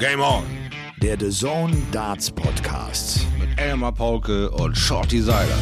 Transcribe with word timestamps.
Game 0.00 0.22
On. 0.22 0.42
Der 1.02 1.18
The 1.20 1.28
Zone 1.28 1.76
Darts 1.92 2.30
Podcast. 2.30 3.26
Mit 3.38 3.60
Elmar 3.60 3.92
Paulke 3.92 4.50
und 4.50 4.74
Shorty 4.74 5.20
Seiler. 5.20 5.58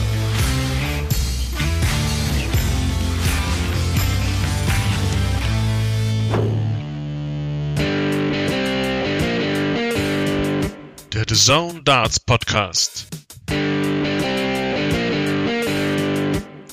Der 11.12 11.25
The 11.29 11.34
Zone 11.34 11.82
Darts 11.82 12.20
Podcast. 12.20 13.09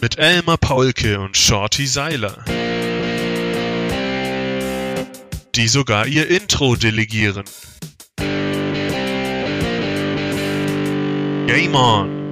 Mit 0.02 0.20
Elmar 0.20 0.58
Paulke 0.58 1.20
und 1.20 1.36
Shorty 1.36 1.88
Seiler. 1.88 2.46
Die 5.56 5.70
sogar 5.70 6.06
ihr 6.06 6.28
Intro 6.30 6.76
delegieren. 6.76 7.46
Game 11.48 11.76
on! 11.76 12.25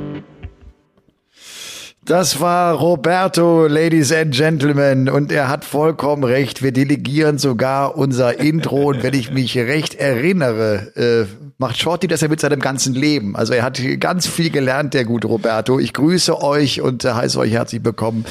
Das 2.05 2.41
war 2.41 2.73
Roberto, 2.73 3.65
Ladies 3.65 4.11
and 4.11 4.33
Gentlemen, 4.35 5.07
und 5.07 5.31
er 5.31 5.47
hat 5.47 5.63
vollkommen 5.63 6.25
recht. 6.25 6.61
Wir 6.61 6.73
delegieren 6.73 7.37
sogar 7.37 7.97
unser 7.97 8.41
Intro 8.41 8.89
und 8.89 9.03
wenn 9.03 9.13
ich 9.13 9.31
mich 9.31 9.57
recht 9.57 9.95
erinnere, 9.95 10.91
äh, 10.97 11.25
macht 11.59 11.77
Shorty 11.77 12.07
das 12.07 12.19
ja 12.19 12.27
mit 12.27 12.41
seinem 12.41 12.59
ganzen 12.59 12.93
Leben. 12.93 13.37
Also 13.37 13.53
er 13.53 13.63
hat 13.63 13.79
ganz 14.01 14.27
viel 14.27 14.49
gelernt, 14.49 14.93
der 14.93 15.05
gute 15.05 15.27
Roberto. 15.27 15.79
Ich 15.79 15.93
grüße 15.93 16.41
euch 16.41 16.81
und 16.81 17.05
äh, 17.05 17.13
heiße 17.13 17.39
euch 17.39 17.53
herzlich 17.53 17.85
willkommen 17.85 18.25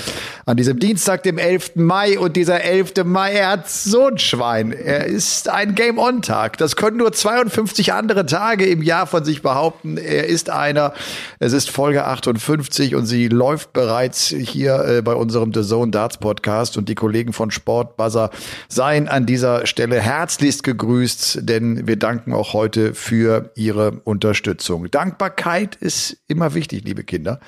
an 0.44 0.58
diesem 0.58 0.78
Dienstag, 0.78 1.22
dem 1.22 1.38
11. 1.38 1.76
Mai. 1.76 2.18
Und 2.18 2.36
dieser 2.36 2.60
11. 2.62 3.04
Mai, 3.04 3.32
er 3.32 3.48
hat 3.48 3.70
so 3.70 4.08
ein 4.08 4.18
Schwein. 4.18 4.72
Er 4.72 5.06
ist 5.06 5.48
ein 5.48 5.74
Game-On-Tag. 5.74 6.58
Das 6.58 6.76
können 6.76 6.98
nur 6.98 7.12
52 7.12 7.94
andere 7.94 8.26
Tage 8.26 8.66
im 8.66 8.82
Jahr 8.82 9.06
von 9.06 9.24
sich 9.24 9.40
behaupten. 9.40 9.96
Er 9.96 10.26
ist 10.26 10.50
einer. 10.50 10.92
Es 11.38 11.54
ist 11.54 11.70
Folge 11.70 12.04
58 12.04 12.94
und 12.96 13.06
sie 13.06 13.28
läuft 13.28 13.61
bereits 13.66 14.28
hier 14.28 14.84
äh, 14.84 15.02
bei 15.02 15.14
unserem 15.14 15.52
The 15.52 15.62
Zone 15.62 15.90
Darts 15.90 16.18
Podcast 16.18 16.76
und 16.76 16.88
die 16.88 16.94
Kollegen 16.94 17.32
von 17.32 17.50
Sportbuzzer 17.50 18.30
seien 18.68 19.08
an 19.08 19.26
dieser 19.26 19.66
Stelle 19.66 20.00
herzlichst 20.00 20.62
gegrüßt, 20.62 21.40
denn 21.48 21.86
wir 21.86 21.96
danken 21.96 22.32
auch 22.32 22.52
heute 22.52 22.94
für 22.94 23.50
ihre 23.54 24.00
Unterstützung. 24.04 24.90
Dankbarkeit 24.90 25.76
ist 25.76 26.18
immer 26.28 26.54
wichtig, 26.54 26.84
liebe 26.84 27.04
Kinder. 27.04 27.40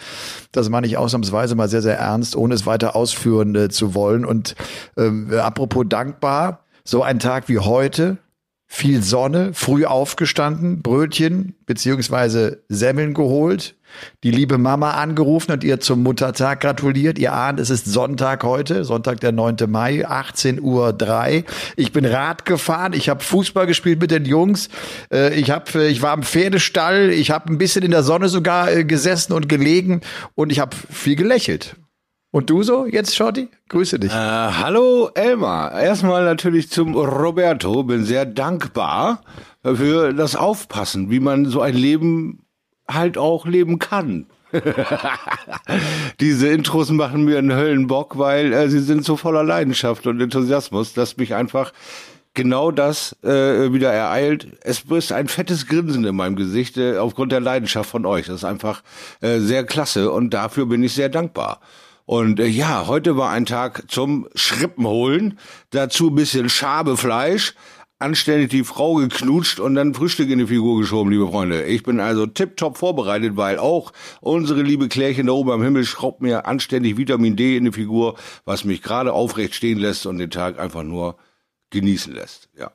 Das 0.53 0.69
meine 0.69 0.87
ich 0.87 0.97
ausnahmsweise 0.97 1.55
mal 1.55 1.69
sehr, 1.69 1.83
sehr 1.83 1.99
ernst, 1.99 2.37
ohne 2.37 2.55
es 2.55 2.67
weiter 2.67 2.97
ausführen 2.97 3.55
äh, 3.55 3.69
zu 3.69 3.95
wollen. 3.95 4.25
Und 4.25 4.55
ähm, 4.97 5.33
apropos 5.33 5.87
dankbar, 5.89 6.65
so 6.85 7.03
ein 7.03 7.19
Tag 7.19 7.49
wie 7.49 7.59
heute, 7.59 8.19
viel 8.67 9.03
Sonne, 9.03 9.55
früh 9.55 9.85
aufgestanden, 9.85 10.83
Brötchen 10.83 11.55
beziehungsweise 11.65 12.65
Semmeln 12.69 13.15
geholt, 13.15 13.77
die 14.23 14.31
liebe 14.31 14.59
Mama 14.59 14.93
angerufen 14.93 15.53
und 15.53 15.65
ihr 15.65 15.81
zum 15.81 16.03
Muttertag 16.03 16.61
gratuliert. 16.61 17.19
Ihr 17.19 17.33
ahnt, 17.33 17.61
es 17.61 17.71
ist 17.71 17.87
Sonntag 17.87 18.45
heute, 18.45 18.85
Sonntag 18.85 19.21
der 19.21 19.33
9. 19.33 19.57
Mai, 19.69 20.07
18.03 20.07 20.61
Uhr. 20.61 21.45
Ich 21.77 21.93
bin 21.93 22.05
Rad 22.05 22.45
gefahren, 22.45 22.93
ich 22.93 23.09
habe 23.09 23.23
Fußball 23.23 23.67
gespielt 23.67 24.01
mit 24.01 24.11
den 24.11 24.25
Jungs, 24.25 24.69
äh, 25.13 25.35
ich, 25.35 25.51
hab, 25.51 25.75
ich 25.75 26.03
war 26.03 26.15
im 26.15 26.23
Pferdestall, 26.23 27.11
ich 27.11 27.31
habe 27.31 27.53
ein 27.53 27.59
bisschen 27.59 27.85
in 27.85 27.91
der 27.91 28.03
Sonne 28.03 28.29
sogar 28.29 28.71
äh, 28.71 28.85
gesessen 28.85 29.33
und 29.33 29.49
gelegen 29.49 30.01
und 30.35 30.53
ich 30.53 30.61
habe 30.61 30.77
viel 30.91 31.17
gelächelt. 31.17 31.77
Und 32.35 32.51
du 32.51 32.65
so 32.65 32.85
jetzt, 32.85 33.15
Shorty? 33.15 33.49
Grüße 33.69 34.01
dich. 34.01 34.11
Äh, 34.11 34.17
hallo 34.17 35.09
Elmar. 35.15 35.81
Erstmal 35.81 36.25
natürlich 36.25 36.69
zum 36.69 36.97
Roberto. 36.97 37.85
Bin 37.85 38.05
sehr 38.05 38.27
dankbar 38.27 39.21
für 39.63 40.13
das 40.13 40.35
Aufpassen, 40.35 41.13
wie 41.13 41.21
man 41.21 41.47
so 41.47 41.61
ein 41.61 41.75
Leben 41.75 42.44
halt 42.89 43.19
auch 43.19 43.47
leben 43.47 43.79
kann. 43.79 44.27
Diese 46.21 46.49
Intros 46.49 46.91
machen 46.91 47.25
mir 47.25 47.39
einen 47.39 47.55
Höllenbock, 47.55 48.19
weil 48.19 48.53
äh, 48.53 48.69
sie 48.69 48.81
sind 48.81 49.05
so 49.05 49.17
voller 49.17 49.43
Leidenschaft 49.43 50.07
und 50.07 50.21
Enthusiasmus, 50.21 50.93
dass 50.93 51.17
mich 51.17 51.35
einfach 51.35 51.73
genau 52.35 52.71
das 52.71 53.17
äh, 53.23 53.73
wieder 53.73 53.93
ereilt. 53.93 54.49
Es 54.63 54.83
ist 54.83 55.13
ein 55.13 55.29
fettes 55.29 55.67
Grinsen 55.67 56.05
in 56.05 56.17
meinem 56.17 56.37
Gesicht 56.37 56.77
äh, 56.77 56.99
aufgrund 56.99 57.33
der 57.33 57.41
Leidenschaft 57.41 57.89
von 57.89 58.07
euch. 58.07 58.27
Das 58.27 58.37
ist 58.37 58.45
einfach 58.45 58.83
äh, 59.21 59.39
sehr 59.39 59.65
klasse 59.65 60.11
und 60.11 60.31
dafür 60.31 60.67
bin 60.67 60.83
ich 60.83 60.95
sehr 60.95 61.09
dankbar. 61.09 61.61
Und 62.07 62.39
äh, 62.39 62.47
ja, 62.47 62.87
heute 62.87 63.17
war 63.17 63.31
ein 63.31 63.47
Tag 63.47 63.85
zum 63.91 64.29
Schrippen 64.35 64.87
holen, 64.87 65.39
dazu 65.71 66.09
ein 66.09 66.15
bisschen 66.15 66.49
Schabefleisch, 66.51 67.55
anständig 68.05 68.51
die 68.51 68.65
Frau 68.65 68.97
geknutscht 68.97 69.59
und 69.59 69.75
dann 69.75 69.95
Frühstück 69.95 70.29
in 70.29 70.39
die 70.39 70.47
Figur 70.47 70.79
geschoben, 70.79 71.11
liebe 71.11 71.27
Freunde. 71.27 71.65
Ich 71.65 71.83
bin 71.83 72.01
also 72.01 72.27
tipptopp 72.27 72.77
vorbereitet, 72.77 73.37
weil 73.37 73.59
auch 73.59 73.93
unsere 74.21 74.61
liebe 74.61 74.89
Klärchen 74.89 75.27
da 75.27 75.33
oben 75.33 75.51
am 75.51 75.63
Himmel 75.63 75.85
schraubt 75.85 76.21
mir 76.21 76.47
anständig 76.47 76.99
Vitamin 76.99 77.35
D 77.35 77.57
in 77.57 77.65
die 77.65 77.73
Figur, 77.73 78.17
was 78.45 78.65
mich 78.65 78.83
gerade 78.83 79.15
aufrecht 79.15 79.55
stehen 79.55 79.79
lässt 79.79 80.05
und 80.05 80.19
den 80.19 80.31
Tag 80.31 80.59
einfach 80.59 80.83
nur 80.83 81.17
genießen 81.71 82.15
lässt. 82.15 82.51
Ja. 82.59 82.73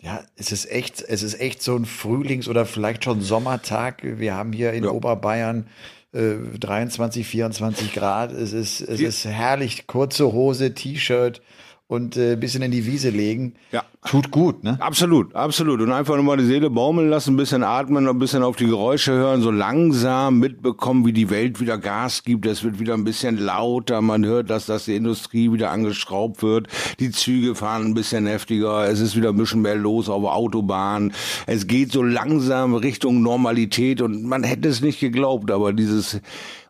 Ja, 0.00 0.24
es 0.36 0.52
ist 0.52 0.70
echt, 0.70 1.02
es 1.02 1.22
ist 1.22 1.38
echt 1.40 1.62
so 1.62 1.76
ein 1.76 1.84
Frühlings- 1.84 2.48
oder 2.48 2.64
vielleicht 2.64 3.04
schon 3.04 3.20
Sommertag. 3.20 4.02
Wir 4.02 4.34
haben 4.34 4.52
hier 4.52 4.72
in 4.72 4.84
ja. 4.84 4.90
Oberbayern 4.90 5.66
23, 6.12 7.26
24 7.26 7.92
Grad. 7.92 8.32
Es 8.32 8.52
ist, 8.52 8.80
es 8.80 9.00
ist 9.00 9.24
herrlich. 9.26 9.86
Kurze 9.86 10.32
Hose, 10.32 10.72
T-Shirt 10.72 11.42
und 11.88 12.16
äh, 12.16 12.34
bisschen 12.36 12.62
in 12.62 12.72
die 12.72 12.84
Wiese 12.84 13.10
legen. 13.10 13.54
Ja. 13.70 13.84
Tut 14.04 14.30
gut, 14.30 14.64
ne? 14.64 14.76
Absolut, 14.80 15.34
absolut. 15.34 15.80
Und 15.80 15.92
einfach 15.92 16.14
nur 16.16 16.24
mal 16.24 16.36
die 16.36 16.44
Seele 16.44 16.68
baumeln 16.68 17.08
lassen, 17.08 17.34
ein 17.34 17.36
bisschen 17.36 17.62
atmen, 17.62 18.08
ein 18.08 18.18
bisschen 18.18 18.42
auf 18.42 18.56
die 18.56 18.66
Geräusche 18.66 19.12
hören, 19.12 19.40
so 19.40 19.50
langsam 19.50 20.38
mitbekommen, 20.38 21.06
wie 21.06 21.12
die 21.12 21.30
Welt 21.30 21.60
wieder 21.60 21.78
Gas 21.78 22.24
gibt. 22.24 22.46
Es 22.46 22.64
wird 22.64 22.80
wieder 22.80 22.94
ein 22.94 23.04
bisschen 23.04 23.38
lauter. 23.38 24.00
Man 24.02 24.24
hört, 24.24 24.50
dass, 24.50 24.66
dass 24.66 24.86
die 24.86 24.96
Industrie 24.96 25.52
wieder 25.52 25.70
angeschraubt 25.70 26.42
wird. 26.42 26.68
Die 26.98 27.10
Züge 27.10 27.54
fahren 27.54 27.86
ein 27.86 27.94
bisschen 27.94 28.26
heftiger. 28.26 28.88
Es 28.88 29.00
ist 29.00 29.16
wieder 29.16 29.30
ein 29.30 29.36
bisschen 29.36 29.62
mehr 29.62 29.76
los 29.76 30.08
auf 30.08 30.22
der 30.22 30.34
Autobahn. 30.34 31.12
Es 31.46 31.66
geht 31.66 31.92
so 31.92 32.02
langsam 32.02 32.74
Richtung 32.74 33.22
Normalität 33.22 34.00
und 34.00 34.24
man 34.24 34.42
hätte 34.42 34.68
es 34.68 34.80
nicht 34.80 34.98
geglaubt, 34.98 35.50
aber 35.50 35.72
dieses 35.72 36.20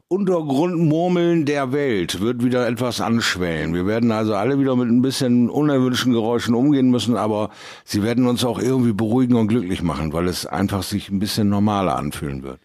Untergrundmurmeln 0.09 1.47
der 1.47 1.73
Welt 1.73 2.21
wird 2.21 2.45
wieder 2.45 2.69
etwas 2.69 3.01
anschwellen. 3.01 3.75
Wir 3.75 3.87
werden 3.87 4.13
also 4.13 4.35
alle 4.35 4.61
wieder 4.61 4.77
mit 4.77 4.89
ein 4.89 5.03
bisschen 5.03 5.51
unerwünschten 5.51 6.13
Geräuschen 6.13 6.55
umgehen 6.55 6.91
müssen, 6.91 7.17
aber 7.17 7.51
sie 7.85 8.05
werden 8.05 8.29
uns 8.29 8.45
auch 8.45 8.61
irgendwie 8.61 8.93
beruhigen 8.93 9.35
und 9.35 9.49
glücklich 9.49 9.83
machen, 9.83 10.13
weil 10.13 10.29
es 10.29 10.47
einfach 10.47 10.85
sich 10.85 11.11
ein 11.11 11.19
bisschen 11.19 11.49
normaler 11.49 11.97
anfühlen 11.97 12.45
wird. 12.45 12.61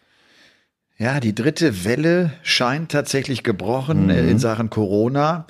Ja, 1.00 1.20
die 1.20 1.34
dritte 1.34 1.84
Welle 1.84 2.32
scheint 2.44 2.92
tatsächlich 2.92 3.42
gebrochen 3.42 4.04
mhm. 4.04 4.12
in 4.12 4.38
Sachen 4.38 4.70
Corona. 4.70 5.48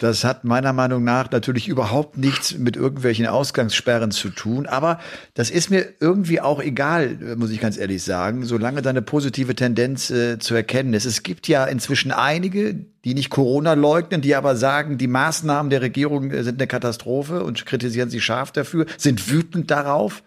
Das 0.00 0.24
hat 0.24 0.44
meiner 0.44 0.72
Meinung 0.72 1.04
nach 1.04 1.30
natürlich 1.30 1.68
überhaupt 1.68 2.16
nichts 2.16 2.56
mit 2.56 2.74
irgendwelchen 2.74 3.26
Ausgangssperren 3.26 4.10
zu 4.10 4.30
tun. 4.30 4.64
Aber 4.64 4.98
das 5.34 5.50
ist 5.50 5.68
mir 5.68 5.92
irgendwie 6.00 6.40
auch 6.40 6.58
egal, 6.62 7.18
muss 7.36 7.50
ich 7.50 7.60
ganz 7.60 7.76
ehrlich 7.76 8.02
sagen, 8.02 8.46
solange 8.46 8.80
da 8.80 8.88
eine 8.88 9.02
positive 9.02 9.54
Tendenz 9.54 10.10
äh, 10.10 10.38
zu 10.38 10.54
erkennen 10.54 10.94
ist. 10.94 11.04
Es 11.04 11.22
gibt 11.22 11.48
ja 11.48 11.66
inzwischen 11.66 12.12
einige, 12.12 12.76
die 13.04 13.12
nicht 13.12 13.28
Corona 13.28 13.74
leugnen, 13.74 14.22
die 14.22 14.34
aber 14.34 14.56
sagen, 14.56 14.96
die 14.96 15.06
Maßnahmen 15.06 15.68
der 15.68 15.82
Regierung 15.82 16.30
äh, 16.30 16.44
sind 16.44 16.58
eine 16.58 16.66
Katastrophe 16.66 17.44
und 17.44 17.66
kritisieren 17.66 18.08
sie 18.08 18.22
scharf 18.22 18.52
dafür, 18.52 18.86
sind 18.96 19.30
wütend 19.30 19.70
darauf. 19.70 20.22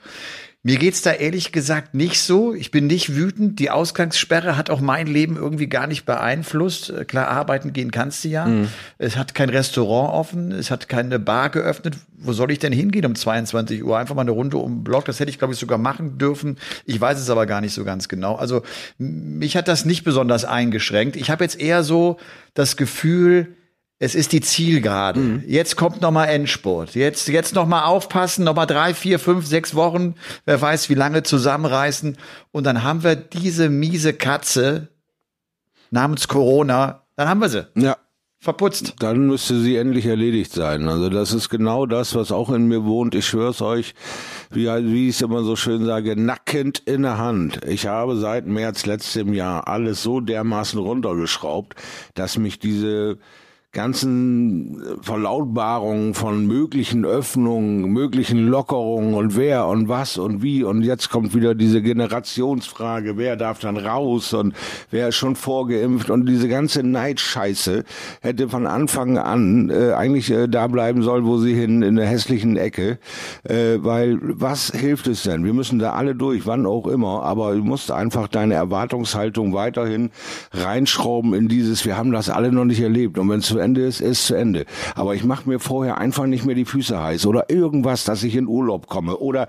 Mir 0.66 0.78
geht's 0.78 1.02
da 1.02 1.12
ehrlich 1.12 1.52
gesagt 1.52 1.94
nicht 1.94 2.22
so. 2.22 2.54
Ich 2.54 2.72
bin 2.72 2.88
nicht 2.88 3.18
wütend. 3.18 3.60
Die 3.60 3.70
Ausgangssperre 3.70 4.56
hat 4.56 4.70
auch 4.70 4.80
mein 4.80 5.08
Leben 5.08 5.36
irgendwie 5.36 5.68
gar 5.68 5.88
nicht 5.88 6.06
beeinflusst. 6.06 6.94
Klar, 7.08 7.28
arbeiten 7.28 7.74
gehen 7.74 7.92
kannst 7.92 8.24
du 8.24 8.30
ja. 8.30 8.46
Mhm. 8.46 8.70
Es 8.98 9.18
hat 9.18 9.36
kein 9.36 9.50
Restaurant 9.50 10.14
offen. 10.14 10.54
Es 10.54 10.72
hat 10.72 10.88
keine 10.88 11.20
Bar 11.20 11.50
geöffnet. 11.50 11.98
Wo 12.18 12.32
soll 12.32 12.50
ich 12.50 12.60
denn 12.60 12.72
hingehen 12.72 13.06
um 13.06 13.14
22 13.14 13.84
Uhr? 13.84 13.98
Einfach 13.98 14.16
mal 14.16 14.22
eine 14.22 14.32
Runde 14.32 14.56
um 14.56 14.76
den 14.76 14.84
Block. 14.86 15.04
Das 15.04 15.20
hätte 15.20 15.30
ich, 15.30 15.38
glaube 15.38 15.54
ich, 15.54 15.60
sogar 15.60 15.78
machen 15.78 16.18
dürfen. 16.18 16.58
Ich 16.86 17.00
weiß 17.00 17.20
es 17.20 17.30
aber 17.30 17.46
gar 17.46 17.60
nicht 17.60 17.74
so 17.74 17.84
ganz 17.84 18.08
genau. 18.08 18.36
Also 18.36 18.64
mich 18.98 19.58
hat 19.58 19.68
das 19.68 19.84
nicht 19.84 20.06
besonders 20.06 20.46
eingeschränkt. 20.46 21.18
Ich 21.18 21.30
habe 21.30 21.44
jetzt 21.44 21.60
eher 21.60 21.84
so 21.84 22.18
das 22.54 22.78
Gefühl, 22.78 23.58
es 24.04 24.16
ist 24.16 24.34
die 24.34 24.42
Zielgerade. 24.42 25.20
Mhm. 25.20 25.44
Jetzt 25.48 25.78
kommt 25.78 26.02
noch 26.02 26.12
mal 26.12 26.26
Endspurt. 26.26 26.94
Jetzt, 26.94 27.30
jetzt 27.30 27.56
noch 27.56 27.66
mal 27.66 27.86
aufpassen, 27.86 28.44
noch 28.44 28.56
mal 28.56 28.66
drei, 28.66 28.94
vier, 28.94 29.18
fünf, 29.18 29.46
sechs 29.46 29.76
Wochen, 29.76 30.16
wer 30.46 30.62
weiß 30.62 30.90
wie 30.90 30.94
lange 30.94 31.24
zusammenreißen. 31.24 32.18
Und 32.52 32.66
dann 32.66 32.84
haben 32.84 33.04
wir 33.04 33.16
diese 33.16 33.70
miese 33.70 34.14
Katze 34.14 34.90
namens 35.90 36.28
Corona, 36.28 37.04
dann 37.16 37.30
haben 37.30 37.40
wir 37.40 37.50
sie. 37.50 37.66
Ja. 37.76 37.98
Verputzt. 38.40 38.96
Dann 39.00 39.28
müsste 39.28 39.58
sie 39.62 39.78
endlich 39.78 40.06
erledigt 40.06 40.52
sein. 40.52 40.90
Also 40.90 41.08
das 41.08 41.32
ist 41.32 41.48
genau 41.48 41.86
das, 41.86 42.14
was 42.14 42.34
auch 42.34 42.50
in 42.50 42.68
mir 42.68 42.84
wohnt. 42.84 43.16
Ich 43.16 43.26
schwör's 43.26 43.62
euch, 43.62 43.96
wie, 44.52 44.66
wie 44.66 45.08
ich 45.08 45.16
es 45.16 45.22
immer 45.22 45.44
so 45.44 45.56
schön 45.56 45.86
sage, 45.86 46.22
nackend 46.22 46.80
in 46.80 47.04
der 47.04 47.18
Hand. 47.20 47.62
Ich 47.66 47.88
habe 47.88 48.18
seit 48.18 48.46
März 48.46 48.86
letztem 48.86 49.32
Jahr 49.34 49.70
alles 49.70 50.04
so 50.04 50.20
dermaßen 50.20 50.78
runtergeschraubt, 50.78 51.76
dass 52.16 52.38
mich 52.38 52.60
diese 52.60 53.18
ganzen 53.74 54.84
Verlautbarungen 55.02 56.14
von 56.14 56.46
möglichen 56.46 57.06
Öffnungen, 57.06 57.90
möglichen 57.90 58.48
Lockerungen 58.48 59.16
und 59.16 59.36
wer 59.36 59.66
und 59.66 59.90
was 59.90 60.20
und 60.20 60.44
wie. 60.44 60.64
Und 60.64 60.84
jetzt 60.84 61.10
kommt 61.10 61.34
wieder 61.34 61.56
diese 61.56 61.82
Generationsfrage, 61.82 63.18
wer 63.18 63.36
darf 63.36 63.58
dann 63.58 63.78
raus 63.78 64.32
und 64.36 64.54
wer 64.92 65.10
ist 65.10 65.16
schon 65.16 65.36
vorgeimpft? 65.36 66.12
Und 66.12 66.28
diese 66.28 66.48
ganze 66.48 66.84
Neidscheiße 66.84 67.84
hätte 68.22 68.48
von 68.48 68.68
Anfang 68.68 69.18
an 69.18 69.72
äh, 69.72 69.94
eigentlich 69.94 70.30
äh, 70.30 70.48
da 70.48 70.68
bleiben 70.68 71.02
sollen, 71.02 71.26
wo 71.26 71.40
sie 71.40 71.56
hin, 71.56 71.82
in 71.82 71.96
der 71.96 72.06
hässlichen 72.06 72.58
Ecke, 72.58 73.00
äh, 73.44 73.78
weil 73.80 74.20
was 74.22 74.72
hilft 74.72 75.08
es 75.08 75.24
denn? 75.24 75.46
Wir 75.46 75.54
müssen 75.54 75.80
da 75.80 75.94
alle 75.94 76.14
durch, 76.14 76.46
wann 76.46 76.68
auch 76.68 76.86
immer, 76.86 77.24
aber 77.24 77.56
du 77.56 77.64
musst 77.64 77.90
einfach 77.90 78.28
deine 78.28 78.54
Erwartungshaltung 78.54 79.54
weiterhin 79.54 80.12
reinschrauben 80.52 81.34
in 81.34 81.48
dieses, 81.48 81.86
wir 81.86 81.98
haben 81.98 82.12
das 82.12 82.30
alle 82.30 82.52
noch 82.52 82.66
nicht 82.66 82.82
erlebt. 82.82 83.18
Und 83.18 83.30
wenn 83.30 83.40
es 83.40 83.63
Ende 83.64 83.82
ist, 83.86 84.02
ist 84.02 84.28
zu 84.28 84.36
Ende. 84.36 84.66
Aber 84.96 85.16
ich 85.16 85.24
mache 85.24 85.50
mir 85.50 85.60
vorher 85.60 85.98
einfach 85.98 86.26
nicht 86.26 86.46
mehr 86.46 86.56
die 86.56 86.66
Füße 86.66 87.02
heiß 87.02 87.26
oder 87.26 87.50
irgendwas, 87.50 88.04
dass 88.04 88.24
ich 88.24 88.36
in 88.36 88.48
Urlaub 88.48 88.88
komme 88.88 89.18
oder 89.18 89.48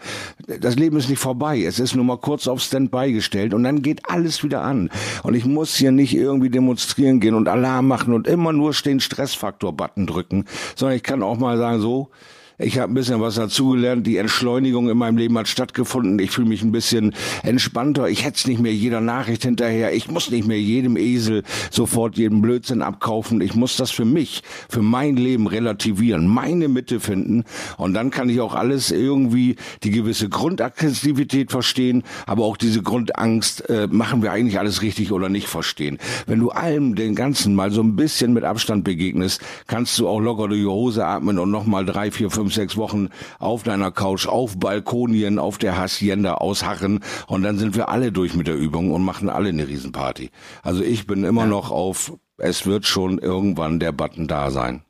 das 0.61 0.77
Leben 0.77 0.97
ist 0.97 1.09
nicht 1.09 1.19
vorbei. 1.19 1.63
Es 1.63 1.79
ist 1.79 1.95
nur 1.95 2.05
mal 2.05 2.19
kurz 2.19 2.47
auf 2.47 2.61
Standby 2.61 3.13
gestellt 3.13 3.55
und 3.55 3.65
dann 3.65 3.83
geht 3.83 4.09
alles 4.09 4.43
wieder 4.43 4.63
an. 4.63 4.91
Und 5.23 5.35
ich 5.35 5.45
muss 5.45 5.75
hier 5.75 5.93
nicht 5.93 6.15
irgendwie 6.15 6.51
demonstrieren 6.51 7.21
gehen 7.21 7.35
und 7.35 7.49
Alarm 7.49 7.89
machen 7.89 8.15
und 8.15 8.27
immer 8.27 8.53
nur 8.53 8.73
den 8.73 9.01
Stressfaktor-Button 9.01 10.07
drücken, 10.07 10.45
sondern 10.77 10.97
ich 10.97 11.03
kann 11.03 11.23
auch 11.23 11.39
mal 11.39 11.59
sagen, 11.59 11.81
so, 11.81 12.11
ich 12.57 12.79
habe 12.79 12.93
ein 12.93 12.95
bisschen 12.95 13.21
was 13.21 13.35
dazugelernt. 13.35 14.07
Die 14.07 14.17
Entschleunigung 14.17 14.89
in 14.89 14.97
meinem 14.97 15.17
Leben 15.17 15.37
hat 15.37 15.49
stattgefunden. 15.49 16.21
Ich 16.21 16.31
fühle 16.31 16.49
mich 16.49 16.63
ein 16.63 16.71
bisschen 16.71 17.13
entspannter. 17.43 18.09
Ich 18.09 18.25
hetz 18.25 18.47
nicht 18.47 18.61
mehr 18.61 18.73
jeder 18.73 19.01
Nachricht 19.01 19.43
hinterher. 19.43 19.93
Ich 19.93 20.09
muss 20.09 20.31
nicht 20.31 20.47
mehr 20.47 20.61
jedem 20.61 20.97
Esel 20.97 21.43
sofort 21.73 22.17
jeden 22.17 22.43
Blödsinn 22.43 22.83
abkaufen. 22.83 23.41
Ich 23.41 23.57
muss 23.57 23.77
das 23.77 23.91
für 23.91 24.05
mich, 24.05 24.43
für 24.69 24.83
mein 24.83 25.17
Leben 25.17 25.49
relativieren, 25.49 26.29
meine 26.29 26.69
Mitte 26.69 27.01
finden. 27.01 27.43
Und 27.77 27.95
dann 27.95 28.13
kann 28.13 28.29
ich 28.29 28.41
auch 28.41 28.55
alles 28.55 28.93
irgendwie, 28.93 29.57
die 29.83 29.91
gewisse 29.91 30.29
Grundaggressivität 30.29 31.51
verstehen, 31.51 32.05
aber 32.27 32.45
auch 32.45 32.57
diese 32.57 32.83
Grundangst, 32.83 33.69
äh, 33.69 33.89
machen 33.91 34.23
wir 34.23 34.31
eigentlich 34.31 34.61
alles 34.61 34.83
richtig 34.83 35.11
oder 35.11 35.29
nicht 35.29 35.49
verstehen. 35.49 35.99
Wenn 36.27 36.39
du 36.39 36.51
allem 36.51 36.95
den 36.95 37.17
Ganzen 37.17 37.57
mal 37.57 37.73
so 37.73 37.83
ein 37.83 37.97
bisschen 37.97 38.33
mit 38.33 38.45
Abstand 38.45 38.85
begegnest, 38.85 39.41
kannst 39.67 39.99
du 39.99 40.07
auch 40.07 40.21
locker 40.21 40.47
durch 40.49 40.61
die 40.61 40.67
Hose 40.67 41.05
atmen 41.05 41.39
und 41.39 41.51
nochmal 41.51 41.85
drei, 41.85 42.13
vier, 42.13 42.31
fünf, 42.31 42.44
sechs 42.51 42.77
Wochen 42.77 43.09
auf 43.39 43.63
deiner 43.63 43.91
Couch, 43.91 44.27
auf 44.27 44.59
Balkonien, 44.59 45.39
auf 45.39 45.59
der 45.59 45.79
Hacienda 45.79 46.35
ausharren 46.35 47.01
und 47.27 47.43
dann 47.43 47.59
sind 47.59 47.77
wir 47.77 47.89
alle 47.89 48.13
durch 48.13 48.35
mit 48.35 48.47
der 48.47 48.57
Übung 48.57 48.93
und 48.93 49.05
machen 49.05 49.29
alle 49.29 49.49
eine 49.49 49.67
Riesenparty. 49.69 50.31
Also 50.63 50.83
ich 50.83 51.07
bin 51.07 51.25
immer 51.25 51.43
ja. 51.43 51.49
noch 51.49 51.71
auf, 51.71 52.13
es 52.39 52.67
wird 52.67 52.87
schon 52.87 53.19
irgendwann 53.19 53.81
der 53.81 53.93
Button 53.93 54.29
da 54.29 54.51
sein. 54.51 54.83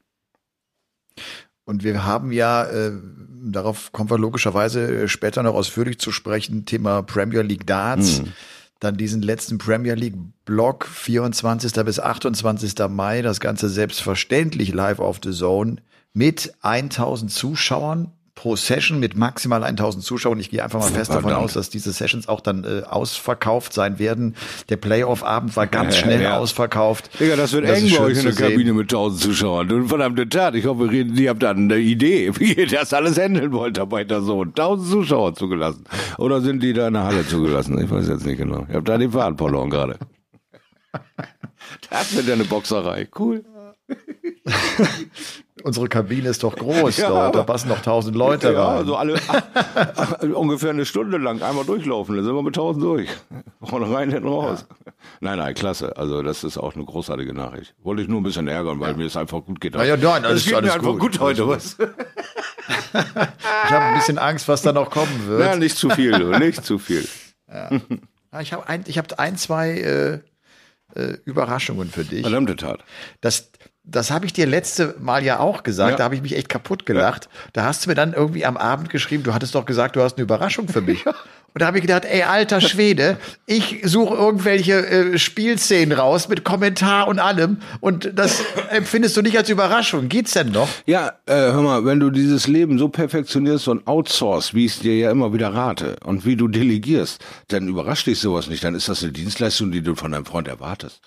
Und 1.65 1.83
wir 1.83 2.05
haben 2.05 2.31
ja, 2.31 2.65
äh, 2.65 2.93
darauf 3.43 3.93
kommen 3.93 4.11
wir 4.11 4.19
logischerweise 4.19 5.09
später 5.09 5.43
noch 5.43 5.55
ausführlich 5.55 5.99
zu 5.99 6.13
sprechen, 6.13 6.67
Thema 6.67 7.03
Premier 7.03 7.43
League 7.43 7.67
Darts. 7.67 8.19
Hm. 8.19 8.33
Dann 8.81 8.97
diesen 8.99 9.23
letzten 9.23 9.57
Premier 9.57 9.95
League 9.95 10.17
Block, 10.45 10.85
24. 10.85 11.73
bis 11.85 12.01
28. 12.01 12.75
Mai, 12.91 13.23
das 13.23 13.41
Ganze 13.41 13.71
selbstverständlich 13.71 14.75
live 14.75 14.99
auf 14.99 15.21
The 15.23 15.31
Zone 15.31 15.77
mit 16.15 16.55
1000 16.63 17.31
Zuschauern 17.31 18.13
pro 18.35 18.57
Session 18.57 18.99
mit 18.99 19.17
maximal 19.17 19.63
1000 19.63 20.05
Zuschauern. 20.05 20.41
Ich 20.41 20.51
gehe 20.51 20.63
einfach 20.63 20.81
mal 20.81 20.91
fest 20.91 21.13
davon 21.13 21.33
aus, 21.33 21.53
dass 21.53 21.71
diese 21.71 21.93
Sessions 21.93 22.29
auch 22.29 22.41
dann 22.41 22.65
äh, 22.65 22.83
ausverkauft 22.83 23.73
sein 23.73 23.99
werden. 23.99 24.35
Der 24.69 24.77
Playoff-Abend 24.77 25.57
war 25.57 25.67
ganz 25.67 25.97
schnell 25.97 26.21
ja, 26.21 26.31
ja. 26.31 26.39
ausverkauft. 26.39 27.11
Digga, 27.21 27.37
das 27.37 27.53
wird 27.53 27.69
das 27.69 27.79
eng 27.79 27.91
bei 27.91 28.01
euch 28.01 28.19
in 28.19 28.25
der 28.25 28.35
Kabine 28.35 28.73
mit 28.73 28.93
1000 28.93 29.23
Zuschauern. 29.23 29.71
Und 29.71 29.89
verdammte 29.89 30.29
Tat, 30.29 30.57
ich 30.57 30.67
hoffe, 30.67 30.93
ihr 30.93 31.31
habt 31.31 31.43
dann 31.43 31.71
eine 31.71 31.79
Idee, 31.79 32.33
wie 32.39 32.55
ihr 32.55 32.67
das 32.67 32.93
alles 32.93 33.19
handeln 33.19 33.53
wollt 33.53 33.77
dabei 33.77 34.05
der 34.05 34.21
Sohn. 34.21 34.49
1000 34.49 34.91
Zuschauer 34.91 35.35
zugelassen. 35.35 35.85
Oder 36.19 36.41
sind 36.41 36.63
die 36.63 36.73
da 36.73 36.89
in 36.89 36.95
der 36.95 37.05
Halle 37.05 37.27
zugelassen? 37.27 37.79
Ich 37.83 37.91
weiß 37.91 38.09
jetzt 38.09 38.27
nicht 38.27 38.39
genau. 38.39 38.67
Ich 38.69 38.75
habe 38.75 38.85
da 38.85 38.99
den 38.99 39.13
Faden 39.13 39.39
verloren 39.39 39.71
gerade. 39.71 39.99
Das 41.91 42.15
wird 42.15 42.29
ja 42.29 42.35
eine 42.35 42.45
Boxerei. 42.45 43.09
Cool. 43.19 43.45
Unsere 45.65 45.89
Kabine 45.89 46.29
ist 46.29 46.43
doch 46.43 46.55
groß, 46.55 46.97
ja, 46.99 47.09
dort, 47.09 47.35
da 47.35 47.43
passen 47.43 47.69
noch 47.69 47.81
tausend 47.81 48.15
Leute 48.15 48.53
ja, 48.53 48.67
rein. 48.67 48.77
Also 48.77 48.97
alle 48.97 49.15
ungefähr 50.35 50.69
eine 50.69 50.85
Stunde 50.85 51.17
lang 51.17 51.41
einmal 51.41 51.65
durchlaufen, 51.65 52.15
dann 52.17 52.23
sind 52.23 52.35
wir 52.35 52.43
mit 52.43 52.55
tausend 52.55 52.85
durch. 52.85 53.09
Vorne 53.63 53.91
rein, 53.91 54.11
hinten 54.11 54.29
raus. 54.29 54.67
Ja. 54.69 54.93
Nein, 55.21 55.39
nein, 55.39 55.55
klasse. 55.55 55.97
Also 55.97 56.21
das 56.21 56.45
ist 56.45 56.59
auch 56.59 56.75
eine 56.75 56.85
großartige 56.85 57.33
Nachricht. 57.33 57.75
Wollte 57.83 58.03
ich 58.03 58.09
nur 58.09 58.21
ein 58.21 58.25
bisschen 58.25 58.47
ärgern, 58.47 58.79
weil 58.79 58.93
mir 58.93 59.07
es 59.07 59.17
einfach 59.17 59.43
gut 59.43 59.59
geht. 59.59 59.75
Ja, 59.75 59.85
ja, 59.85 59.97
nein, 59.97 60.27
alles, 60.27 60.41
es 60.41 60.45
geht 60.49 60.55
alles 60.55 60.69
mir 60.69 60.75
einfach 60.75 60.99
gut 60.99 61.19
heute. 61.19 61.49
Was? 61.49 61.79
ich 61.79 63.71
habe 63.71 63.85
ein 63.87 63.95
bisschen 63.95 64.19
Angst, 64.19 64.47
was 64.49 64.61
da 64.61 64.73
noch 64.75 64.91
kommen 64.91 65.29
wird. 65.29 65.41
Ja, 65.41 65.57
nicht 65.57 65.79
zu 65.79 65.89
viel, 65.89 66.13
du, 66.13 66.39
nicht 66.39 66.63
zu 66.63 66.79
viel. 66.79 67.09
Ja. 67.51 67.71
Ich 68.43 68.53
habe 68.53 68.69
ein, 68.69 68.85
ich 68.87 68.99
hab 68.99 69.19
ein, 69.19 69.39
zwei 69.39 69.71
äh, 69.71 70.19
äh, 70.95 71.17
Überraschungen 71.25 71.91
für 71.91 72.05
dich. 72.05 72.23
Verdammte 72.23 72.57
Tat. 72.57 72.85
Das, 73.21 73.51
das 73.85 74.11
habe 74.11 74.25
ich 74.25 74.33
dir 74.33 74.47
letzte 74.47 74.95
Mal 74.99 75.23
ja 75.25 75.39
auch 75.39 75.63
gesagt, 75.63 75.93
ja. 75.93 75.97
da 75.97 76.05
habe 76.05 76.15
ich 76.15 76.23
mich 76.23 76.37
echt 76.37 76.49
kaputt 76.49 76.87
gelacht. 76.87 77.25
Ja. 77.25 77.51
Da 77.53 77.65
hast 77.65 77.85
du 77.85 77.91
mir 77.91 77.95
dann 77.95 78.15
irgendwie 78.15 78.47
am 78.47 78.57
Abend 78.57 78.89
geschrieben, 78.89 79.23
du 79.23 79.35
hattest 79.35 79.55
doch 79.55 79.67
gesagt, 79.67 79.97
du 79.97 80.03
hast 80.03 80.17
eine 80.17 80.23
Überraschung 80.23 80.69
für 80.69 80.81
mich. 80.81 81.05
Und 81.55 81.61
da 81.61 81.67
habe 81.67 81.79
ich 81.79 81.83
gedacht, 81.83 82.05
ey, 82.05 82.23
alter 82.23 82.61
Schwede, 82.61 83.17
ich 83.47 83.83
suche 83.85 84.13
irgendwelche 84.15 84.87
äh, 84.87 85.19
Spielszenen 85.19 85.97
raus 85.97 86.29
mit 86.29 86.43
Kommentar 86.43 87.07
und 87.07 87.21
allem 87.21 87.59
und 87.81 88.11
das 88.17 88.43
empfindest 88.71 89.17
du 89.17 89.23
nicht 89.23 89.39
als 89.39 89.49
Überraschung. 89.49 90.09
Geht's 90.09 90.33
denn 90.33 90.51
noch? 90.51 90.69
Ja, 90.85 91.13
äh, 91.27 91.35
hör 91.35 91.63
mal, 91.63 91.85
wenn 91.85 92.01
du 92.01 92.11
dieses 92.11 92.49
Leben 92.49 92.77
so 92.77 92.89
perfektionierst 92.89 93.69
und 93.69 93.87
outsourcest, 93.87 94.55
wie 94.55 94.65
ich 94.65 94.73
es 94.73 94.79
dir 94.81 94.99
ja 94.99 95.13
immer 95.13 95.33
wieder 95.33 95.55
rate 95.55 95.95
und 96.05 96.27
wie 96.27 96.35
du 96.35 96.49
delegierst, 96.49 97.25
dann 97.47 97.69
überrascht 97.69 98.09
dich 98.09 98.19
sowas 98.19 98.49
nicht. 98.49 98.65
Dann 98.65 98.75
ist 98.75 98.89
das 98.89 99.05
eine 99.05 99.13
Dienstleistung, 99.13 99.71
die 99.71 99.83
du 99.83 99.95
von 99.95 100.11
deinem 100.11 100.27
Freund 100.27 100.49
erwartest. 100.49 101.03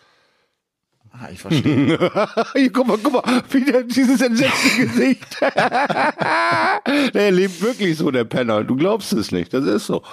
Ah, 1.19 1.29
ich 1.31 1.39
verstehe. 1.39 1.97
guck 2.73 2.87
mal, 2.87 2.97
guck 3.01 3.13
mal, 3.13 3.43
wieder 3.49 3.83
dieses 3.83 4.21
entsetzte 4.21 4.85
Gesicht. 4.85 5.37
der 7.13 7.31
lebt 7.31 7.61
wirklich 7.61 7.97
so, 7.97 8.11
der 8.11 8.23
Penner. 8.23 8.63
Du 8.63 8.75
glaubst 8.75 9.13
es 9.13 9.31
nicht. 9.31 9.53
Das 9.53 9.65
ist 9.65 9.87
so. 9.87 10.03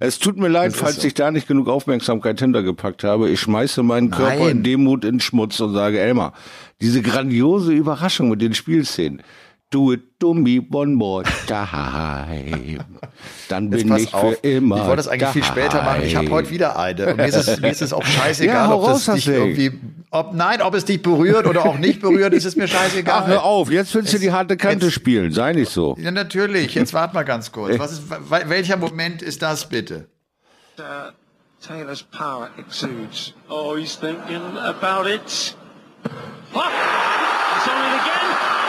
Es 0.00 0.18
tut 0.18 0.36
mir 0.38 0.48
leid, 0.48 0.74
falls 0.74 1.02
so. 1.02 1.06
ich 1.06 1.14
da 1.14 1.30
nicht 1.30 1.46
genug 1.46 1.68
Aufmerksamkeit 1.68 2.40
hintergepackt 2.40 3.04
habe. 3.04 3.30
Ich 3.30 3.40
schmeiße 3.40 3.82
meinen 3.82 4.10
Körper 4.10 4.44
Nein. 4.44 4.58
in 4.58 4.62
Demut 4.62 5.04
in 5.04 5.20
Schmutz 5.20 5.60
und 5.60 5.74
sage, 5.74 6.00
Elmar, 6.00 6.32
diese 6.80 7.02
grandiose 7.02 7.72
Überraschung 7.72 8.30
mit 8.30 8.40
den 8.40 8.54
Spielszenen, 8.54 9.22
do 9.74 9.92
it 9.92 10.20
to 10.20 10.32
me 10.32 10.60
one 10.70 10.94
more 10.94 11.24
time. 11.46 12.78
Dann 13.48 13.70
bin 13.70 13.94
ich 13.96 14.14
auf. 14.14 14.20
für 14.20 14.48
immer. 14.48 14.76
Ich 14.76 14.82
wollte 14.82 14.96
das 14.96 15.08
eigentlich 15.08 15.20
daheim. 15.20 15.32
viel 15.32 15.44
später 15.44 15.82
machen. 15.82 16.02
Ich 16.04 16.14
habe 16.14 16.30
heute 16.30 16.50
wieder 16.50 16.78
eine. 16.78 17.08
Und 17.08 17.16
mir 17.16 17.26
ist 17.26 17.34
es, 17.34 17.60
mir 17.60 17.70
ist 17.70 17.82
es 17.82 17.92
auch 17.92 18.04
scheißegal, 18.04 18.68
ja, 18.68 18.72
ob 18.72 18.86
das 18.86 19.06
dich 19.06 19.26
irgendwie, 19.26 19.72
ob, 20.10 20.32
nein, 20.32 20.62
ob 20.62 20.74
es 20.74 20.84
dich 20.84 21.02
berührt 21.02 21.46
oder 21.46 21.66
auch 21.66 21.78
nicht 21.78 22.00
berührt, 22.00 22.32
ist 22.34 22.44
es 22.44 22.54
mir 22.54 22.68
scheißegal. 22.68 23.22
Ach, 23.24 23.26
hör 23.26 23.42
auf. 23.42 23.70
Jetzt 23.70 23.92
willst 23.94 24.12
du 24.12 24.18
die 24.18 24.30
harte 24.30 24.56
Kante 24.56 24.86
jetzt, 24.86 24.94
spielen. 24.94 25.32
Sei 25.32 25.52
nicht 25.52 25.72
so. 25.72 25.96
Ja, 25.98 26.12
natürlich. 26.12 26.74
Jetzt 26.74 26.94
warte 26.94 27.14
mal 27.14 27.24
ganz 27.24 27.50
kurz. 27.50 27.76
Was 27.78 27.92
ist, 27.92 28.02
welcher 28.46 28.76
Moment 28.76 29.22
ist 29.22 29.42
das 29.42 29.68
bitte? 29.68 30.06
Uh, 30.78 31.10
Taylor's 31.60 32.02
power 32.02 32.50
exudes. 32.58 33.32
Oh, 33.48 33.76
he's 33.76 33.96
thinking 33.96 34.56
about 34.58 35.06
it. 35.06 35.54
Oh, 36.54 36.62
he's 37.54 37.68
on 37.68 37.78
it 37.78 38.00
again. 38.00 38.63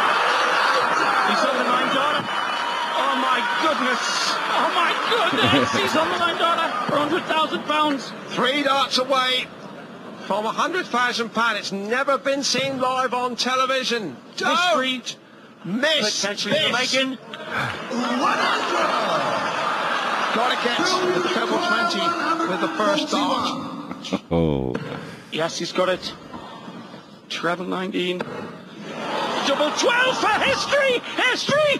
goodness. 3.78 4.00
Oh, 4.02 4.72
my 4.76 4.92
goodness. 5.10 5.72
He's 5.82 5.96
on 5.96 6.10
the 6.10 6.18
line, 6.18 6.38
daughter, 6.38 6.72
For 6.88 6.98
100,000 6.98 7.64
pounds. 7.64 8.12
Three 8.30 8.64
darts 8.64 8.98
away 8.98 9.46
from 10.26 10.44
100,000 10.46 11.30
pounds. 11.30 11.60
It's 11.60 11.72
never 11.72 12.18
been 12.18 12.44
seen 12.44 12.80
live 12.80 13.14
on 13.14 13.36
television. 13.36 14.18
Discreet. 14.38 15.18
Miss. 15.64 16.22
Potentially 16.22 16.54
miss. 16.72 16.92
Jamaican. 16.92 17.18
100. 17.18 19.56
Gotta 20.36 20.56
get 20.68 20.78
the 20.78 20.84
double 21.34 21.58
20 21.58 22.00
with 22.52 22.62
the 22.62 22.68
first 22.78 23.10
dart. 23.10 23.48
Oh. 24.32 24.76
Yes, 25.32 25.58
he's 25.58 25.72
got 25.72 25.90
it. 25.90 26.14
Treble 27.30 27.66
19. 27.66 28.20
Double 29.48 29.72
12 29.78 30.18
for 30.18 30.28
history! 30.28 31.00
History! 31.30 31.74
Is 31.74 31.80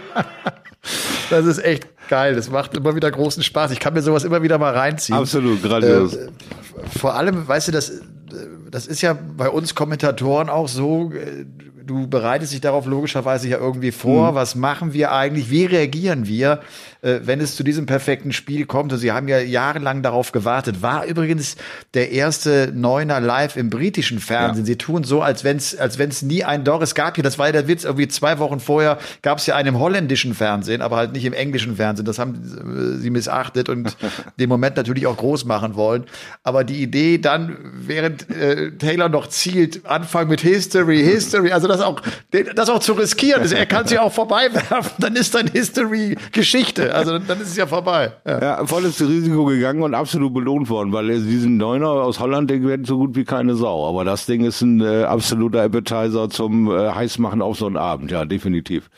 Das 1.31 1.45
ist 1.45 1.63
echt 1.63 1.87
geil. 2.09 2.35
Das 2.35 2.49
macht 2.49 2.75
immer 2.75 2.95
wieder 2.95 3.09
großen 3.09 3.41
Spaß. 3.41 3.71
Ich 3.71 3.79
kann 3.79 3.93
mir 3.93 4.01
sowas 4.01 4.23
immer 4.23 4.43
wieder 4.43 4.57
mal 4.57 4.73
reinziehen. 4.73 5.17
Absolut, 5.17 5.63
grandios. 5.63 6.15
Äh, 6.15 6.29
vor 6.99 7.15
allem, 7.15 7.47
weißt 7.47 7.69
du, 7.69 7.71
das, 7.71 8.01
das 8.69 8.87
ist 8.87 9.01
ja 9.01 9.13
bei 9.13 9.49
uns 9.49 9.73
Kommentatoren 9.73 10.49
auch 10.49 10.67
so, 10.67 11.11
äh, 11.13 11.45
du 11.85 12.07
bereitest 12.07 12.53
dich 12.53 12.61
darauf 12.61 12.85
logischerweise 12.85 13.47
ja 13.47 13.57
irgendwie 13.57 13.91
vor, 13.91 14.35
was 14.35 14.55
machen 14.55 14.93
wir 14.93 15.11
eigentlich, 15.11 15.49
wie 15.49 15.65
reagieren 15.65 16.27
wir, 16.27 16.61
wenn 17.01 17.41
es 17.41 17.55
zu 17.55 17.63
diesem 17.63 17.85
perfekten 17.85 18.31
Spiel 18.31 18.65
kommt. 18.65 18.93
Und 18.93 18.99
sie 18.99 19.11
haben 19.11 19.27
ja 19.27 19.39
jahrelang 19.39 20.03
darauf 20.03 20.31
gewartet. 20.31 20.81
War 20.81 21.05
übrigens 21.05 21.55
der 21.93 22.11
erste 22.11 22.71
Neuner 22.73 23.19
live 23.19 23.55
im 23.57 23.69
britischen 23.69 24.19
Fernsehen. 24.19 24.65
Ja. 24.65 24.67
Sie 24.67 24.77
tun 24.77 25.03
so, 25.03 25.21
als 25.21 25.43
wenn 25.43 25.57
es 25.57 25.77
als 25.77 25.97
wenn's 25.97 26.21
nie 26.21 26.43
einen 26.43 26.63
Doris 26.63 26.95
gab 26.95 27.15
hier. 27.15 27.23
Das 27.23 27.39
war 27.39 27.47
ja 27.47 27.51
der 27.53 27.67
Witz. 27.67 27.83
Irgendwie 27.83 28.07
zwei 28.07 28.39
Wochen 28.39 28.59
vorher 28.59 28.99
gab 29.21 29.39
es 29.39 29.45
ja 29.45 29.55
einen 29.55 29.69
im 29.69 29.79
holländischen 29.79 30.33
Fernsehen, 30.33 30.81
aber 30.81 30.97
halt 30.97 31.13
nicht 31.13 31.25
im 31.25 31.33
englischen 31.33 31.75
Fernsehen. 31.75 32.05
Das 32.05 32.19
haben 32.19 32.35
äh, 32.35 33.01
sie 33.01 33.09
missachtet 33.09 33.69
und 33.69 33.97
den 34.39 34.49
Moment 34.49 34.77
natürlich 34.77 35.07
auch 35.07 35.17
groß 35.17 35.45
machen 35.45 35.75
wollen. 35.75 36.05
Aber 36.43 36.63
die 36.63 36.81
Idee 36.81 37.17
dann, 37.17 37.57
während 37.73 38.29
äh, 38.29 38.71
Taylor 38.77 39.09
noch 39.09 39.27
zielt, 39.27 39.85
anfangen 39.85 40.29
mit 40.29 40.41
History, 40.41 41.03
History, 41.03 41.51
also 41.51 41.67
das 41.67 41.81
auch, 41.81 42.01
das 42.55 42.69
auch 42.69 42.79
zu 42.79 42.93
riskieren. 42.93 43.41
Also 43.41 43.55
er 43.55 43.65
kann 43.65 43.87
sie 43.87 43.99
auch 43.99 44.13
vorbeiwerfen, 44.13 44.91
dann 44.99 45.15
ist 45.15 45.33
dann 45.35 45.47
History 45.47 46.17
Geschichte. 46.31 46.90
Also 46.91 47.19
dann 47.19 47.41
ist 47.41 47.49
es 47.49 47.57
ja 47.57 47.67
vorbei. 47.67 48.13
Ja. 48.25 48.41
Ja, 48.41 48.65
volles 48.65 49.01
Risiko 49.01 49.45
gegangen 49.45 49.83
und 49.83 49.93
absolut 49.93 50.33
belohnt 50.33 50.69
worden, 50.69 50.93
weil 50.93 51.07
diesen 51.07 51.57
Neuner 51.57 51.89
aus 51.89 52.19
Holland, 52.19 52.49
den 52.49 52.67
werden 52.67 52.85
so 52.85 52.97
gut 52.97 53.15
wie 53.15 53.23
keine 53.23 53.55
Sau. 53.55 53.87
Aber 53.87 54.05
das 54.05 54.25
Ding 54.25 54.43
ist 54.43 54.61
ein 54.61 54.81
äh, 54.81 55.03
absoluter 55.03 55.63
Appetizer 55.63 56.29
zum 56.29 56.69
äh, 56.69 56.91
Heißmachen 56.91 57.41
auf 57.41 57.57
so 57.57 57.65
einen 57.65 57.77
Abend. 57.77 58.11
Ja, 58.11 58.25
definitiv. 58.25 58.89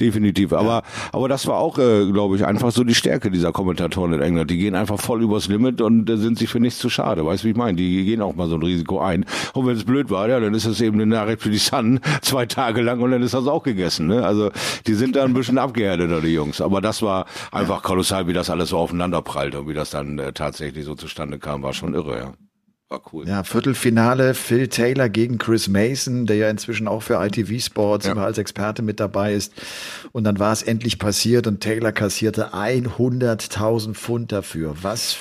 Definitiv. 0.00 0.52
Aber, 0.52 0.82
aber 1.12 1.28
das 1.28 1.46
war 1.46 1.56
auch, 1.58 1.78
äh, 1.78 2.10
glaube 2.10 2.36
ich, 2.36 2.46
einfach 2.46 2.70
so 2.70 2.84
die 2.84 2.94
Stärke 2.94 3.30
dieser 3.30 3.52
Kommentatoren 3.52 4.12
in 4.12 4.20
England. 4.20 4.50
Die 4.50 4.58
gehen 4.58 4.74
einfach 4.74 5.00
voll 5.00 5.22
übers 5.22 5.48
Limit 5.48 5.80
und 5.80 6.08
äh, 6.08 6.16
sind 6.16 6.38
sich 6.38 6.48
für 6.48 6.60
nichts 6.60 6.78
zu 6.78 6.88
schade. 6.88 7.24
Weißt 7.24 7.42
du, 7.42 7.46
wie 7.46 7.50
ich 7.52 7.56
meine? 7.56 7.76
Die 7.76 8.04
gehen 8.04 8.22
auch 8.22 8.34
mal 8.34 8.48
so 8.48 8.56
ein 8.56 8.62
Risiko 8.62 9.00
ein. 9.00 9.24
Und 9.54 9.66
wenn 9.66 9.76
es 9.76 9.84
blöd 9.84 10.10
war, 10.10 10.28
ja, 10.28 10.40
dann 10.40 10.54
ist 10.54 10.66
das 10.66 10.80
eben 10.80 11.00
eine 11.00 11.06
Nachricht 11.06 11.42
für 11.42 11.50
die 11.50 11.58
Sun 11.58 12.00
zwei 12.22 12.46
Tage 12.46 12.82
lang 12.82 13.00
und 13.00 13.10
dann 13.10 13.22
ist 13.22 13.34
das 13.34 13.46
auch 13.46 13.62
gegessen. 13.62 14.06
Ne? 14.06 14.24
Also 14.24 14.50
die 14.86 14.94
sind 14.94 15.16
da 15.16 15.24
ein 15.24 15.34
bisschen 15.34 15.58
abgehärteter, 15.58 16.20
die 16.20 16.34
Jungs. 16.34 16.60
Aber 16.60 16.80
das 16.80 17.02
war 17.02 17.26
einfach 17.52 17.82
kolossal, 17.82 18.26
wie 18.26 18.32
das 18.32 18.50
alles 18.50 18.70
so 18.70 18.78
aufeinander 18.78 19.22
prallt 19.22 19.54
und 19.54 19.68
wie 19.68 19.74
das 19.74 19.90
dann 19.90 20.18
äh, 20.18 20.32
tatsächlich 20.32 20.84
so 20.84 20.94
zustande 20.94 21.38
kam, 21.38 21.62
war 21.62 21.72
schon 21.72 21.94
irre, 21.94 22.18
ja. 22.18 22.32
War 22.90 23.02
cool. 23.12 23.28
Ja, 23.28 23.44
Viertelfinale 23.44 24.32
Phil 24.32 24.68
Taylor 24.68 25.10
gegen 25.10 25.36
Chris 25.36 25.68
Mason, 25.68 26.24
der 26.24 26.36
ja 26.36 26.48
inzwischen 26.48 26.88
auch 26.88 27.02
für 27.02 27.22
ITV 27.22 27.62
Sports 27.62 28.06
Ja. 28.06 28.12
immer 28.12 28.24
als 28.24 28.38
Experte 28.38 28.80
mit 28.80 28.98
dabei 28.98 29.34
ist. 29.34 29.52
Und 30.12 30.24
dann 30.24 30.38
war 30.38 30.52
es 30.54 30.62
endlich 30.62 30.98
passiert 30.98 31.46
und 31.46 31.60
Taylor 31.60 31.92
kassierte 31.92 32.54
100.000 32.54 33.92
Pfund 33.94 34.32
dafür. 34.32 34.74
Was 34.80 35.18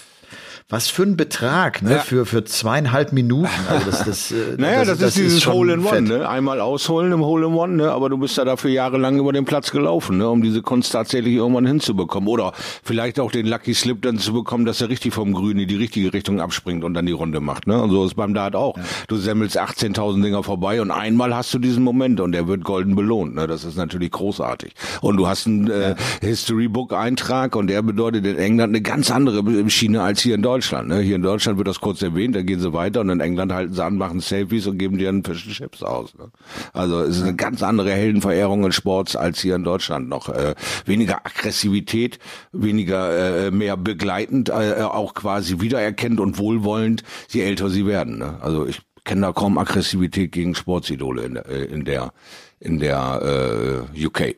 was 0.70 0.90
für 0.90 1.04
ein 1.04 1.16
Betrag, 1.16 1.82
ne? 1.82 1.92
Ja. 1.94 2.00
Für, 2.00 2.26
für 2.26 2.44
zweieinhalb 2.44 3.14
Minuten. 3.14 3.48
Also 3.70 3.90
das, 3.90 4.04
das, 4.04 4.32
äh, 4.34 4.36
Naja, 4.58 4.84
das, 4.84 5.02
ist 5.02 5.16
dieses 5.16 5.42
schon 5.42 5.54
Hole 5.54 5.76
in 5.76 5.80
One, 5.80 5.90
fett. 5.90 6.04
ne? 6.10 6.28
Einmal 6.28 6.60
ausholen 6.60 7.14
im 7.14 7.22
Hole 7.24 7.48
in 7.48 7.54
One, 7.54 7.76
ne? 7.78 7.90
Aber 7.90 8.10
du 8.10 8.18
bist 8.18 8.36
ja 8.36 8.44
dafür 8.44 8.70
jahrelang 8.70 9.18
über 9.18 9.32
den 9.32 9.46
Platz 9.46 9.72
gelaufen, 9.72 10.18
ne? 10.18 10.28
Um 10.30 10.42
diese 10.42 10.62
Kunst 10.62 10.92
tatsächlich 10.92 11.36
irgendwann 11.36 11.66
hinzubekommen. 11.66 12.28
Oder 12.28 12.52
vielleicht 12.84 13.18
auch 13.22 13.32
den 13.32 13.48
Lucky 13.48 13.74
Slip 13.74 14.02
dann 14.02 14.18
zu 14.20 14.34
bekommen, 14.34 14.66
dass 14.66 14.82
er 14.82 14.90
richtig 14.90 15.14
vom 15.14 15.32
Grün 15.32 15.58
in 15.58 15.70
die 15.70 15.78
richtige 15.78 16.12
Richtung 16.12 16.42
abspringt 16.42 16.84
und 16.84 16.94
dann 16.96 17.06
die 17.06 17.14
Runde 17.14 17.40
macht, 17.40 17.66
ne? 17.66 17.82
Und 17.82 17.92
so 17.92 18.04
ist 18.04 18.16
beim 18.16 18.34
Dart 18.34 18.54
auch. 18.54 18.78
Du 19.08 19.16
semmelst 19.16 19.58
18.000 19.58 20.22
Dinger 20.22 20.44
vorbei 20.44 20.82
und 20.82 20.92
einmal 20.92 21.34
hast 21.34 21.54
du 21.54 21.60
diesen 21.60 21.82
Moment 21.86 22.20
und 22.20 22.34
der 22.34 22.50
wird 22.50 22.66
golden 22.66 22.94
belohnt, 22.94 23.36
ne? 23.36 23.48
Das 23.48 23.64
ist 23.64 23.78
natürlich 23.78 24.12
großartig. 24.12 24.74
Und 25.00 25.16
du 25.16 25.30
hast 25.30 25.48
einen 25.48 25.72
äh, 25.72 25.96
History 26.20 26.68
Book 26.68 26.92
Eintrag 26.92 27.56
und 27.56 27.68
der 27.68 27.82
bedeutet 27.84 28.26
in 28.26 28.38
England 28.38 28.72
eine 28.72 28.82
ganz 28.82 29.10
andere 29.12 29.70
Schiene 29.70 30.02
als 30.04 30.20
hier 30.20 30.36
in 30.36 30.42
Deutschland, 30.42 30.57
ne? 30.88 31.00
Hier 31.00 31.16
in 31.16 31.22
Deutschland 31.22 31.58
wird 31.58 31.68
das 31.68 31.80
kurz 31.80 32.02
erwähnt, 32.02 32.36
dann 32.36 32.46
gehen 32.46 32.60
sie 32.60 32.74
weiter 32.74 33.02
und 33.02 33.10
in 33.10 33.20
England 33.20 33.52
halten 33.52 33.74
sie 33.74 33.84
an, 33.84 33.98
machen 33.98 34.20
Selfies 34.20 34.68
und 34.68 34.78
geben 34.78 34.98
dir 34.98 35.10
einen 35.10 35.24
and 35.26 35.38
Chips 35.38 35.84
aus. 35.84 36.16
Ne? 36.16 36.30
Also 36.74 37.02
es 37.02 37.18
ist 37.18 37.24
eine 37.24 37.36
ganz 37.36 37.64
andere 37.64 37.92
Heldenverehrung 37.92 38.66
in 38.66 38.72
Sports 38.72 39.16
als 39.16 39.40
hier 39.40 39.56
in 39.56 39.64
Deutschland 39.64 40.10
noch. 40.10 40.30
Äh, 40.30 40.56
weniger 40.86 41.26
Aggressivität, 41.26 42.20
weniger 42.52 43.48
äh, 43.48 43.52
mehr 43.52 43.78
begleitend, 43.78 44.50
äh, 44.50 44.82
auch 44.82 45.14
quasi 45.14 45.60
wiedererkennend 45.60 46.20
und 46.20 46.38
wohlwollend, 46.38 47.04
je 47.30 47.42
älter 47.42 47.70
sie 47.70 47.86
werden. 47.86 48.20
Ne? 48.20 48.38
Also 48.42 48.66
ich 48.66 48.82
kenne 49.04 49.22
da 49.22 49.32
kaum 49.32 49.58
Aggressivität 49.58 50.32
gegen 50.32 50.56
Sportsidole 50.56 51.24
in 51.24 51.36
äh, 51.38 51.64
in 51.66 51.86
der 51.86 52.14
in 52.60 52.80
der 52.80 53.88
äh, 53.96 54.06
UK. 54.06 54.36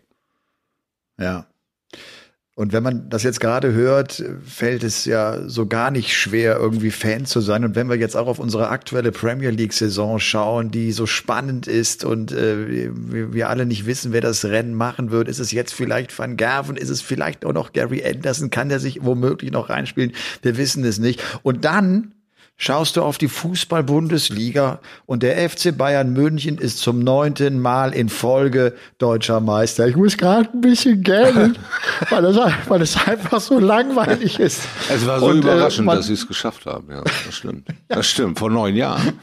Ja. 1.17 1.45
Und 2.59 2.73
wenn 2.73 2.83
man 2.83 3.07
das 3.07 3.23
jetzt 3.23 3.39
gerade 3.39 3.71
hört, 3.71 4.21
fällt 4.45 4.83
es 4.83 5.05
ja 5.05 5.47
so 5.47 5.65
gar 5.65 5.91
nicht 5.91 6.13
schwer, 6.13 6.57
irgendwie 6.57 6.91
Fan 6.91 7.25
zu 7.25 7.39
sein. 7.39 7.63
Und 7.63 7.75
wenn 7.75 7.87
wir 7.87 7.95
jetzt 7.95 8.17
auch 8.17 8.27
auf 8.27 8.37
unsere 8.37 8.67
aktuelle 8.67 9.13
Premier 9.13 9.49
League-Saison 9.49 10.19
schauen, 10.19 10.69
die 10.69 10.91
so 10.91 11.05
spannend 11.05 11.67
ist 11.67 12.03
und 12.03 12.33
äh, 12.33 12.89
wir, 12.91 13.47
alle 13.47 13.65
nicht 13.65 13.85
wissen, 13.85 14.11
wer 14.11 14.19
das 14.19 14.43
Rennen 14.43 14.73
machen 14.73 15.09
wird, 15.09 15.29
ist 15.29 15.39
es 15.39 15.53
jetzt 15.53 15.73
vielleicht 15.73 16.19
Van 16.19 16.35
Gerven, 16.35 16.75
ist 16.75 16.89
es 16.89 17.01
vielleicht 17.01 17.45
auch 17.45 17.53
noch 17.53 17.71
Gary 17.71 18.03
Anderson, 18.05 18.49
kann 18.49 18.67
der 18.67 18.81
sich 18.81 19.05
womöglich 19.05 19.53
noch 19.53 19.69
reinspielen? 19.69 20.11
Wir 20.41 20.57
wissen 20.57 20.83
es 20.83 20.99
nicht. 20.99 21.23
Und 21.43 21.63
dann 21.63 22.11
schaust 22.59 22.97
du 22.97 23.01
auf 23.01 23.17
die 23.17 23.29
Fußball-Bundesliga 23.29 24.79
und 25.07 25.23
der 25.23 25.49
FC 25.49 25.75
Bayern 25.75 26.13
München 26.13 26.57
ist 26.57 26.77
zum 26.79 26.99
neunten 26.99 27.59
Mal 27.59 27.93
in 27.93 28.09
Folge 28.09 28.75
deutscher 28.99 29.39
Meister. 29.39 29.87
Ich 29.87 29.95
muss 29.95 30.17
gerade 30.17 30.49
ein 30.53 30.61
bisschen 30.61 31.01
gähnen, 31.01 31.57
weil 32.09 32.25
es, 32.25 32.37
weil 32.67 32.81
einfach 33.11 33.39
so 33.39 33.59
langweilig 33.59 34.39
ist. 34.39 34.63
Es 34.89 35.07
war 35.07 35.19
so 35.19 35.27
Und, 35.27 35.37
äh, 35.37 35.39
überraschend, 35.39 35.85
man- 35.87 35.95
dass 35.97 36.07
sie 36.07 36.13
es 36.13 36.27
geschafft 36.27 36.65
haben. 36.65 36.91
Ja, 36.91 37.01
das 37.01 37.33
stimmt. 37.33 37.67
Das 37.87 38.05
stimmt, 38.05 38.37
vor 38.37 38.51
neun 38.51 38.75
Jahren. 38.75 39.13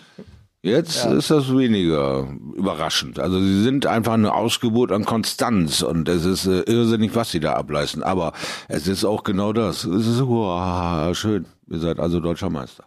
Jetzt 0.63 1.05
ist 1.05 1.31
das 1.31 1.49
weniger 1.57 2.27
überraschend. 2.57 3.21
Also 3.21 3.39
sie 3.39 3.63
sind 3.63 3.87
einfach 3.87 4.15
eine 4.15 4.33
Ausgeburt 4.35 4.91
an 4.91 5.05
Konstanz 5.05 5.83
und 5.83 6.09
es 6.09 6.25
ist 6.25 6.47
äh, 6.47 6.63
irrsinnig, 6.63 7.15
was 7.15 7.31
sie 7.31 7.39
da 7.39 7.53
ableisten. 7.53 8.03
Aber 8.03 8.33
es 8.67 8.89
ist 8.89 9.05
auch 9.05 9.23
genau 9.23 9.53
das. 9.53 9.85
Es 9.85 10.07
ist 10.09 10.27
wow, 10.27 11.17
schön. 11.17 11.45
Ihr 11.71 11.79
seid 11.79 12.01
also 12.01 12.19
deutscher 12.19 12.51
Meister. 12.51 12.85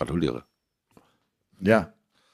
Gratuliere. 0.00 0.44
Ja. 1.60 1.92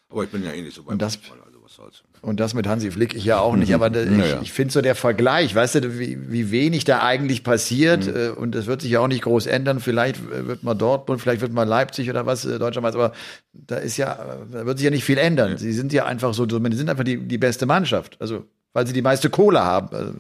Aber 0.09 0.23
ich 0.23 0.31
bin 0.31 0.45
ja 0.45 0.53
eh 0.53 0.63
nicht 0.63 0.75
so 0.77 0.85
beim 0.85 0.93
Und 0.93 1.03
das- 1.03 1.17
Fußball, 1.17 1.41
also 1.45 1.59
was 1.65 1.75
soll's. 1.75 2.03
Und 2.23 2.39
das 2.39 2.55
mit 2.55 2.69
Hansi 2.69 2.93
Flick, 2.93 3.13
ich 3.15 3.25
ja 3.25 3.41
auch 3.41 3.57
nicht, 3.57 3.75
aber 3.75 3.89
ich, 3.93 4.09
Naja. 4.09 4.39
ich 4.41 4.53
finde 4.53 4.73
so 4.73 4.81
der 4.83 4.95
Vergleich, 4.95 5.53
weißt 5.53 5.75
du, 5.77 5.99
wie, 5.99 6.31
wie 6.31 6.53
wenig 6.53 6.85
da 6.85 7.03
eigentlich 7.03 7.43
passiert 7.43 8.07
Mhm. 8.07 8.17
äh, 8.17 8.29
und 8.29 8.55
das 8.55 8.67
wird 8.67 8.83
sich 8.83 8.93
ja 8.93 9.01
auch 9.01 9.09
nicht 9.09 9.23
groß 9.23 9.47
ändern. 9.47 9.81
Vielleicht 9.81 10.19
äh, 10.31 10.47
wird 10.47 10.63
mal 10.63 10.75
Dortmund, 10.75 11.21
vielleicht 11.21 11.41
wird 11.41 11.53
mal 11.53 11.65
Leipzig 11.65 12.09
oder 12.09 12.25
was, 12.25 12.45
äh, 12.45 12.61
Deutschland 12.61 12.87
weiß, 12.87 12.95
aber 12.95 13.13
da 13.53 13.77
ist 13.79 13.97
ja, 13.97 14.15
da 14.53 14.65
wird 14.65 14.79
sich 14.79 14.85
ja 14.85 14.91
nicht 14.93 15.05
viel 15.05 15.19
ändern. 15.19 15.59
Sie 15.59 15.73
sind 15.73 15.93
ja 15.93 16.05
einfach 16.07 16.35
so, 16.35 16.49
so- 16.49 16.61
sie 16.63 16.77
sind 16.77 16.89
einfach 16.89 17.03
die, 17.05 17.17
die 17.19 17.39
beste 17.39 17.67
Mannschaft. 17.67 18.17
Also, 18.21 18.45
weil 18.75 18.87
sie 18.87 18.93
die 18.93 19.03
meiste 19.03 19.29
Kohle 19.29 19.61
haben. 19.65 19.89
Also, 19.97 20.13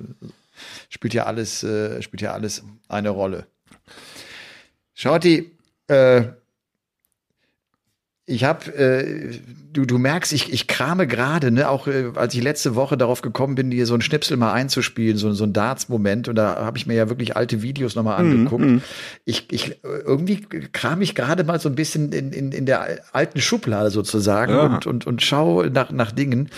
spielt 0.89 1.15
ja 1.15 1.27
alles, 1.27 1.63
äh, 1.63 2.03
spielt 2.03 2.23
ja 2.23 2.33
alles 2.33 2.65
eine 2.89 3.11
Rolle. 3.11 3.47
Shorty, 4.95 5.53
äh, 5.89 6.25
ich 8.29 8.43
habe, 8.43 8.75
äh, 8.75 9.39
du, 9.73 9.85
du 9.85 9.99
merkst, 9.99 10.33
ich, 10.33 10.53
ich 10.53 10.67
krame 10.67 11.07
gerade, 11.07 11.53
ne, 11.53 11.69
auch 11.69 11.87
äh, 11.87 12.11
als 12.17 12.35
ich 12.35 12.43
letzte 12.43 12.75
Woche 12.75 12.97
darauf 12.97 13.23
gekommen 13.23 13.55
bin, 13.55 13.71
dir 13.71 13.87
so 13.87 13.95
ein 13.95 14.01
Schnipsel 14.01 14.37
mal 14.37 14.53
einzuspielen, 14.53 15.17
so, 15.17 15.33
so 15.33 15.45
ein 15.45 15.53
Darts-Moment, 15.53 16.27
und 16.27 16.35
da 16.35 16.57
habe 16.57 16.77
ich 16.77 16.89
mir 16.89 16.95
ja 16.95 17.09
wirklich 17.09 17.37
alte 17.37 17.63
Videos 17.63 17.95
nochmal 17.95 18.19
angeguckt. 18.19 18.83
Ich, 19.25 19.47
ich, 19.53 19.71
äh, 19.71 19.77
irgendwie 20.05 20.41
kram 20.73 21.03
ich 21.03 21.15
gerade 21.15 21.45
mal 21.45 21.61
so 21.61 21.69
ein 21.69 21.77
bisschen 21.77 22.13
in, 22.13 22.33
in, 22.33 22.51
in 22.51 22.67
der 22.67 22.99
alten 23.13 23.41
Schublade 23.41 23.91
sozusagen 23.91 24.53
Ja. 24.53 24.63
und, 24.67 24.87
und, 24.87 25.07
und 25.07 25.23
schaue 25.23 25.71
nach, 25.71 25.93
nach 25.93 26.11
Dingen. 26.11 26.49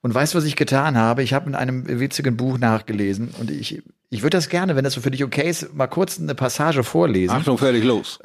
Und 0.00 0.12
weißt 0.12 0.34
du, 0.34 0.38
was 0.38 0.44
ich 0.44 0.56
getan 0.56 0.96
habe? 0.96 1.22
Ich 1.22 1.34
habe 1.34 1.48
in 1.48 1.54
einem 1.54 1.86
witzigen 2.00 2.36
Buch 2.36 2.58
nachgelesen 2.58 3.28
und 3.38 3.48
ich, 3.52 3.80
ich 4.10 4.22
würde 4.22 4.36
das 4.36 4.48
gerne, 4.48 4.74
wenn 4.74 4.82
das 4.82 4.94
so 4.94 5.00
für 5.00 5.12
dich 5.12 5.22
okay 5.22 5.48
ist, 5.48 5.72
mal 5.72 5.86
kurz 5.86 6.18
eine 6.18 6.34
Passage 6.34 6.82
vorlesen 6.82 7.36
Achtung, 7.36 7.58
fertig, 7.58 7.84
los. 7.84 8.18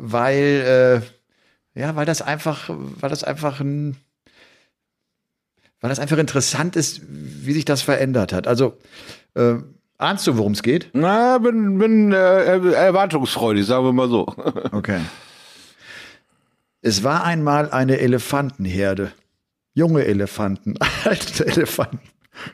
weil 0.00 1.02
äh, 1.02 1.17
ja, 1.78 1.94
weil 1.94 2.06
das 2.06 2.22
einfach, 2.22 2.68
weil 2.68 3.08
das 3.08 3.22
einfach 3.22 3.60
ein, 3.60 3.96
weil 5.80 5.90
das 5.90 6.00
einfach 6.00 6.18
interessant 6.18 6.74
ist, 6.74 7.02
wie 7.08 7.52
sich 7.52 7.64
das 7.64 7.82
verändert 7.82 8.32
hat. 8.32 8.48
Also 8.48 8.76
äh, 9.34 9.54
ahnst 9.96 10.26
du, 10.26 10.36
worum 10.36 10.52
es 10.52 10.64
geht? 10.64 10.90
Na, 10.92 11.38
bin, 11.38 11.78
bin 11.78 12.12
äh, 12.12 12.72
erwartungsfreudig, 12.72 13.64
sagen 13.64 13.84
wir 13.84 13.92
mal 13.92 14.08
so. 14.08 14.26
Okay. 14.72 15.00
Es 16.80 17.02
war 17.02 17.24
einmal 17.24 17.70
eine 17.70 17.98
Elefantenherde. 17.98 19.12
Junge 19.74 20.04
Elefanten, 20.04 20.74
alte 21.04 21.46
Elefanten, 21.46 22.00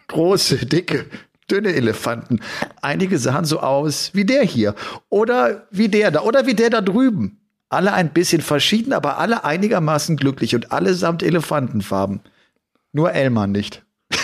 große, 0.08 0.66
dicke, 0.66 1.06
dünne 1.50 1.74
Elefanten. 1.74 2.40
Einige 2.82 3.18
sahen 3.18 3.46
so 3.46 3.60
aus 3.60 4.10
wie 4.12 4.26
der 4.26 4.42
hier 4.42 4.74
oder 5.08 5.66
wie 5.70 5.88
der 5.88 6.10
da 6.10 6.20
oder 6.22 6.46
wie 6.46 6.54
der 6.54 6.68
da 6.68 6.82
drüben. 6.82 7.43
Alle 7.74 7.92
ein 7.92 8.10
bisschen 8.10 8.40
verschieden, 8.40 8.92
aber 8.92 9.18
alle 9.18 9.44
einigermaßen 9.44 10.16
glücklich 10.16 10.54
und 10.54 10.70
allesamt 10.70 11.22
Elefantenfarben. 11.22 12.20
Nur 12.92 13.12
Elmar 13.12 13.48
nicht. 13.48 13.82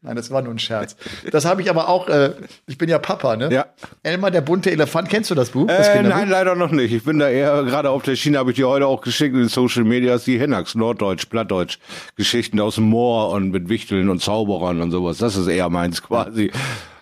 Nein, 0.00 0.14
das 0.14 0.30
war 0.30 0.42
nur 0.42 0.54
ein 0.54 0.60
Scherz. 0.60 0.96
Das 1.32 1.44
habe 1.44 1.60
ich 1.60 1.70
aber 1.70 1.88
auch, 1.88 2.08
äh, 2.08 2.34
ich 2.66 2.78
bin 2.78 2.88
ja 2.88 2.98
Papa, 2.98 3.36
ne? 3.36 3.52
Ja. 3.52 3.66
Elmar, 4.04 4.30
der 4.30 4.42
bunte 4.42 4.70
Elefant, 4.70 5.08
kennst 5.08 5.30
du 5.30 5.34
das 5.34 5.50
Buch? 5.50 5.66
Das 5.66 5.88
Äh, 5.88 6.02
nein, 6.04 6.28
leider 6.28 6.54
noch 6.54 6.70
nicht. 6.70 6.92
Ich 6.92 7.02
bin 7.02 7.18
da 7.18 7.28
eher 7.28 7.64
gerade 7.64 7.90
auf 7.90 8.04
der 8.04 8.14
Schiene, 8.14 8.38
habe 8.38 8.50
ich 8.50 8.56
dir 8.56 8.68
heute 8.68 8.86
auch 8.86 9.00
geschickt 9.00 9.34
in 9.34 9.40
den 9.40 9.48
Social 9.48 9.82
Medias, 9.82 10.24
die 10.24 10.38
Hennax, 10.38 10.76
Norddeutsch, 10.76 11.26
Plattdeutsch, 11.26 11.78
Geschichten 12.14 12.60
aus 12.60 12.76
dem 12.76 12.84
Moor 12.84 13.30
und 13.30 13.50
mit 13.50 13.68
Wichteln 13.68 14.08
und 14.08 14.22
Zauberern 14.22 14.80
und 14.80 14.92
sowas. 14.92 15.18
Das 15.18 15.36
ist 15.36 15.48
eher 15.48 15.68
meins 15.68 16.00
quasi. 16.00 16.52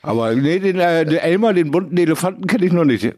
Aber 0.01 0.35
nee, 0.35 0.59
den, 0.59 0.79
äh, 0.79 1.05
den 1.05 1.19
Elmar, 1.19 1.53
den 1.53 1.71
bunten 1.71 1.99
Elefanten 1.99 2.47
kenne 2.47 2.65
ich 2.65 2.73
noch 2.73 2.85
nicht. 2.85 3.15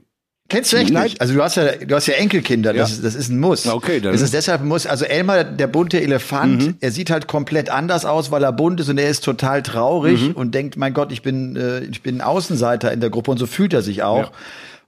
Kennst 0.51 0.73
du 0.73 0.77
echt 0.77 0.93
Nein. 0.93 1.05
nicht? 1.05 1.21
Also 1.23 1.33
du 1.33 1.43
hast 1.43 1.57
ja, 1.57 1.73
du 1.73 1.95
hast 1.95 2.07
ja 2.07 2.15
Enkelkinder, 2.15 2.75
das, 2.75 2.91
Ja. 2.91 2.97
ist, 2.97 3.05
das 3.05 3.15
ist 3.15 3.31
ein 3.31 3.41
Muss. 3.41 3.67
Okay, 3.67 4.01
dann- 4.01 4.13
Das 4.13 4.21
ist 4.21 4.35
deshalb 4.35 4.61
ein 4.61 4.69
Muss. 4.69 4.87
Also 4.87 5.07
Elmar, 5.07 5.43
der 5.43 5.67
bunte 5.69 6.01
Elefant, 6.03 6.63
Mhm. 6.63 6.75
er 6.81 6.91
sieht 6.91 7.09
halt 7.11 7.27
komplett 7.27 7.71
anders 7.71 8.05
aus, 8.05 8.31
weil 8.31 8.43
er 8.45 8.53
bunt 8.53 8.79
ist 8.79 8.91
und 8.91 8.99
er 8.99 9.09
ist 9.09 9.25
total 9.25 9.63
traurig 9.63 10.21
Mhm. 10.21 10.33
und 10.33 10.55
denkt, 10.55 10.77
mein 10.77 10.93
Gott, 10.93 11.13
ich 11.13 11.23
bin, 11.23 11.57
äh, 11.57 11.81
ich 11.85 12.03
bin 12.03 12.17
ein 12.19 12.21
Außenseiter 12.21 12.93
in 12.93 13.01
der 13.01 13.09
Gruppe 13.09 13.31
und 13.31 13.39
so 13.39 13.47
fühlt 13.47 13.73
er 13.73 13.81
sich 13.81 14.03
auch. 14.03 14.25
Äh, 14.25 14.33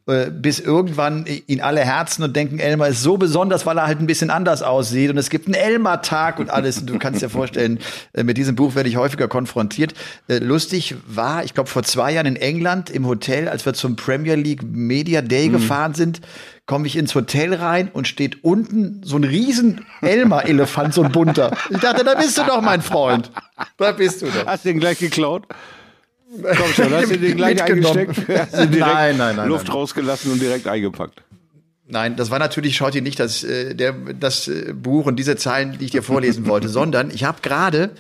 Bis 0.07 0.61
irgendwann 0.61 1.27
ihn 1.49 1.61
alle 1.61 1.81
herzen 1.81 2.23
und 2.23 2.37
denken, 2.37 2.61
Elmar 2.61 2.87
ist 2.87 3.03
so 3.03 3.17
besonders, 3.17 3.67
weil 3.67 3.77
er 3.77 3.89
halt 3.89 3.99
ein 3.99 4.07
bisschen 4.07 4.31
anders 4.31 4.63
aussieht. 4.63 5.11
Und 5.11 5.19
es 5.19 5.31
gibt 5.31 5.47
einen 5.47 5.55
Elmar-Tag 5.55 6.39
und 6.39 6.49
alles. 6.49 6.79
Und 6.79 6.87
du 6.87 6.97
kannst 7.01 7.23
dir 7.23 7.29
vorstellen, 7.29 7.81
äh, 8.13 8.23
mit 8.23 8.37
diesem 8.37 8.55
Buch 8.55 8.77
werde 8.77 8.89
ich 8.89 8.97
häufiger 8.97 9.27
konfrontiert. 9.27 9.95
Äh, 10.29 10.39
Lustig 10.39 10.95
war, 11.09 11.43
ich 11.43 11.55
glaube, 11.55 11.69
vor 11.69 11.83
zwei 11.83 12.13
Jahren 12.13 12.27
in 12.27 12.37
England 12.37 12.89
im 12.89 13.05
Hotel, 13.05 13.49
als 13.49 13.67
wir 13.67 13.75
zum 13.75 13.97
Premier 13.97 14.37
League 14.37 14.63
Media 14.63 15.23
Day 15.23 15.49
gefahren 15.49 15.95
sind, 15.95 16.21
komme 16.67 16.87
ich 16.87 16.97
ins 16.97 17.13
Hotel 17.17 17.53
rein 17.55 17.91
und 17.93 18.07
steht 18.07 18.45
unten 18.45 19.01
so 19.05 19.17
ein 19.17 19.25
riesen 19.25 19.87
Elmar-Elefant, 20.03 20.95
so 20.95 21.03
ein 21.03 21.11
bunter. 21.11 21.51
Ich 21.71 21.79
dachte, 21.79 22.05
da 22.05 22.15
bist 22.15 22.39
du 22.39 22.43
doch, 22.45 22.61
mein 22.61 22.81
Freund. 22.81 23.33
Da 23.77 23.91
bist 23.91 24.23
du 24.23 24.27
doch. 24.27 24.47
Hast 24.47 24.65
du 24.65 24.69
den 24.69 24.79
gleich 24.79 25.01
geklaut? 25.01 25.49
Komm 26.43 26.73
schon, 26.75 26.93
hast 26.93 27.11
du 27.11 27.19
den 27.19 27.37
gleich 27.37 27.57
Mitgenommen. 27.57 27.99
eingesteckt? 27.99 28.39
Hast 28.39 28.55
du 28.55 28.67
direkt 28.69 28.95
Nein, 28.95 29.17
nein, 29.17 29.37
nein, 29.37 29.49
Luft 29.49 29.69
nein. 29.69 29.77
rausgelassen 29.77 30.33
und 30.33 30.41
direkt 30.41 30.67
eingepackt. 30.69 31.23
Nein, 31.89 32.17
das 32.17 32.33
war 32.33 32.41
natürlich, 32.41 32.77
schaut 32.77 32.97
ihr 32.97 33.03
nicht 33.03 33.21
das, 33.21 33.45
äh, 33.45 33.75
der, 33.75 33.93
das 33.93 34.49
äh, 34.49 34.73
Buch 34.73 35.07
und 35.07 35.17
diese 35.17 35.37
Zeilen, 35.37 35.79
die 35.79 35.85
ich 35.85 35.93
dir 35.93 36.03
vorlesen 36.03 36.47
wollte, 36.49 36.69
sondern 36.69 37.13
ich 37.13 37.23
habe 37.23 37.39
gerade 37.43 37.91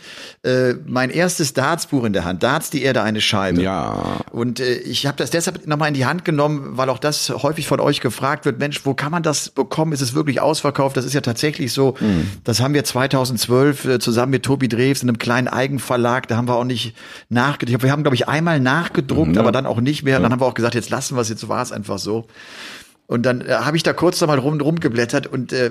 äh, 0.42 0.74
mein 0.86 1.10
erstes 1.10 1.52
Darts-Buch 1.52 2.02
in 2.04 2.12
der 2.12 2.24
Hand. 2.24 2.42
Darts, 2.42 2.70
die 2.70 2.82
Erde, 2.82 3.02
eine 3.02 3.20
Scheibe. 3.20 3.62
Ja. 3.62 4.22
Und 4.32 4.58
äh, 4.58 4.74
ich 4.78 5.06
habe 5.06 5.16
das 5.18 5.30
deshalb 5.30 5.68
nochmal 5.68 5.88
in 5.88 5.94
die 5.94 6.04
Hand 6.04 6.24
genommen, 6.24 6.76
weil 6.76 6.88
auch 6.90 6.98
das 6.98 7.30
häufig 7.30 7.68
von 7.68 7.78
euch 7.78 8.00
gefragt 8.00 8.44
wird, 8.44 8.58
Mensch, 8.58 8.84
wo 8.84 8.94
kann 8.94 9.12
man 9.12 9.22
das 9.22 9.50
bekommen? 9.50 9.92
Ist 9.92 10.00
es 10.00 10.14
wirklich 10.14 10.40
ausverkauft? 10.40 10.96
Das 10.96 11.04
ist 11.04 11.12
ja 11.12 11.20
tatsächlich 11.20 11.72
so. 11.72 11.94
Das 12.42 12.60
haben 12.60 12.74
wir 12.74 12.82
2012 12.82 13.84
äh, 13.84 13.98
zusammen 14.00 14.30
mit 14.30 14.42
Tobi 14.42 14.66
Drews 14.68 15.04
in 15.04 15.08
einem 15.08 15.18
kleinen 15.18 15.46
Eigenverlag, 15.46 16.26
da 16.26 16.36
haben 16.36 16.48
wir 16.48 16.56
auch 16.56 16.64
nicht 16.64 16.96
nachgedruckt. 17.28 17.84
Wir 17.84 17.92
haben, 17.92 18.02
glaube 18.02 18.16
ich, 18.16 18.26
einmal 18.26 18.58
nachgedruckt, 18.58 19.38
aber 19.38 19.52
dann 19.52 19.66
auch 19.66 19.80
nicht 19.80 20.02
mehr. 20.02 20.16
Und 20.16 20.24
dann 20.24 20.32
haben 20.32 20.40
wir 20.40 20.46
auch 20.46 20.54
gesagt, 20.54 20.74
jetzt 20.74 20.90
lassen 20.90 21.16
wir 21.16 21.20
es, 21.20 21.28
jetzt 21.28 21.48
war 21.48 21.62
es 21.62 21.70
einfach 21.70 21.98
so. 21.98 22.26
Und 23.06 23.24
dann 23.24 23.40
äh, 23.40 23.52
habe 23.52 23.76
ich 23.76 23.82
da 23.82 23.92
kurz 23.92 24.20
noch 24.20 24.28
mal 24.28 24.38
rum, 24.38 24.60
rumgeblättert 24.60 25.26
und 25.26 25.52
äh, 25.52 25.70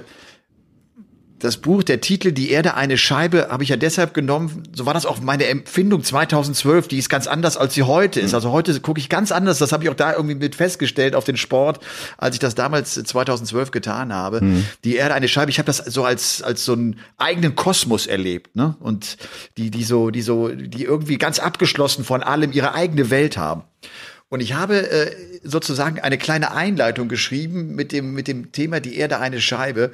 das 1.40 1.58
Buch, 1.58 1.84
der 1.84 2.00
Titel 2.02 2.32
Die 2.32 2.50
Erde 2.50 2.76
eine 2.76 2.98
Scheibe, 2.98 3.50
habe 3.50 3.64
ich 3.64 3.70
ja 3.70 3.76
deshalb 3.76 4.14
genommen, 4.14 4.64
so 4.74 4.86
war 4.86 4.94
das 4.94 5.06
auch 5.06 5.20
meine 5.20 5.46
Empfindung 5.46 6.04
2012, 6.04 6.88
die 6.88 6.98
ist 6.98 7.10
ganz 7.10 7.28
anders, 7.28 7.58
als 7.58 7.74
sie 7.74 7.84
heute 7.84 8.20
ist. 8.22 8.34
Also 8.34 8.52
heute 8.52 8.80
gucke 8.80 9.00
ich 9.00 9.10
ganz 9.10 9.32
anders, 9.32 9.60
das 9.60 9.72
habe 9.72 9.84
ich 9.84 9.90
auch 9.90 9.96
da 9.96 10.14
irgendwie 10.14 10.36
mit 10.36 10.56
festgestellt 10.56 11.14
auf 11.14 11.26
den 11.26 11.36
Sport, 11.36 11.80
als 12.18 12.36
ich 12.36 12.40
das 12.40 12.56
damals 12.56 12.98
äh, 12.98 13.04
2012 13.04 13.72
getan 13.72 14.14
habe. 14.14 14.40
Die 14.84 14.96
Erde 14.96 15.14
eine 15.14 15.28
Scheibe, 15.28 15.52
ich 15.52 15.60
habe 15.60 15.68
das 15.68 15.78
so 15.78 16.04
als 16.06 16.42
als 16.42 16.64
so 16.64 16.74
einen 16.74 17.00
eigenen 17.18 17.56
Kosmos 17.56 18.08
erlebt, 18.08 18.56
ne? 18.56 18.76
Und 18.80 19.18
die 19.58 19.70
die 19.70 19.84
so 19.84 20.10
die 20.10 20.22
so 20.22 20.50
die 20.50 20.84
irgendwie 20.84 21.18
ganz 21.18 21.40
abgeschlossen 21.40 22.06
von 22.06 22.24
allem 22.24 22.52
ihre 22.54 22.74
eigene 22.74 23.10
Welt 23.10 23.38
haben. 23.38 23.64
Und 24.36 24.42
ich 24.42 24.54
habe 24.54 24.92
äh, 24.92 25.16
sozusagen 25.44 26.02
eine 26.02 26.18
kleine 26.18 26.52
Einleitung 26.52 27.08
geschrieben 27.08 27.74
mit 27.74 27.94
dem, 27.94 28.14
mit 28.14 28.28
dem 28.28 28.52
Thema 28.52 28.82
Die 28.82 28.98
Erde 28.98 29.20
eine 29.22 29.40
Scheibe. 29.40 29.92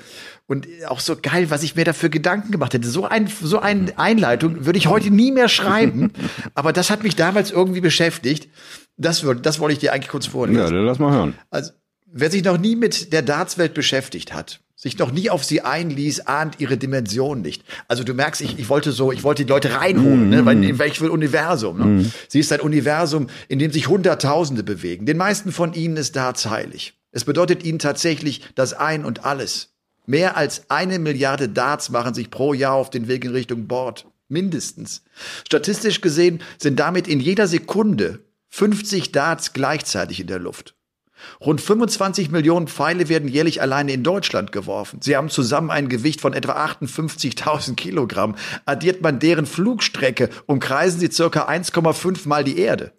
Und 0.48 0.66
auch 0.88 1.00
so 1.00 1.16
geil, 1.16 1.52
was 1.52 1.62
ich 1.62 1.76
mir 1.76 1.86
dafür 1.86 2.10
Gedanken 2.10 2.52
gemacht 2.52 2.74
hätte. 2.74 2.88
So 2.88 3.06
ein, 3.06 3.28
so 3.28 3.60
eine 3.60 4.00
Einleitung 4.00 4.66
würde 4.66 4.80
ich 4.80 4.88
heute 4.88 5.12
nie 5.12 5.32
mehr 5.32 5.48
schreiben. 5.48 6.12
Aber 6.56 6.74
das 6.74 6.90
hat 6.90 7.04
mich 7.04 7.16
damals 7.16 7.52
irgendwie 7.52 7.82
beschäftigt. 7.82 8.50
Das, 8.98 9.22
würde, 9.22 9.42
das 9.42 9.60
wollte 9.60 9.74
ich 9.74 9.80
dir 9.80 9.94
eigentlich 9.94 10.10
kurz 10.10 10.26
vorlesen. 10.26 10.60
Ja, 10.60 10.72
dann 10.72 10.86
lass 10.88 10.98
mal 10.98 11.12
hören. 11.12 11.36
Also, 11.52 11.74
wer 12.08 12.32
sich 12.32 12.44
noch 12.44 12.58
nie 12.58 12.76
mit 12.76 13.14
der 13.14 13.22
Dartswelt 13.22 13.76
beschäftigt 13.76 14.34
hat, 14.34 14.60
sich 14.82 14.98
noch 14.98 15.12
nie 15.12 15.30
auf 15.30 15.44
sie 15.44 15.62
einließ, 15.62 16.22
ahnt 16.22 16.60
ihre 16.60 16.76
Dimension 16.76 17.42
nicht. 17.42 17.64
Also 17.88 18.04
du 18.04 18.16
merkst, 18.16 18.42
ich, 18.42 18.58
ich 18.58 18.68
wollte 18.68 18.92
so, 18.92 19.12
ich 19.12 19.24
wollte 19.24 19.46
die 19.46 19.50
Leute 19.50 19.76
reinholen, 19.76 20.30
ne? 20.30 20.44
Weil, 20.44 20.64
in 20.64 20.80
welches 20.80 21.08
Universum. 21.08 21.78
Ne? 21.78 22.12
Sie 22.28 22.40
ist 22.40 22.52
ein 22.52 22.62
Universum, 22.62 23.28
in 23.48 23.60
dem 23.60 23.72
sich 23.72 23.88
Hunderttausende 23.88 24.64
bewegen. 24.64 25.06
Den 25.06 25.18
meisten 25.18 25.52
von 25.52 25.76
ihnen 25.76 25.98
ist 25.98 26.16
Darts 26.16 26.50
heilig. 26.50 26.96
Es 27.12 27.26
bedeutet 27.26 27.64
ihnen 27.64 27.78
tatsächlich 27.78 28.42
das 28.56 28.74
Ein 28.74 29.06
und 29.06 29.24
Alles. 29.24 29.70
Mehr 30.08 30.36
als 30.36 30.72
eine 30.72 30.98
Milliarde 30.98 31.48
Darts 31.48 31.92
machen 31.92 32.16
sich 32.16 32.32
pro 32.32 32.56
Jahr 32.56 32.74
auf 32.74 32.90
den 32.90 33.08
Weg 33.08 33.24
in 33.24 33.32
Richtung 33.32 33.68
Bord. 33.68 34.08
Mindestens. 34.30 35.04
Statistisch 35.46 36.02
gesehen 36.02 36.42
sind 36.58 36.80
damit 36.80 37.08
in 37.08 37.20
jeder 37.20 37.46
Sekunde 37.46 38.22
50 38.50 39.12
Darts 39.12 39.54
gleichzeitig 39.54 40.22
in 40.22 40.28
der 40.28 40.40
Luft. 40.40 40.74
Rund 41.40 41.62
25 41.62 42.32
Millionen 42.32 42.68
Pfeile 42.68 43.10
werden 43.10 43.28
jährlich 43.28 43.62
alleine 43.62 43.94
in 43.94 44.04
Deutschland 44.04 44.52
geworfen. 44.52 45.00
Sie 45.02 45.16
haben 45.16 45.30
zusammen 45.30 45.72
ein 45.72 45.90
Gewicht 45.90 46.22
von 46.22 46.34
etwa 46.34 46.54
58.000 46.66 47.76
Kilogramm. 47.76 48.36
Addiert 48.66 49.02
man 49.02 49.20
deren 49.20 49.46
Flugstrecke, 49.46 50.30
umkreisen 50.46 51.00
sie 51.00 51.12
circa 51.12 51.48
1,5 51.48 52.28
Mal 52.28 52.44
die 52.44 52.60
Erde. 52.60 52.94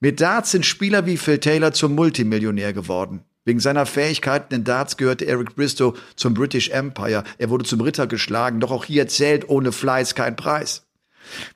Mit 0.00 0.20
Darts 0.20 0.50
sind 0.50 0.66
Spieler 0.66 1.06
wie 1.06 1.16
Phil 1.16 1.38
Taylor 1.38 1.72
zum 1.72 1.94
Multimillionär 1.94 2.72
geworden. 2.72 3.24
Wegen 3.46 3.60
seiner 3.60 3.86
Fähigkeiten 3.86 4.52
in 4.54 4.64
Darts 4.64 4.96
gehörte 4.96 5.26
Eric 5.26 5.54
Bristow 5.54 5.96
zum 6.16 6.34
British 6.34 6.68
Empire. 6.70 7.22
Er 7.38 7.48
wurde 7.48 7.64
zum 7.64 7.80
Ritter 7.80 8.06
geschlagen, 8.06 8.60
doch 8.60 8.72
auch 8.72 8.84
hier 8.84 9.06
zählt 9.06 9.48
ohne 9.48 9.70
Fleiß 9.72 10.14
kein 10.16 10.34
Preis. 10.34 10.85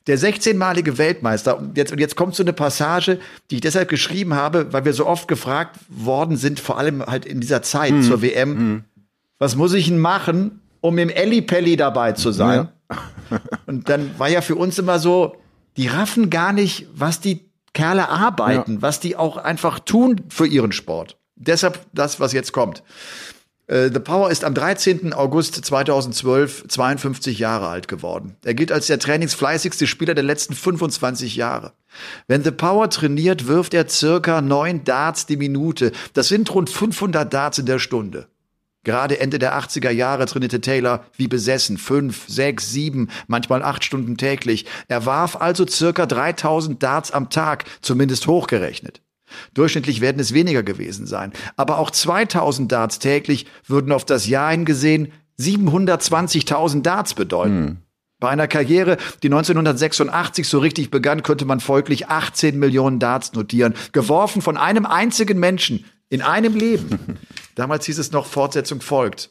Der 0.07 0.19
16-malige 0.19 0.99
Weltmeister, 0.99 1.59
und 1.59 1.77
jetzt, 1.77 1.93
und 1.93 1.99
jetzt 1.99 2.17
kommt 2.17 2.35
so 2.35 2.43
eine 2.43 2.53
Passage, 2.53 3.19
die 3.51 3.57
ich 3.57 3.61
deshalb 3.61 3.89
geschrieben 3.89 4.35
habe, 4.35 4.73
weil 4.73 4.85
wir 4.85 4.93
so 4.93 5.07
oft 5.07 5.29
gefragt 5.29 5.77
worden 5.89 6.37
sind, 6.37 6.61
vor 6.61 6.79
allem 6.79 7.05
halt 7.05 7.25
in 7.25 7.41
dieser 7.41 7.63
Zeit 7.63 8.03
zur 8.03 8.23
WM, 8.23 8.85
was 9.39 9.57
muss 9.57 9.73
ich 9.73 9.89
denn 9.89 9.99
machen, 9.99 10.61
um 10.81 10.99
im 10.99 11.09
Ellipelli 11.09 11.77
dabei 11.77 12.13
zu 12.13 12.31
sein? 12.33 12.69
Und 13.67 13.89
dann 13.89 14.19
war 14.19 14.29
ja 14.29 14.41
für 14.41 14.57
uns 14.57 14.79
immer 14.79 14.99
so, 14.99 15.37
die 15.77 15.87
raffen 15.87 16.31
gar 16.31 16.53
nicht, 16.53 16.87
was 16.95 17.21
die 17.21 17.51
Kerle 17.73 18.09
arbeiten, 18.09 18.83
was 18.83 19.01
die 19.01 19.17
auch 19.17 19.37
einfach 19.37 19.79
tun 19.79 20.23
für 20.29 20.47
ihren 20.47 20.73
Sport. 20.73 21.17
Deshalb 21.37 21.87
das, 21.93 22.21
was 22.21 22.33
jetzt 22.33 22.53
kommt. 22.53 22.83
Äh, 23.71 23.91
The 23.93 24.01
Power 24.01 24.31
ist 24.31 24.45
am 24.45 24.53
13. 24.53 25.13
August 25.13 25.55
2012 25.65 26.67
52 26.69 27.39
Jahre 27.39 27.69
alt 27.69 27.87
geworden. 27.87 28.37
Er 28.45 28.55
gilt 28.55 28.73
als 28.73 28.89
der 28.89 28.99
trainingsfleißigste 28.99 29.87
Spieler 29.87 30.15
der 30.15 30.25
letzten 30.25 30.55
25 30.55 31.37
Jahre. 31.37 31.73
Wenn 32.27 32.43
The 32.43 32.51
Power 32.51 32.91
trainiert, 32.91 33.47
wirft 33.47 33.73
er 33.73 33.89
circa 33.89 34.41
neun 34.41 34.83
Darts 34.83 35.27
die 35.27 35.37
Minute. 35.37 35.93
Das 36.15 36.29
sind 36.29 36.53
rund 36.53 36.69
500 36.69 37.33
Darts 37.33 37.59
in 37.59 37.67
der 37.67 37.79
Stunde. 37.79 38.27
Gerade 38.83 39.21
Ende 39.21 39.39
der 39.39 39.57
80er 39.57 39.91
Jahre 39.91 40.27
trainierte 40.27 40.61
Taylor 40.61 41.05
wie 41.17 41.29
besessen. 41.29 41.77
Fünf, 41.77 42.25
sechs, 42.29 42.73
sieben, 42.73 43.11
manchmal 43.29 43.63
acht 43.63 43.85
Stunden 43.85 44.17
täglich. 44.17 44.67
Er 44.89 45.07
warf 45.07 45.37
also 45.37 45.67
circa 45.67 46.07
3000 46.07 46.83
Darts 46.83 47.13
am 47.13 47.31
Tag, 47.31 47.65
zumindest 47.83 48.27
hochgerechnet. 48.27 49.01
Durchschnittlich 49.55 50.01
werden 50.01 50.21
es 50.21 50.35
weniger 50.35 50.63
gewesen 50.63 51.07
sein. 51.07 51.33
Aber 51.57 51.79
auch 51.79 51.91
2000 51.91 52.71
Darts 52.71 52.99
täglich 52.99 53.47
würden 53.67 53.93
auf 53.93 54.05
das 54.05 54.27
Jahr 54.27 54.51
hingesehen 54.51 55.13
720.000 55.39 56.83
Darts 56.83 57.15
bedeuten. 57.15 57.83
Bei 58.21 58.29
einer 58.29 58.49
Karriere, 58.49 58.99
die 59.23 59.29
1986 59.29 60.47
so 60.47 60.59
richtig 60.59 60.91
begann, 60.91 61.23
könnte 61.23 61.47
man 61.47 61.59
folglich 61.59 62.09
18 62.09 62.59
Millionen 62.59 62.99
Darts 62.99 63.33
notieren. 63.33 63.75
Geworfen 63.93 64.43
von 64.43 64.59
einem 64.59 64.85
einzigen 64.85 65.41
Menschen 65.41 65.87
in 66.11 66.21
einem 66.21 66.55
Leben. 66.55 67.19
Damals 67.55 67.87
hieß 67.87 67.99
es 67.99 68.13
noch, 68.13 68.27
Fortsetzung 68.27 68.83
folgt. 68.83 69.31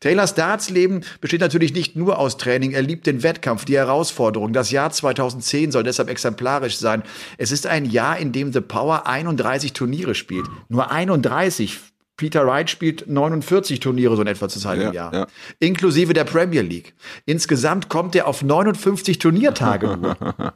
Taylors 0.00 0.34
Darts-Leben 0.34 1.02
besteht 1.20 1.40
natürlich 1.40 1.74
nicht 1.74 1.96
nur 1.96 2.18
aus 2.18 2.36
Training. 2.36 2.72
Er 2.72 2.82
liebt 2.82 3.06
den 3.06 3.22
Wettkampf, 3.22 3.64
die 3.64 3.76
Herausforderung. 3.76 4.52
Das 4.52 4.70
Jahr 4.70 4.90
2010 4.90 5.72
soll 5.72 5.82
deshalb 5.82 6.08
exemplarisch 6.10 6.76
sein. 6.78 7.02
Es 7.38 7.52
ist 7.52 7.66
ein 7.66 7.84
Jahr, 7.84 8.18
in 8.18 8.32
dem 8.32 8.52
The 8.52 8.60
Power 8.60 9.06
31 9.06 9.72
Turniere 9.72 10.14
spielt. 10.14 10.46
Nur 10.68 10.90
31. 10.90 11.78
Peter 12.16 12.46
Wright 12.46 12.70
spielt 12.70 13.08
49 13.08 13.80
Turniere 13.80 14.14
so 14.14 14.22
in 14.22 14.28
etwa 14.28 14.48
zur 14.48 14.62
Zeit 14.62 14.80
Ja, 14.80 14.88
im 14.88 14.94
Jahr. 14.94 15.12
ja. 15.14 15.26
Inklusive 15.58 16.12
der 16.12 16.22
Premier 16.24 16.62
League. 16.62 16.94
Insgesamt 17.26 17.88
kommt 17.88 18.14
er 18.14 18.28
auf 18.28 18.42
59 18.42 19.18
Turniertage 19.18 19.96
nur. 19.96 20.16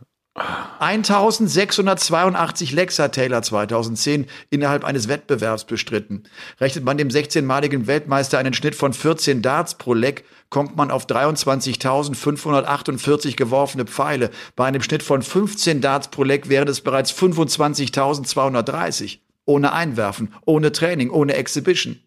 1682 0.80 2.72
Lecks 2.72 2.98
hat 2.98 3.14
Taylor 3.14 3.42
2010 3.42 4.26
innerhalb 4.50 4.84
eines 4.84 5.08
Wettbewerbs 5.08 5.64
bestritten. 5.64 6.24
Rechnet 6.60 6.84
man 6.84 6.98
dem 6.98 7.08
16-maligen 7.08 7.86
Weltmeister 7.86 8.38
einen 8.38 8.54
Schnitt 8.54 8.74
von 8.74 8.92
14 8.92 9.42
Darts 9.42 9.76
pro 9.76 9.94
Leck, 9.94 10.24
kommt 10.50 10.76
man 10.76 10.90
auf 10.90 11.06
23.548 11.06 13.36
geworfene 13.36 13.84
Pfeile. 13.84 14.30
Bei 14.56 14.64
einem 14.66 14.82
Schnitt 14.82 15.02
von 15.02 15.22
15 15.22 15.80
Darts 15.80 16.08
pro 16.08 16.24
Leck 16.24 16.48
wären 16.48 16.68
es 16.68 16.80
bereits 16.80 17.12
25.230. 17.12 19.18
Ohne 19.44 19.72
Einwerfen, 19.72 20.34
ohne 20.44 20.72
Training, 20.72 21.10
ohne 21.10 21.34
Exhibition. 21.34 22.00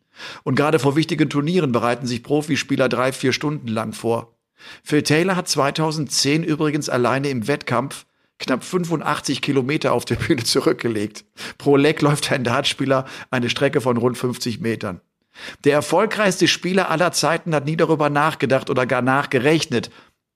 Und 0.43 0.55
gerade 0.55 0.79
vor 0.79 0.95
wichtigen 0.95 1.29
Turnieren 1.29 1.71
bereiten 1.71 2.07
sich 2.07 2.23
Profispieler 2.23 2.89
drei, 2.89 3.11
vier 3.11 3.33
Stunden 3.33 3.67
lang 3.67 3.93
vor. 3.93 4.35
Phil 4.83 5.01
Taylor 5.01 5.35
hat 5.35 5.47
2010 5.47 6.43
übrigens 6.43 6.89
alleine 6.89 7.29
im 7.29 7.47
Wettkampf 7.47 8.05
knapp 8.41 8.63
85 8.63 9.41
Kilometer 9.41 9.93
auf 9.93 10.05
der 10.05 10.15
Bühne 10.15 10.43
zurückgelegt. 10.43 11.23
Pro 11.57 11.77
Leck 11.77 12.01
läuft 12.01 12.31
ein 12.31 12.43
Dartspieler 12.43 13.05
eine 13.29 13.49
Strecke 13.49 13.79
von 13.81 13.97
rund 13.97 14.17
50 14.17 14.59
Metern. 14.59 15.01
Der 15.63 15.73
erfolgreichste 15.73 16.47
Spieler 16.47 16.91
aller 16.91 17.13
Zeiten 17.13 17.55
hat 17.55 17.65
nie 17.65 17.77
darüber 17.77 18.09
nachgedacht 18.09 18.69
oder 18.69 18.85
gar 18.85 19.01
nachgerechnet. 19.01 19.89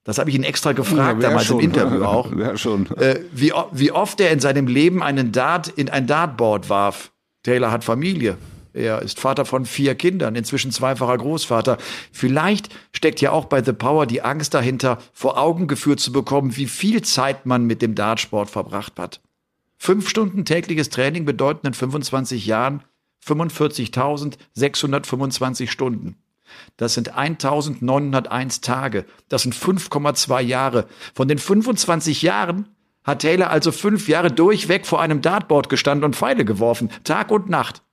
Das 0.06 0.20
habe 0.20 0.30
ich 0.30 0.36
ihn 0.36 0.44
extra 0.44 0.72
gefragt, 0.72 1.22
Ja, 1.22 1.30
damals 1.30 1.48
schon. 1.48 1.60
im 1.60 1.66
Interview 1.66 2.04
auch. 2.06 2.36
Wär 2.36 2.58
schon. 2.58 2.90
Äh, 2.98 3.20
wie, 3.34 3.52
wie 3.72 3.92
oft 3.92 4.20
er 4.22 4.32
in 4.32 4.40
seinem 4.40 4.68
Leben 4.68 5.04
einen 5.04 5.32
Dart 5.32 5.68
in 5.68 5.90
ein 5.90 6.08
Dartboard 6.08 6.70
warf. 6.70 7.12
Taylor 7.44 7.72
hat 7.72 7.84
Familie. 7.84 8.38
Er 8.76 9.02
ist 9.02 9.22
Vater 9.22 9.46
von 9.46 9.66
vier 9.66 9.96
Kindern, 9.96 10.36
inzwischen 10.36 10.72
zweifacher 10.72 11.18
Großvater. 11.18 11.78
Vielleicht 12.12 12.68
steckt 12.92 13.22
ja 13.22 13.32
auch 13.32 13.46
bei 13.46 13.64
The 13.64 13.72
Power 13.72 14.06
die 14.06 14.22
Angst 14.22 14.54
dahinter, 14.54 14.98
vor 15.14 15.40
Augen 15.40 15.68
geführt 15.68 16.02
zu 16.02 16.12
bekommen, 16.12 16.58
wie 16.58 16.68
viel 16.68 17.02
Zeit 17.02 17.46
man 17.46 17.64
mit 17.66 17.82
dem 17.82 17.96
Dartsport 17.96 18.50
verbracht 18.50 19.00
hat. 19.00 19.22
Fünf 19.78 20.10
Stunden 20.10 20.44
tägliches 20.44 20.90
Training 20.90 21.24
bedeuten 21.26 21.68
in 21.68 21.74
25 21.74 22.46
Jahren 22.46 22.84
45.625 23.26 25.70
Stunden. 25.70 26.18
Das 26.78 26.94
sind 26.94 27.18
1901 27.18 28.62
Tage. 28.62 29.06
Das 29.30 29.44
sind 29.44 29.56
5,2 29.56 30.42
Jahre. 30.42 30.88
Von 31.14 31.28
den 31.28 31.40
25 31.40 32.22
Jahren 32.22 32.70
hat 33.04 33.22
Taylor 33.22 33.50
also 33.50 33.72
fünf 33.72 34.08
Jahre 34.08 34.32
durchweg 34.32 34.86
vor 34.86 35.02
einem 35.02 35.22
Dartboard 35.22 35.70
gestanden 35.70 36.04
und 36.04 36.16
Pfeile 36.16 36.44
geworfen. 36.44 36.90
Tag 37.04 37.32
und 37.32 37.50
Nacht. 37.50 37.85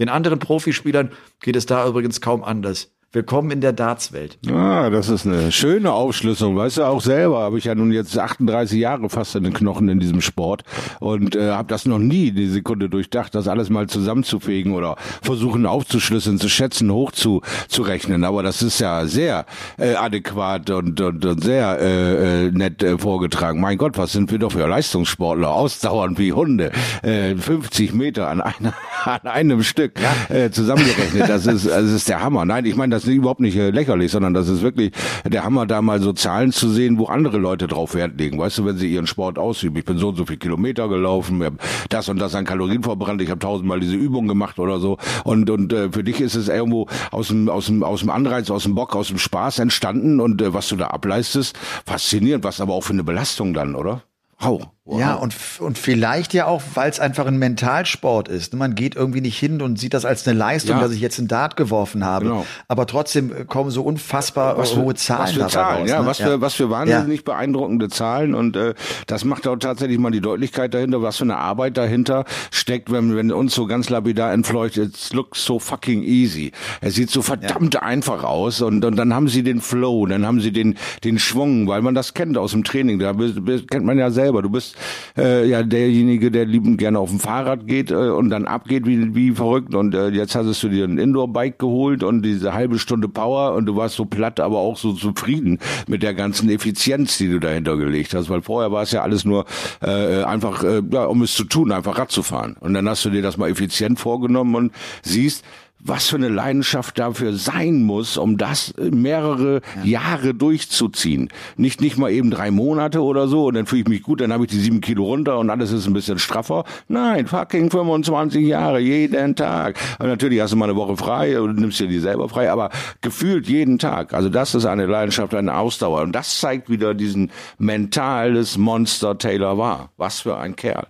Den 0.00 0.08
anderen 0.08 0.38
Profispielern 0.38 1.12
geht 1.40 1.54
es 1.54 1.66
da 1.66 1.86
übrigens 1.86 2.20
kaum 2.20 2.42
anders. 2.42 2.90
Willkommen 3.12 3.50
in 3.50 3.60
der 3.60 3.72
Dartswelt. 3.72 4.38
Ah, 4.48 4.88
das 4.88 5.08
ist 5.08 5.26
eine 5.26 5.50
schöne 5.50 5.90
Aufschlüsselung. 5.92 6.56
Weißt 6.56 6.76
du, 6.76 6.84
auch 6.84 7.00
selber 7.00 7.40
habe 7.40 7.58
ich 7.58 7.64
ja 7.64 7.74
nun 7.74 7.90
jetzt 7.90 8.16
38 8.16 8.78
Jahre 8.78 9.10
fast 9.10 9.34
in 9.34 9.42
den 9.42 9.52
Knochen 9.52 9.88
in 9.88 9.98
diesem 9.98 10.20
Sport 10.20 10.62
und 11.00 11.34
äh, 11.34 11.50
habe 11.50 11.66
das 11.66 11.86
noch 11.86 11.98
nie 11.98 12.30
die 12.30 12.46
Sekunde 12.46 12.88
durchdacht, 12.88 13.34
das 13.34 13.48
alles 13.48 13.68
mal 13.68 13.88
zusammenzufegen 13.88 14.74
oder 14.74 14.94
versuchen 15.22 15.66
aufzuschlüsseln, 15.66 16.38
zu 16.38 16.48
schätzen, 16.48 16.92
hoch 16.92 17.10
zu, 17.10 17.42
zu 17.66 17.82
rechnen. 17.82 18.22
Aber 18.22 18.44
das 18.44 18.62
ist 18.62 18.78
ja 18.78 19.04
sehr 19.06 19.44
äh, 19.76 19.94
adäquat 19.96 20.70
und, 20.70 21.00
und, 21.00 21.24
und 21.24 21.42
sehr 21.42 21.80
äh, 21.80 22.46
äh, 22.46 22.50
nett 22.52 22.80
äh, 22.84 22.96
vorgetragen. 22.96 23.60
Mein 23.60 23.76
Gott, 23.76 23.98
was 23.98 24.12
sind 24.12 24.30
wir 24.30 24.38
doch 24.38 24.52
für 24.52 24.68
Leistungssportler, 24.68 25.50
ausdauernd 25.50 26.16
wie 26.20 26.32
Hunde. 26.32 26.70
Äh, 27.02 27.34
50 27.34 27.92
Meter 27.92 28.28
an, 28.28 28.40
einer, 28.40 28.74
an 29.04 29.26
einem 29.26 29.64
Stück 29.64 29.94
äh, 30.28 30.50
zusammengerechnet. 30.50 31.28
Das 31.28 31.46
ist, 31.46 31.66
das 31.66 31.90
ist 31.90 32.08
der 32.08 32.22
Hammer. 32.22 32.44
Nein, 32.44 32.66
ich 32.66 32.76
meine, 32.76 32.99
das 33.00 33.08
ist 33.08 33.14
überhaupt 33.14 33.40
nicht 33.40 33.56
äh, 33.56 33.70
lächerlich, 33.70 34.10
sondern 34.10 34.34
das 34.34 34.48
ist 34.48 34.62
wirklich 34.62 34.92
der 35.24 35.44
Hammer, 35.44 35.66
da 35.66 35.80
mal 35.80 36.00
so 36.00 36.12
Zahlen 36.12 36.52
zu 36.52 36.68
sehen, 36.68 36.98
wo 36.98 37.06
andere 37.06 37.38
Leute 37.38 37.66
drauf 37.66 37.94
Wert 37.94 38.18
legen. 38.18 38.38
Weißt 38.38 38.58
du, 38.58 38.66
wenn 38.66 38.76
sie 38.76 38.92
ihren 38.92 39.06
Sport 39.06 39.38
ausüben. 39.38 39.76
Ich 39.76 39.84
bin 39.84 39.96
so 39.96 40.08
und 40.10 40.16
so 40.16 40.26
viel 40.26 40.36
Kilometer 40.36 40.88
gelaufen, 40.88 41.40
ich 41.40 41.46
hab 41.46 41.54
das 41.88 42.08
und 42.08 42.18
das 42.18 42.34
an 42.34 42.44
Kalorien 42.44 42.82
verbrannt, 42.82 43.22
ich 43.22 43.30
habe 43.30 43.38
tausendmal 43.38 43.80
diese 43.80 43.96
Übung 43.96 44.28
gemacht 44.28 44.58
oder 44.58 44.78
so. 44.80 44.98
Und 45.24 45.48
und 45.48 45.72
äh, 45.72 45.90
für 45.90 46.04
dich 46.04 46.20
ist 46.20 46.34
es 46.34 46.48
irgendwo 46.48 46.88
aus 47.10 47.28
dem 47.28 47.48
aus 47.48 47.66
dem 47.66 47.82
aus 47.82 48.00
dem 48.00 48.10
Anreiz, 48.10 48.50
aus 48.50 48.64
dem 48.64 48.74
Bock, 48.74 48.94
aus 48.94 49.08
dem 49.08 49.18
Spaß 49.18 49.60
entstanden 49.60 50.20
und 50.20 50.42
äh, 50.42 50.52
was 50.52 50.68
du 50.68 50.76
da 50.76 50.88
ableistest, 50.88 51.58
faszinierend, 51.86 52.44
was 52.44 52.60
aber 52.60 52.74
auch 52.74 52.82
für 52.82 52.92
eine 52.92 53.04
Belastung 53.04 53.54
dann, 53.54 53.74
oder? 53.74 54.02
Wow. 54.40 54.68
Wow. 54.90 55.00
Ja, 55.00 55.14
und, 55.14 55.34
und 55.60 55.78
vielleicht 55.78 56.34
ja 56.34 56.46
auch, 56.46 56.62
weil 56.74 56.90
es 56.90 57.00
einfach 57.00 57.26
ein 57.26 57.38
Mentalsport 57.38 58.28
ist. 58.28 58.54
Man 58.54 58.74
geht 58.74 58.94
irgendwie 58.96 59.20
nicht 59.20 59.38
hin 59.38 59.62
und 59.62 59.78
sieht 59.78 59.94
das 59.94 60.04
als 60.04 60.26
eine 60.26 60.38
Leistung, 60.38 60.76
Ja. 60.76 60.82
dass 60.82 60.92
ich 60.92 61.00
jetzt 61.00 61.18
einen 61.18 61.28
Dart 61.28 61.56
geworfen 61.56 62.04
habe. 62.04 62.26
Genau. 62.26 62.46
Aber 62.68 62.86
trotzdem 62.86 63.30
äh, 63.34 63.44
kommen 63.44 63.70
so 63.70 63.82
unfassbar 63.82 64.58
was 64.58 64.72
für, 64.72 64.82
hohe 64.82 64.94
Zahlen 64.94 65.22
was 65.22 65.32
für 65.32 65.46
Zahlen, 65.48 65.80
raus. 65.82 65.90
ja, 65.90 66.00
ne? 66.00 66.06
was 66.06 66.18
für 66.18 66.40
was 66.40 66.54
für 66.54 66.70
wahnsinnig 66.70 67.24
beeindruckende 67.24 67.88
Zahlen 67.88 68.34
und 68.34 68.56
äh, 68.56 68.74
das 69.06 69.24
macht 69.24 69.46
auch 69.46 69.56
tatsächlich 69.56 69.98
mal 69.98 70.10
die 70.10 70.20
Deutlichkeit 70.20 70.74
dahinter, 70.74 71.02
was 71.02 71.16
für 71.18 71.24
eine 71.24 71.36
Arbeit 71.36 71.76
dahinter 71.76 72.24
steckt, 72.50 72.90
wenn 72.92 73.16
wenn 73.16 73.32
uns 73.32 73.54
so 73.54 73.66
ganz 73.66 73.88
lapidar 73.90 74.32
entfleuchtet, 74.32 74.94
it 74.94 75.12
looks 75.12 75.44
so 75.44 75.58
fucking 75.58 76.02
easy. 76.02 76.52
Es 76.80 76.94
sieht 76.94 77.10
so 77.10 77.22
verdammt 77.22 77.82
einfach 77.82 78.24
aus 78.24 78.60
und, 78.62 78.84
und 78.84 78.96
dann 78.96 79.14
haben 79.14 79.28
sie 79.28 79.42
den 79.42 79.60
Flow, 79.60 80.06
dann 80.06 80.26
haben 80.26 80.40
sie 80.40 80.52
den 80.52 80.76
den 81.04 81.18
Schwung, 81.18 81.68
weil 81.68 81.82
man 81.82 81.94
das 81.94 82.14
kennt 82.14 82.36
aus 82.38 82.52
dem 82.52 82.64
Training, 82.64 82.98
da 82.98 83.12
kennt 83.12 83.84
man 83.84 83.98
ja 83.98 84.10
selber. 84.10 84.42
Du 84.42 84.50
bist 84.50 84.76
äh, 85.16 85.48
ja 85.48 85.62
derjenige, 85.62 86.30
der 86.30 86.46
liebend 86.46 86.78
gerne 86.78 86.98
auf 86.98 87.10
dem 87.10 87.20
Fahrrad 87.20 87.66
geht 87.66 87.90
äh, 87.90 87.94
und 87.94 88.30
dann 88.30 88.46
abgeht 88.46 88.86
wie 88.86 89.14
wie 89.14 89.32
verrückt 89.32 89.74
und 89.74 89.94
äh, 89.94 90.08
jetzt 90.08 90.34
hast 90.34 90.62
du 90.62 90.68
dir 90.68 90.84
ein 90.84 90.98
Indoor-Bike 90.98 91.58
geholt 91.58 92.02
und 92.02 92.22
diese 92.22 92.52
halbe 92.52 92.78
Stunde 92.78 93.08
Power 93.08 93.54
und 93.54 93.66
du 93.66 93.76
warst 93.76 93.96
so 93.96 94.04
platt, 94.04 94.40
aber 94.40 94.58
auch 94.58 94.76
so 94.76 94.92
zufrieden 94.92 95.58
mit 95.86 96.02
der 96.02 96.14
ganzen 96.14 96.48
Effizienz, 96.50 97.18
die 97.18 97.28
du 97.28 97.38
dahinter 97.38 97.76
gelegt 97.76 98.14
hast, 98.14 98.30
weil 98.30 98.42
vorher 98.42 98.72
war 98.72 98.82
es 98.82 98.92
ja 98.92 99.02
alles 99.02 99.24
nur 99.24 99.44
äh, 99.82 100.22
einfach, 100.22 100.64
äh, 100.64 100.82
ja, 100.90 101.04
um 101.04 101.22
es 101.22 101.34
zu 101.34 101.44
tun, 101.44 101.72
einfach 101.72 101.98
Rad 101.98 102.10
zu 102.10 102.22
fahren. 102.22 102.56
Und 102.60 102.74
dann 102.74 102.88
hast 102.88 103.04
du 103.04 103.10
dir 103.10 103.22
das 103.22 103.36
mal 103.36 103.50
effizient 103.50 103.98
vorgenommen 103.98 104.54
und 104.54 104.72
siehst, 105.02 105.44
was 105.82 106.08
für 106.08 106.16
eine 106.16 106.28
Leidenschaft 106.28 106.98
dafür 106.98 107.34
sein 107.34 107.82
muss, 107.82 108.16
um 108.16 108.36
das 108.36 108.74
mehrere 108.78 109.60
Jahre 109.82 110.34
durchzuziehen. 110.34 111.28
Nicht 111.56 111.80
nicht 111.80 111.98
mal 111.98 112.10
eben 112.10 112.30
drei 112.30 112.50
Monate 112.50 113.02
oder 113.02 113.28
so 113.28 113.46
und 113.46 113.54
dann 113.54 113.66
fühle 113.66 113.82
ich 113.82 113.88
mich 113.88 114.02
gut, 114.02 114.20
dann 114.20 114.32
habe 114.32 114.44
ich 114.44 114.50
die 114.50 114.58
sieben 114.58 114.80
Kilo 114.80 115.04
runter 115.04 115.38
und 115.38 115.50
alles 115.50 115.72
ist 115.72 115.86
ein 115.86 115.92
bisschen 115.92 116.18
straffer. 116.18 116.64
Nein, 116.88 117.26
fucking 117.26 117.70
25 117.70 118.46
Jahre, 118.46 118.80
jeden 118.80 119.36
Tag. 119.36 119.78
Und 119.98 120.06
natürlich 120.06 120.40
hast 120.40 120.52
du 120.52 120.56
mal 120.56 120.66
eine 120.66 120.76
Woche 120.76 120.96
frei 120.96 121.40
und 121.40 121.58
nimmst 121.58 121.80
dir 121.80 121.88
die 121.88 121.98
selber 121.98 122.28
frei, 122.28 122.50
aber 122.50 122.70
gefühlt 123.00 123.48
jeden 123.48 123.78
Tag. 123.78 124.12
Also 124.12 124.28
das 124.28 124.54
ist 124.54 124.66
eine 124.66 124.86
Leidenschaft, 124.86 125.34
eine 125.34 125.56
Ausdauer. 125.56 126.02
Und 126.02 126.12
das 126.12 126.40
zeigt 126.40 126.70
wieder 126.70 126.94
diesen 126.94 127.30
mentales 127.58 128.58
Monster 128.58 129.18
Taylor 129.18 129.58
war. 129.58 129.90
Was 129.96 130.20
für 130.20 130.36
ein 130.36 130.56
Kerl. 130.56 130.86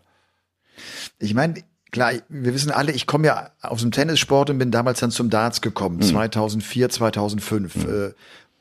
Ich 1.19 1.35
meine, 1.35 1.55
klar, 1.91 2.13
wir 2.29 2.55
wissen 2.55 2.71
alle, 2.71 2.93
ich 2.93 3.07
komme 3.07 3.27
ja 3.27 3.51
aus 3.61 3.81
dem 3.81 3.91
Tennissport 3.91 4.51
und 4.51 4.59
bin 4.59 4.71
damals 4.71 5.01
dann 5.01 5.11
zum 5.11 5.31
Darts 5.31 5.61
gekommen, 5.61 6.01
2004, 6.03 6.89
2005. 6.89 7.85
Äh, 7.85 8.13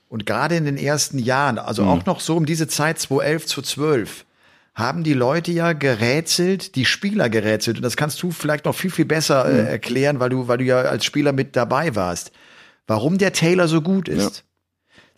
Und 0.10 0.26
gerade 0.26 0.56
in 0.56 0.66
den 0.66 0.78
ersten 0.78 1.20
Jahren, 1.20 1.58
also 1.60 1.84
auch 1.84 2.06
noch 2.06 2.20
so 2.20 2.36
um 2.36 2.46
diese 2.46 2.68
Zeit 2.68 2.98
2011 3.00 3.46
zu 3.46 3.62
12, 3.62 4.26
haben 4.74 5.04
die 5.04 5.14
Leute 5.14 5.52
ja 5.52 5.74
gerätselt, 5.74 6.76
die 6.76 6.86
Spieler 6.86 7.30
gerätselt. 7.30 7.78
Und 7.78 7.84
das 7.84 7.98
kannst 7.98 8.22
du 8.24 8.32
vielleicht 8.32 8.66
noch 8.66 8.74
viel, 8.76 8.92
viel 8.92 9.06
besser 9.06 9.46
äh, 9.46 9.70
erklären, 9.70 10.20
weil 10.20 10.30
du, 10.30 10.48
weil 10.48 10.58
du 10.58 10.64
ja 10.64 10.82
als 10.82 11.06
Spieler 11.06 11.32
mit 11.34 11.56
dabei 11.56 11.96
warst. 11.96 12.32
Warum 12.88 13.18
der 13.18 13.34
Taylor 13.34 13.68
so 13.68 13.82
gut 13.82 14.08
ist. 14.08 14.44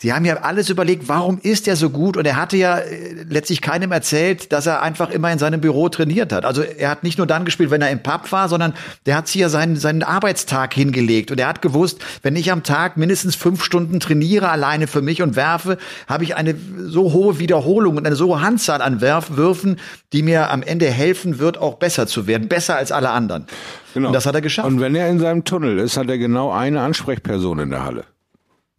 Sie 0.02 0.12
haben 0.12 0.26
ja 0.26 0.38
alles 0.38 0.72
überlegt, 0.72 1.10
warum 1.10 1.38
ist 1.38 1.68
er 1.68 1.76
so 1.76 1.92
gut? 1.92 2.18
Und 2.18 2.26
er 2.26 2.36
hatte 2.36 2.58
ja 2.58 2.80
äh, 2.80 3.24
letztlich 3.30 3.62
keinem 3.62 3.92
erzählt, 3.92 4.52
dass 4.52 4.66
er 4.66 4.82
einfach 4.82 5.12
immer 5.12 5.32
in 5.32 5.38
seinem 5.38 5.62
Büro 5.62 5.90
trainiert 5.90 6.34
hat. 6.34 6.44
Also 6.44 6.64
er 6.64 6.90
hat 6.90 7.04
nicht 7.04 7.20
nur 7.20 7.28
dann 7.28 7.46
gespielt, 7.46 7.70
wenn 7.70 7.84
er 7.84 7.92
im 7.92 8.02
Pub 8.02 8.32
war, 8.32 8.50
sondern 8.50 8.74
der 9.06 9.16
hat 9.16 9.28
sich 9.28 9.42
ja 9.42 9.48
seinen, 9.48 9.76
seinen 9.76 10.02
Arbeitstag 10.02 10.74
hingelegt. 10.74 11.30
Und 11.30 11.40
er 11.40 11.48
hat 11.48 11.62
gewusst, 11.62 12.04
wenn 12.24 12.36
ich 12.36 12.52
am 12.52 12.64
Tag 12.64 12.98
mindestens 12.98 13.36
fünf 13.36 13.64
Stunden 13.64 14.00
trainiere 14.00 14.50
alleine 14.50 14.88
für 14.88 15.04
mich 15.04 15.22
und 15.22 15.36
werfe, 15.36 15.78
habe 16.08 16.24
ich 16.24 16.36
eine 16.36 16.56
so 16.80 17.14
hohe 17.14 17.38
Wiederholung 17.38 17.96
und 17.98 18.08
eine 18.08 18.16
so 18.16 18.30
hohe 18.30 18.42
Handzahl 18.42 18.82
an 18.82 19.02
Werf 19.02 19.38
Würfen, 19.38 19.78
die 20.14 20.24
mir 20.24 20.50
am 20.50 20.64
Ende 20.64 20.88
helfen 20.88 21.38
wird, 21.38 21.60
auch 21.60 21.76
besser 21.76 22.08
zu 22.08 22.26
werden. 22.26 22.48
Besser 22.48 22.76
als 22.76 22.92
alle 22.92 23.12
anderen. 23.12 23.46
Und 23.94 24.14
das 24.14 24.26
hat 24.26 24.34
er 24.34 24.42
geschafft. 24.42 24.68
Und 24.68 24.80
wenn 24.80 24.96
er 24.96 25.10
in 25.10 25.20
seinem 25.20 25.44
Tunnel 25.44 25.78
ist, 25.78 25.96
hat 25.96 26.10
er 26.10 26.18
genau 26.18 26.52
eine 26.52 26.82
Ansprechperson 26.82 27.60
in 27.60 27.70
der 27.70 27.84
Halle. 27.84 28.06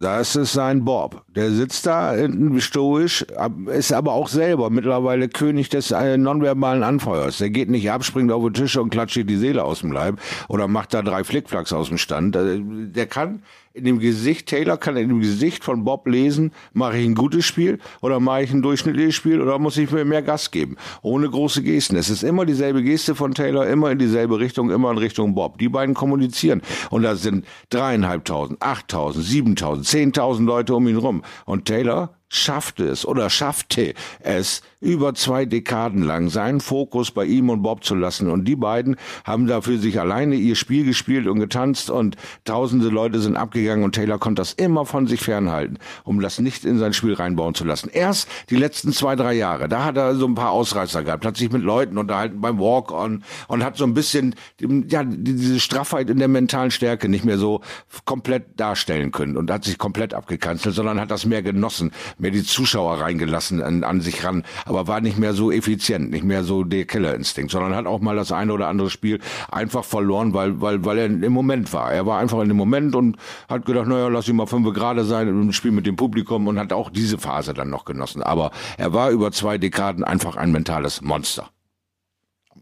Das 0.03 0.35
ist 0.35 0.51
sein 0.51 0.83
Bob. 0.83 1.23
Der 1.33 1.49
sitzt 1.51 1.85
da 1.85 2.11
hinten 2.11 2.59
stoisch, 2.59 3.25
ist 3.67 3.93
aber 3.93 4.11
auch 4.11 4.27
selber 4.27 4.69
mittlerweile 4.69 5.29
König 5.29 5.69
des 5.69 5.91
äh, 5.91 6.17
nonverbalen 6.17 6.83
Anfeuers. 6.83 7.37
Der 7.37 7.49
geht 7.49 7.69
nicht 7.69 7.89
ab, 7.89 8.03
springt 8.03 8.29
auf 8.29 8.43
den 8.43 8.53
Tisch 8.53 8.75
und 8.75 8.89
klatscht 8.89 9.15
die 9.15 9.37
Seele 9.37 9.63
aus 9.63 9.79
dem 9.79 9.93
Leib 9.93 10.19
oder 10.49 10.67
macht 10.67 10.93
da 10.93 11.03
drei 11.03 11.23
Flickflacks 11.23 11.71
aus 11.71 11.87
dem 11.87 11.97
Stand. 11.97 12.35
Äh, 12.35 12.59
Der 12.59 13.05
kann 13.05 13.43
in 13.73 13.85
dem 13.85 13.99
Gesicht, 13.99 14.47
Taylor 14.47 14.77
kann 14.77 14.97
in 14.97 15.09
dem 15.09 15.19
Gesicht 15.19 15.63
von 15.63 15.83
Bob 15.83 16.07
lesen, 16.07 16.51
mache 16.73 16.97
ich 16.97 17.05
ein 17.05 17.15
gutes 17.15 17.45
Spiel 17.45 17.79
oder 18.01 18.19
mache 18.19 18.43
ich 18.43 18.51
ein 18.51 18.61
durchschnittliches 18.61 19.15
Spiel 19.15 19.41
oder 19.41 19.57
muss 19.57 19.77
ich 19.77 19.91
mir 19.91 20.05
mehr 20.05 20.21
Gas 20.21 20.51
geben? 20.51 20.77
Ohne 21.01 21.27
große 21.27 21.63
Gesten. 21.63 21.95
Es 21.95 22.09
ist 22.09 22.23
immer 22.23 22.45
dieselbe 22.45 22.83
Geste 22.83 23.15
von 23.15 23.33
Taylor, 23.33 23.65
immer 23.65 23.89
in 23.89 23.97
dieselbe 23.97 24.39
Richtung, 24.39 24.69
immer 24.69 24.91
in 24.91 24.99
Richtung 24.99 25.33
Bob. 25.33 25.57
Die 25.57 25.69
beiden 25.69 25.95
kommunizieren. 25.95 26.61
Und 26.91 27.01
da 27.01 27.15
sind 27.15 27.45
dreieinhalbtausend, 27.71 28.61
achttausend, 28.61 29.25
siebentausend, 29.25 29.87
zehntausend 29.87 30.47
Leute 30.47 30.75
um 30.75 30.87
ihn 30.87 30.97
rum. 30.97 31.23
Und 31.45 31.65
Taylor 31.65 32.13
schaffte 32.33 32.85
es 32.85 33.05
oder 33.05 33.29
schaffte 33.29 33.93
es, 34.21 34.61
über 34.83 35.13
zwei 35.15 35.45
Dekaden 35.45 36.03
lang 36.03 36.29
seinen 36.29 36.59
Fokus 36.59 37.11
bei 37.11 37.25
ihm 37.25 37.49
und 37.49 37.61
Bob 37.61 37.83
zu 37.83 37.95
lassen. 37.95 38.29
Und 38.29 38.45
die 38.45 38.55
beiden 38.55 38.97
haben 39.23 39.47
dafür 39.47 39.77
sich 39.77 39.99
alleine 39.99 40.35
ihr 40.35 40.55
Spiel 40.55 40.83
gespielt 40.83 41.27
und 41.27 41.39
getanzt 41.39 41.89
und 41.89 42.17
tausende 42.43 42.89
Leute 42.89 43.19
sind 43.21 43.37
abgegangen 43.37 43.85
und 43.85 43.95
Taylor 43.95 44.19
konnte 44.19 44.41
das 44.41 44.53
immer 44.53 44.85
von 44.85 45.07
sich 45.07 45.21
fernhalten, 45.21 45.79
um 46.03 46.19
das 46.19 46.39
nicht 46.39 46.65
in 46.65 46.79
sein 46.79 46.93
Spiel 46.93 47.13
reinbauen 47.13 47.55
zu 47.55 47.63
lassen. 47.63 47.89
Erst 47.93 48.27
die 48.49 48.57
letzten 48.57 48.91
zwei, 48.91 49.15
drei 49.15 49.33
Jahre, 49.33 49.69
da 49.69 49.85
hat 49.85 49.95
er 49.95 50.15
so 50.15 50.27
ein 50.27 50.35
paar 50.35 50.51
Ausreißer 50.51 51.03
gehabt, 51.03 51.25
hat 51.25 51.37
sich 51.37 51.51
mit 51.51 51.63
Leuten 51.63 51.97
unterhalten 51.97 52.41
beim 52.41 52.59
Walk-on 52.59 53.23
und 53.47 53.63
hat 53.63 53.77
so 53.77 53.85
ein 53.85 53.93
bisschen, 53.93 54.35
ja, 54.59 55.03
diese 55.05 55.61
Straffheit 55.61 56.09
in 56.09 56.19
der 56.19 56.27
mentalen 56.27 56.71
Stärke 56.71 57.07
nicht 57.07 57.23
mehr 57.23 57.37
so 57.37 57.61
komplett 58.03 58.59
darstellen 58.59 59.11
können 59.11 59.37
und 59.37 59.49
hat 59.49 59.63
sich 59.63 59.77
komplett 59.77 60.13
abgekanzelt, 60.13 60.75
sondern 60.75 60.99
hat 60.99 61.11
das 61.11 61.25
mehr 61.25 61.41
genossen, 61.41 61.91
mehr 62.23 62.31
die 62.31 62.43
Zuschauer 62.43 62.99
reingelassen 62.99 63.61
an, 63.61 63.83
an 63.83 64.01
sich 64.01 64.23
ran, 64.23 64.43
aber 64.65 64.87
war 64.87 65.01
nicht 65.01 65.19
mehr 65.19 65.33
so 65.33 65.51
effizient, 65.51 66.09
nicht 66.09 66.23
mehr 66.23 66.43
so 66.43 66.63
der 66.63 66.85
Killerinstinkt, 66.85 67.51
sondern 67.51 67.75
hat 67.75 67.85
auch 67.85 67.99
mal 67.99 68.15
das 68.15 68.31
eine 68.31 68.51
oder 68.51 68.67
andere 68.67 68.89
Spiel 68.89 69.19
einfach 69.51 69.83
verloren, 69.83 70.33
weil, 70.33 70.59
weil, 70.61 70.83
weil 70.85 70.97
er 70.97 71.05
im 71.05 71.33
Moment 71.33 71.71
war. 71.73 71.93
Er 71.93 72.07
war 72.07 72.19
einfach 72.19 72.41
in 72.41 72.47
dem 72.47 72.57
Moment 72.57 72.95
und 72.95 73.17
hat 73.47 73.65
gedacht, 73.65 73.87
naja, 73.87 74.07
lass 74.07 74.27
ihn 74.27 74.35
mal 74.35 74.47
fünf 74.47 74.73
gerade 74.73 75.03
sein 75.03 75.27
im 75.27 75.53
Spiel 75.53 75.71
mit 75.71 75.85
dem 75.85 75.97
Publikum 75.97 76.47
und 76.47 76.57
hat 76.57 76.73
auch 76.73 76.89
diese 76.89 77.17
Phase 77.17 77.53
dann 77.53 77.69
noch 77.69 77.85
genossen. 77.85 78.23
Aber 78.23 78.51
er 78.77 78.93
war 78.93 79.11
über 79.11 79.31
zwei 79.31 79.57
Dekaden 79.57 80.03
einfach 80.03 80.37
ein 80.37 80.51
mentales 80.51 81.01
Monster. 81.01 81.49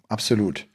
Absolut. 0.10 0.70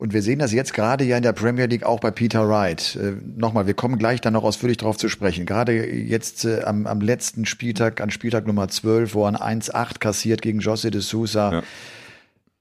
Und 0.00 0.14
wir 0.14 0.22
sehen 0.22 0.38
das 0.38 0.50
jetzt 0.50 0.72
gerade 0.72 1.04
ja 1.04 1.18
in 1.18 1.22
der 1.22 1.34
Premier 1.34 1.66
League 1.66 1.82
auch 1.82 2.00
bei 2.00 2.10
Peter 2.10 2.48
Wright. 2.48 2.96
Äh, 2.96 3.12
Nochmal, 3.36 3.66
wir 3.66 3.74
kommen 3.74 3.98
gleich 3.98 4.22
dann 4.22 4.32
noch 4.32 4.44
ausführlich 4.44 4.78
darauf 4.78 4.96
zu 4.96 5.10
sprechen. 5.10 5.44
Gerade 5.44 5.86
jetzt 5.94 6.46
äh, 6.46 6.62
am, 6.62 6.86
am 6.86 7.02
letzten 7.02 7.44
Spieltag, 7.44 8.00
an 8.00 8.10
Spieltag 8.10 8.46
Nummer 8.46 8.66
12, 8.68 9.12
wo 9.12 9.26
er 9.26 9.38
ein 9.38 9.60
1-8 9.60 9.98
kassiert 9.98 10.40
gegen 10.40 10.60
José 10.60 10.88
de 10.88 11.02
Sousa. 11.02 11.52
Ja. 11.52 11.62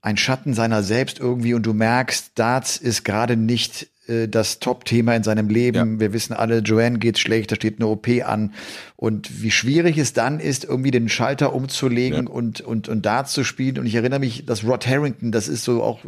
Ein 0.01 0.17
Schatten 0.17 0.53
seiner 0.53 0.83
selbst 0.83 1.21
irgendwie 1.21 1.53
und 1.53 1.65
du 1.65 1.73
merkst, 1.73 2.31
Darts 2.35 2.75
ist 2.75 3.05
gerade 3.05 3.37
nicht 3.37 3.87
äh, 4.07 4.27
das 4.27 4.59
Top-Thema 4.59 5.15
in 5.15 5.23
seinem 5.23 5.47
Leben. 5.47 6.01
Wir 6.01 6.11
wissen 6.11 6.33
alle, 6.33 6.59
Joanne 6.59 6.99
geht 6.99 7.19
schlecht, 7.19 7.53
da 7.53 7.55
steht 7.55 7.79
eine 7.79 7.87
OP 7.87 8.09
an. 8.25 8.53
Und 9.01 9.41
wie 9.41 9.49
schwierig 9.49 9.97
es 9.97 10.11
dann 10.11 10.41
ist, 10.41 10.65
irgendwie 10.65 10.91
den 10.91 11.07
Schalter 11.07 11.53
umzulegen 11.53 12.25
Ja. 12.25 12.29
und, 12.29 12.59
und, 12.59 12.89
und 12.89 13.05
Darts 13.05 13.31
zu 13.31 13.45
spielen. 13.45 13.79
Und 13.79 13.85
ich 13.85 13.95
erinnere 13.95 14.19
mich, 14.19 14.45
dass 14.45 14.65
Rod 14.65 14.85
Harrington, 14.85 15.31
das 15.31 15.47
ist 15.47 15.63
so 15.63 15.81
auch, 15.81 15.99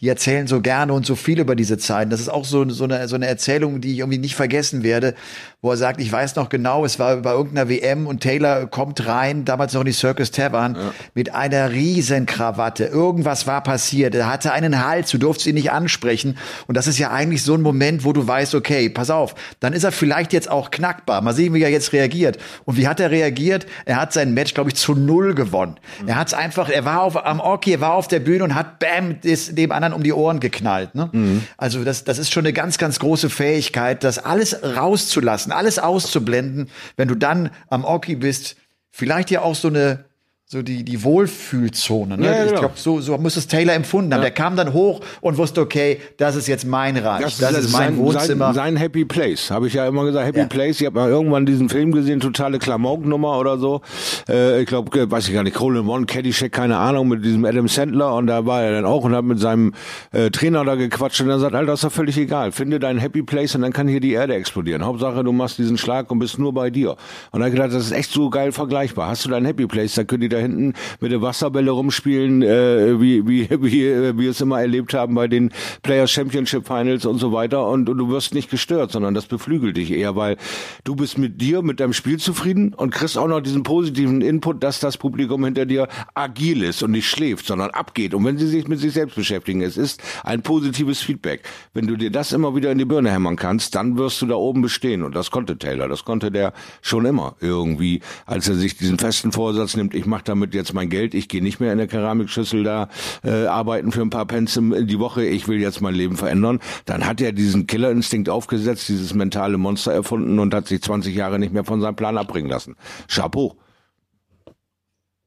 die 0.00 0.08
erzählen 0.08 0.48
so 0.48 0.60
gerne 0.60 0.92
und 0.92 1.06
so 1.06 1.14
viel 1.14 1.38
über 1.38 1.54
diese 1.54 1.78
Zeiten. 1.78 2.10
Das 2.10 2.18
ist 2.18 2.28
auch 2.28 2.44
so, 2.44 2.68
so, 2.68 2.82
eine, 2.82 3.06
so 3.06 3.14
eine 3.14 3.28
Erzählung, 3.28 3.80
die 3.80 3.92
ich 3.92 3.98
irgendwie 4.00 4.18
nicht 4.18 4.34
vergessen 4.34 4.82
werde, 4.82 5.14
wo 5.62 5.70
er 5.70 5.76
sagt, 5.76 6.00
ich 6.00 6.10
weiß 6.10 6.34
noch 6.34 6.48
genau, 6.48 6.84
es 6.84 6.98
war 6.98 7.16
bei 7.18 7.30
irgendeiner 7.30 7.68
WM 7.68 8.08
und 8.08 8.24
Taylor 8.24 8.66
kommt 8.66 9.06
rein, 9.06 9.44
damals 9.44 9.72
noch 9.74 9.82
in 9.82 9.86
die 9.86 9.92
Circus 9.92 10.32
Tavern, 10.32 10.76
mit 11.14 11.32
einer 11.32 11.70
riesen 11.70 12.26
Krawatte. 12.26 12.86
Irgendwas 12.86 13.46
war 13.46 13.62
passiert. 13.62 14.16
Er 14.16 14.28
hatte 14.28 14.52
einen 14.52 14.84
Hals, 14.84 15.12
du 15.12 15.18
durfst 15.18 15.46
ihn 15.46 15.54
nicht 15.54 15.70
ansprechen. 15.70 16.38
Und 16.66 16.76
das 16.76 16.88
ist 16.88 16.98
ja 16.98 17.12
eigentlich 17.12 17.44
so 17.44 17.54
ein 17.54 17.62
Moment, 17.62 18.04
wo 18.04 18.12
du 18.12 18.26
weißt, 18.26 18.56
okay, 18.56 18.88
pass 18.90 19.10
auf, 19.10 19.36
dann 19.60 19.72
ist 19.72 19.84
er 19.84 19.92
vielleicht 19.92 20.32
jetzt 20.32 20.50
auch 20.50 20.72
knackbar. 20.72 21.22
Mal 21.22 21.32
sehen, 21.32 21.54
wie 21.54 21.62
er 21.62 21.70
jetzt 21.70 21.92
reagiert. 21.92 22.15
Und 22.64 22.76
wie 22.76 22.88
hat 22.88 23.00
er 23.00 23.10
reagiert? 23.10 23.66
Er 23.84 24.00
hat 24.00 24.12
sein 24.12 24.34
Match, 24.34 24.54
glaube 24.54 24.70
ich, 24.70 24.76
zu 24.76 24.94
null 24.94 25.34
gewonnen. 25.34 25.76
Er 26.06 26.16
hat 26.16 26.28
es 26.28 26.34
einfach, 26.34 26.68
er 26.68 26.84
war 26.84 27.02
auf, 27.02 27.24
am 27.24 27.40
Orki, 27.40 27.74
er 27.74 27.80
war 27.80 27.92
auf 27.92 28.08
der 28.08 28.20
Bühne 28.20 28.44
und 28.44 28.54
hat 28.54 28.78
bam, 28.78 29.20
das, 29.22 29.54
dem 29.54 29.72
anderen 29.72 29.92
um 29.92 30.02
die 30.02 30.12
Ohren 30.12 30.40
geknallt. 30.40 30.94
Ne? 30.94 31.10
Also 31.56 31.84
das, 31.84 32.04
das 32.04 32.18
ist 32.18 32.32
schon 32.32 32.44
eine 32.44 32.52
ganz, 32.52 32.78
ganz 32.78 32.98
große 32.98 33.30
Fähigkeit, 33.30 34.02
das 34.02 34.18
alles 34.18 34.62
rauszulassen, 34.62 35.52
alles 35.52 35.78
auszublenden, 35.78 36.70
wenn 36.96 37.08
du 37.08 37.14
dann 37.14 37.50
am 37.68 37.84
Orki 37.84 38.16
bist. 38.16 38.56
Vielleicht 38.90 39.30
ja 39.30 39.42
auch 39.42 39.54
so 39.54 39.68
eine 39.68 40.05
so 40.48 40.62
die, 40.62 40.84
die 40.84 41.02
Wohlfühlzone. 41.02 42.18
Ne? 42.18 42.24
Ja, 42.24 42.30
ja, 42.30 42.42
ich 42.44 42.48
genau. 42.50 42.60
glaube, 42.60 42.74
so, 42.76 43.00
so 43.00 43.18
muss 43.18 43.36
es 43.36 43.48
Taylor 43.48 43.74
empfunden 43.74 44.14
haben. 44.14 44.20
Der 44.20 44.30
kam 44.30 44.54
dann 44.54 44.72
hoch 44.72 45.00
und 45.20 45.38
wusste, 45.38 45.60
okay, 45.60 46.00
das 46.18 46.36
ist 46.36 46.46
jetzt 46.46 46.64
mein 46.64 46.96
Reich, 46.96 47.36
das, 47.36 47.58
ist 47.58 47.72
mein 47.72 47.96
sein, 47.96 47.96
Wohnzimmer. 47.96 48.46
Sein, 48.46 48.54
sein 48.54 48.76
Happy 48.76 49.04
Place, 49.04 49.50
habe 49.50 49.66
ich 49.66 49.74
ja 49.74 49.88
immer 49.88 50.04
gesagt. 50.04 50.24
Happy 50.24 50.38
Ja. 50.38 50.46
Place. 50.46 50.80
Ich 50.80 50.86
habe 50.86 51.00
mal 51.00 51.08
irgendwann 51.08 51.46
diesen 51.46 51.68
Film 51.68 51.90
gesehen, 51.90 52.20
totale 52.20 52.60
Klamauknummer 52.60 53.40
oder 53.40 53.58
so. 53.58 53.80
Äh, 54.28 54.62
ich 54.62 54.68
glaube, 54.68 55.10
weiß 55.10 55.26
ich 55.26 55.34
gar 55.34 55.42
nicht, 55.42 55.56
Colin 55.56 55.88
One, 55.88 56.06
Caddyshack, 56.06 56.52
keine 56.52 56.76
Ahnung, 56.76 57.08
mit 57.08 57.24
diesem 57.24 57.44
Adam 57.44 57.66
Sandler. 57.66 58.14
Und 58.14 58.28
da 58.28 58.46
war 58.46 58.62
er 58.62 58.70
dann 58.70 58.84
auch 58.84 59.02
und 59.02 59.16
hat 59.16 59.24
mit 59.24 59.40
seinem 59.40 59.74
äh, 60.12 60.30
Trainer 60.30 60.64
da 60.64 60.76
gequatscht. 60.76 61.20
Und 61.22 61.28
er 61.28 61.40
sagt, 61.40 61.56
Alter, 61.56 61.72
ist 61.72 61.82
doch 61.82 61.90
völlig 61.90 62.16
egal. 62.18 62.52
Finde 62.52 62.78
dein 62.78 62.98
Happy 62.98 63.24
Place 63.24 63.56
und 63.56 63.62
dann 63.62 63.72
kann 63.72 63.88
hier 63.88 63.98
die 63.98 64.12
Erde 64.12 64.36
explodieren. 64.36 64.84
Hauptsache, 64.84 65.24
du 65.24 65.32
machst 65.32 65.58
diesen 65.58 65.76
Schlag 65.76 66.08
und 66.12 66.20
bist 66.20 66.38
nur 66.38 66.54
bei 66.54 66.70
dir. 66.70 66.94
Und 67.32 67.40
er 67.40 67.46
hat 67.46 67.52
gedacht, 67.52 67.72
das 67.72 67.84
ist 67.84 67.90
echt 67.90 68.12
so 68.12 68.30
geil 68.30 68.52
vergleichbar. 68.52 69.08
Hast 69.08 69.24
du 69.24 69.30
dein 69.30 69.44
Happy 69.44 69.66
Place, 69.66 69.94
da 69.94 70.04
könnt 70.04 70.22
ihr 70.22 70.35
da 70.36 70.42
hinten 70.42 70.74
mit 71.00 71.12
der 71.12 71.22
Wasserbälle 71.22 71.70
rumspielen, 71.70 72.42
äh, 72.42 73.00
wie, 73.00 73.26
wie, 73.26 73.48
wie 73.50 73.84
äh, 73.84 74.16
wir 74.16 74.30
es 74.30 74.40
immer 74.40 74.60
erlebt 74.60 74.94
haben 74.94 75.14
bei 75.14 75.28
den 75.28 75.50
Players 75.82 76.10
Championship 76.10 76.66
Finals 76.66 77.06
und 77.06 77.18
so 77.18 77.32
weiter. 77.32 77.66
Und, 77.66 77.88
und 77.88 77.98
du 77.98 78.08
wirst 78.08 78.34
nicht 78.34 78.50
gestört, 78.50 78.92
sondern 78.92 79.14
das 79.14 79.26
beflügelt 79.26 79.76
dich 79.76 79.90
eher, 79.90 80.16
weil 80.16 80.36
du 80.84 80.94
bist 80.94 81.18
mit 81.18 81.40
dir, 81.40 81.62
mit 81.62 81.80
deinem 81.80 81.92
Spiel 81.92 82.18
zufrieden 82.18 82.74
und 82.74 82.90
kriegst 82.90 83.18
auch 83.18 83.28
noch 83.28 83.40
diesen 83.40 83.62
positiven 83.62 84.20
Input, 84.20 84.62
dass 84.62 84.80
das 84.80 84.96
Publikum 84.96 85.44
hinter 85.44 85.66
dir 85.66 85.88
agil 86.14 86.62
ist 86.62 86.82
und 86.82 86.92
nicht 86.92 87.08
schläft, 87.08 87.46
sondern 87.46 87.70
abgeht. 87.70 88.14
Und 88.14 88.24
wenn 88.24 88.38
sie 88.38 88.46
sich 88.46 88.68
mit 88.68 88.78
sich 88.78 88.92
selbst 88.92 89.16
beschäftigen, 89.16 89.62
es 89.62 89.76
ist 89.76 90.02
ein 90.22 90.42
positives 90.42 91.00
Feedback. 91.00 91.42
Wenn 91.74 91.86
du 91.86 91.96
dir 91.96 92.10
das 92.10 92.32
immer 92.32 92.54
wieder 92.54 92.70
in 92.70 92.78
die 92.78 92.84
Birne 92.84 93.10
hämmern 93.10 93.36
kannst, 93.36 93.74
dann 93.74 93.96
wirst 93.96 94.20
du 94.22 94.26
da 94.26 94.34
oben 94.34 94.62
bestehen. 94.62 95.02
Und 95.02 95.14
das 95.14 95.30
konnte 95.30 95.58
Taylor, 95.58 95.88
das 95.88 96.04
konnte 96.04 96.30
der 96.30 96.52
schon 96.82 97.06
immer 97.06 97.36
irgendwie, 97.40 98.00
als 98.26 98.48
er 98.48 98.54
sich 98.54 98.76
diesen 98.76 98.98
festen 98.98 99.32
Vorsatz 99.32 99.76
nimmt, 99.76 99.94
ich 99.94 100.06
mache 100.06 100.24
damit 100.28 100.54
jetzt 100.54 100.74
mein 100.74 100.88
Geld, 100.88 101.14
ich 101.14 101.28
gehe 101.28 101.42
nicht 101.42 101.60
mehr 101.60 101.72
in 101.72 101.78
der 101.78 101.86
Keramikschüssel 101.86 102.64
da 102.64 102.88
äh, 103.24 103.46
arbeiten 103.46 103.92
für 103.92 104.02
ein 104.02 104.10
paar 104.10 104.26
Pence 104.26 104.60
die 104.60 104.98
Woche, 104.98 105.24
ich 105.24 105.48
will 105.48 105.60
jetzt 105.60 105.80
mein 105.80 105.94
Leben 105.94 106.16
verändern, 106.16 106.60
dann 106.84 107.06
hat 107.06 107.20
er 107.20 107.32
diesen 107.32 107.66
Killerinstinkt 107.66 108.28
aufgesetzt, 108.28 108.88
dieses 108.88 109.14
mentale 109.14 109.58
Monster 109.58 109.92
erfunden 109.92 110.38
und 110.38 110.54
hat 110.54 110.66
sich 110.68 110.82
20 110.82 111.14
Jahre 111.14 111.38
nicht 111.38 111.52
mehr 111.52 111.64
von 111.64 111.80
seinem 111.80 111.96
Plan 111.96 112.18
abbringen 112.18 112.50
lassen. 112.50 112.76
Chapeau. 113.08 113.56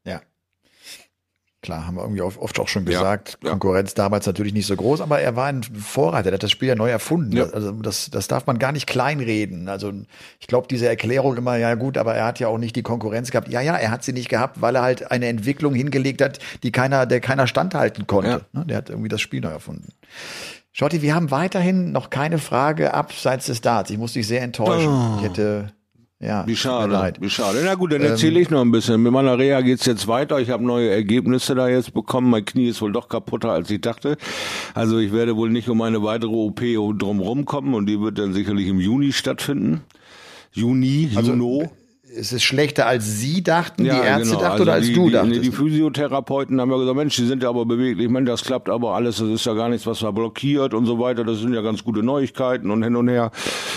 Ja. 0.04 0.20
Klar, 1.62 1.86
haben 1.86 1.96
wir 1.96 2.02
irgendwie 2.04 2.22
oft 2.22 2.58
auch 2.58 2.68
schon 2.68 2.86
Ja, 2.86 2.92
gesagt. 3.00 3.38
ja. 3.44 3.50
Konkurrenz 3.50 3.92
damals 3.92 4.24
natürlich 4.26 4.54
nicht 4.54 4.66
so 4.66 4.74
groß, 4.76 5.02
aber 5.02 5.20
er 5.20 5.36
war 5.36 5.46
ein 5.46 5.62
Vorreiter, 5.62 6.30
der 6.30 6.34
hat 6.34 6.42
das 6.42 6.50
Spiel 6.50 6.68
ja 6.68 6.74
neu 6.74 6.88
erfunden. 6.88 7.36
Ja. 7.36 7.44
Also 7.50 7.72
das, 7.72 8.08
das 8.10 8.28
darf 8.28 8.46
man 8.46 8.58
gar 8.58 8.72
nicht 8.72 8.86
kleinreden. 8.86 9.68
Also 9.68 9.92
ich 10.38 10.46
glaube, 10.46 10.68
diese 10.70 10.88
Erklärung 10.88 11.36
immer, 11.36 11.56
ja 11.56 11.74
gut, 11.74 11.98
aber 11.98 12.14
er 12.14 12.24
hat 12.24 12.40
ja 12.40 12.48
auch 12.48 12.56
nicht 12.56 12.76
die 12.76 12.82
Konkurrenz 12.82 13.30
gehabt. 13.30 13.48
Ja, 13.48 13.60
ja, 13.60 13.76
er 13.76 13.90
hat 13.90 14.02
sie 14.04 14.14
nicht 14.14 14.30
gehabt, 14.30 14.62
weil 14.62 14.74
er 14.74 14.80
halt 14.82 15.10
eine 15.10 15.26
Entwicklung 15.26 15.74
hingelegt 15.74 16.22
hat, 16.22 16.38
die 16.62 16.72
keiner, 16.72 17.04
der 17.04 17.20
keiner 17.20 17.46
standhalten 17.46 18.06
konnte. 18.06 18.46
Ne, 18.52 18.64
Der 18.64 18.78
hat 18.78 18.88
irgendwie 18.88 19.10
das 19.10 19.20
Spiel 19.20 19.42
neu 19.42 19.50
erfunden. 19.50 19.88
Schotti, 20.72 21.02
wir 21.02 21.14
haben 21.14 21.30
weiterhin 21.30 21.92
noch 21.92 22.08
keine 22.10 22.38
Frage 22.38 22.94
abseits 22.94 23.46
des 23.46 23.60
Darts. 23.60 23.90
Ich 23.90 23.98
muss 23.98 24.14
dich 24.14 24.26
sehr 24.26 24.40
enttäuschen. 24.40 25.16
Ich 25.18 25.24
hätte, 25.24 25.72
ja. 26.20 26.46
Wie 26.46 26.54
schade, 26.56 27.14
wie 27.20 27.30
schade. 27.30 27.62
Na 27.64 27.74
gut, 27.74 27.92
dann 27.92 28.02
erzähle 28.02 28.40
ich 28.40 28.50
noch 28.50 28.60
ein 28.60 28.70
bisschen. 28.70 29.02
Mit 29.02 29.12
meiner 29.12 29.38
Reha 29.38 29.60
geht's 29.62 29.86
jetzt 29.86 30.06
weiter. 30.06 30.38
Ich 30.38 30.50
habe 30.50 30.62
neue 30.64 30.90
Ergebnisse 30.90 31.54
da 31.54 31.68
jetzt 31.68 31.94
bekommen. 31.94 32.30
Mein 32.30 32.44
Knie 32.44 32.68
ist 32.68 32.82
wohl 32.82 32.92
doch 32.92 33.08
kaputter, 33.08 33.50
als 33.50 33.70
ich 33.70 33.80
dachte. 33.80 34.16
Also 34.74 34.98
ich 34.98 35.12
werde 35.12 35.36
wohl 35.36 35.50
nicht 35.50 35.68
um 35.68 35.80
eine 35.82 36.02
weitere 36.02 36.30
OP 36.30 36.60
drumherum 36.98 37.44
kommen 37.46 37.74
und 37.74 37.86
die 37.86 38.00
wird 38.00 38.18
dann 38.18 38.32
sicherlich 38.34 38.68
im 38.68 38.80
Juni 38.80 39.12
stattfinden. 39.12 39.80
Juni, 40.52 41.10
Also, 41.14 41.32
Juno. 41.32 41.70
Ist 42.12 42.32
es 42.32 42.42
schlechter, 42.42 42.88
als 42.88 43.20
Sie 43.20 43.40
dachten, 43.40 43.84
die 43.84 43.90
Ärzte 43.90 44.32
dachten 44.34 44.44
Also 44.44 44.62
oder 44.64 44.72
als 44.72 44.86
die, 44.86 44.94
du 44.94 45.06
die, 45.06 45.12
dachtest? 45.12 45.32
nee, 45.36 45.42
Die 45.42 45.52
Physiotherapeuten 45.52 46.60
haben 46.60 46.68
ja 46.72 46.76
gesagt, 46.78 46.96
Mensch, 46.96 47.14
die 47.14 47.24
sind 47.26 47.40
ja 47.40 47.48
aber 47.50 47.64
beweglich, 47.66 48.08
Mensch, 48.08 48.26
das 48.28 48.42
klappt 48.42 48.68
aber 48.68 48.94
alles, 48.96 49.18
das 49.18 49.28
ist 49.28 49.46
ja 49.46 49.54
gar 49.54 49.68
nichts, 49.68 49.86
was 49.86 50.00
da 50.00 50.10
blockiert 50.10 50.74
und 50.74 50.86
so 50.86 50.98
weiter. 50.98 51.22
Das 51.22 51.38
sind 51.38 51.54
ja 51.54 51.60
ganz 51.60 51.84
gute 51.84 52.02
Neuigkeiten 52.02 52.72
und 52.72 52.82
hin 52.82 52.96
und 52.96 53.06
her. 53.06 53.30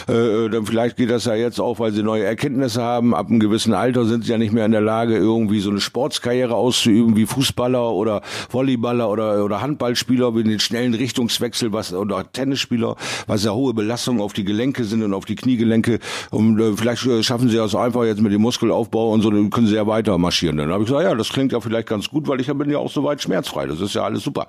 Äh, 0.07 0.49
dann 0.49 0.65
vielleicht 0.65 0.97
geht 0.97 1.11
das 1.11 1.25
ja 1.25 1.35
jetzt 1.35 1.59
auch, 1.59 1.77
weil 1.77 1.91
sie 1.91 2.01
neue 2.01 2.23
Erkenntnisse 2.23 2.81
haben. 2.81 3.13
Ab 3.13 3.27
einem 3.29 3.39
gewissen 3.39 3.75
Alter 3.75 4.05
sind 4.05 4.25
sie 4.25 4.31
ja 4.31 4.39
nicht 4.39 4.51
mehr 4.51 4.65
in 4.65 4.71
der 4.71 4.81
Lage, 4.81 5.15
irgendwie 5.15 5.59
so 5.59 5.69
eine 5.69 5.79
Sportskarriere 5.79 6.55
auszuüben 6.55 7.15
wie 7.15 7.27
Fußballer 7.27 7.91
oder 7.91 8.23
Volleyballer 8.49 9.11
oder, 9.11 9.45
oder 9.45 9.61
Handballspieler 9.61 10.31
mit 10.31 10.47
den 10.47 10.59
schnellen 10.59 10.95
Richtungswechsel 10.95 11.71
was 11.71 11.93
oder 11.93 12.25
Tennisspieler, 12.31 12.95
was 13.27 13.43
ja 13.43 13.51
hohe 13.51 13.75
Belastungen 13.75 14.21
auf 14.21 14.33
die 14.33 14.43
Gelenke 14.43 14.85
sind 14.85 15.03
und 15.03 15.13
auf 15.13 15.25
die 15.25 15.35
Kniegelenke. 15.35 15.99
Und 16.31 16.59
äh, 16.59 16.73
vielleicht 16.75 17.05
äh, 17.05 17.21
schaffen 17.21 17.49
sie 17.49 17.57
das 17.57 17.75
einfach 17.75 18.05
jetzt 18.05 18.22
mit 18.23 18.31
dem 18.31 18.41
Muskelaufbau 18.41 19.11
und 19.11 19.21
so, 19.21 19.29
dann 19.29 19.49
können 19.49 19.67
sie 19.67 19.75
ja 19.75 19.85
weiter 19.85 20.17
marschieren. 20.17 20.57
Dann 20.57 20.71
habe 20.71 20.83
ich 20.83 20.89
gesagt, 20.89 21.05
ja, 21.05 21.13
das 21.13 21.29
klingt 21.29 21.51
ja 21.51 21.59
vielleicht 21.59 21.87
ganz 21.87 22.09
gut, 22.09 22.27
weil 22.27 22.41
ich 22.41 22.47
bin 22.47 22.69
ja 22.69 22.77
auch 22.79 22.89
soweit 22.89 23.21
schmerzfrei. 23.21 23.67
Das 23.67 23.81
ist 23.81 23.93
ja 23.93 24.03
alles 24.03 24.23
super. 24.23 24.47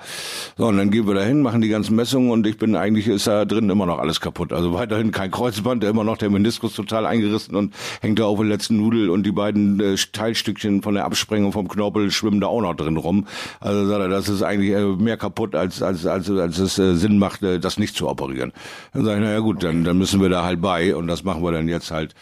So, 0.57 0.67
und 0.67 0.77
dann 0.77 0.91
gehen 0.91 1.07
wir 1.07 1.15
dahin, 1.15 1.43
machen 1.43 1.61
die 1.61 1.69
ganzen 1.69 1.97
Messungen 1.97 2.31
und 2.31 2.47
ich 2.47 2.57
bin 2.57 2.77
eigentlich 2.77 3.09
ist 3.09 3.27
da 3.27 3.45
drin 3.45 3.69
immer 3.69 3.87
noch 3.87 3.99
alles 3.99 4.21
kaputt. 4.21 4.53
Also 4.53 4.73
weiterhin 4.73 5.11
kein 5.11 5.31
Kreuzband, 5.31 5.85
immer 5.85 6.05
noch 6.05 6.17
der 6.17 6.31
Meniskus 6.31 6.75
total 6.75 7.07
eingerissen 7.07 7.55
und 7.57 7.75
hängt 8.01 8.19
da 8.19 8.25
auf 8.25 8.39
der 8.39 8.47
letzten 8.47 8.77
Nudel 8.77 9.11
und 9.11 9.25
die 9.25 9.33
beiden 9.33 9.81
äh, 9.81 9.97
Teilstückchen 9.97 10.83
von 10.83 10.95
der 10.95 11.05
Absprengung 11.05 11.53
vom 11.53 11.69
Knorpel 11.69 12.11
schwimmen 12.11 12.41
da 12.41 12.47
auch 12.47 12.61
noch 12.61 12.75
drin 12.75 12.97
rum. 12.97 13.27
Also 13.61 13.87
sagt 13.87 14.01
er, 14.01 14.09
das 14.09 14.29
ist 14.29 14.43
eigentlich 14.43 14.71
äh, 14.71 14.85
mehr 14.85 15.17
kaputt, 15.17 15.55
als 15.55 15.83
als 15.83 16.07
als 16.07 16.31
als 16.31 16.59
es 16.59 16.79
äh, 16.79 16.95
Sinn 16.95 17.19
macht, 17.19 17.43
äh, 17.43 17.59
das 17.59 17.79
nicht 17.79 17.97
zu 17.97 18.09
operieren. 18.09 18.53
Dann 18.93 19.05
sage 19.05 19.21
ich, 19.21 19.27
naja 19.27 19.41
gut, 19.41 19.63
dann 19.63 19.85
dann 19.85 19.99
müssen 19.99 20.21
wir 20.21 20.29
da 20.29 20.45
halt 20.45 20.61
bei 20.61 20.95
und 20.95 21.07
das 21.07 21.25
machen 21.25 21.43
wir 21.43 21.53
dann 21.53 21.69
jetzt 21.69 21.91
halt 21.91 22.15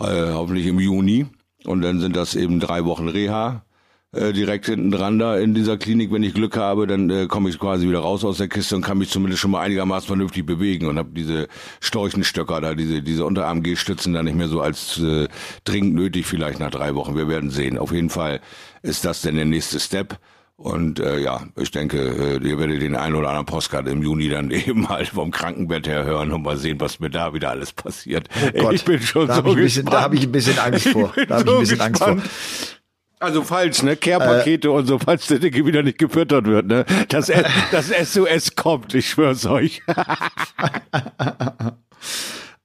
äh, 0.00 0.32
hoffentlich 0.32 0.66
im 0.66 0.80
Juni. 0.80 1.26
Und 1.64 1.82
dann 1.82 2.00
sind 2.00 2.16
das 2.16 2.34
eben 2.34 2.60
drei 2.60 2.84
Wochen 2.84 3.08
Reha 3.08 3.64
äh, 4.12 4.32
direkt 4.32 4.66
hinten 4.66 4.90
dran 4.90 5.18
da 5.18 5.36
in 5.36 5.54
dieser 5.54 5.76
Klinik. 5.76 6.10
Wenn 6.12 6.22
ich 6.22 6.34
Glück 6.34 6.56
habe, 6.56 6.86
dann 6.86 7.10
äh, 7.10 7.26
komme 7.26 7.50
ich 7.50 7.58
quasi 7.58 7.86
wieder 7.88 8.00
raus 8.00 8.24
aus 8.24 8.38
der 8.38 8.48
Kiste 8.48 8.76
und 8.76 8.82
kann 8.82 8.98
mich 8.98 9.10
zumindest 9.10 9.40
schon 9.40 9.50
mal 9.50 9.60
einigermaßen 9.60 10.06
vernünftig 10.06 10.46
bewegen 10.46 10.86
und 10.86 10.98
habe 10.98 11.10
diese 11.12 11.48
Storchenstöcker 11.80 12.60
da, 12.60 12.74
diese 12.74 13.02
diese 13.02 13.26
Unterarm-G-Stützen 13.26 14.14
da 14.14 14.22
nicht 14.22 14.36
mehr 14.36 14.48
so 14.48 14.60
als 14.60 14.98
äh, 14.98 15.28
dringend 15.64 15.94
nötig 15.94 16.26
vielleicht 16.26 16.58
nach 16.58 16.70
drei 16.70 16.94
Wochen. 16.94 17.16
Wir 17.16 17.28
werden 17.28 17.50
sehen. 17.50 17.76
Auf 17.76 17.92
jeden 17.92 18.10
Fall 18.10 18.40
ist 18.82 19.04
das 19.04 19.20
denn 19.22 19.36
der 19.36 19.44
nächste 19.44 19.78
Step. 19.78 20.18
Und 20.60 20.98
äh, 20.98 21.20
ja, 21.20 21.42
ich 21.54 21.70
denke, 21.70 21.98
äh, 21.98 22.44
ihr 22.44 22.58
werdet 22.58 22.82
den 22.82 22.96
einen 22.96 23.14
oder 23.14 23.28
anderen 23.28 23.46
Postcard 23.46 23.86
im 23.86 24.02
Juni 24.02 24.28
dann 24.28 24.50
eben 24.50 24.88
halt 24.88 25.06
vom 25.06 25.30
Krankenbett 25.30 25.86
her 25.86 26.04
hören 26.04 26.32
und 26.32 26.42
mal 26.42 26.56
sehen, 26.56 26.80
was 26.80 26.98
mir 26.98 27.10
da 27.10 27.32
wieder 27.32 27.50
alles 27.50 27.72
passiert. 27.72 28.28
Oh 28.42 28.62
Gott, 28.62 28.74
ich 28.74 28.84
bin 28.84 29.00
schon 29.00 29.28
da 29.28 29.34
so 29.34 29.38
hab 29.38 29.46
ein 29.46 29.54
bisschen, 29.54 29.84
gespannt. 29.84 29.94
Da 29.94 30.02
habe 30.02 30.16
ich 30.16 30.24
ein 30.24 30.32
bisschen 30.32 30.58
Angst 30.58 30.88
vor. 30.88 31.12
Da 31.28 31.38
habe 31.38 31.48
ich 31.48 31.54
ein 31.54 31.60
bisschen 31.60 31.80
Angst 31.80 32.02
vor. 32.02 32.14
gespannt. 32.16 32.78
Also 33.20 33.42
falls, 33.44 33.84
ne, 33.84 33.96
Care-Pakete 33.96 34.70
und 34.70 34.86
so, 34.86 34.98
falls 34.98 35.28
der 35.28 35.38
Dicke 35.38 35.64
wieder 35.64 35.84
nicht 35.84 35.98
gefüttert 35.98 36.46
wird, 36.46 36.66
ne, 36.66 36.84
das, 37.08 37.30
das 37.70 38.12
SOS 38.12 38.56
kommt, 38.56 38.94
ich 38.94 39.08
schwör's 39.10 39.46
euch. 39.46 39.82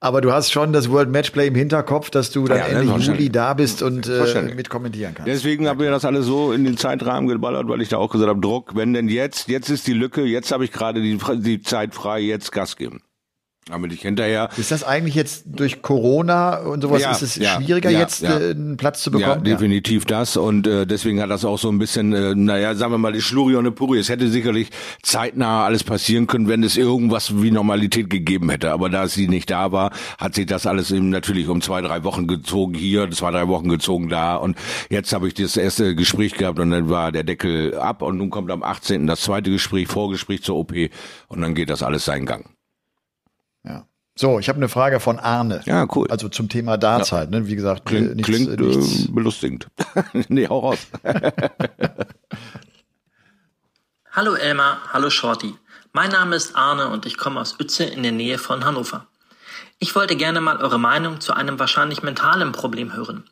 Aber 0.04 0.20
du 0.20 0.34
hast 0.34 0.52
schon 0.52 0.74
das 0.74 0.90
World 0.90 1.10
Matchplay 1.10 1.48
im 1.48 1.56
Hinterkopf, 1.56 2.10
dass 2.10 2.30
du 2.30 2.44
dann 2.44 2.58
Ja, 2.58 2.66
Ende 2.66 2.80
selbstverständlich. 2.80 3.20
Juli 3.28 3.32
da 3.32 3.54
bist 3.54 3.82
und 3.82 4.06
äh, 4.06 4.54
mit 4.54 4.70
kommentieren 4.70 5.14
kannst. 5.16 5.30
Deswegen 5.30 5.66
haben 5.70 5.80
wir 5.80 5.92
das 5.92 6.04
alles 6.04 6.26
so 6.26 6.52
in 6.52 6.66
den 6.66 6.76
Zeitrahmen 6.76 7.30
geballert, 7.30 7.70
weil 7.70 7.82
ich 7.82 7.88
da 7.88 8.00
auch 8.00 8.12
gesagt 8.12 8.28
habe, 8.28 8.42
Druck, 8.42 8.76
wenn 8.76 8.94
denn 8.94 9.08
jetzt, 9.08 9.48
jetzt 9.48 9.70
ist 9.70 9.88
die 9.88 9.94
Lücke, 9.94 10.24
jetzt 10.24 10.52
habe 10.52 10.66
ich 10.66 10.74
gerade 10.74 11.02
die, 11.02 11.18
die 11.38 11.62
Zeit 11.62 11.96
frei, 11.96 12.20
jetzt 12.20 12.52
Gas 12.52 12.76
geben. 12.76 13.02
Damit 13.70 13.94
ich 13.94 14.02
hinterher 14.02 14.50
Ist 14.58 14.72
das 14.72 14.84
eigentlich 14.84 15.16
jetzt 15.16 15.44
durch 15.46 15.82
Corona 15.82 16.58
und 16.58 16.82
sowas, 16.82 17.02
Ja, 17.02 17.12
ist 17.12 17.22
es 17.22 17.36
ja, 17.38 17.56
schwieriger 17.56 17.90
ja, 17.90 18.00
jetzt 18.02 18.22
ja. 18.22 18.38
Äh, 18.38 18.52
einen 18.52 18.76
Platz 18.76 19.02
zu 19.04 19.12
Ja, 19.12 19.18
bekommen? 19.18 19.46
definitiv 19.46 20.04
das. 20.04 20.36
Und 20.36 20.68
äh, 20.68 20.86
deswegen 20.86 21.22
hat 21.22 21.30
das 21.30 21.46
auch 21.46 21.58
so 21.58 21.70
ein 21.70 21.80
bisschen, 21.80 22.12
äh, 22.12 22.36
naja, 22.36 22.76
sagen 22.76 22.92
wir 22.92 22.98
mal, 22.98 23.14
die 23.14 23.22
Schluri 23.22 23.56
und 23.56 23.64
die 23.64 23.72
Puri. 23.72 24.00
Es 24.00 24.10
hätte 24.10 24.28
sicherlich 24.28 24.70
zeitnah 25.02 25.64
alles 25.64 25.86
passieren 25.86 26.28
können, 26.28 26.50
wenn 26.50 26.62
es 26.62 26.76
irgendwas 26.76 27.42
wie 27.42 27.52
Normalität 27.52 28.10
gegeben 28.10 28.50
hätte. 28.50 28.72
Aber 28.74 28.90
da 28.90 29.08
sie 29.08 29.30
nicht 29.30 29.50
da 29.50 29.72
war, 29.72 29.92
hat 30.18 30.36
sich 30.36 30.46
das 30.46 30.68
alles 30.68 30.92
eben 30.92 31.10
natürlich 31.10 31.48
um 31.48 31.62
zwei, 31.62 31.82
drei 31.82 32.04
Wochen 32.04 32.28
gezogen 32.28 32.74
hier, 32.74 33.10
zwei, 33.12 33.32
drei 33.32 33.48
Wochen 33.48 33.70
gezogen 33.70 34.10
da. 34.10 34.36
Und 34.36 34.58
jetzt 34.90 35.14
habe 35.14 35.30
ich 35.30 35.36
das 35.36 35.56
erste 35.56 35.96
Gespräch 35.96 36.34
gehabt 36.34 36.60
und 36.60 36.70
dann 36.72 36.90
war 36.90 37.14
der 37.14 37.24
Deckel 37.24 37.78
ab. 37.80 38.02
Und 38.02 38.18
nun 38.18 38.30
kommt 38.30 38.52
am 38.52 38.62
18. 38.62 39.08
das 39.08 39.22
zweite 39.22 39.52
Gespräch, 39.52 39.88
Vorgespräch 39.88 40.44
zur 40.44 40.58
OP. 40.58 40.74
Und 41.30 41.42
dann 41.42 41.56
geht 41.56 41.70
das 41.70 41.82
alles 41.82 42.04
seinen 42.04 42.26
Gang. 42.26 42.46
Ja. 44.16 44.20
So, 44.20 44.40
ich 44.40 44.48
habe 44.50 44.58
eine 44.58 44.70
Frage 44.70 45.00
von 45.00 45.20
Arne. 45.20 45.62
Ja, 45.66 45.88
cool. 45.96 46.08
Also 46.10 46.30
zum 46.30 46.48
Thema 46.50 46.78
Darts 46.78 47.12
halt, 47.12 47.32
ne? 47.32 47.48
Wie 47.48 47.56
gesagt, 47.56 47.86
Klingt, 47.86 48.16
nichts, 48.16 48.32
klingt 48.32 48.50
äh, 48.50 48.62
nichts. 48.62 49.06
äh, 49.06 49.12
belustigend. 49.12 49.68
nee, 50.28 50.48
hau 50.48 50.60
raus. 50.60 50.80
Hallo 54.12 54.36
Elmar, 54.36 54.78
hallo 54.94 55.10
Shorty. 55.10 55.56
Mein 55.92 56.12
Name 56.12 56.36
ist 56.36 56.56
Arne 56.56 56.90
und 56.90 57.08
ich 57.08 57.18
komme 57.18 57.40
aus 57.42 57.60
Uetze 57.60 57.84
in 57.84 58.04
der 58.04 58.12
Nähe 58.12 58.38
von 58.38 58.64
Hannover. 58.64 59.08
Ich 59.80 59.96
wollte 59.96 60.16
gerne 60.16 60.40
mal 60.40 60.58
eure 60.58 60.80
Meinung 60.80 61.20
zu 61.20 61.34
einem 61.34 61.58
wahrscheinlich 61.58 62.04
mentalen 62.04 62.52
Problem 62.52 62.96
hören. 62.96 63.24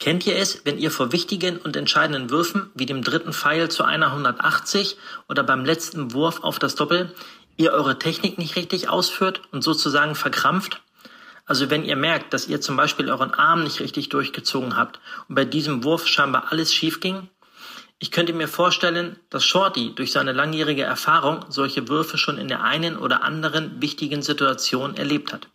Kennt 0.00 0.26
ihr 0.26 0.36
es, 0.36 0.64
wenn 0.64 0.78
ihr 0.78 0.90
vor 0.90 1.12
wichtigen 1.12 1.58
und 1.58 1.76
entscheidenden 1.76 2.30
Würfen, 2.30 2.70
wie 2.74 2.86
dem 2.86 3.02
dritten 3.02 3.32
Pfeil 3.32 3.70
zu 3.70 3.84
einer 3.84 4.06
180 4.06 4.96
oder 5.28 5.44
beim 5.44 5.64
letzten 5.64 6.12
Wurf 6.12 6.42
auf 6.42 6.58
das 6.58 6.74
Doppel, 6.74 7.14
ihr 7.56 7.72
eure 7.72 7.98
Technik 7.98 8.38
nicht 8.38 8.56
richtig 8.56 8.88
ausführt 8.88 9.42
und 9.52 9.62
sozusagen 9.62 10.14
verkrampft? 10.14 10.82
Also 11.46 11.68
wenn 11.68 11.84
ihr 11.84 11.96
merkt, 11.96 12.32
dass 12.32 12.46
ihr 12.46 12.60
zum 12.60 12.76
Beispiel 12.76 13.10
euren 13.10 13.34
Arm 13.34 13.64
nicht 13.64 13.80
richtig 13.80 14.08
durchgezogen 14.08 14.76
habt 14.76 15.00
und 15.28 15.34
bei 15.34 15.44
diesem 15.44 15.82
Wurf 15.82 16.06
scheinbar 16.06 16.52
alles 16.52 16.72
schief 16.72 17.00
ging? 17.00 17.28
Ich 17.98 18.10
könnte 18.10 18.32
mir 18.32 18.48
vorstellen, 18.48 19.18
dass 19.28 19.44
Shorty 19.44 19.94
durch 19.94 20.12
seine 20.12 20.32
langjährige 20.32 20.84
Erfahrung 20.84 21.44
solche 21.48 21.88
Würfe 21.88 22.16
schon 22.18 22.38
in 22.38 22.48
der 22.48 22.62
einen 22.62 22.96
oder 22.96 23.22
anderen 23.22 23.82
wichtigen 23.82 24.22
Situation 24.22 24.96
erlebt 24.96 25.32
hat. 25.32 25.48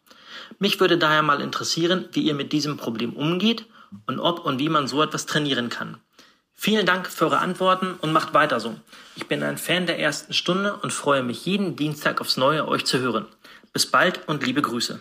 Mich 0.59 0.79
würde 0.79 0.97
daher 0.97 1.23
mal 1.23 1.41
interessieren, 1.41 2.07
wie 2.11 2.21
ihr 2.21 2.35
mit 2.35 2.53
diesem 2.53 2.77
Problem 2.77 3.13
umgeht 3.13 3.65
und 4.05 4.19
ob 4.19 4.45
und 4.45 4.59
wie 4.59 4.69
man 4.69 4.87
so 4.87 5.01
etwas 5.01 5.25
trainieren 5.25 5.69
kann. 5.69 5.97
Vielen 6.55 6.85
Dank 6.85 7.07
für 7.07 7.25
eure 7.25 7.39
Antworten 7.39 7.95
und 8.01 8.13
macht 8.13 8.33
weiter 8.33 8.59
so. 8.59 8.75
Ich 9.15 9.27
bin 9.27 9.43
ein 9.43 9.57
Fan 9.57 9.85
der 9.85 9.99
ersten 9.99 10.33
Stunde 10.33 10.75
und 10.81 10.93
freue 10.93 11.21
mich 11.21 11.45
jeden 11.45 11.75
Dienstag 11.75 12.21
aufs 12.21 12.37
Neue, 12.37 12.67
euch 12.67 12.85
zu 12.85 12.99
hören. 12.99 13.25
Bis 13.73 13.85
bald 13.85 14.27
und 14.27 14.45
liebe 14.45 14.61
Grüße. 14.61 14.99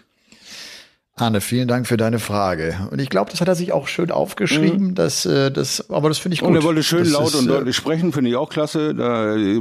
Arne, 1.16 1.40
vielen 1.40 1.68
Dank 1.68 1.86
für 1.86 1.96
deine 1.96 2.18
Frage. 2.18 2.88
Und 2.90 3.00
ich 3.00 3.08
glaube, 3.08 3.30
das 3.30 3.40
hat 3.40 3.46
er 3.46 3.54
sich 3.54 3.72
auch 3.72 3.86
schön 3.86 4.10
aufgeschrieben. 4.10 4.96
Das, 4.96 5.24
äh, 5.26 5.52
das, 5.52 5.88
aber 5.88 6.08
das 6.08 6.18
finde 6.18 6.34
ich 6.34 6.40
gut. 6.40 6.48
Und 6.48 6.56
er 6.56 6.64
wollte 6.64 6.82
schön 6.82 7.04
das 7.04 7.12
laut 7.12 7.28
ist, 7.28 7.36
und 7.36 7.44
äh, 7.44 7.48
deutlich 7.50 7.76
sprechen, 7.76 8.12
finde 8.12 8.30
ich 8.30 8.36
auch 8.36 8.48
klasse. 8.50 8.96
Da 8.96 9.04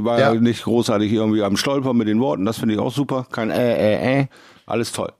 war 0.04 0.18
Ja. 0.18 0.32
er 0.32 0.40
nicht 0.40 0.64
großartig 0.64 1.12
irgendwie 1.12 1.44
am 1.44 1.56
Stolpern 1.56 1.96
mit 1.96 2.08
den 2.08 2.18
Worten. 2.18 2.44
Das 2.44 2.58
finde 2.58 2.74
ich 2.74 2.80
auch 2.80 2.92
super. 2.92 3.28
Kein 3.30 3.52
äh, 3.52 3.74
äh, 3.76 4.20
äh. 4.22 4.26
Alles 4.66 4.90
toll. 4.90 5.12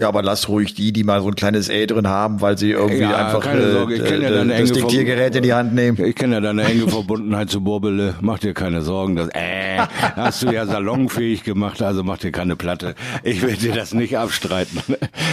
Ja, 0.00 0.08
aber 0.08 0.24
lass 0.24 0.48
ruhig 0.48 0.74
die, 0.74 0.92
die 0.92 1.04
mal 1.04 1.22
so 1.22 1.28
ein 1.28 1.36
kleines 1.36 1.68
Ä 1.68 1.86
drin 1.86 2.08
haben, 2.08 2.40
weil 2.40 2.58
sie 2.58 2.72
irgendwie 2.72 3.02
Ja, 3.02 3.26
einfach 3.26 3.38
keine 3.44 3.60
äh, 3.60 3.70
Sorge, 3.70 3.94
ich 3.94 4.04
kenn 4.04 4.22
ja 4.22 4.30
deine 4.30 4.58
das 4.58 4.72
Diktiergerät 4.72 5.36
in 5.36 5.44
die 5.44 5.52
Hand 5.52 5.72
nehmen. 5.72 6.04
Ich 6.04 6.16
kenne 6.16 6.34
ja 6.34 6.40
deine 6.40 6.64
enge 6.64 6.88
Verbundenheit 6.88 7.48
zu 7.48 7.60
Borbele. 7.60 8.16
Mach 8.20 8.40
dir 8.40 8.54
keine 8.54 8.82
Sorgen. 8.82 9.14
Das 9.14 9.28
äh, 9.28 9.78
hast 10.16 10.42
du 10.42 10.50
ja 10.50 10.66
salonfähig 10.66 11.44
gemacht, 11.44 11.80
also 11.80 12.02
mach 12.02 12.18
dir 12.18 12.32
keine 12.32 12.56
Platte. 12.56 12.96
Ich 13.22 13.40
will 13.42 13.54
dir 13.54 13.72
das 13.72 13.94
nicht 13.94 14.18
abstreiten. 14.18 14.80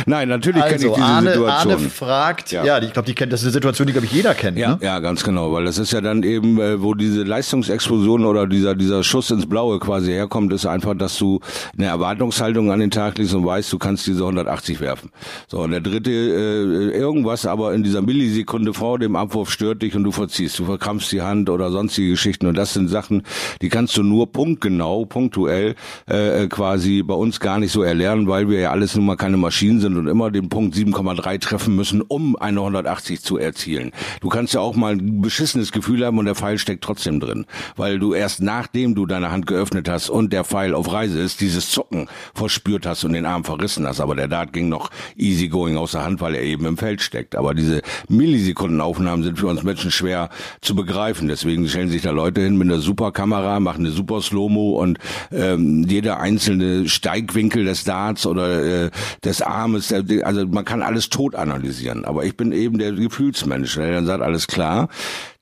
Nein, 0.06 0.30
natürlich 0.30 0.62
kenne 0.64 0.76
ich 0.76 0.84
Also 0.84 0.94
diese 0.96 1.06
Arne, 1.08 1.34
Situation. 1.34 1.72
Arne 1.74 1.90
fragt, 1.90 2.52
ja, 2.52 2.64
Ja. 2.64 2.78
ich 2.84 2.94
glaube, 2.94 3.08
die 3.08 3.16
kennt, 3.16 3.34
das 3.34 3.40
ist 3.42 3.48
eine 3.48 3.54
Situation, 3.54 3.88
die 3.88 3.94
glaube 3.94 4.06
ich 4.06 4.12
jeder 4.14 4.36
kennt. 4.36 4.60
Ja, 4.60 4.74
Ne? 4.76 4.78
ja, 4.82 5.00
ganz 5.00 5.24
genau, 5.24 5.52
weil 5.54 5.66
das 5.66 5.80
ist 5.80 5.92
ja 5.92 6.02
dann 6.02 6.22
eben, 6.22 6.62
äh, 6.62 6.80
wo 6.84 6.94
diese 6.94 7.24
Leistungsexplosion 7.24 8.26
oder 8.26 8.46
dieser 8.46 8.76
dieser 8.76 9.04
Schuss 9.04 9.32
ins 9.32 9.48
Blaue 9.48 9.80
quasi 9.80 10.12
herkommt, 10.12 10.54
ist 10.54 10.68
einfach, 10.68 10.94
dass 10.96 11.18
du 11.18 11.40
eine 11.76 11.88
Erwartungshaltung 11.88 12.72
an 12.72 12.80
den 12.80 12.92
Tag 12.92 13.18
legst 13.18 13.34
und 13.34 13.44
weißt, 13.44 13.74
du 13.74 13.80
kannst 13.80 14.06
diese 14.06 14.24
180 14.52 14.82
werfen. 14.82 15.12
So 15.48 15.60
und 15.60 15.72
der 15.72 15.82
dritte 15.82 16.12
äh, 16.12 16.98
irgendwas, 16.98 17.46
aber 17.46 17.74
in 17.74 17.84
dieser 17.84 18.02
Millisekunde 18.02 18.74
vor 18.74 19.00
dem 19.00 19.16
Abwurf 19.16 19.50
stört 19.50 19.82
dich 19.82 19.96
und 19.96 20.04
du 20.04 20.12
verziehst, 20.12 20.60
du 20.60 20.66
verkrampfst 20.66 21.12
die 21.12 21.22
Hand 21.22 21.50
oder 21.50 21.72
sonstige 21.72 22.12
Geschichten 22.12 22.46
und 22.48 22.56
das 22.56 22.74
sind 22.74 22.90
Sachen, 22.90 23.24
die 23.62 23.70
kannst 23.70 23.98
du 23.98 24.04
nur 24.04 24.32
punktgenau, 24.32 25.06
punktuell 25.06 25.76
äh, 26.08 26.48
quasi 26.48 27.04
bei 27.04 27.14
uns 27.14 27.40
gar 27.40 27.60
nicht 27.60 27.72
so 27.72 27.84
erlernen, 27.84 28.28
weil 28.28 28.50
wir 28.50 28.60
ja 28.60 28.72
alles 28.72 28.96
nun 28.96 29.06
mal 29.06 29.16
keine 29.16 29.38
Maschinen 29.38 29.80
sind 29.80 29.98
und 29.98 30.08
immer 30.08 30.32
den 30.32 30.50
Punkt 30.50 30.76
7,3 30.76 31.40
treffen 31.40 31.76
müssen, 31.76 32.02
um 32.02 32.36
eine 32.36 32.60
180 32.60 33.22
zu 33.22 33.38
erzielen. 33.38 33.92
Du 34.20 34.30
kannst 34.30 34.54
ja 34.54 34.60
auch 34.60 34.76
mal 34.76 34.94
ein 34.94 35.22
beschissenes 35.22 35.72
Gefühl 35.72 36.06
haben 36.06 36.18
und 36.18 36.26
der 36.26 36.36
Pfeil 36.36 36.58
steckt 36.58 36.84
trotzdem 36.84 37.20
drin, 37.20 37.46
weil 37.76 38.00
du 38.00 38.14
erst 38.14 38.42
nachdem 38.42 38.96
du 38.96 39.06
deine 39.06 39.32
Hand 39.32 39.48
geöffnet 39.48 39.88
hast 39.90 40.10
und 40.10 40.34
der 40.34 40.44
Pfeil 40.44 40.74
auf 40.74 40.92
Reise 40.92 41.20
ist, 41.20 41.42
dieses 41.42 41.70
Zucken 41.70 42.08
verspürt 42.34 42.86
hast 42.86 43.04
und 43.04 43.14
den 43.14 43.26
Arm 43.26 43.44
verrissen 43.44 43.88
hast. 43.88 44.00
Aber 44.00 44.16
der 44.16 44.28
Dart 44.42 44.54
ging 44.54 44.70
noch 44.70 44.90
easy 45.16 45.48
going 45.48 45.78
aus 45.78 45.92
der 45.92 46.04
Hand, 46.04 46.20
weil 46.22 46.36
er 46.36 46.42
eben 46.42 46.66
im 46.66 46.78
Feld 46.78 47.02
steckt. 47.02 47.36
Aber 47.36 47.54
diese 47.54 47.82
Millisekundenaufnahmen 48.10 49.24
sind 49.24 49.38
für 49.38 49.48
uns 49.48 49.64
Menschen 49.64 49.92
schwer 49.92 50.30
zu 50.62 50.76
begreifen. 50.76 51.28
Deswegen 51.28 51.68
stellen 51.68 51.90
sich 51.90 52.02
da 52.02 52.12
Leute 52.12 52.42
hin 52.42 52.58
mit 52.58 52.68
einer 52.68 52.80
super 52.80 53.12
Kamera, 53.12 53.60
machen 53.60 53.86
eine 53.86 53.94
super 53.94 54.22
Slow-Mo 54.22 54.82
und 54.82 54.98
ähm, 55.32 55.86
jeder 55.88 56.20
einzelne 56.20 56.90
Steigwinkel 56.90 57.66
des 57.66 57.84
Darts 57.84 58.26
oder 58.26 58.86
äh, 58.86 58.92
des 59.24 59.42
Armes, 59.42 59.94
also 59.94 60.48
man 60.48 60.66
kann 60.66 60.82
alles 60.82 61.10
tot 61.10 61.36
analysieren. 61.36 62.06
Aber 62.06 62.26
ich 62.26 62.36
bin 62.36 62.52
eben 62.52 62.80
der 62.80 62.92
Gefühlsmensch, 62.94 63.76
der 63.76 63.94
dann 63.94 64.06
sagt, 64.06 64.24
alles 64.24 64.48
klar, 64.48 64.90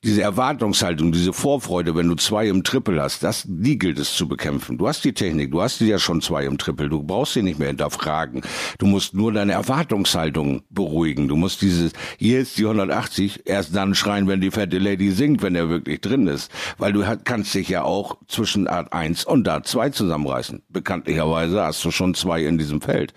diese 0.02 0.22
Erwartungshaltung, 0.22 1.12
diese 1.12 1.34
Vorfreude, 1.34 1.94
wenn 1.94 2.08
du 2.08 2.16
zwei 2.16 2.48
im 2.48 2.64
Triple 2.64 3.02
hast, 3.02 3.22
das, 3.22 3.44
die 3.46 3.78
gilt 3.78 4.00
es 4.00 4.16
zu 4.16 4.30
bekämpfen. 4.30 4.78
Du 4.78 4.88
hast 4.88 5.04
die 5.04 5.14
Technik, 5.14 5.52
du 5.52 5.62
hast 5.62 5.82
ja 5.82 6.00
schon 6.00 6.22
zwei 6.22 6.46
im 6.46 6.58
Triple, 6.58 6.88
du 6.88 7.04
brauchst 7.04 7.34
sie 7.34 7.42
nicht 7.42 7.60
mehr 7.60 7.68
hinterfragen. 7.68 8.42
Du 8.78 8.86
musst 8.86 9.14
nur 9.14 9.34
deine 9.34 9.52
Erwartungshaltung 9.54 10.62
beruhigen. 10.70 11.28
Du 11.28 11.36
musst 11.36 11.62
dieses, 11.62 11.92
hier 12.18 12.40
ist 12.40 12.58
die 12.58 12.64
180, 12.64 13.42
erst 13.46 13.76
dann 13.76 13.94
schreien, 13.94 14.30
wenn 14.30 14.40
die 14.40 14.52
fette 14.52 14.78
Lady 14.78 15.12
singt, 15.12 15.42
wenn 15.42 15.56
er 15.56 15.68
wirklich 15.68 16.00
drin 16.00 16.28
ist. 16.28 16.50
Weil 16.78 16.94
du 16.94 17.04
kannst 17.26 17.54
dich 17.54 17.68
ja 17.68 17.84
auch 17.84 18.18
zwischen 18.30 18.68
Art 18.68 18.94
1 18.94 19.26
und 19.26 19.50
Art 19.50 19.68
2 19.68 19.90
zusammenreißen. 19.90 20.64
Bekanntlicherweise 20.70 21.62
hast 21.62 21.84
du 21.84 21.92
schon 21.92 22.14
zwei 22.14 22.46
in 22.46 22.58
diesem 22.58 22.80
Feld. 22.80 23.14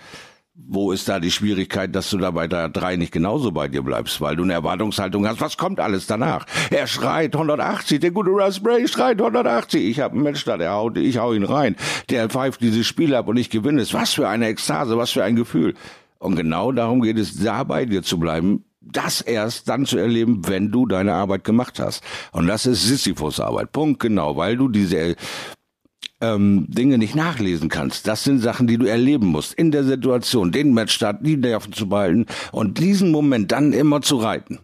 Wo 0.68 0.92
ist 0.92 1.09
da 1.09 1.18
die 1.18 1.31
Schwierigkeit, 1.31 1.94
dass 1.94 2.09
du 2.11 2.18
da 2.18 2.31
bei 2.31 2.46
der 2.46 2.68
3 2.68 2.96
nicht 2.96 3.12
genauso 3.12 3.51
bei 3.51 3.68
dir 3.68 3.83
bleibst, 3.83 4.20
weil 4.20 4.37
du 4.37 4.44
eine 4.44 4.53
Erwartungshaltung 4.53 5.27
hast, 5.27 5.40
was 5.40 5.57
kommt 5.57 5.81
alles 5.81 6.07
danach? 6.07 6.46
Er 6.70 6.87
schreit 6.87 7.35
180, 7.35 8.01
der 8.01 8.12
gute 8.12 8.31
Raspberry 8.31 8.87
schreit 8.87 9.20
180. 9.20 9.85
Ich 9.85 10.01
habe 10.01 10.14
einen 10.14 10.22
Mensch 10.22 10.44
da, 10.44 10.57
der 10.57 10.72
haut, 10.72 10.96
ich 10.96 11.18
hau 11.18 11.33
ihn 11.33 11.44
rein. 11.44 11.77
Der 12.11 12.29
pfeift 12.29 12.61
dieses 12.61 12.87
Spiel 12.87 13.14
ab 13.14 13.28
und 13.28 13.36
ich 13.36 13.51
gewinne 13.51 13.82
es. 13.82 13.93
Was 13.93 14.14
für 14.14 14.28
eine 14.28 14.47
Ekstase, 14.47 14.97
was 14.97 15.11
für 15.11 15.24
ein 15.24 15.36
Gefühl. 15.36 15.74
Und 16.18 16.36
genau 16.36 16.70
darum 16.70 17.03
geht 17.03 17.18
es, 17.18 17.34
da 17.34 17.64
bei 17.64 17.84
dir 17.84 18.03
zu 18.03 18.18
bleiben, 18.18 18.64
das 18.80 19.20
erst 19.20 19.68
dann 19.68 19.84
zu 19.84 19.99
erleben, 19.99 20.43
wenn 20.47 20.70
du 20.70 20.86
deine 20.86 21.14
Arbeit 21.14 21.45
gemacht 21.45 21.80
hast. 21.80 22.05
Und 22.30 22.47
das 22.47 22.66
ist 22.66 22.86
Sisyphus 22.86 23.41
Arbeit. 23.41 23.72
Punkt 23.72 24.01
genau, 24.01 24.36
weil 24.36 24.57
du 24.57 24.68
diese 24.68 25.16
ähm, 26.23 26.66
Dinge 26.68 26.97
nicht 26.97 27.14
nachlesen 27.14 27.68
kannst. 27.68 28.07
Das 28.07 28.25
sind 28.25 28.39
Sachen, 28.39 28.66
die 28.66 28.79
du 28.79 28.87
erleben 28.87 29.27
musst. 29.27 29.53
In 29.55 29.70
der 29.70 29.85
Situation, 29.85 30.53
den 30.53 30.73
Matchstart, 30.73 31.27
die 31.27 31.37
Nerven 31.37 31.73
zu 31.73 31.89
behalten 31.89 32.27
und 32.53 32.79
diesen 32.79 33.11
Moment 33.11 33.53
dann 33.53 33.73
immer 33.73 34.01
zu 34.01 34.16
reiten. 34.16 34.61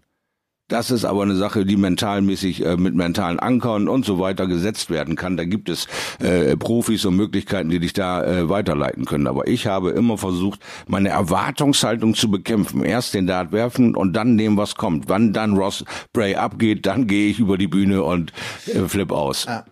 Das 0.69 0.91
ist 0.91 1.07
aber 1.07 1.23
eine 1.23 1.35
Sache, 1.35 1.65
die 1.65 1.79
mentalmäßig 1.79 2.65
äh, 2.65 2.77
mit 2.77 2.95
mentalen 2.95 3.41
Ankern 3.41 3.89
und 3.89 4.05
so 4.05 4.19
weiter 4.19 4.47
gesetzt 4.47 4.91
werden 4.91 5.17
kann. 5.17 5.39
Da 5.39 5.45
gibt 5.47 5.71
es 5.71 5.87
äh, 6.19 6.59
Profis 6.59 7.07
und 7.07 7.17
Möglichkeiten, 7.17 7.71
die 7.71 7.81
dich 7.81 7.95
da 7.95 8.23
äh, 8.23 8.49
weiterleiten 8.51 9.07
können. 9.07 9.27
Aber 9.27 9.49
ich 9.49 9.67
habe 9.67 9.91
immer 9.91 10.19
versucht, 10.19 10.61
meine 10.87 11.09
Erwartungshaltung 11.09 12.15
zu 12.15 12.31
bekämpfen. 12.31 12.85
Erst 12.85 13.15
den 13.15 13.27
Dart 13.27 13.51
werfen 13.51 13.97
und 13.97 14.13
dann 14.13 14.37
nehmen, 14.37 14.59
was 14.59 14.75
kommt. 14.75 15.09
Wann 15.09 15.33
dann 15.33 15.57
Ross 15.57 15.87
Bray 16.13 16.35
abgeht, 16.35 16.85
dann 16.85 17.07
gehe 17.07 17.31
ich 17.31 17.39
über 17.39 17.57
die 17.57 17.69
Bühne 17.69 18.03
und 18.03 18.35
äh, 18.67 18.81
flip 18.89 19.11
aus. 19.11 19.47
Ja. 19.47 19.65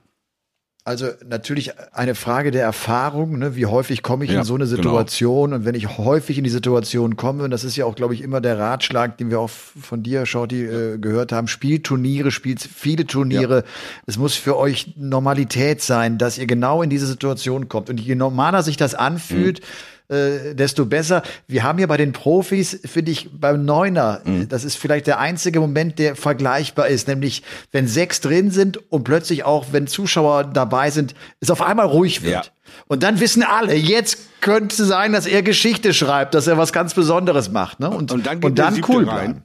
Also 0.86 1.08
natürlich 1.28 1.72
eine 1.92 2.14
Frage 2.14 2.52
der 2.52 2.62
Erfahrung, 2.62 3.40
ne? 3.40 3.56
wie 3.56 3.66
häufig 3.66 4.04
komme 4.04 4.24
ich 4.24 4.30
Ja, 4.30 4.38
in 4.38 4.44
so 4.44 4.54
eine 4.54 4.66
genau. 4.66 4.76
Situation 4.76 5.52
und 5.52 5.64
wenn 5.64 5.74
ich 5.74 5.98
häufig 5.98 6.38
in 6.38 6.44
die 6.44 6.50
Situation 6.50 7.16
komme, 7.16 7.42
und 7.42 7.50
das 7.50 7.64
ist 7.64 7.74
ja 7.74 7.86
auch, 7.86 7.96
glaube 7.96 8.14
ich, 8.14 8.22
immer 8.22 8.40
der 8.40 8.56
Ratschlag, 8.56 9.18
den 9.18 9.28
wir 9.30 9.40
auch 9.40 9.50
von 9.50 10.04
dir, 10.04 10.26
Shorty, 10.26 10.64
äh, 10.64 10.98
gehört 10.98 11.32
haben, 11.32 11.48
spielt 11.48 11.82
Turniere, 11.82 12.30
spielt 12.30 12.60
viele 12.60 13.04
Turniere. 13.04 13.64
Es 14.06 14.16
muss 14.16 14.36
für 14.36 14.56
euch 14.56 14.94
Normalität 14.96 15.82
sein, 15.82 16.18
dass 16.18 16.38
ihr 16.38 16.46
genau 16.46 16.82
in 16.82 16.88
diese 16.88 17.08
Situation 17.08 17.68
kommt. 17.68 17.90
Und 17.90 17.98
je 17.98 18.14
normaler 18.14 18.62
sich 18.62 18.76
das 18.76 18.94
anfühlt, 18.94 19.62
äh, 20.08 20.54
desto 20.54 20.86
besser. 20.86 21.22
Wir 21.46 21.62
haben 21.62 21.78
ja 21.78 21.86
bei 21.86 21.96
den 21.96 22.12
Profis, 22.12 22.80
finde 22.84 23.10
ich, 23.12 23.28
beim 23.32 23.64
Neuner, 23.64 24.20
Mhm. 24.24 24.48
das 24.48 24.64
ist 24.64 24.76
vielleicht 24.76 25.06
der 25.06 25.18
einzige 25.18 25.60
Moment, 25.60 25.98
der 25.98 26.16
vergleichbar 26.16 26.88
ist, 26.88 27.08
nämlich 27.08 27.42
wenn 27.72 27.88
sechs 27.88 28.20
drin 28.20 28.50
sind 28.50 28.78
und 28.90 29.04
plötzlich 29.04 29.44
auch, 29.44 29.66
wenn 29.72 29.86
Zuschauer 29.86 30.44
dabei 30.44 30.90
sind, 30.90 31.14
es 31.40 31.50
auf 31.50 31.62
einmal 31.62 31.86
ruhig 31.86 32.22
wird. 32.22 32.46
Ja. 32.46 32.52
Und 32.88 33.02
dann 33.02 33.20
wissen 33.20 33.42
alle, 33.42 33.74
jetzt 33.74 34.40
könnte 34.40 34.84
sein, 34.84 35.12
dass 35.12 35.26
er 35.26 35.42
Geschichte 35.42 35.94
schreibt, 35.94 36.34
dass 36.34 36.46
er 36.46 36.58
was 36.58 36.72
ganz 36.72 36.94
Besonderes 36.94 37.50
macht. 37.50 37.80
Ne? 37.80 37.88
Und, 37.90 38.12
Und 38.12 38.26
dann 38.26 38.40
geht 38.40 38.50
und 38.50 38.58
dann 38.58 38.84
cool 38.88 39.04
rein. 39.04 39.04
bleiben. 39.04 39.42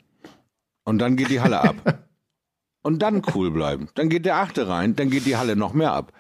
Und 0.84 1.00
dann 1.00 1.16
geht 1.16 1.30
die 1.30 1.40
Halle 1.42 1.62
ab. 1.62 1.76
und 2.82 3.00
dann 3.02 3.22
cool 3.36 3.52
bleiben. 3.52 3.90
Dann 3.96 4.10
geht 4.10 4.26
der 4.26 4.38
achte 4.38 4.68
rein, 4.68 4.96
dann 4.96 5.10
geht 5.10 5.26
die 5.26 5.38
Halle 5.38 5.56
noch 5.56 5.74
mehr 5.74 5.92
ab. 5.94 6.12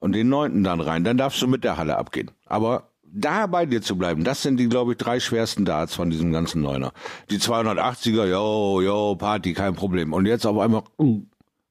Und 0.00 0.12
den 0.12 0.28
neunten 0.28 0.64
dann 0.64 0.80
rein. 0.80 1.02
Dann 1.04 1.16
darfst 1.16 1.40
du 1.40 1.46
mit 1.46 1.64
der 1.64 1.76
Halle 1.76 1.96
abgehen. 1.96 2.30
Aber 2.46 2.90
da 3.14 3.46
bei 3.46 3.64
dir 3.64 3.80
zu 3.80 3.96
bleiben, 3.96 4.24
das 4.24 4.42
sind 4.42 4.58
die, 4.58 4.68
glaube 4.68 4.92
ich, 4.92 4.98
drei 4.98 5.20
schwersten 5.20 5.64
Darts 5.64 5.94
von 5.94 6.10
diesem 6.10 6.32
ganzen 6.32 6.60
Neuner. 6.60 6.92
Die 7.30 7.38
280er, 7.38 8.26
yo, 8.26 8.80
yo, 8.80 9.14
Party, 9.14 9.54
kein 9.54 9.74
Problem. 9.74 10.12
Und 10.12 10.26
jetzt 10.26 10.46
auf 10.46 10.58
einmal, 10.58 10.82
uh, 10.98 11.22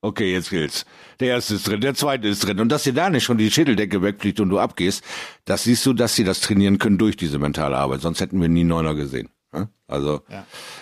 okay, 0.02 0.32
jetzt 0.32 0.50
gilt's. 0.50 0.86
Der 1.20 1.30
erste 1.30 1.56
ist 1.56 1.68
drin, 1.68 1.82
der 1.82 1.96
zweite 1.96 2.28
ist 2.28 2.46
drin. 2.46 2.60
Und 2.60 2.70
dass 2.70 2.84
dir 2.84 2.94
da 2.94 3.10
nicht 3.10 3.26
schon 3.26 3.38
die 3.38 3.52
Schädeldecke 3.52 4.02
wegfliegt 4.02 4.40
und 4.40 4.50
du 4.50 4.60
abgehst, 4.60 5.04
das 5.46 5.64
siehst 5.64 5.86
du, 5.86 5.94
dass 5.94 6.16
sie 6.16 6.24
das 6.24 6.40
trainieren 6.40 6.78
können 6.78 6.98
durch 6.98 7.18
diese 7.18 7.40
mentale 7.40 7.78
Arbeit. 7.78 8.02
Sonst 8.02 8.22
hätten 8.22 8.42
wir 8.42 8.50
nie 8.50 8.64
Neuner 8.64 8.96
gesehen. 8.96 9.30
Ja? 9.54 9.68
Also, 9.88 10.22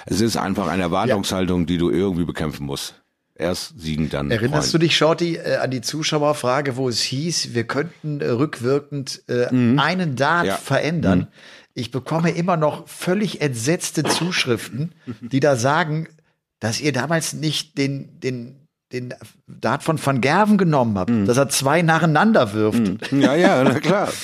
es 0.05 0.21
ist 0.21 0.37
einfach 0.37 0.67
eine 0.67 0.83
Erwartungshaltung, 0.83 1.65
die 1.65 1.77
du 1.77 1.89
irgendwie 1.89 2.25
bekämpfen 2.25 2.65
musst. 2.65 3.00
Erst 3.41 3.79
siegen, 3.79 4.09
dann 4.09 4.29
Erinnerst 4.31 4.69
freuen. 4.69 4.81
du 4.81 4.85
dich, 4.85 4.95
Shorty, 4.95 5.35
äh, 5.37 5.57
an 5.57 5.71
die 5.71 5.81
Zuschauerfrage, 5.81 6.77
wo 6.77 6.87
es 6.87 7.01
hieß, 7.01 7.53
wir 7.53 7.63
könnten 7.65 8.21
äh, 8.21 8.27
rückwirkend 8.27 9.23
äh, 9.27 9.47
einen 9.47 10.15
Dart 10.15 10.43
Mhm. 10.43 10.47
Ja. 10.49 10.55
Mhm. 10.57 10.61
verändern? 10.63 11.27
Ich 11.73 11.89
bekomme 11.91 12.31
immer 12.31 12.57
noch 12.57 12.87
völlig 12.87 13.41
entsetzte 13.41 14.03
Zuschriften, 14.03 14.91
die 15.21 15.39
da 15.39 15.55
sagen, 15.55 16.07
dass 16.59 16.79
ihr 16.81 16.91
damals 16.93 17.33
nicht 17.33 17.77
den, 17.77 18.19
den, 18.19 18.55
den 18.91 19.13
Dart 19.47 19.81
von 19.83 19.97
Van 20.05 20.21
Gerven 20.21 20.57
genommen 20.57 20.97
habt, 20.99 21.09
Mhm. 21.09 21.25
dass 21.25 21.37
er 21.37 21.49
zwei 21.49 21.81
nacheinander 21.81 22.53
wirft. 22.53 23.11
Ja, 23.11 23.35
ja, 23.35 23.63
na 23.63 23.79
klar. 23.79 24.09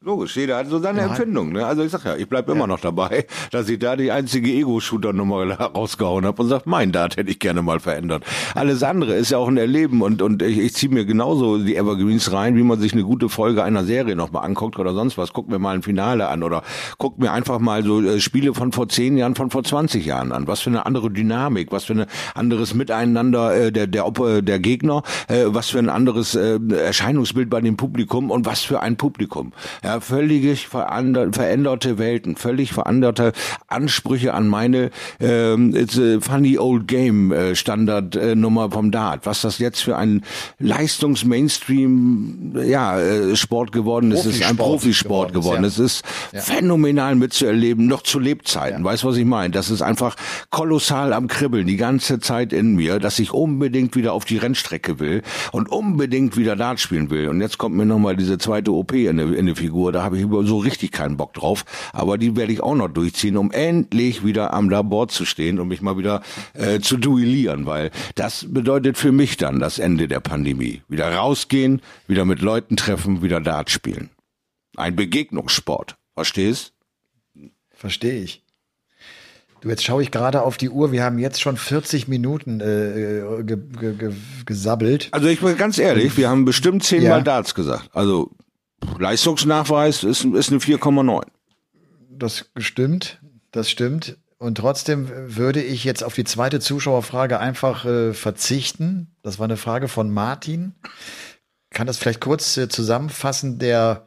Logisch, 0.00 0.36
jeder 0.36 0.58
hat 0.58 0.68
so 0.68 0.78
seine 0.78 1.00
Empfindung. 1.00 1.50
Ne? 1.50 1.66
Also 1.66 1.82
ich 1.82 1.90
sag 1.90 2.04
ja, 2.04 2.14
ich 2.14 2.28
bleib 2.28 2.48
immer 2.48 2.68
noch 2.68 2.78
dabei, 2.78 3.26
dass 3.50 3.68
ich 3.68 3.80
da 3.80 3.96
die 3.96 4.12
einzige 4.12 4.48
Ego-Shooter-Nummer 4.52 5.50
rausgehauen 5.74 6.24
habe 6.24 6.40
und 6.40 6.48
sag, 6.48 6.66
mein 6.66 6.92
Dart 6.92 7.16
hätte 7.16 7.32
ich 7.32 7.40
gerne 7.40 7.62
mal 7.62 7.80
verändert. 7.80 8.22
Alles 8.54 8.84
andere 8.84 9.16
ist 9.16 9.30
ja 9.32 9.38
auch 9.38 9.48
ein 9.48 9.56
Erleben 9.56 10.00
und, 10.02 10.22
und 10.22 10.40
ich, 10.40 10.56
ich 10.58 10.74
ziehe 10.74 10.92
mir 10.92 11.04
genauso 11.04 11.58
die 11.58 11.74
Evergreens 11.74 12.30
rein, 12.30 12.54
wie 12.54 12.62
man 12.62 12.78
sich 12.78 12.92
eine 12.92 13.02
gute 13.02 13.28
Folge 13.28 13.64
einer 13.64 13.82
Serie 13.82 14.14
nochmal 14.14 14.44
anguckt 14.44 14.78
oder 14.78 14.94
sonst 14.94 15.18
was. 15.18 15.32
Guck 15.32 15.48
mir 15.48 15.58
mal 15.58 15.74
ein 15.74 15.82
Finale 15.82 16.28
an 16.28 16.44
oder 16.44 16.62
guck 16.98 17.18
mir 17.18 17.32
einfach 17.32 17.58
mal 17.58 17.82
so 17.82 18.00
äh, 18.00 18.20
Spiele 18.20 18.54
von 18.54 18.70
vor 18.70 18.88
zehn 18.88 19.16
Jahren, 19.16 19.34
von 19.34 19.50
vor 19.50 19.64
20 19.64 20.06
Jahren 20.06 20.30
an. 20.30 20.46
Was 20.46 20.60
für 20.60 20.70
eine 20.70 20.86
andere 20.86 21.10
Dynamik, 21.10 21.72
was 21.72 21.86
für 21.86 21.94
ein 21.94 22.06
anderes 22.36 22.72
Miteinander 22.72 23.52
äh, 23.56 23.72
der, 23.72 23.88
der, 23.88 24.06
Op- 24.06 24.20
äh, 24.20 24.42
der 24.42 24.60
Gegner, 24.60 25.02
äh, 25.26 25.46
was 25.46 25.70
für 25.70 25.80
ein 25.80 25.88
anderes 25.88 26.36
äh, 26.36 26.60
Erscheinungsbild 26.70 27.50
bei 27.50 27.60
dem 27.60 27.76
Publikum 27.76 28.30
und 28.30 28.46
was 28.46 28.60
für 28.62 28.78
ein 28.78 28.96
Publikum. 28.96 29.52
Ja, 29.82 29.87
völlig 30.00 30.66
verander- 30.66 31.32
veränderte 31.32 31.98
Welten, 31.98 32.36
völlig 32.36 32.72
veränderte 32.72 33.32
Ansprüche 33.66 34.34
an 34.34 34.48
meine 34.48 34.90
ähm, 35.20 35.74
it's 35.74 35.98
a 35.98 36.20
funny 36.20 36.58
old 36.58 36.86
game 36.86 37.32
äh, 37.32 37.54
Standard 37.54 38.16
äh, 38.16 38.34
Nummer 38.34 38.70
vom 38.70 38.90
Dart. 38.90 39.26
Was 39.26 39.42
das 39.42 39.58
jetzt 39.58 39.80
für 39.82 39.96
ein 39.96 40.22
Leistungs-Mainstream 40.58 42.54
ja, 42.66 43.00
äh, 43.00 43.36
Sport 43.36 43.72
geworden 43.72 44.12
ist, 44.12 44.24
ist 44.26 44.42
ein 44.42 44.56
Profisport 44.56 45.32
geworden 45.32 45.64
ist, 45.64 45.78
Es 45.78 46.02
ist 46.02 46.06
phänomenal 46.44 47.14
mitzuerleben, 47.14 47.86
noch 47.86 48.02
zu 48.02 48.18
Lebzeiten. 48.18 48.84
Weißt 48.84 49.02
du, 49.02 49.08
was 49.08 49.16
ich 49.16 49.24
meine? 49.24 49.50
Das 49.50 49.70
ist 49.70 49.82
einfach 49.82 50.16
kolossal 50.50 51.12
am 51.12 51.28
Kribbeln, 51.28 51.66
die 51.66 51.76
ganze 51.76 52.20
Zeit 52.20 52.52
in 52.52 52.74
mir, 52.74 52.98
dass 52.98 53.18
ich 53.18 53.32
unbedingt 53.32 53.96
wieder 53.96 54.12
auf 54.12 54.24
die 54.24 54.38
Rennstrecke 54.38 54.98
will 55.00 55.22
und 55.52 55.70
unbedingt 55.70 56.36
wieder 56.36 56.56
Dart 56.56 56.80
spielen 56.80 57.10
will. 57.10 57.28
Und 57.28 57.40
jetzt 57.40 57.58
kommt 57.58 57.76
mir 57.76 57.86
nochmal 57.86 58.16
diese 58.16 58.38
zweite 58.38 58.72
OP 58.72 58.92
in 58.92 59.16
die, 59.16 59.36
in 59.36 59.46
die 59.46 59.54
Figur. 59.54 59.77
Da 59.92 60.02
habe 60.02 60.16
ich 60.16 60.22
über- 60.22 60.44
so 60.44 60.58
richtig 60.58 60.92
keinen 60.92 61.16
Bock 61.16 61.32
drauf. 61.34 61.64
Aber 61.92 62.18
die 62.18 62.36
werde 62.36 62.52
ich 62.52 62.60
auch 62.62 62.74
noch 62.74 62.88
durchziehen, 62.88 63.36
um 63.36 63.50
endlich 63.52 64.24
wieder 64.24 64.52
am 64.52 64.68
Labor 64.68 65.08
zu 65.08 65.24
stehen 65.24 65.58
und 65.60 65.68
mich 65.68 65.80
mal 65.82 65.96
wieder 65.96 66.22
äh, 66.54 66.80
zu 66.80 66.96
duellieren. 66.96 67.66
Weil 67.66 67.90
das 68.14 68.46
bedeutet 68.48 68.98
für 68.98 69.12
mich 69.12 69.36
dann 69.36 69.60
das 69.60 69.78
Ende 69.78 70.08
der 70.08 70.20
Pandemie. 70.20 70.82
Wieder 70.88 71.12
rausgehen, 71.14 71.80
wieder 72.06 72.24
mit 72.24 72.40
Leuten 72.42 72.76
treffen, 72.76 73.22
wieder 73.22 73.40
Dart 73.40 73.70
spielen. 73.70 74.10
Ein 74.76 74.94
Begegnungssport. 74.96 75.96
Verstehst? 76.14 76.72
Verstehe 77.72 78.22
ich. 78.22 78.42
Du, 79.60 79.68
jetzt 79.68 79.82
schaue 79.84 80.02
ich 80.02 80.12
gerade 80.12 80.42
auf 80.42 80.56
die 80.56 80.68
Uhr. 80.70 80.92
Wir 80.92 81.02
haben 81.02 81.18
jetzt 81.18 81.40
schon 81.40 81.56
40 81.56 82.06
Minuten 82.06 82.60
äh, 82.60 83.42
ge, 83.42 83.56
ge, 83.56 83.94
ge, 83.94 84.12
gesabbelt. 84.46 85.08
Also 85.10 85.26
ich 85.26 85.40
bin 85.40 85.56
ganz 85.56 85.78
ehrlich, 85.78 86.16
wir 86.16 86.28
haben 86.28 86.44
bestimmt 86.44 86.84
zehnmal 86.84 87.18
Ja. 87.18 87.20
Darts 87.22 87.56
gesagt. 87.56 87.90
Also 87.92 88.30
Leistungsnachweis 88.98 90.04
ist, 90.04 90.24
ist 90.24 90.50
eine 90.50 90.58
4,9. 90.58 91.22
Das 92.10 92.50
stimmt, 92.56 93.20
das 93.52 93.70
stimmt. 93.70 94.16
Und 94.38 94.58
trotzdem 94.58 95.08
würde 95.36 95.62
ich 95.62 95.84
jetzt 95.84 96.04
auf 96.04 96.14
die 96.14 96.24
zweite 96.24 96.60
Zuschauerfrage 96.60 97.40
einfach 97.40 97.84
äh, 97.84 98.14
verzichten. 98.14 99.16
Das 99.22 99.38
war 99.38 99.44
eine 99.44 99.56
Frage 99.56 99.88
von 99.88 100.10
Martin. 100.12 100.74
Kann 101.70 101.88
das 101.88 101.98
vielleicht 101.98 102.20
kurz 102.20 102.56
äh, 102.56 102.68
zusammenfassen, 102.68 103.58
der 103.58 104.06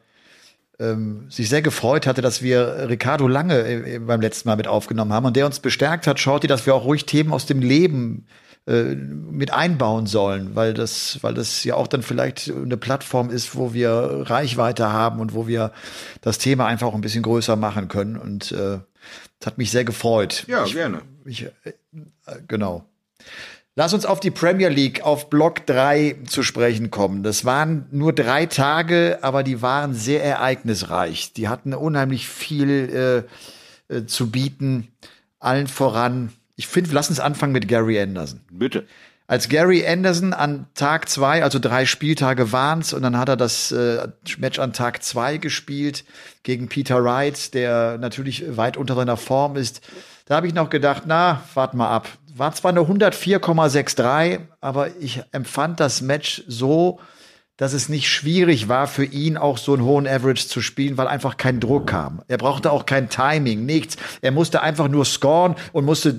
ähm, 0.78 1.30
sich 1.30 1.50
sehr 1.50 1.60
gefreut 1.60 2.06
hatte, 2.06 2.22
dass 2.22 2.40
wir 2.40 2.88
Ricardo 2.88 3.28
Lange 3.28 3.58
äh, 3.58 3.98
beim 3.98 4.22
letzten 4.22 4.48
Mal 4.48 4.56
mit 4.56 4.68
aufgenommen 4.68 5.12
haben 5.12 5.26
und 5.26 5.36
der 5.36 5.44
uns 5.44 5.60
bestärkt 5.60 6.06
hat, 6.06 6.18
Shorty, 6.18 6.46
dass 6.46 6.64
wir 6.64 6.74
auch 6.74 6.84
ruhig 6.84 7.04
Themen 7.04 7.32
aus 7.32 7.44
dem 7.44 7.60
Leben 7.60 8.26
äh, 8.66 8.94
mit 8.94 9.52
einbauen 9.52 10.06
sollen, 10.06 10.54
weil 10.54 10.72
das, 10.72 11.18
weil 11.22 11.34
das 11.34 11.64
ja 11.64 11.74
auch 11.74 11.88
dann 11.88 12.02
vielleicht 12.02 12.48
eine 12.48 12.76
Plattform 12.76 13.30
ist, 13.30 13.56
wo 13.56 13.74
wir 13.74 13.90
Reichweite 14.26 14.92
haben 14.92 15.20
und 15.20 15.34
wo 15.34 15.48
wir 15.48 15.72
das 16.20 16.38
Thema 16.38 16.66
einfach 16.66 16.86
auch 16.86 16.94
ein 16.94 17.00
bisschen 17.00 17.24
größer 17.24 17.56
machen 17.56 17.88
können. 17.88 18.16
Und 18.16 18.52
äh, 18.52 18.78
das 19.40 19.46
hat 19.46 19.58
mich 19.58 19.70
sehr 19.72 19.84
gefreut. 19.84 20.44
Ja, 20.46 20.64
ich, 20.64 20.74
gerne. 20.74 21.02
Ich, 21.24 21.42
äh, 21.42 21.72
genau. 22.46 22.84
Lass 23.74 23.94
uns 23.94 24.04
auf 24.04 24.20
die 24.20 24.30
Premier 24.30 24.68
League, 24.68 25.02
auf 25.02 25.30
Block 25.30 25.66
3 25.66 26.18
zu 26.28 26.42
sprechen 26.42 26.90
kommen. 26.90 27.22
Das 27.22 27.46
waren 27.46 27.86
nur 27.90 28.12
drei 28.12 28.44
Tage, 28.44 29.18
aber 29.22 29.42
die 29.42 29.62
waren 29.62 29.94
sehr 29.94 30.22
ereignisreich. 30.22 31.32
Die 31.32 31.48
hatten 31.48 31.72
unheimlich 31.72 32.28
viel 32.28 33.24
äh, 33.90 33.94
äh, 33.94 34.06
zu 34.06 34.30
bieten. 34.30 34.88
Allen 35.40 35.68
voran. 35.68 36.32
Ich 36.56 36.66
finde, 36.66 36.90
lass 36.92 37.08
uns 37.08 37.20
anfangen 37.20 37.52
mit 37.52 37.68
Gary 37.68 38.00
Anderson. 38.00 38.40
Bitte. 38.50 38.86
Als 39.26 39.48
Gary 39.48 39.86
Anderson 39.86 40.34
an 40.34 40.66
Tag 40.74 41.08
zwei, 41.08 41.42
also 41.42 41.58
drei 41.58 41.86
Spieltage 41.86 42.52
waren's, 42.52 42.92
und 42.92 43.02
dann 43.02 43.16
hat 43.16 43.28
er 43.28 43.36
das 43.36 43.72
äh, 43.72 44.08
Match 44.36 44.58
an 44.58 44.72
Tag 44.72 45.02
zwei 45.02 45.38
gespielt 45.38 46.04
gegen 46.42 46.68
Peter 46.68 47.02
Wright, 47.02 47.54
der 47.54 47.96
natürlich 47.98 48.56
weit 48.56 48.76
unter 48.76 48.94
seiner 48.94 49.16
Form 49.16 49.56
ist. 49.56 49.80
Da 50.26 50.36
habe 50.36 50.46
ich 50.46 50.54
noch 50.54 50.70
gedacht, 50.70 51.04
na, 51.06 51.42
wart 51.54 51.74
mal 51.74 51.88
ab. 51.88 52.08
War 52.34 52.52
zwar 52.52 52.72
eine 52.72 52.80
104,63, 52.80 54.40
aber 54.60 54.96
ich 55.00 55.22
empfand 55.32 55.80
das 55.80 56.02
Match 56.02 56.42
so, 56.46 57.00
dass 57.58 57.74
es 57.74 57.88
nicht 57.88 58.08
schwierig 58.08 58.68
war 58.68 58.86
für 58.86 59.04
ihn 59.04 59.36
auch 59.36 59.58
so 59.58 59.74
einen 59.74 59.84
hohen 59.84 60.06
Average 60.06 60.48
zu 60.48 60.62
spielen, 60.62 60.96
weil 60.96 61.06
einfach 61.06 61.36
kein 61.36 61.60
Druck 61.60 61.86
kam. 61.86 62.22
Er 62.26 62.38
brauchte 62.38 62.72
auch 62.72 62.86
kein 62.86 63.10
Timing, 63.10 63.66
nichts. 63.66 63.96
Er 64.22 64.32
musste 64.32 64.62
einfach 64.62 64.88
nur 64.88 65.04
scoren 65.04 65.54
und 65.72 65.84
musste 65.84 66.16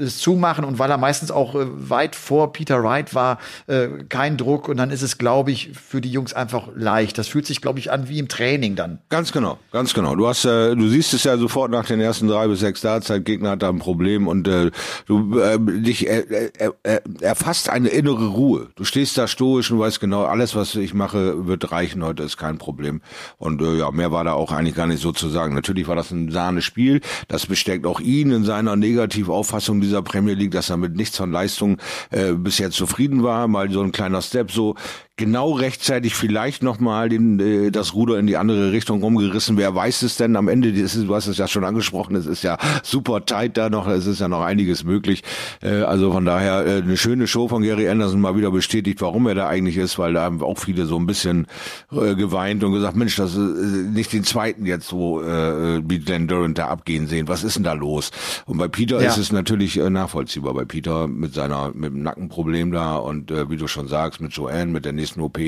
es 0.00 0.18
zumachen 0.18 0.64
und 0.64 0.80
weil 0.80 0.90
er 0.90 0.98
meistens 0.98 1.30
auch 1.30 1.54
äh, 1.54 1.66
weit 1.88 2.16
vor 2.16 2.52
Peter 2.52 2.82
Wright 2.82 3.14
war, 3.14 3.38
äh, 3.68 3.88
kein 4.08 4.36
Druck 4.36 4.68
und 4.68 4.76
dann 4.76 4.90
ist 4.90 5.02
es, 5.02 5.18
glaube 5.18 5.52
ich, 5.52 5.70
für 5.72 6.00
die 6.00 6.10
Jungs 6.10 6.34
einfach 6.34 6.68
leicht. 6.74 7.16
Das 7.16 7.28
fühlt 7.28 7.46
sich, 7.46 7.60
glaube 7.60 7.78
ich, 7.78 7.92
an 7.92 8.08
wie 8.08 8.18
im 8.18 8.28
Training 8.28 8.74
dann. 8.74 8.98
Ganz 9.08 9.32
genau, 9.32 9.58
ganz 9.70 9.94
genau. 9.94 10.16
Du 10.16 10.26
hast, 10.26 10.44
äh, 10.44 10.74
du 10.74 10.88
siehst 10.88 11.14
es 11.14 11.22
ja 11.22 11.38
sofort 11.38 11.70
nach 11.70 11.86
den 11.86 12.00
ersten 12.00 12.26
drei 12.26 12.48
bis 12.48 12.58
sechs 12.58 12.80
Darts, 12.80 13.06
der 13.06 13.20
Gegner 13.20 13.50
hat 13.50 13.62
da 13.62 13.68
ein 13.68 13.78
Problem 13.78 14.26
und 14.26 14.48
äh, 14.48 14.72
du 15.06 15.38
äh, 15.38 15.58
dich 15.60 16.08
er, 16.08 16.28
er, 16.58 16.74
er, 16.82 17.02
erfasst 17.20 17.68
eine 17.68 17.88
innere 17.88 18.26
Ruhe. 18.26 18.68
Du 18.74 18.84
stehst 18.84 19.16
da 19.16 19.28
stoisch 19.28 19.70
und 19.70 19.78
weißt 19.78 20.00
genau, 20.00 20.24
alles 20.24 20.56
was 20.56 20.71
ich 20.74 20.94
mache, 20.94 21.46
wird 21.46 21.72
reichen. 21.72 22.04
Heute 22.04 22.22
ist 22.22 22.36
kein 22.36 22.58
Problem. 22.58 23.00
Und 23.38 23.62
äh, 23.62 23.78
ja, 23.78 23.90
mehr 23.90 24.12
war 24.12 24.24
da 24.24 24.32
auch 24.32 24.52
eigentlich 24.52 24.74
gar 24.74 24.86
nicht 24.86 25.02
so 25.02 25.12
zu 25.12 25.28
sagen. 25.28 25.54
Natürlich 25.54 25.88
war 25.88 25.96
das 25.96 26.10
ein 26.10 26.30
Sahnespiel. 26.30 27.00
Das 27.28 27.46
bestärkt 27.46 27.86
auch 27.86 28.00
ihn 28.00 28.30
in 28.32 28.44
seiner 28.44 28.76
Negativauffassung 28.76 29.80
dieser 29.80 30.02
Premier 30.02 30.34
League, 30.34 30.52
dass 30.52 30.70
er 30.70 30.76
mit 30.76 30.96
nichts 30.96 31.16
von 31.16 31.32
Leistung 31.32 31.78
äh, 32.10 32.32
bisher 32.32 32.70
zufrieden 32.70 33.22
war. 33.22 33.48
Mal 33.48 33.70
so 33.70 33.82
ein 33.82 33.92
kleiner 33.92 34.22
Step 34.22 34.50
so 34.50 34.76
genau 35.22 35.52
rechtzeitig 35.52 36.16
vielleicht 36.16 36.64
nochmal 36.64 37.08
den, 37.08 37.38
äh, 37.38 37.70
das 37.70 37.94
Ruder 37.94 38.18
in 38.18 38.26
die 38.26 38.36
andere 38.36 38.72
Richtung 38.72 39.00
rumgerissen. 39.02 39.56
Wer 39.56 39.72
weiß 39.72 40.02
es 40.02 40.16
denn 40.16 40.34
am 40.34 40.48
Ende? 40.48 40.72
Das 40.72 40.96
ist, 40.96 41.06
du 41.06 41.14
hast 41.14 41.28
es 41.28 41.38
ja 41.38 41.46
schon 41.46 41.64
angesprochen, 41.64 42.16
es 42.16 42.26
ist 42.26 42.42
ja 42.42 42.58
super 42.82 43.24
tight 43.24 43.56
da 43.56 43.70
noch, 43.70 43.86
es 43.86 44.06
ist 44.08 44.18
ja 44.20 44.26
noch 44.26 44.40
einiges 44.42 44.82
möglich. 44.82 45.22
Äh, 45.62 45.82
also 45.82 46.10
von 46.10 46.24
daher 46.24 46.66
äh, 46.66 46.82
eine 46.82 46.96
schöne 46.96 47.28
Show 47.28 47.46
von 47.46 47.62
Gary 47.62 47.88
Anderson 47.88 48.20
mal 48.20 48.36
wieder 48.36 48.50
bestätigt, 48.50 49.00
warum 49.00 49.28
er 49.28 49.36
da 49.36 49.46
eigentlich 49.46 49.76
ist, 49.76 49.96
weil 49.96 50.12
da 50.14 50.22
haben 50.22 50.42
auch 50.42 50.58
viele 50.58 50.86
so 50.86 50.96
ein 50.98 51.06
bisschen 51.06 51.46
äh, 51.92 52.16
geweint 52.16 52.64
und 52.64 52.72
gesagt, 52.72 52.96
Mensch, 52.96 53.14
das 53.14 53.36
ist 53.36 53.38
äh, 53.38 53.88
nicht 53.92 54.12
den 54.12 54.24
zweiten 54.24 54.66
jetzt 54.66 54.88
so 54.88 55.22
äh, 55.22 55.80
wie 55.88 56.00
Glenn 56.00 56.26
Durant 56.26 56.58
da 56.58 56.66
abgehen 56.66 57.06
sehen. 57.06 57.28
Was 57.28 57.44
ist 57.44 57.54
denn 57.54 57.62
da 57.64 57.74
los? 57.74 58.10
Und 58.46 58.58
bei 58.58 58.66
Peter 58.66 59.00
Ja. 59.00 59.08
ist 59.08 59.18
es 59.18 59.30
natürlich 59.30 59.78
äh, 59.78 59.88
nachvollziehbar. 59.88 60.52
Bei 60.54 60.64
Peter 60.64 61.06
mit 61.06 61.32
seiner 61.32 61.70
mit 61.74 61.92
dem 61.92 62.02
Nackenproblem 62.02 62.72
da 62.72 62.96
und 62.96 63.30
äh, 63.30 63.48
wie 63.48 63.56
du 63.56 63.68
schon 63.68 63.86
sagst, 63.86 64.20
mit 64.20 64.32
Joanne, 64.32 64.72
mit 64.72 64.84
der 64.84 64.92
nächsten 64.92 65.11
OP, 65.20 65.38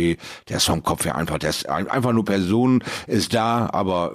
der 0.48 0.56
ist 0.58 0.64
vom 0.66 0.82
Kopf 0.82 1.04
her 1.06 1.16
einfach, 1.16 1.38
der 1.38 1.50
ist 1.50 1.68
ein- 1.68 1.88
einfach 1.88 2.12
nur 2.12 2.24
Person, 2.24 2.82
ist 3.06 3.32
da, 3.32 3.70
aber 3.72 4.14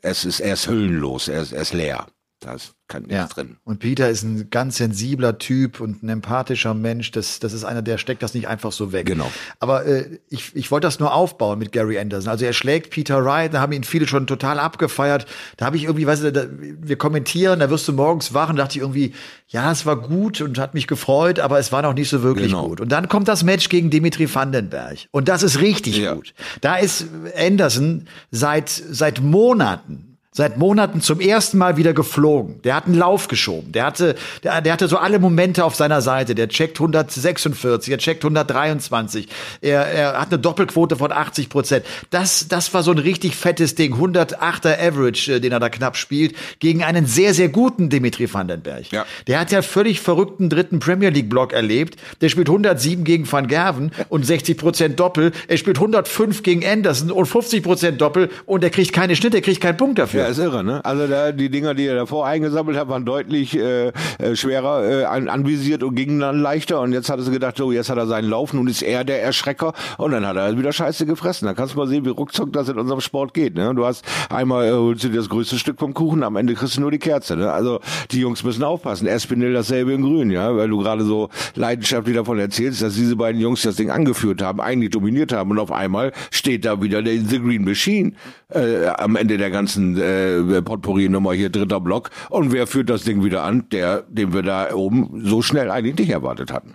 es 0.00 0.24
ist, 0.24 0.40
er 0.40 0.54
ist 0.54 0.68
hüllenlos, 0.68 1.28
er 1.28 1.42
ist, 1.42 1.52
er 1.52 1.62
ist 1.62 1.74
leer. 1.74 2.06
Da 2.40 2.52
ist 2.54 2.74
kein 2.86 3.02
nichts 3.02 3.14
Ja. 3.16 3.26
drin. 3.26 3.56
Und 3.64 3.80
Peter 3.80 4.08
ist 4.08 4.22
ein 4.22 4.48
ganz 4.48 4.76
sensibler 4.76 5.38
Typ 5.38 5.80
und 5.80 6.04
ein 6.04 6.08
empathischer 6.08 6.72
Mensch. 6.72 7.10
Das, 7.10 7.40
das 7.40 7.52
ist 7.52 7.64
einer, 7.64 7.82
der 7.82 7.98
steckt 7.98 8.22
das 8.22 8.32
nicht 8.32 8.46
einfach 8.46 8.70
so 8.70 8.92
weg. 8.92 9.06
Genau. 9.06 9.30
Aber 9.58 9.84
äh, 9.86 10.20
ich, 10.28 10.54
ich 10.54 10.70
wollte 10.70 10.86
das 10.86 11.00
nur 11.00 11.12
aufbauen 11.12 11.58
mit 11.58 11.72
Gary 11.72 11.98
Anderson. 11.98 12.30
Also 12.30 12.44
er 12.44 12.52
schlägt 12.52 12.90
Peter 12.90 13.24
Wright, 13.24 13.52
da 13.52 13.60
haben 13.60 13.72
ihn 13.72 13.82
viele 13.82 14.06
schon 14.06 14.28
total 14.28 14.60
abgefeiert. 14.60 15.26
Da 15.56 15.66
habe 15.66 15.76
ich 15.76 15.84
irgendwie, 15.84 16.06
weißt 16.06 16.22
du, 16.22 16.32
da, 16.32 16.46
wir 16.48 16.96
kommentieren, 16.96 17.58
da 17.58 17.70
wirst 17.70 17.88
du 17.88 17.92
morgens 17.92 18.32
wach 18.34 18.50
und 18.50 18.56
dachte 18.56 18.76
ich 18.78 18.82
irgendwie, 18.82 19.14
ja, 19.48 19.72
es 19.72 19.84
war 19.84 19.96
gut 20.00 20.40
und 20.40 20.58
hat 20.60 20.74
mich 20.74 20.86
gefreut, 20.86 21.40
aber 21.40 21.58
es 21.58 21.72
war 21.72 21.82
noch 21.82 21.94
nicht 21.94 22.08
so 22.08 22.22
wirklich 22.22 22.46
Genau. 22.52 22.68
gut. 22.68 22.80
Und 22.80 22.90
dann 22.92 23.08
kommt 23.08 23.26
das 23.26 23.42
Match 23.42 23.68
gegen 23.68 23.90
Dimitri 23.90 24.32
Vandenberg. 24.32 24.98
Und 25.10 25.28
das 25.28 25.42
ist 25.42 25.58
richtig 25.60 25.96
Ja. 25.98 26.14
gut. 26.14 26.34
Da 26.60 26.76
ist 26.76 27.06
Anderson 27.36 28.06
seit, 28.30 28.68
seit 28.68 29.20
Monaten 29.20 30.07
seit 30.38 30.56
Monaten 30.56 31.00
zum 31.00 31.18
ersten 31.18 31.58
Mal 31.58 31.76
wieder 31.76 31.92
geflogen. 31.92 32.62
Der 32.62 32.76
hat 32.76 32.86
einen 32.86 32.94
Lauf 32.94 33.26
geschoben. 33.26 33.72
Der 33.72 33.84
hatte, 33.84 34.14
der, 34.44 34.60
der 34.60 34.72
hatte 34.72 34.86
so 34.86 34.96
alle 34.96 35.18
Momente 35.18 35.64
auf 35.64 35.74
seiner 35.74 36.00
Seite. 36.00 36.36
Der 36.36 36.48
checkt 36.48 36.78
146, 36.78 37.90
er 37.90 37.98
checkt 37.98 38.24
123. 38.24 39.26
Er, 39.60 39.84
er 39.86 40.20
hat 40.20 40.28
eine 40.28 40.38
Doppelquote 40.38 40.94
von 40.94 41.10
80 41.10 41.48
Prozent. 41.48 41.84
Das, 42.10 42.46
das 42.46 42.72
war 42.72 42.84
so 42.84 42.92
ein 42.92 42.98
richtig 42.98 43.34
fettes 43.34 43.74
Ding. 43.74 43.94
108er 43.94 44.78
Average, 44.78 45.34
äh, 45.34 45.40
den 45.40 45.50
er 45.50 45.58
da 45.58 45.70
knapp 45.70 45.96
spielt, 45.96 46.36
gegen 46.60 46.84
einen 46.84 47.06
sehr, 47.06 47.34
sehr 47.34 47.48
guten 47.48 47.88
Dimitri 47.88 48.32
Vandenberg. 48.32 48.92
Ja. 48.92 49.06
Der 49.26 49.40
hat 49.40 49.50
ja 49.50 49.60
völlig 49.60 50.00
verrückten 50.00 50.48
dritten 50.50 50.78
Premier 50.78 51.10
League 51.10 51.28
Block 51.28 51.52
erlebt. 51.52 51.98
Der 52.20 52.28
spielt 52.28 52.48
107 52.48 53.02
gegen 53.02 53.30
Van 53.30 53.48
Gerven 53.48 53.90
und 54.08 54.24
60 54.24 54.56
Prozent 54.56 55.00
Doppel. 55.00 55.32
Er 55.48 55.56
spielt 55.56 55.78
105 55.78 56.44
gegen 56.44 56.64
Anderson 56.64 57.10
und 57.10 57.26
50 57.26 57.60
Prozent 57.64 58.00
Doppel 58.00 58.30
und 58.46 58.62
er 58.62 58.70
kriegt 58.70 58.92
keine 58.92 59.16
Schnitte, 59.16 59.38
er 59.38 59.42
kriegt 59.42 59.60
keinen 59.60 59.76
Punkt 59.76 59.98
dafür. 59.98 60.27
Ja, 60.27 60.27
ist 60.28 60.38
irre, 60.38 60.64
ne? 60.64 60.84
Also 60.84 61.06
da, 61.06 61.32
die 61.32 61.50
Dinger, 61.50 61.74
die 61.74 61.86
er 61.86 61.94
davor 61.94 62.26
eingesammelt 62.26 62.78
hat, 62.78 62.88
waren 62.88 63.04
deutlich 63.04 63.56
äh, 63.56 63.88
äh, 64.18 64.34
schwerer 64.34 64.84
äh, 64.84 65.04
an, 65.04 65.28
anvisiert 65.28 65.82
und 65.82 65.94
gingen 65.94 66.20
dann 66.20 66.40
leichter. 66.40 66.80
Und 66.80 66.92
jetzt 66.92 67.10
hat 67.10 67.18
er 67.18 67.30
gedacht, 67.30 67.56
so, 67.56 67.72
jetzt 67.72 67.90
hat 67.90 67.98
er 67.98 68.06
seinen 68.06 68.28
Lauf, 68.28 68.52
nun 68.52 68.68
ist 68.68 68.82
er 68.82 69.04
der 69.04 69.22
Erschrecker. 69.22 69.72
Und 69.96 70.12
dann 70.12 70.26
hat 70.26 70.36
er 70.36 70.58
wieder 70.58 70.72
Scheiße 70.72 71.06
gefressen. 71.06 71.46
Da 71.46 71.54
kannst 71.54 71.74
du 71.74 71.78
mal 71.78 71.88
sehen, 71.88 72.04
wie 72.04 72.10
ruckzuck 72.10 72.52
das 72.52 72.68
in 72.68 72.78
unserem 72.78 73.00
Sport 73.00 73.34
geht. 73.34 73.54
Ne? 73.54 73.74
Du 73.74 73.84
hast 73.84 74.04
einmal 74.30 74.68
äh, 74.68 74.72
holst 74.72 75.04
du 75.04 75.08
dir 75.08 75.18
das 75.18 75.28
größte 75.28 75.58
Stück 75.58 75.78
vom 75.78 75.94
Kuchen, 75.94 76.22
am 76.22 76.36
Ende 76.36 76.54
kriegst 76.54 76.76
du 76.76 76.80
nur 76.80 76.90
die 76.90 76.98
Kerze. 76.98 77.36
Ne? 77.36 77.52
Also 77.52 77.80
die 78.10 78.20
Jungs 78.20 78.44
müssen 78.44 78.64
aufpassen. 78.64 79.06
Espinel 79.06 79.52
dasselbe 79.52 79.92
in 79.92 80.02
Grün, 80.02 80.30
ja, 80.30 80.56
weil 80.56 80.68
du 80.68 80.78
gerade 80.78 81.04
so 81.04 81.28
leidenschaftlich 81.54 82.16
davon 82.16 82.38
erzählst, 82.38 82.82
dass 82.82 82.94
diese 82.94 83.16
beiden 83.16 83.40
Jungs 83.40 83.62
das 83.62 83.76
Ding 83.76 83.90
angeführt 83.90 84.42
haben, 84.42 84.60
eigentlich 84.60 84.90
dominiert 84.90 85.32
haben 85.32 85.50
und 85.50 85.58
auf 85.58 85.72
einmal 85.72 86.12
steht 86.30 86.64
da 86.64 86.80
wieder 86.82 87.02
der 87.02 87.14
The 87.18 87.40
Green 87.40 87.64
Machine 87.64 88.12
äh, 88.52 88.86
am 88.86 89.16
Ende 89.16 89.38
der 89.38 89.50
ganzen 89.50 89.96
äh, 89.98 90.17
Potpourri-Nummer 90.62 91.32
hier 91.32 91.50
dritter 91.50 91.80
Block. 91.80 92.10
Und 92.30 92.52
wer 92.52 92.66
führt 92.66 92.90
das 92.90 93.04
Ding 93.04 93.24
wieder 93.24 93.42
an? 93.42 93.68
Der, 93.70 94.02
den 94.08 94.32
wir 94.32 94.42
da 94.42 94.72
oben 94.74 95.22
so 95.24 95.42
schnell 95.42 95.70
eigentlich 95.70 95.96
nicht 95.96 96.10
erwartet 96.10 96.52
hatten. 96.52 96.74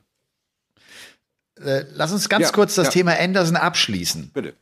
Äh, 1.63 1.83
lass 1.93 2.11
uns 2.11 2.29
ganz 2.29 2.45
Ja, 2.45 2.51
kurz 2.51 2.75
das 2.75 2.87
ja. 2.87 2.91
Thema 2.91 3.19
Anderson 3.19 3.55
abschließen. 3.55 4.31
Bitte. 4.33 4.53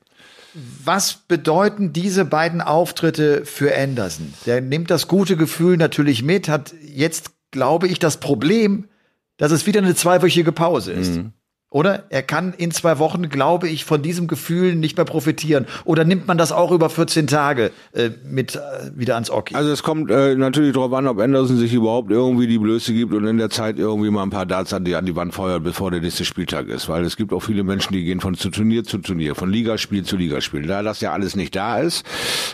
Was 0.83 1.13
bedeuten 1.13 1.93
diese 1.93 2.25
beiden 2.25 2.61
Auftritte 2.61 3.45
für 3.45 3.75
Anderson? 3.75 4.33
Der 4.45 4.59
nimmt 4.59 4.91
das 4.91 5.07
gute 5.07 5.37
Gefühl 5.37 5.77
natürlich 5.77 6.23
mit, 6.23 6.49
hat 6.49 6.73
jetzt, 6.81 7.31
glaube 7.51 7.87
ich, 7.87 7.99
das 7.99 8.17
Problem, 8.17 8.89
dass 9.37 9.51
es 9.51 9.65
wieder 9.65 9.79
eine 9.81 9.95
zweiwöchige 9.95 10.51
Pause 10.51 10.91
ist. 10.91 11.15
Mhm. 11.15 11.33
Oder? 11.73 12.03
Er 12.09 12.21
kann 12.21 12.53
in 12.57 12.71
zwei 12.71 12.99
Wochen, 12.99 13.29
glaube 13.29 13.69
ich, 13.69 13.85
von 13.85 14.01
diesem 14.01 14.27
Gefühl 14.27 14.75
nicht 14.75 14.97
mehr 14.97 15.05
profitieren. 15.05 15.65
Oder 15.85 16.03
nimmt 16.03 16.27
man 16.27 16.37
das 16.37 16.51
auch 16.51 16.69
über 16.69 16.89
14 16.89 17.27
Tage 17.27 17.71
äh, 17.93 18.09
mit 18.25 18.57
äh, 18.57 18.59
wieder 18.93 19.13
ans 19.13 19.31
Oki? 19.31 19.55
Also 19.55 19.71
es 19.71 19.81
kommt 19.81 20.11
äh, 20.11 20.35
natürlich 20.35 20.73
darauf 20.73 20.91
an, 20.91 21.07
ob 21.07 21.17
Anderson 21.21 21.55
sich 21.55 21.73
überhaupt 21.73 22.11
irgendwie 22.11 22.47
die 22.47 22.59
Blöße 22.59 22.93
gibt 22.93 23.13
und 23.13 23.25
in 23.25 23.37
der 23.37 23.49
Zeit 23.49 23.79
irgendwie 23.79 24.09
mal 24.09 24.23
ein 24.23 24.31
paar 24.31 24.45
Darts 24.45 24.73
an 24.73 24.83
die, 24.83 24.95
an 24.95 25.05
die 25.05 25.15
Wand 25.15 25.33
feuert, 25.33 25.63
bevor 25.63 25.91
der 25.91 26.01
nächste 26.01 26.25
Spieltag 26.25 26.67
ist. 26.67 26.89
Weil 26.89 27.05
es 27.05 27.15
gibt 27.15 27.31
auch 27.31 27.39
viele 27.39 27.63
Menschen, 27.63 27.93
die 27.93 28.03
gehen 28.03 28.19
von 28.19 28.35
zu 28.35 28.49
Turnier 28.49 28.83
zu 28.83 28.97
Turnier, 28.97 29.33
von 29.33 29.49
Ligaspiel 29.49 30.03
zu 30.03 30.17
Ligaspiel. 30.17 30.63
Da 30.63 30.83
das 30.83 30.99
ja 30.99 31.13
alles 31.13 31.37
nicht 31.37 31.55
da 31.55 31.79
ist, 31.79 32.05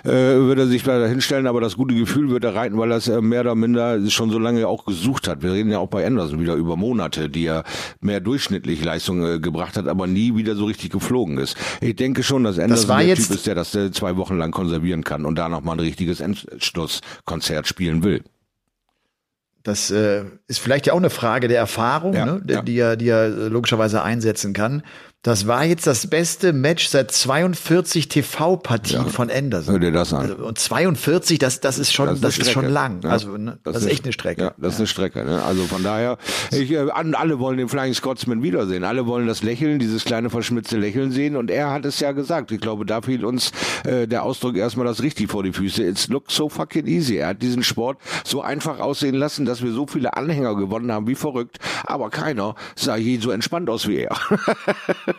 äh, 0.03 0.11
wird 0.11 0.59
er 0.59 0.67
sich 0.67 0.83
da 0.83 1.07
hinstellen, 1.07 1.47
aber 1.47 1.59
das 1.59 1.75
gute 1.75 1.95
Gefühl 1.95 2.29
wird 2.29 2.43
er 2.43 2.53
reiten, 2.53 2.77
weil 2.77 2.91
er 2.91 2.97
es 2.97 3.07
äh, 3.07 3.19
mehr 3.19 3.41
oder 3.41 3.55
minder 3.55 3.99
schon 4.11 4.29
so 4.29 4.37
lange 4.37 4.67
auch 4.67 4.85
gesucht 4.85 5.27
hat. 5.27 5.41
Wir 5.41 5.53
reden 5.53 5.71
ja 5.71 5.79
auch 5.79 5.89
bei 5.89 6.05
Anderson 6.05 6.39
wieder 6.39 6.53
über 6.53 6.75
Monate, 6.75 7.29
die 7.29 7.47
er 7.47 7.63
mehr 7.99 8.19
durchschnittlich 8.19 8.85
Leistung 9.07 9.25
äh, 9.25 9.39
gebracht 9.39 9.77
hat, 9.77 9.87
aber 9.87 10.07
nie 10.07 10.35
wieder 10.35 10.55
so 10.55 10.65
richtig 10.65 10.91
geflogen 10.91 11.37
ist. 11.37 11.57
Ich 11.81 11.95
denke 11.95 12.23
schon, 12.23 12.43
dass 12.43 12.59
Anderson 12.59 12.89
war 12.89 13.03
der 13.03 13.15
Typ 13.15 13.29
ist, 13.31 13.47
der 13.47 13.55
das 13.55 13.73
äh, 13.75 13.91
zwei 13.91 14.17
Wochen 14.17 14.37
lang 14.37 14.51
konservieren 14.51 15.03
kann 15.03 15.25
und 15.25 15.35
da 15.35 15.49
nochmal 15.49 15.75
ein 15.75 15.81
richtiges 15.81 16.19
Endschlusskonzert 16.19 17.67
spielen 17.67 18.03
will. 18.03 18.23
Das 19.63 19.91
äh, 19.91 20.23
ist 20.47 20.59
vielleicht 20.59 20.87
ja 20.87 20.93
auch 20.93 20.97
eine 20.97 21.09
Frage 21.09 21.47
der 21.47 21.57
Erfahrung, 21.57 22.13
Ja, 22.13 22.25
ne, 22.25 22.41
ja. 22.47 22.61
die 22.61 22.77
er, 22.77 22.95
die 22.95 23.09
er 23.09 23.25
äh, 23.25 23.47
logischerweise 23.47 24.01
einsetzen 24.01 24.53
kann. 24.53 24.83
Das 25.23 25.45
war 25.45 25.65
jetzt 25.65 25.85
das 25.87 26.07
beste 26.07 26.53
Match 26.53 26.87
seit 26.87 27.11
42 27.11 28.07
TV-Partien 28.07 29.07
von 29.09 29.29
Anderson. 29.29 29.73
Hör 29.73 29.79
dir 29.79 29.91
das 29.91 30.13
an. 30.13 30.21
Also, 30.31 30.45
und 30.45 30.57
42, 30.57 31.37
das, 31.37 31.59
das 31.59 31.79
ist 31.79 31.91
schon, 31.91 32.21
das, 32.21 32.35
eine 32.35 32.43
ist 32.43 32.51
schon 32.51 32.69
lang. 32.69 33.01
Ja, 33.03 33.09
Also, 33.09 33.35
ne, 33.35 33.59
das, 33.63 33.77
ist 33.77 33.87
echt 33.87 34.05
eine 34.05 34.13
Strecke. 34.13 34.41
Ja, 34.41 34.53
das 34.57 34.75
ist 34.75 34.79
eine 34.79 34.87
Strecke. 34.87 35.25
Ne? 35.25 35.41
Also 35.43 35.63
von 35.63 35.83
daher, 35.83 36.17
ich, 36.51 36.71
äh, 36.71 36.87
alle 36.91 37.39
wollen 37.39 37.57
den 37.57 37.67
Flying 37.67 37.93
Scotsman 37.93 38.41
wiedersehen. 38.41 38.85
Alle 38.85 39.05
wollen 39.05 39.27
das 39.27 39.43
Lächeln, 39.43 39.79
dieses 39.79 40.05
kleine 40.05 40.29
verschmitzte 40.29 40.77
Lächeln 40.77 41.11
sehen. 41.11 41.35
Und 41.35 41.51
er 41.51 41.71
hat 41.71 41.83
es 41.83 41.99
ja 41.99 42.13
gesagt. 42.13 42.53
Ich 42.53 42.61
glaube, 42.61 42.85
da 42.85 43.01
fiel 43.01 43.25
uns 43.25 43.51
äh, 43.83 44.07
der 44.07 44.23
Ausdruck 44.23 44.55
erstmal 44.55 44.85
das 44.85 45.01
richtig 45.01 45.29
vor 45.29 45.43
die 45.43 45.51
Füße. 45.51 45.83
It's 45.83 46.07
looks 46.07 46.35
so 46.35 46.47
fucking 46.47 46.87
easy. 46.87 47.17
Er 47.17 47.29
hat 47.29 47.41
diesen 47.41 47.63
Sport 47.63 47.97
so 48.23 48.41
einfach 48.41 48.79
aussehen 48.79 49.15
lassen, 49.15 49.45
dass 49.45 49.61
wir 49.61 49.73
so 49.73 49.87
viele 49.87 50.15
Anhänger 50.15 50.55
gewonnen 50.55 50.89
haben 50.89 51.07
wie 51.07 51.15
verrückt. 51.15 51.57
Aber 51.83 52.09
keiner 52.11 52.55
sah 52.77 52.95
je 52.95 53.19
so 53.19 53.31
entspannt 53.31 53.69
aus 53.69 53.89
wie 53.89 53.97
er. 53.97 54.15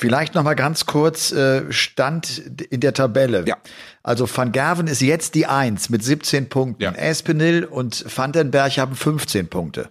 Vielleicht 0.00 0.36
noch 0.36 0.44
mal 0.44 0.54
ganz 0.54 0.86
kurz 0.86 1.32
äh, 1.32 1.72
Stand 1.72 2.38
in 2.70 2.78
der 2.80 2.94
Tabelle. 2.94 3.42
Ja. 3.48 3.56
Also 4.04 4.28
Van 4.32 4.52
Gerven 4.52 4.86
ist 4.86 5.00
jetzt 5.02 5.34
die 5.34 5.46
Eins 5.46 5.90
mit 5.90 6.04
17 6.04 6.48
Punkten. 6.48 6.84
Ja. 6.84 6.92
Espinel 6.92 7.64
und 7.64 8.04
Vandenberg 8.16 8.78
haben 8.78 8.94
15 8.94 9.48
Punkte. 9.48 9.90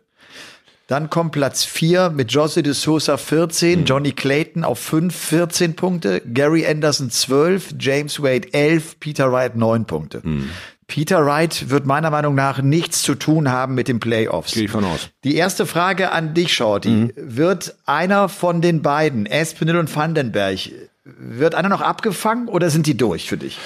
Dann 0.87 1.09
kommt 1.09 1.33
Platz 1.33 1.65
4 1.65 2.09
mit 2.11 2.31
Jose 2.31 2.63
de 2.63 2.71
Sousa 2.71 3.15
Mhm. 3.15 3.17
14, 3.17 3.83
Johnny 3.85 4.13
Clayton 4.13 4.63
auf 4.63 4.79
5, 4.79 5.13
14 5.13 5.75
Punkte, 5.75 6.21
Gary 6.21 6.65
Anderson 6.65 7.11
12, 7.11 7.75
James 7.77 8.23
Wade 8.23 8.47
11, 8.53 9.01
Peter 9.01 9.29
Wright 9.29 9.57
9 9.57 9.83
Punkte. 9.85 10.21
Mhm. 10.23 10.49
Peter 10.87 11.25
Wright 11.25 11.69
wird 11.69 11.85
meiner 11.85 12.09
Meinung 12.09 12.33
nach 12.33 12.61
nichts 12.61 13.03
zu 13.03 13.15
tun 13.15 13.51
haben 13.51 13.75
mit 13.75 13.89
den 13.89 13.99
Playoffs. 13.99 14.53
Gehe 14.53 14.65
ich 14.65 14.71
von 14.71 14.85
aus. 14.85 15.09
Die 15.25 15.35
erste 15.35 15.65
Frage 15.65 16.11
an 16.13 16.33
dich, 16.33 16.53
Shorty. 16.53 16.89
Mhm. 16.89 17.11
Wird 17.15 17.75
einer 17.85 18.29
von 18.29 18.61
den 18.61 18.81
beiden, 18.81 19.25
Espinel 19.25 19.77
und 19.77 19.93
Vandenberg, 19.93 20.59
wird 21.03 21.55
einer 21.55 21.69
noch 21.69 21.81
abgefangen 21.81 22.47
oder 22.47 22.69
sind 22.69 22.87
die 22.87 22.97
durch 22.97 23.29
für 23.29 23.37
dich? 23.37 23.59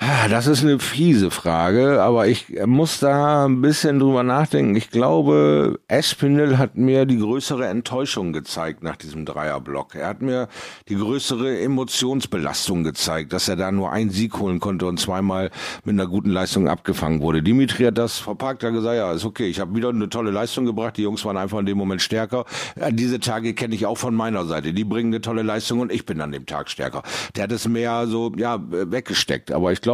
Ah, 0.00 0.28
Das 0.28 0.46
ist 0.46 0.62
eine 0.62 0.78
fiese 0.78 1.32
Frage, 1.32 2.00
aber 2.00 2.28
ich 2.28 2.46
muss 2.66 3.00
da 3.00 3.46
ein 3.46 3.60
bisschen 3.60 3.98
drüber 3.98 4.22
nachdenken. 4.22 4.76
Ich 4.76 4.90
glaube, 4.90 5.80
Espinel 5.88 6.56
hat 6.56 6.76
mir 6.76 7.04
die 7.04 7.18
größere 7.18 7.66
Enttäuschung 7.66 8.32
gezeigt 8.32 8.84
nach 8.84 8.94
diesem 8.94 9.24
Dreierblock. 9.24 9.96
Er 9.96 10.06
hat 10.06 10.22
mir 10.22 10.46
die 10.88 10.94
größere 10.94 11.58
Emotionsbelastung 11.58 12.84
gezeigt, 12.84 13.32
dass 13.32 13.48
er 13.48 13.56
da 13.56 13.72
nur 13.72 13.90
einen 13.90 14.10
Sieg 14.10 14.38
holen 14.38 14.60
konnte 14.60 14.86
und 14.86 15.00
zweimal 15.00 15.50
mit 15.82 15.94
einer 15.94 16.06
guten 16.06 16.30
Leistung 16.30 16.68
abgefangen 16.68 17.20
wurde. 17.20 17.42
Dimitri 17.42 17.82
hat 17.82 17.98
das 17.98 18.18
verpackt, 18.18 18.62
hat 18.62 18.72
gesagt, 18.74 18.96
ja, 18.96 19.10
ist 19.12 19.24
okay, 19.24 19.48
ich 19.48 19.58
habe 19.58 19.74
wieder 19.74 19.88
eine 19.88 20.08
tolle 20.08 20.30
Leistung 20.30 20.64
gebracht, 20.64 20.96
die 20.96 21.02
Jungs 21.02 21.24
waren 21.24 21.36
einfach 21.36 21.58
in 21.58 21.66
dem 21.66 21.76
Moment 21.76 22.02
stärker. 22.02 22.44
Diese 22.90 23.18
Tage 23.18 23.52
kenne 23.52 23.74
ich 23.74 23.84
auch 23.84 23.98
von 23.98 24.14
meiner 24.14 24.44
Seite. 24.46 24.72
Die 24.72 24.84
bringen 24.84 25.12
eine 25.12 25.22
tolle 25.22 25.42
Leistung 25.42 25.80
und 25.80 25.90
ich 25.90 26.06
bin 26.06 26.20
an 26.20 26.30
dem 26.30 26.46
Tag 26.46 26.70
stärker. 26.70 27.02
Der 27.34 27.44
hat 27.44 27.52
es 27.52 27.66
mehr 27.66 28.06
so, 28.06 28.30
ja, 28.36 28.60
weggesteckt. 28.68 29.50
Aber 29.50 29.72
ich 29.72 29.80
glaube, 29.80 29.87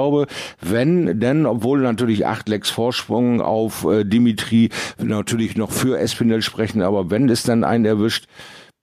wenn, 0.60 1.20
denn, 1.20 1.46
obwohl 1.46 1.80
natürlich 1.80 2.26
acht 2.26 2.48
Lecks 2.48 2.70
Vorsprung 2.70 3.40
auf 3.40 3.84
äh, 3.84 4.04
Dimitri 4.04 4.70
natürlich 4.98 5.56
noch 5.56 5.70
für 5.72 5.98
Espinel 5.98 6.42
sprechen, 6.42 6.82
aber 6.82 7.10
wenn 7.10 7.28
es 7.28 7.42
dann 7.42 7.64
einen 7.64 7.84
erwischt, 7.84 8.26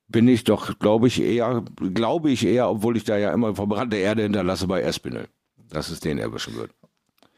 bin 0.08 0.28
ich 0.28 0.44
doch, 0.44 0.78
glaube 0.80 1.08
ich, 1.08 1.22
eher, 1.22 1.64
glaube 1.94 2.32
ich 2.32 2.46
eher, 2.46 2.70
obwohl 2.70 2.98
ich 2.98 3.04
da 3.06 3.18
ja 3.18 3.32
immer 3.34 3.56
verbrannte 3.56 3.96
Erde 3.98 4.24
hinterlasse 4.24 4.68
bei 4.68 4.82
Espinel, 4.82 5.28
dass 5.70 5.90
es 5.90 6.00
den 6.02 6.18
erwischen 6.18 6.56
wird. 6.56 6.72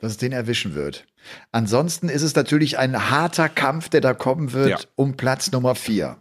Dass 0.02 0.12
es 0.14 0.18
den 0.18 0.32
erwischen 0.32 0.74
wird. 0.76 1.06
Ansonsten 1.52 2.10
ist 2.10 2.24
es 2.24 2.36
natürlich 2.36 2.78
ein 2.80 3.10
harter 3.10 3.48
Kampf, 3.48 3.90
der 3.90 4.02
da 4.02 4.14
kommen 4.14 4.54
wird 4.54 4.70
Ja. 4.70 4.78
um 4.96 5.16
Platz 5.16 5.52
Nummer 5.52 5.76
vier. 5.76 6.18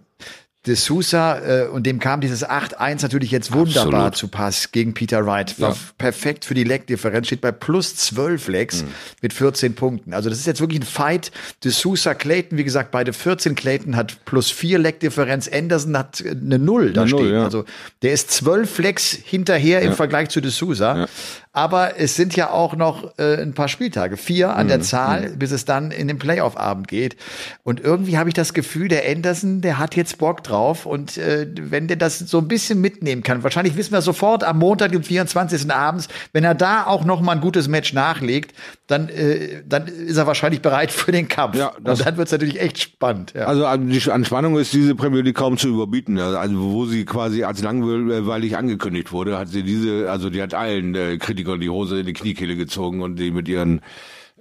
De 0.65 0.77
Sousa, 0.77 1.39
äh, 1.41 1.67
und 1.67 1.87
dem 1.87 1.99
kam 1.99 2.21
dieses 2.21 2.45
8-1 2.49 3.03
natürlich 3.03 3.33
jetzt 3.33 3.53
wunderbar 3.53 4.07
Absolut. 4.07 4.17
zu 4.17 4.29
Pass 4.29 4.71
gegen 4.71 4.95
Peter 4.95 5.27
Wright. 5.27 5.59
War 5.61 5.71
Ja. 5.71 5.77
perfekt 5.99 6.45
für 6.45 6.55
die 6.55 6.63
Leckdifferenz, 6.63 7.27
steht 7.27 7.41
bei 7.41 7.51
plus 7.51 7.97
12 7.97 8.47
Lecks 8.47 8.85
mit 9.21 9.33
14 9.33 9.75
Punkten. 9.75 10.15
Also 10.15 10.31
das 10.31 10.39
ist 10.39 10.47
jetzt 10.47 10.61
wirklich 10.61 10.79
ein 10.81 10.87
Fight. 10.87 11.33
De 11.65 11.73
Sousa, 11.73 12.15
Clayton, 12.15 12.59
wie 12.59 12.63
gesagt, 12.65 12.93
beide 12.93 13.13
14. 13.13 13.57
Clayton 13.57 13.97
hat 13.97 14.25
plus 14.25 14.53
4 14.53 14.79
Leckdifferenz. 14.79 15.49
Anderson 15.49 15.99
hat 15.99 16.21
äh, 16.21 16.31
eine 16.31 16.61
Null 16.61 16.93
da 16.93 17.03
Eine 17.03 17.11
Null, 17.11 17.21
stehen. 17.23 17.35
ja. 17.35 17.45
Also 17.45 17.65
der 18.03 18.13
ist 18.13 18.31
12 18.31 18.79
Lecks 18.79 19.11
hinterher 19.25 19.83
im 19.83 19.95
Vergleich 19.95 20.29
zu 20.29 20.41
De 20.41 20.53
Sousa. 20.53 21.09
Aber 21.53 21.98
es 22.00 22.16
sind 22.16 22.34
ja 22.34 22.50
auch 22.50 22.74
noch 22.76 23.18
äh, 23.18 23.40
ein 23.42 23.53
paar 23.53 23.68
Spieltage, 23.68 24.16
vier 24.16 24.57
an 24.57 24.66
Mhm. 24.66 24.68
der 24.70 24.80
Zahl, 24.80 25.30
bis 25.36 25.50
es 25.50 25.64
dann 25.66 25.90
in 25.90 26.09
den 26.09 26.18
Playoff-Abend 26.18 26.88
geht. 26.88 27.16
Und 27.62 27.80
irgendwie 27.80 28.16
habe 28.16 28.30
ich 28.30 28.34
das 28.34 28.55
Gefühl, 28.55 28.88
der 28.88 29.07
Anderson, 29.11 29.61
der 29.61 29.78
hat 29.78 29.94
jetzt 29.94 30.16
Bock 30.18 30.42
drauf. 30.42 30.86
Und 30.86 31.18
äh, 31.18 31.46
wenn 31.55 31.88
der 31.88 31.98
das 31.98 32.18
so 32.18 32.38
ein 32.38 32.48
bisschen 32.48 32.80
mitnehmen 32.80 33.22
kann, 33.22 33.42
wahrscheinlich 33.42 33.76
wissen 33.76 33.92
wir 33.92 34.00
sofort 34.00 34.44
am 34.44 34.59
Montag, 34.59 34.92
dem 34.92 35.03
24. 35.03 35.70
abends, 35.70 36.09
wenn 36.32 36.44
er 36.44 36.55
da 36.55 36.86
auch 36.86 37.05
noch 37.05 37.20
mal 37.20 37.32
ein 37.32 37.40
gutes 37.42 37.68
Match 37.68 37.92
nachlegt, 37.92 38.55
dann, 38.93 39.09
äh, 39.09 39.62
dann 39.68 39.86
ist 39.88 40.16
er 40.16 40.26
wahrscheinlich 40.28 40.62
bereit 40.62 40.93
für 40.93 41.11
den 41.11 41.26
Kampf. 41.26 41.57
Ja, 41.57 41.72
das- 41.82 41.99
Und 42.01 42.07
dann 42.07 42.16
wird 42.18 42.28
es 42.28 42.32
natürlich 42.32 42.61
echt 42.61 42.78
spannend. 42.78 43.32
Ja. 43.34 43.47
Also 43.47 43.66
an- 43.66 43.88
die 43.88 44.11
Anspannung 44.11 44.57
ist 44.59 44.72
diese 44.72 44.95
Premier 44.95 45.22
League 45.22 45.34
kaum 45.36 45.57
zu 45.59 45.68
überbieten. 45.68 46.18
Also 46.18 46.55
wo 46.61 46.86
sie 46.86 47.05
quasi 47.05 47.43
als 47.43 47.62
langweilig 47.62 48.57
angekündigt 48.57 49.11
wurde, 49.11 49.38
hat 49.38 49.49
sie 49.49 49.62
diese, 49.64 50.11
also 50.11 50.30
die 50.30 50.40
hat 50.43 50.55
allen 50.55 50.95
äh, 50.95 51.16
Kritikern 51.18 51.59
die 51.61 51.70
Hose 51.70 51.99
in 52.01 52.07
die 52.07 52.12
Kniekehle 52.12 52.55
gezogen 52.55 53.01
und 53.03 53.16
die 53.16 53.30
mit 53.32 53.49
ihren 53.49 53.80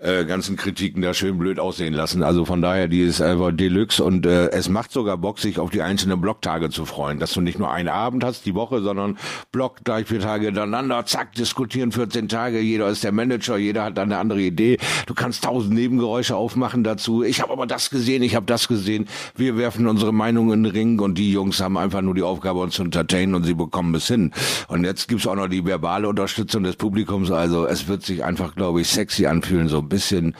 äh, 0.02 0.26
ganzen 0.26 0.56
Kritiken 0.56 1.02
da 1.02 1.14
schön 1.14 1.38
blöd 1.38 1.60
aussehen 1.60 1.94
lassen. 1.94 2.24
Also 2.24 2.44
von 2.46 2.62
daher, 2.62 2.88
die 2.88 3.02
ist 3.02 3.22
einfach 3.22 3.52
Deluxe 3.52 4.04
und 4.04 4.26
äh, 4.26 4.50
es 4.50 4.68
macht 4.68 4.92
sogar 4.92 5.18
Bock, 5.18 5.40
sich 5.40 5.60
auf 5.60 5.70
die 5.70 5.82
einzelnen 5.82 6.20
Blocktage 6.20 6.70
zu 6.70 6.86
freuen, 6.86 7.20
dass 7.20 7.34
du 7.34 7.42
nicht 7.42 7.60
nur 7.60 7.72
einen 7.72 7.90
Abend 7.90 8.24
hast 8.24 8.46
die 8.46 8.56
Woche, 8.56 8.82
sondern 8.82 9.18
Block 9.52 9.84
gleich 9.84 10.08
vier 10.08 10.20
Tage 10.20 10.48
hintereinander, 10.48 11.06
zack, 11.06 11.34
diskutieren 11.34 11.92
14 11.92 12.28
Tage, 12.28 12.60
jeder 12.60 12.90
ist 12.90 13.04
der 13.04 13.12
Manager, 13.12 13.58
jeder 13.58 13.84
hat 13.84 14.00
eine 14.00 14.18
andere 14.18 14.42
Idee. 14.42 14.78
Du 15.06 15.14
kannst 15.14 15.44
tausend 15.44 15.76
Nebengeräusche 15.76 16.36
aufmachen 16.36 16.84
dazu. 16.84 17.24
Ich 17.24 17.42
habe 17.42 17.54
aber 17.54 17.68
das 17.68 17.92
gesehen, 17.92 18.24
ich 18.24 18.36
habe 18.36 18.48
das 18.48 18.68
gesehen. 18.68 19.08
Wir 19.36 19.58
werfen 19.58 19.88
unsere 19.88 20.14
Meinung 20.14 20.52
in 20.52 20.64
den 20.64 20.72
Ring 20.72 21.00
und 21.00 21.18
die 21.18 21.32
Jungs 21.32 21.62
haben 21.62 21.78
einfach 21.78 22.02
nur 22.02 22.16
die 22.16 22.24
Aufgabe, 22.24 22.60
uns 22.60 22.76
zu 22.76 22.84
entertainen 22.84 23.36
und 23.36 23.44
sie 23.44 23.54
bekommen 23.54 23.94
es 23.94 24.08
hin. 24.08 24.32
Und 24.68 24.84
jetzt 24.84 25.08
gibt's 25.08 25.28
auch 25.28 25.36
noch 25.36 25.48
die 25.48 25.64
verbale 25.64 26.08
Unterstützung 26.08 26.64
des 26.64 26.76
Publikums. 26.76 27.30
Also 27.30 27.68
es 27.68 27.88
wird 27.88 28.04
sich 28.04 28.24
einfach, 28.24 28.56
glaube 28.56 28.82
ich, 28.82 28.88
sexy 28.88 29.28
anfühlen, 29.28 29.68
so 29.68 29.91
bisschen, 29.92 30.36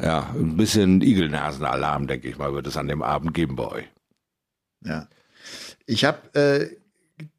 ja, 0.00 0.34
ein 0.34 0.56
bisschen 0.56 1.00
Igelnasenalarm, 1.00 2.08
denke 2.08 2.28
ich 2.28 2.38
mal, 2.38 2.52
wird 2.52 2.66
es 2.66 2.76
an 2.76 2.88
dem 2.88 3.02
Abend 3.02 3.34
geben 3.34 3.54
bei 3.56 3.66
euch. 3.68 3.84
Ja. 4.84 5.08
Ich 5.86 6.04
habe 6.04 6.34
äh, 6.34 6.76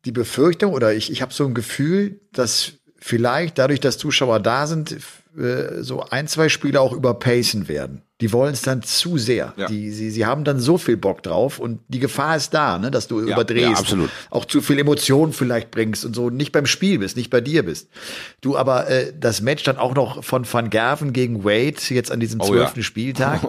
die 0.06 0.12
Befürchtung 0.12 0.74
oder 0.74 0.94
ich, 0.94 1.12
ich 1.12 1.22
habe 1.22 1.34
so 1.34 1.46
ein 1.46 1.54
Gefühl, 1.54 2.22
dass 2.32 2.74
vielleicht 2.98 3.58
dadurch, 3.58 3.80
dass 3.80 3.98
Zuschauer 3.98 4.40
da 4.40 4.68
sind, 4.68 4.98
äh, 5.38 5.82
so 5.82 6.02
ein, 6.04 6.28
zwei 6.28 6.50
Spiele 6.50 6.80
auch 6.80 6.94
überpacen 6.94 7.68
werden. 7.68 8.05
Die 8.22 8.32
wollen 8.32 8.54
es 8.54 8.62
dann 8.62 8.82
zu 8.82 9.18
sehr. 9.18 9.54
Ja. 9.58 9.68
Die, 9.68 9.92
sie, 9.92 10.10
sie 10.10 10.26
haben 10.26 10.46
dann 10.46 10.60
so 10.62 10.78
viel 10.78 10.96
Bock 10.96 11.22
drauf 11.22 11.60
und 11.60 11.82
die 11.90 12.00
Gefahr 12.00 12.38
ist 12.38 12.54
da, 12.54 12.78
ne, 12.80 12.90
dass 12.90 13.10
du 13.10 13.20
Ja, 13.20 13.34
überdrehst. 13.34 13.62
ja, 13.64 13.78
absolut. 13.78 14.10
Auch 14.30 14.46
zu 14.46 14.62
viel 14.62 14.80
Emotionen 14.80 15.34
vielleicht 15.34 15.70
bringst 15.70 16.06
und 16.06 16.16
so 16.16 16.30
nicht 16.30 16.54
beim 16.54 16.66
Spiel 16.66 17.00
bist, 17.00 17.18
nicht 17.18 17.30
bei 17.30 17.42
dir 17.42 17.64
bist. 17.64 17.90
Du 18.40 18.56
aber 18.56 18.90
äh, 18.90 19.12
das 19.20 19.42
Match 19.42 19.64
dann 19.64 19.78
auch 19.78 19.96
noch 19.96 20.24
von 20.24 20.46
Van 20.50 20.70
Gerven 20.70 21.12
gegen 21.12 21.44
Wade 21.44 21.76
jetzt 21.90 22.10
an 22.10 22.22
diesem 22.22 22.40
Oh, 22.40 22.46
zwölften 22.46 22.80
ja. 22.80 22.84
Spieltag. 22.86 23.42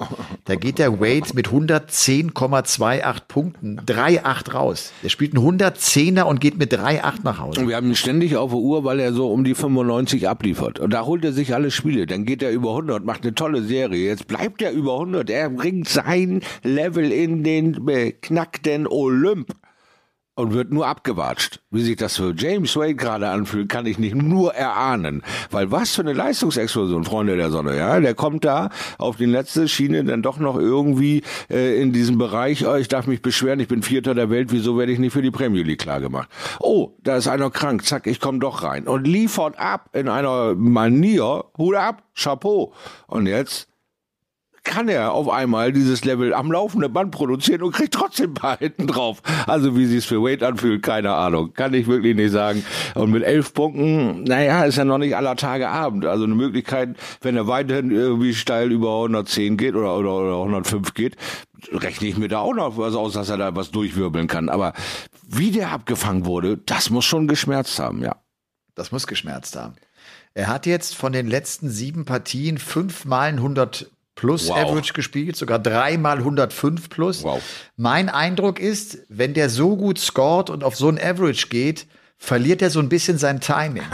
Da 0.47 0.55
geht 0.57 0.81
der 0.81 1.01
Wade 1.01 1.29
mit 1.35 1.47
110,28 1.49 3.19
Punkten 3.29 3.81
3-8 3.81 4.53
raus. 4.53 4.93
Der 5.03 5.09
spielt 5.09 5.37
einen 5.37 5.59
110er 5.61 6.23
und 6.23 6.41
geht 6.41 6.59
mit 6.59 6.73
3-8 6.75 7.19
nach 7.25 7.39
Hause. 7.39 7.61
Und 7.61 7.69
wir 7.69 7.77
haben 7.77 7.89
ihn 7.89 7.95
ständig 7.97 8.37
auf 8.37 8.51
der 8.51 8.59
Uhr, 8.59 8.85
weil 8.85 9.01
er 9.01 9.13
so 9.13 9.31
um 9.31 9.45
die 9.45 9.55
95 9.55 10.29
abliefert. 10.29 10.79
Und 10.81 10.91
da 10.93 11.05
holt 11.05 11.25
er 11.25 11.33
sich 11.33 11.55
alle 11.55 11.71
Spiele. 11.71 12.07
Dann 12.07 12.25
geht 12.25 12.43
er 12.43 12.51
über 12.51 12.71
100, 12.71 13.05
macht 13.05 13.23
eine 13.23 13.35
tolle 13.35 13.63
Serie. 13.63 14.07
Jetzt 14.07 14.27
bleibt 14.27 14.56
er 14.63 14.73
über 14.73 14.95
100. 14.95 15.31
Er 15.31 15.51
bringt 15.51 15.89
sein 15.89 16.43
Level 16.63 17.13
in 17.13 17.45
den 17.45 17.85
beknackten 17.85 18.87
Olymp. 18.87 19.55
Und 20.39 20.53
wird 20.53 20.71
nur 20.71 20.87
abgewatscht. 20.87 21.61
Wie 21.71 21.81
sich 21.81 21.97
das 21.97 22.19
für 22.19 22.35
James 22.37 22.77
Wade 22.77 22.95
gerade 22.95 23.31
anfühlt, 23.31 23.71
kann 23.71 23.87
ich 23.87 23.99
nicht 23.99 24.15
nur 24.15 24.53
erahnen. 24.53 25.23
Weil 25.51 25.71
was 25.71 25.95
für 25.95 26.03
eine 26.03 26.13
Leistungsexplosion, 26.13 27.05
Freunde 27.05 27.39
der 27.39 27.51
Sonne, 27.51 27.75
ja. 27.75 27.99
Der 28.01 28.13
kommt 28.13 28.45
da 28.45 28.69
auf 28.99 29.17
die 29.17 29.25
letzte 29.25 29.67
Schiene 29.67 30.05
dann 30.05 30.21
doch 30.21 30.39
noch 30.39 30.59
irgendwie 30.59 31.23
äh, 31.49 31.81
in 31.81 31.95
diesem 31.95 32.19
Bereich, 32.19 32.67
oh, 32.67 32.75
ich 32.75 32.89
darf 32.89 33.07
mich 33.07 33.23
beschweren, 33.23 33.61
ich 33.61 33.69
bin 33.69 33.83
Vierter 33.83 34.15
der 34.15 34.29
Welt, 34.29 34.53
wieso 34.53 34.77
werde 34.77 34.93
ich 34.93 34.99
nicht 34.99 35.15
für 35.15 35.23
die 35.23 35.31
Premier 35.31 35.63
League 35.63 35.81
klar 35.81 36.03
gemacht? 36.03 36.29
Oh, 36.61 36.91
da 37.03 37.17
ist 37.17 37.29
einer 37.29 37.49
krank, 37.49 37.87
zack, 37.87 38.07
ich 38.07 38.21
komme 38.21 38.39
doch 38.39 38.63
rein. 38.63 38.87
Und 38.89 39.07
liefert 39.07 39.59
ab 39.59 39.89
in 39.95 40.11
einer 40.11 40.55
Manier, 40.55 41.45
Hut 41.57 41.77
ab, 41.77 42.03
Chapeau. 42.15 42.75
Und 43.07 43.25
jetzt 43.25 43.69
kann 44.67 44.89
er 44.89 45.13
auf 45.13 45.29
einmal 45.29 45.73
dieses 45.73 46.05
Level 46.05 46.35
am 46.35 46.51
laufenden 46.51 46.93
Band 46.93 47.13
produzieren 47.13 47.63
und 47.63 47.73
kriegt 47.73 47.95
trotzdem 47.95 48.31
ein 48.31 48.35
paar 48.35 48.59
hinten 48.59 48.87
drauf. 48.87 49.23
Also 49.47 49.77
wie 49.77 49.87
sie 49.87 49.99
es 49.99 50.05
für 50.05 50.23
Wade 50.23 50.47
anfühlt, 50.47 50.83
keine 50.83 51.15
Ahnung. 51.15 51.55
Kann 51.55 51.73
ich 51.73 51.87
wirklich 51.87 52.17
nicht 52.17 52.33
sagen. 52.33 52.65
Und 52.95 53.13
mit 53.13 53.23
elf 53.23 53.55
Punkten, 53.55 54.25
naja, 54.25 54.65
ist 54.65 54.77
ja 54.77 54.85
noch 54.85 54.99
nicht 54.99 55.17
aller 55.17 55.37
Tage 55.37 55.69
Abend. 55.69 56.05
Also 56.05 56.25
eine 56.25 56.35
Möglichkeit, 56.35 56.97
wenn 57.23 57.37
er 57.37 57.47
weiterhin 57.47 57.91
irgendwie 57.91 58.35
steil 58.35 58.73
über 58.73 58.97
110 58.97 59.57
geht 59.57 59.75
oder, 59.75 59.97
oder, 59.97 60.15
oder 60.15 60.37
105 60.39 60.95
geht, 60.95 61.17
rechne 61.73 62.09
ich 62.09 62.19
mir 62.19 62.29
da 62.29 62.41
auch 62.41 62.55
noch 62.55 62.77
was 62.77 62.95
aus, 62.95 63.15
dass 63.15 63.29
er 63.29 63.39
da 63.39 63.55
was 63.55 63.71
durchwirbeln 63.71 64.27
kann. 64.27 64.49
Aber 64.49 64.73
wie 65.27 65.53
der 65.53 65.71
abgefangen 65.71 66.27
wurde, 66.27 66.59
das 66.59 66.91
muss 66.91 67.05
schon 67.05 67.29
geschmerzt 67.29 67.79
haben, 67.79 68.03
ja. 68.03 68.17
Das 68.75 68.93
muss 68.93 69.07
geschmerzt 69.07 69.57
haben. 69.57 69.75
Er 70.35 70.49
hat 70.49 70.67
jetzt 70.67 70.95
von 70.95 71.13
den 71.13 71.29
letzten 71.29 71.71
sieben 71.71 72.05
Partien 72.05 72.59
fünfmal 72.59 73.29
ein 73.29 73.37
100 73.37 73.91
plus 74.17 74.49
Wow. 74.49 74.57
Average 74.57 74.93
gespielt, 74.95 75.37
sogar 75.37 75.61
dreimal 75.61 76.19
105 76.19 76.91
plus. 76.91 77.23
Wow. 77.23 77.41
Mein 77.77 78.09
Eindruck 78.09 78.59
ist, 78.59 78.99
wenn 79.09 79.35
der 79.35 79.49
so 79.49 79.77
gut 79.77 80.01
scored 80.01 80.51
und 80.51 80.65
auf 80.65 80.75
so 80.75 80.89
ein 80.89 80.99
Average 80.99 81.47
geht, 81.49 81.87
verliert 82.19 82.63
er 82.63 82.71
so 82.71 82.81
ein 82.81 82.89
bisschen 82.89 83.19
sein 83.19 83.41
Timing. 83.41 83.85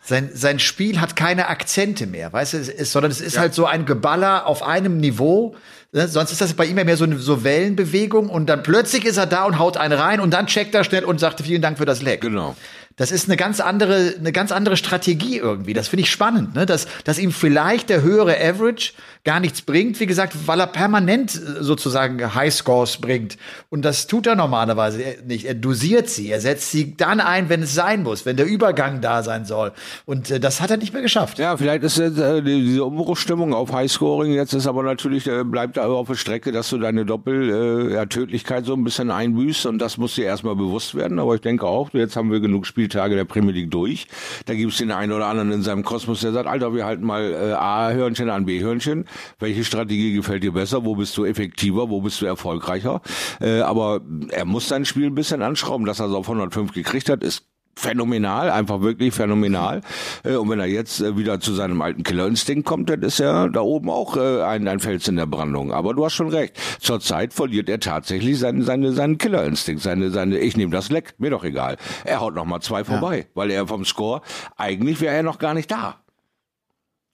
Sein, 0.00 0.30
sein 0.32 0.58
Spiel 0.58 1.02
hat 1.02 1.16
keine 1.16 1.48
Akzente 1.48 2.06
mehr, 2.06 2.32
weißt 2.32 2.54
du, 2.54 2.56
es 2.56 2.70
ist, 2.70 2.92
sondern 2.92 3.10
es 3.12 3.20
ist 3.20 3.36
halt 3.36 3.52
so 3.52 3.66
ein 3.66 3.84
Geballer 3.84 4.46
auf 4.46 4.62
einem 4.62 4.96
Niveau. 4.96 5.54
Ne? 5.92 6.08
Sonst 6.08 6.32
ist 6.32 6.40
das 6.40 6.54
bei 6.54 6.64
ihm 6.64 6.78
ja 6.78 6.84
mehr 6.84 6.96
so 6.96 7.04
eine 7.04 7.18
so 7.18 7.44
Wellenbewegung 7.44 8.30
und 8.30 8.46
dann 8.46 8.62
plötzlich 8.62 9.04
ist 9.04 9.18
er 9.18 9.26
da 9.26 9.44
und 9.44 9.58
haut 9.58 9.76
einen 9.76 9.92
rein 9.92 10.20
und 10.20 10.30
dann 10.30 10.46
checkt 10.46 10.74
er 10.74 10.84
schnell 10.84 11.04
und 11.04 11.20
sagt 11.20 11.42
vielen 11.42 11.60
Dank 11.60 11.76
für 11.76 11.84
das 11.84 12.00
Leck. 12.00 12.22
Genau. 12.22 12.56
Das 12.98 13.10
ist 13.10 13.28
eine 13.28 13.36
ganz 13.36 13.60
andere, 13.60 14.14
eine 14.18 14.32
ganz 14.32 14.52
andere 14.52 14.76
Strategie 14.76 15.38
irgendwie. 15.38 15.72
Das 15.72 15.88
finde 15.88 16.02
ich 16.02 16.10
spannend, 16.10 16.54
ne? 16.54 16.66
dass, 16.66 16.86
dass 17.04 17.18
ihm 17.18 17.32
vielleicht 17.32 17.88
der 17.88 18.02
höhere 18.02 18.36
Average 18.38 18.92
gar 19.24 19.40
nichts 19.40 19.62
bringt, 19.62 20.00
wie 20.00 20.06
gesagt, 20.06 20.34
weil 20.46 20.60
er 20.60 20.66
permanent 20.66 21.34
äh, 21.34 21.62
sozusagen 21.62 22.34
Highscores 22.34 22.96
bringt. 22.98 23.36
Und 23.68 23.84
das 23.84 24.06
tut 24.06 24.26
er 24.26 24.36
normalerweise 24.36 25.02
nicht. 25.26 25.44
Er 25.44 25.54
dosiert 25.54 26.08
sie, 26.08 26.30
er 26.30 26.40
setzt 26.40 26.70
sie 26.70 26.96
dann 26.96 27.20
ein, 27.20 27.48
wenn 27.48 27.62
es 27.62 27.74
sein 27.74 28.02
muss, 28.02 28.26
wenn 28.26 28.36
der 28.36 28.46
Übergang 28.46 29.00
da 29.00 29.22
sein 29.22 29.44
soll. 29.44 29.72
Und 30.06 30.30
äh, 30.30 30.40
das 30.40 30.60
hat 30.60 30.70
er 30.70 30.76
nicht 30.76 30.92
mehr 30.92 31.02
geschafft. 31.02 31.38
Ja, 31.38 31.56
vielleicht 31.56 31.84
ist 31.84 31.98
äh, 31.98 32.42
diese 32.42 32.84
Umbruchstimmung 32.84 33.54
auf 33.54 33.72
Highscoring 33.72 34.32
jetzt 34.32 34.54
ist 34.54 34.66
aber 34.66 34.82
natürlich, 34.82 35.26
äh, 35.26 35.44
bleibt 35.44 35.78
aber 35.78 35.96
auf 35.96 36.08
der 36.08 36.14
Strecke, 36.14 36.52
dass 36.52 36.70
du 36.70 36.78
deine 36.78 37.04
Doppel, 37.04 37.50
äh, 37.50 38.64
so 38.64 38.74
ein 38.74 38.84
bisschen 38.84 39.10
einbüßt 39.10 39.66
und 39.66 39.78
das 39.78 39.98
muss 39.98 40.14
dir 40.14 40.24
erstmal 40.24 40.56
bewusst 40.56 40.94
werden. 40.94 41.18
Aber 41.18 41.34
ich 41.34 41.40
denke 41.40 41.66
auch, 41.66 41.90
jetzt 41.92 42.16
haben 42.16 42.30
wir 42.30 42.40
genug 42.40 42.66
Spieltage 42.88 43.16
der 43.16 43.24
Premier 43.24 43.52
League 43.52 43.70
durch. 43.70 44.06
Da 44.46 44.54
gibt 44.54 44.72
es 44.72 44.78
den 44.78 44.90
einen 44.90 45.12
oder 45.12 45.26
anderen 45.26 45.52
in 45.52 45.62
seinem 45.62 45.84
Kosmos, 45.84 46.20
der 46.20 46.32
sagt, 46.32 46.48
Alter, 46.48 46.74
wir 46.74 46.86
halten 46.86 47.04
mal 47.04 47.32
äh, 47.32 47.52
A-Hörnchen 47.52 48.30
an 48.30 48.46
B-Hörnchen. 48.46 49.04
Welche 49.38 49.64
Strategie 49.64 50.14
gefällt 50.14 50.42
dir 50.42 50.52
besser? 50.52 50.84
Wo 50.84 50.96
bist 50.96 51.16
du 51.18 51.26
effektiver? 51.26 51.90
Wo 51.90 52.00
bist 52.00 52.22
du 52.22 52.26
erfolgreicher? 52.26 53.02
Äh, 53.40 53.60
aber 53.60 54.00
er 54.30 54.46
muss 54.46 54.68
sein 54.68 54.86
Spiel 54.86 55.06
ein 55.06 55.14
bisschen 55.14 55.42
anschrauben. 55.42 55.86
Dass 55.86 56.00
er 56.00 56.06
es 56.06 56.14
auf 56.14 56.28
105 56.28 56.72
gekriegt 56.72 57.10
hat, 57.10 57.22
ist 57.22 57.44
phänomenal, 57.78 58.50
einfach 58.50 58.80
wirklich 58.80 59.14
phänomenal. 59.14 59.80
Äh, 60.24 60.34
und 60.34 60.50
wenn 60.50 60.60
er 60.60 60.66
jetzt 60.66 61.00
äh, 61.00 61.16
wieder 61.16 61.40
zu 61.40 61.54
seinem 61.54 61.80
alten 61.80 62.02
Killerinstinkt 62.02 62.66
kommt, 62.66 62.90
dann 62.90 63.02
ist 63.02 63.20
er 63.20 63.48
da 63.48 63.60
oben 63.60 63.88
auch 63.88 64.16
äh, 64.16 64.42
ein, 64.42 64.66
ein 64.66 64.80
Fels 64.80 65.06
in 65.08 65.16
der 65.16 65.26
Brandung. 65.26 65.72
Aber 65.72 65.94
du 65.94 66.04
hast 66.04 66.14
schon 66.14 66.28
recht. 66.28 66.58
Zurzeit 66.80 67.32
verliert 67.32 67.68
er 67.68 67.80
tatsächlich 67.80 68.38
seinen, 68.38 68.62
seine, 68.62 68.92
seinen 68.92 69.16
Killerinstinkt, 69.16 69.82
seine, 69.82 70.10
seine, 70.10 70.38
ich 70.38 70.56
nehme 70.56 70.72
das 70.72 70.90
Leck, 70.90 71.14
mir 71.18 71.30
doch 71.30 71.44
egal. 71.44 71.76
Er 72.04 72.20
haut 72.20 72.34
nochmal 72.34 72.60
zwei 72.60 72.84
vorbei, 72.84 73.18
ja. 73.18 73.24
weil 73.34 73.50
er 73.50 73.66
vom 73.66 73.84
Score, 73.84 74.22
eigentlich 74.56 75.00
wäre 75.00 75.14
er 75.14 75.22
noch 75.22 75.38
gar 75.38 75.54
nicht 75.54 75.70
da. 75.70 76.00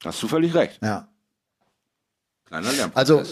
Hast 0.05 0.23
du 0.23 0.29
völlig 0.29 0.55
recht. 0.55 0.81
Ja. 0.83 1.09
Also, 2.95 3.23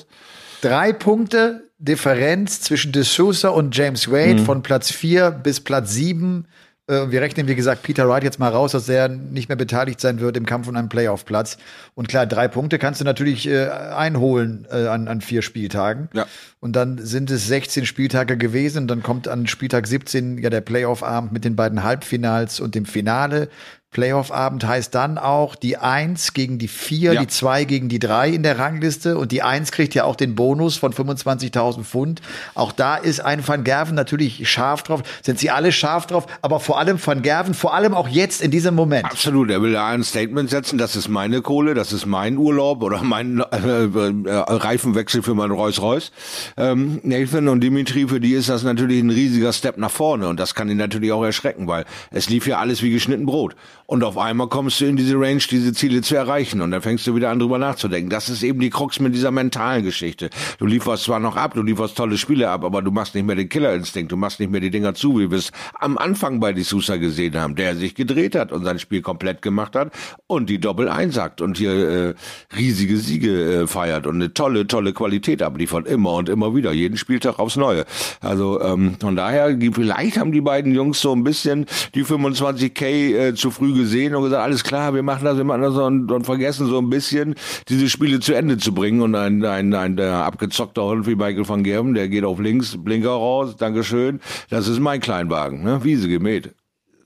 drei 0.63 0.93
Punkte 0.93 1.71
Differenz 1.79 2.61
zwischen 2.61 2.93
De 2.93 3.03
Sousa 3.03 3.51
und 3.51 3.77
James 3.77 4.11
Wade 4.11 4.41
mhm. 4.41 4.45
von 4.45 4.63
Platz 4.63 4.91
4 4.91 5.31
bis 5.31 5.61
Platz 5.61 5.93
7 5.93 6.47
wir 6.89 7.21
rechnen, 7.21 7.47
wie 7.47 7.55
gesagt, 7.55 7.85
Peter 7.85 8.09
Wright 8.09 8.25
jetzt 8.25 8.41
mal 8.41 8.49
raus, 8.51 8.73
dass 8.73 8.89
er 8.89 9.07
nicht 9.07 9.49
mehr 9.49 9.57
beteiligt 9.57 10.01
sein 10.01 10.19
wird 10.19 10.37
im 10.37 10.45
Kampf 10.45 10.67
um 10.67 10.75
einen 10.75 10.89
Playoff-Platz. 10.89 11.57
Und 11.95 12.09
klar, 12.09 12.27
drei 12.27 12.49
Punkte 12.49 12.81
kannst 12.81 13.01
du 13.01 13.05
natürlich 13.05 13.49
äh, 13.49 13.69
einholen 13.69 14.67
äh, 14.69 14.89
an, 14.89 15.07
an 15.07 15.21
vier 15.21 15.43
Spieltagen. 15.43 16.09
Ja. 16.13 16.27
Und 16.59 16.75
dann 16.75 16.99
sind 16.99 17.31
es 17.31 17.47
16 17.47 17.87
Spieltage 17.87 18.37
gewesen. 18.37 18.79
Und 18.79 18.89
dann 18.89 19.03
kommt 19.03 19.29
an 19.29 19.47
Spieltag 19.47 19.87
17 19.87 20.39
ja 20.39 20.51
der 20.51 20.61
Playoff-Abend 20.61 21.33
mit 21.33 21.45
den 21.45 21.55
beiden 21.55 21.85
Halbfinals 21.85 22.59
und 22.59 22.75
dem 22.75 22.85
Finale. 22.85 23.49
Playoff-Abend 23.93 24.67
heißt 24.67 24.95
dann 24.95 25.19
auch 25.19 25.55
die 25.55 25.77
Eins 25.77 26.33
gegen 26.33 26.59
die 26.59 26.69
Vier, 26.69 27.13
Ja. 27.13 27.21
die 27.21 27.27
Zwei 27.29 27.65
gegen 27.65 27.89
die 27.89 27.99
Drei 27.99 28.31
in 28.31 28.43
der 28.43 28.59
Rangliste. 28.59 29.17
Und 29.19 29.33
die 29.33 29.43
Eins 29.43 29.71
kriegt 29.71 29.95
ja 29.95 30.05
auch 30.05 30.17
den 30.17 30.35
Bonus 30.35 30.77
von 30.77 30.93
25.000 30.93 31.85
Pfund. 31.85 32.23
Auch 32.55 32.73
da 32.73 32.97
ist 32.97 33.21
ein 33.21 33.47
Van 33.47 33.65
Gerven 33.65 33.95
natürlich 33.95 34.49
scharf 34.51 34.83
drauf. 34.83 35.03
Sind 35.23 35.39
sie 35.39 35.51
alle 35.51 35.73
scharf 35.73 36.07
drauf? 36.07 36.27
Aber 36.41 36.59
vor 36.59 36.79
allem 36.79 36.99
Van 37.05 37.23
Gerven, 37.23 37.55
vor 37.55 37.75
allem 37.75 37.95
auch 37.95 38.09
jetzt 38.09 38.43
in 38.43 38.51
diesem 38.51 38.75
Moment. 38.75 39.05
Absolut, 39.05 39.51
er 39.51 39.61
will 39.63 39.73
da 39.73 39.87
ein 39.89 40.03
Statement 40.05 40.49
setzen, 40.51 40.79
das 40.79 40.97
ist 40.97 41.09
meine 41.09 41.43
Kohle, 41.43 41.75
das 41.75 41.93
ist 41.93 42.07
mein 42.07 42.39
Urlaub 42.39 42.83
oder 42.83 43.03
mein 43.03 43.41
äh, 43.41 43.85
äh, 43.85 44.29
Reifenwechsel 44.29 45.23
für 45.23 45.35
mein 45.35 45.51
Rolls-Royce. 45.51 46.13
Ähm, 46.57 47.01
Nathan 47.03 47.49
und 47.49 47.61
Dimitri, 47.61 48.09
für 48.09 48.21
die 48.21 48.33
ist 48.33 48.49
das 48.49 48.63
natürlich 48.63 49.01
ein 49.03 49.11
riesiger 49.11 49.53
Step 49.53 49.77
nach 49.77 49.91
vorne 49.91 50.29
und 50.29 50.41
das 50.41 50.55
kann 50.55 50.69
ihn 50.71 50.79
natürlich 50.79 51.13
auch 51.13 51.25
erschrecken, 51.25 51.67
weil 51.67 51.85
es 52.11 52.29
lief 52.31 52.47
ja 52.47 52.59
alles 52.59 52.83
wie 52.83 52.91
geschnitten 52.91 53.27
Brot. 53.27 53.55
Und 53.93 54.05
auf 54.05 54.17
einmal 54.17 54.49
kommst 54.49 54.81
du 54.81 54.87
in 54.87 54.97
diese 54.97 55.17
Range, 55.21 55.43
diese 55.51 55.75
Ziele 55.75 56.01
zu 56.01 56.17
erreichen 56.17 56.63
und 56.63 56.71
dann 56.71 56.81
fängst 56.81 57.07
du 57.07 57.15
wieder 57.15 57.29
an 57.29 57.39
drüber 57.39 57.59
nachzudenken. 57.59 58.09
Das 58.09 58.31
ist 58.31 58.43
eben 58.43 58.59
die 58.59 58.71
Krux 58.71 59.01
mit 59.01 59.15
dieser 59.15 59.31
mentalen 59.31 59.85
Geschichte. 59.85 60.31
Du 60.59 60.65
lieferst 60.65 61.05
zwar 61.05 61.21
noch 61.21 61.37
ab, 61.37 61.53
du 61.53 61.63
lieferst 61.63 61.95
tolle 61.95 62.17
Spiele 62.17 62.49
ab, 62.49 62.65
aber 62.65 62.81
du 62.81 62.91
machst 62.91 63.15
nicht 63.15 63.27
mehr 63.27 63.37
den 63.37 63.51
Killerinstinkt, 63.51 64.11
du 64.11 64.17
machst 64.17 64.41
nicht 64.41 64.51
mehr 64.51 64.63
die 64.63 64.71
Dinger 64.71 64.95
zu, 64.95 65.19
wie 65.19 65.31
wir 65.31 65.37
es 65.37 65.53
am 65.75 65.99
Anfang 65.99 66.41
bei 66.41 66.55
die 66.55 66.63
Sousa 66.63 66.97
gesehen 66.97 67.39
haben, 67.39 67.55
der 67.55 67.77
sich 67.77 67.95
gedreht 67.95 68.35
hat 68.35 68.51
und 68.51 68.65
sein 68.65 68.79
Spiel 68.79 69.03
komplett 69.03 69.43
gemacht 69.43 69.77
hat 69.77 69.93
und 70.27 70.49
die 70.49 70.59
Doppel 70.59 70.89
einsackt 70.89 71.43
und 71.43 71.59
hier 71.59 71.73
äh, 71.73 72.15
riesige 72.57 72.97
Siege 72.97 73.65
äh, 73.65 73.67
feiert 73.67 74.07
und 74.07 74.15
eine 74.15 74.33
tolle, 74.33 74.67
tolle 74.67 74.95
Qualität 74.95 75.43
abliefert, 75.43 75.87
immer 75.87 76.15
und 76.15 76.31
immer 76.31 76.55
wieder, 76.55 76.73
jeden 76.73 76.97
Spieltag 76.97 77.39
aufs 77.39 77.57
Neue. 77.57 77.85
Also 78.23 78.59
ähm, 78.63 78.97
von 78.99 79.17
daher, 79.17 79.55
vielleicht 79.75 80.17
haben 80.17 80.33
die 80.33 80.41
beiden 80.41 80.75
Jungs 80.75 80.99
so 81.03 81.13
ein 81.13 81.25
bisschen 81.25 81.67
die 81.95 82.07
25k 82.07 82.85
äh, 82.87 83.35
zu 83.35 83.51
früh 83.51 83.82
gesehen 83.83 84.15
und 84.15 84.25
gesagt, 84.25 84.43
alles 84.43 84.65
klar, 84.65 84.95
wir 84.95 85.03
machen 85.03 85.25
das, 85.25 85.37
wir 85.37 85.45
machen 85.45 85.63
das 85.63 85.75
und, 85.75 86.11
und 86.11 86.25
vergessen 86.25 86.67
so 86.67 86.79
ein 86.79 86.91
bisschen, 86.91 87.35
diese 87.69 87.89
Spiele 87.89 88.21
zu 88.21 88.35
Ende 88.35 88.59
zu 88.59 88.73
bringen 88.73 89.01
und 89.03 89.15
ein, 89.15 89.45
ein, 89.45 89.75
ein 89.75 89.97
der 89.97 90.25
abgezockter 90.25 90.85
Hund 90.85 91.07
wie 91.07 91.15
Michael 91.15 91.49
van 91.49 91.65
Gerben, 91.65 91.95
der 91.95 92.09
geht 92.09 92.25
auf 92.25 92.39
links, 92.39 92.77
Blinker 92.79 93.11
raus, 93.11 93.57
Dankeschön, 93.57 94.21
das 94.51 94.69
ist 94.69 94.81
mein 94.81 95.01
Kleinwagen, 95.01 95.63
ne? 95.63 95.85
Wiese 95.85 96.09
gemäht 96.09 96.55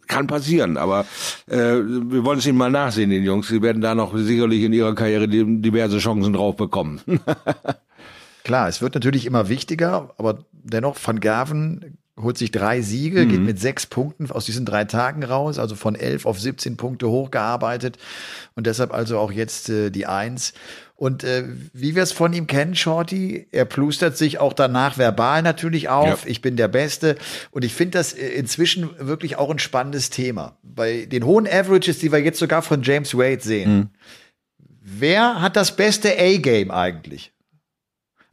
kann 0.06 0.28
passieren, 0.28 0.76
aber 0.76 1.04
äh, 1.48 1.56
wir 1.56 2.24
wollen 2.24 2.38
es 2.38 2.46
ihnen 2.46 2.58
mal 2.58 2.70
nachsehen, 2.70 3.10
den 3.10 3.24
Jungs. 3.24 3.48
Sie 3.48 3.60
werden 3.60 3.82
da 3.82 3.94
noch 3.94 4.16
sicherlich 4.16 4.62
in 4.62 4.72
ihrer 4.72 4.94
Karriere 4.94 5.26
diverse 5.28 5.98
Chancen 5.98 6.32
drauf 6.32 6.56
bekommen. 6.56 7.00
Klar, 8.44 8.68
es 8.68 8.80
wird 8.80 8.94
natürlich 8.94 9.26
immer 9.26 9.48
wichtiger, 9.48 10.14
aber 10.18 10.44
dennoch, 10.52 10.96
Van 11.04 11.18
Gerven 11.18 11.98
holt 12.20 12.38
sich 12.38 12.50
drei 12.50 12.80
Siege, 12.80 13.26
geht 13.26 13.42
mit 13.42 13.60
sechs 13.60 13.86
Punkten 13.86 14.30
aus 14.30 14.46
diesen 14.46 14.64
drei 14.64 14.84
Tagen 14.84 15.22
raus, 15.22 15.58
also 15.58 15.74
von 15.74 15.94
elf 15.94 16.24
auf 16.24 16.40
17 16.40 16.76
Punkte 16.76 17.08
hochgearbeitet 17.08 17.98
und 18.54 18.66
deshalb 18.66 18.92
also 18.94 19.18
auch 19.18 19.30
jetzt 19.30 19.68
äh, 19.68 19.90
die 19.90 20.06
Eins. 20.06 20.54
Und 20.94 21.24
äh, 21.24 21.44
wie 21.74 21.94
wir 21.94 22.02
es 22.02 22.12
von 22.12 22.32
ihm 22.32 22.46
kennen, 22.46 22.74
Shorty, 22.74 23.48
er 23.52 23.66
plustert 23.66 24.16
sich 24.16 24.38
auch 24.38 24.54
danach 24.54 24.96
verbal 24.96 25.42
natürlich 25.42 25.90
auf. 25.90 26.24
Ja. 26.24 26.30
Ich 26.30 26.40
bin 26.40 26.56
der 26.56 26.68
Beste. 26.68 27.16
Und 27.50 27.64
ich 27.66 27.74
finde 27.74 27.98
das 27.98 28.14
äh, 28.14 28.26
inzwischen 28.28 28.88
wirklich 28.98 29.36
auch 29.36 29.50
ein 29.50 29.58
spannendes 29.58 30.08
Thema. 30.08 30.56
Bei 30.62 31.04
den 31.04 31.26
hohen 31.26 31.46
Averages, 31.46 31.98
die 31.98 32.12
wir 32.12 32.20
jetzt 32.20 32.38
sogar 32.38 32.62
von 32.62 32.82
James 32.82 33.14
Wade 33.14 33.42
sehen. 33.42 33.90
Wer 34.80 35.42
hat 35.42 35.56
das 35.56 35.76
beste 35.76 36.16
A-Game 36.18 36.70
eigentlich? 36.70 37.32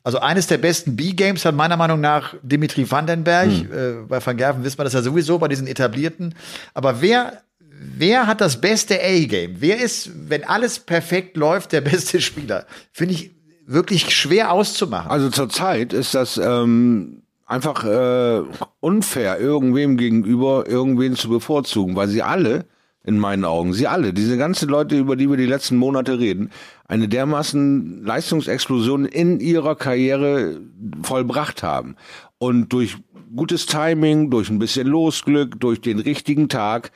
Also 0.03 0.19
eines 0.19 0.47
der 0.47 0.57
besten 0.57 0.95
B-Games 0.95 1.45
hat 1.45 1.55
meiner 1.55 1.77
Meinung 1.77 2.01
nach 2.01 2.35
Dimitri 2.41 2.89
Vandenberg. 2.89 3.49
Äh, 3.49 3.93
bei 4.07 4.25
Van 4.25 4.35
Gerven 4.35 4.63
wissen 4.63 4.77
wir 4.77 4.83
das 4.83 4.93
ja 4.93 5.01
sowieso, 5.01 5.39
bei 5.39 5.47
diesen 5.47 5.65
etablierten. 5.65 6.35
Aber 6.73 7.01
wer, 7.01 7.41
wer 7.59 8.27
hat 8.27 8.41
das 8.41 8.59
beste 8.59 8.99
A-Game? 9.01 9.55
Wer 9.59 9.81
ist, 9.81 10.11
wenn 10.29 10.43
alles 10.43 10.79
perfekt 10.79 11.37
läuft, 11.37 11.71
der 11.71 11.81
beste 11.81 12.19
Spieler? 12.19 12.65
Finde 12.91 13.13
ich 13.13 13.31
wirklich 13.65 14.13
schwer 14.13 14.51
auszumachen. 14.51 15.09
Also 15.09 15.29
zurzeit 15.29 15.93
ist 15.93 16.13
das 16.13 16.37
ähm, 16.37 17.23
einfach 17.45 17.85
äh, 17.85 18.41
unfair, 18.81 19.39
irgendwem 19.39 19.95
gegenüber 19.95 20.67
irgendwen 20.67 21.15
zu 21.15 21.29
bevorzugen, 21.29 21.95
weil 21.95 22.09
sie 22.09 22.23
alle, 22.23 22.65
in 23.05 23.19
meinen 23.19 23.43
Augen, 23.43 23.73
sie 23.73 23.87
alle, 23.87 24.13
diese 24.13 24.37
ganzen 24.37 24.69
Leute, 24.69 24.97
über 24.97 25.15
die 25.15 25.29
wir 25.29 25.37
die 25.37 25.45
letzten 25.45 25.75
Monate 25.75 26.19
reden, 26.19 26.51
eine 26.87 27.07
dermaßen 27.09 28.03
Leistungsexplosion 28.03 29.05
in 29.05 29.39
ihrer 29.39 29.75
Karriere 29.75 30.61
vollbracht 31.01 31.63
haben. 31.63 31.95
Und 32.37 32.71
durch 32.71 32.97
gutes 33.35 33.65
Timing, 33.65 34.29
durch 34.29 34.49
ein 34.49 34.59
bisschen 34.59 34.87
Losglück, 34.87 35.59
durch 35.59 35.81
den 35.81 35.99
richtigen 35.99 36.47
Tag, 36.47 36.91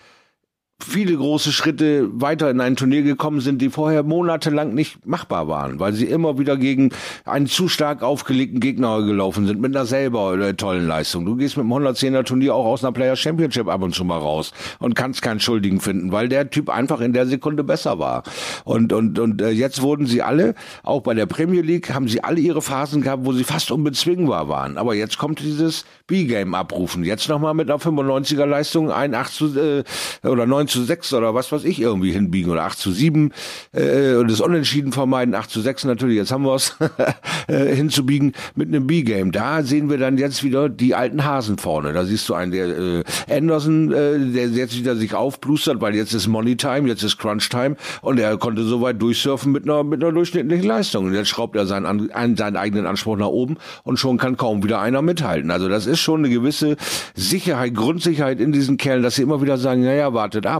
viele 0.79 1.17
große 1.17 1.51
Schritte 1.51 2.07
weiter 2.21 2.51
in 2.51 2.61
ein 2.61 2.75
Turnier 2.75 3.01
gekommen 3.01 3.41
sind, 3.41 3.61
die 3.61 3.69
vorher 3.69 4.03
monatelang 4.03 4.75
nicht 4.75 5.07
machbar 5.07 5.47
waren, 5.47 5.79
weil 5.79 5.93
sie 5.93 6.05
immer 6.05 6.37
wieder 6.37 6.55
gegen 6.55 6.91
einen 7.25 7.47
zu 7.47 7.67
stark 7.67 8.03
aufgelegten 8.03 8.59
Gegner 8.59 9.01
gelaufen 9.01 9.47
sind 9.47 9.59
mit 9.59 9.75
einer 9.75 9.87
selber 9.87 10.37
äh, 10.37 10.53
tollen 10.53 10.85
Leistung. 10.85 11.25
Du 11.25 11.35
gehst 11.35 11.57
mit 11.57 11.65
dem 11.65 11.73
110er 11.73 12.23
Turnier 12.23 12.53
auch 12.53 12.65
aus 12.65 12.83
einer 12.83 12.91
Player 12.91 13.15
Championship 13.15 13.67
ab 13.67 13.81
und 13.81 13.95
zu 13.95 14.05
mal 14.05 14.19
raus 14.19 14.51
und 14.77 14.93
kannst 14.93 15.23
keinen 15.23 15.39
Schuldigen 15.39 15.79
finden, 15.79 16.11
weil 16.11 16.29
der 16.29 16.51
Typ 16.51 16.69
einfach 16.69 17.01
in 17.01 17.11
der 17.11 17.25
Sekunde 17.25 17.63
besser 17.63 17.97
war. 17.97 18.21
Und 18.63 18.93
und 18.93 19.17
und 19.17 19.41
äh, 19.41 19.49
jetzt 19.49 19.81
wurden 19.81 20.05
sie 20.05 20.21
alle, 20.21 20.53
auch 20.83 21.01
bei 21.01 21.15
der 21.15 21.25
Premier 21.25 21.61
League, 21.61 21.93
haben 21.93 22.07
sie 22.07 22.23
alle 22.23 22.39
ihre 22.39 22.61
Phasen 22.61 23.01
gehabt, 23.01 23.25
wo 23.25 23.33
sie 23.33 23.43
fast 23.43 23.71
unbezwingbar 23.71 24.47
waren. 24.47 24.77
Aber 24.77 24.93
jetzt 24.93 25.17
kommt 25.17 25.39
dieses 25.39 25.85
B-Game 26.05 26.53
abrufen. 26.53 27.03
Jetzt 27.03 27.27
nochmal 27.29 27.55
mit 27.55 27.69
einer 27.69 27.79
95er 27.79 28.45
Leistung 28.45 28.91
ein 28.91 29.15
8 29.15 29.33
zu, 29.33 29.57
äh, 29.57 29.83
oder 30.23 30.45
90 30.45 30.66
9 30.67 30.69
zu 30.69 30.83
6 30.83 31.13
oder 31.13 31.33
was 31.33 31.51
weiß 31.51 31.63
ich 31.63 31.81
irgendwie 31.81 32.11
hinbiegen 32.11 32.51
oder 32.51 32.63
8 32.63 32.77
zu 32.77 32.91
7 32.91 33.31
äh, 33.73 34.15
und 34.15 34.29
das 34.29 34.41
Unentschieden 34.41 34.91
vermeiden, 34.91 35.33
8 35.33 35.49
zu 35.49 35.61
6 35.61 35.85
natürlich, 35.85 36.17
jetzt 36.17 36.31
haben 36.31 36.43
wir 36.43 36.55
es 36.55 36.75
äh, 37.47 37.75
hinzubiegen 37.75 38.33
mit 38.55 38.67
einem 38.67 38.87
B-Game. 38.87 39.31
Da 39.31 39.63
sehen 39.63 39.89
wir 39.89 39.97
dann 39.97 40.17
jetzt 40.17 40.43
wieder 40.43 40.69
die 40.69 40.95
alten 40.95 41.23
Hasen 41.23 41.57
vorne. 41.57 41.93
Da 41.93 42.05
siehst 42.05 42.27
du 42.29 42.33
einen, 42.33 42.51
der 42.51 42.67
äh, 42.67 43.03
Anderson, 43.29 43.91
äh, 43.91 44.19
der 44.19 44.47
jetzt 44.49 44.77
wieder 44.77 44.95
sich 44.95 45.13
aufblustert, 45.13 45.81
weil 45.81 45.95
jetzt 45.95 46.13
ist 46.13 46.27
Money 46.27 46.57
Time, 46.57 46.87
jetzt 46.87 47.03
ist 47.03 47.17
Crunch 47.17 47.49
Time 47.49 47.75
und 48.01 48.19
er 48.19 48.37
konnte 48.37 48.63
so 48.63 48.81
weit 48.81 49.01
durchsurfen 49.01 49.51
mit 49.51 49.63
einer, 49.63 49.83
mit 49.83 50.03
einer 50.03 50.11
durchschnittlichen 50.11 50.67
Leistung. 50.67 51.05
Und 51.05 51.13
jetzt 51.13 51.29
schraubt 51.29 51.55
er 51.55 51.65
seinen, 51.65 52.11
an, 52.11 52.35
seinen 52.35 52.57
eigenen 52.57 52.85
Anspruch 52.85 53.17
nach 53.17 53.27
oben 53.27 53.57
und 53.83 53.97
schon 53.97 54.17
kann 54.17 54.37
kaum 54.37 54.63
wieder 54.63 54.79
einer 54.81 55.01
mithalten. 55.01 55.51
Also 55.51 55.69
das 55.69 55.85
ist 55.85 55.99
schon 55.99 56.25
eine 56.25 56.29
gewisse 56.33 56.75
Sicherheit, 57.15 57.73
Grundsicherheit 57.73 58.39
in 58.39 58.51
diesen 58.51 58.77
Kerlen, 58.77 59.03
dass 59.03 59.15
sie 59.15 59.21
immer 59.21 59.41
wieder 59.41 59.57
sagen, 59.57 59.83
naja, 59.83 60.13
wartet 60.13 60.45
ab 60.45 60.56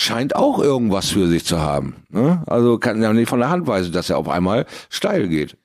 scheint 0.00 0.36
auch 0.36 0.60
irgendwas 0.60 1.10
für 1.10 1.26
sich 1.26 1.44
zu 1.44 1.60
haben. 1.60 1.96
Ne? 2.08 2.42
Also 2.46 2.78
kann 2.78 3.02
ja 3.02 3.12
nicht 3.12 3.28
von 3.28 3.40
der 3.40 3.50
Hand 3.50 3.66
weisen, 3.66 3.92
dass 3.92 4.08
er 4.10 4.18
auf 4.18 4.28
einmal 4.28 4.64
steil 4.90 5.26
geht. 5.28 5.56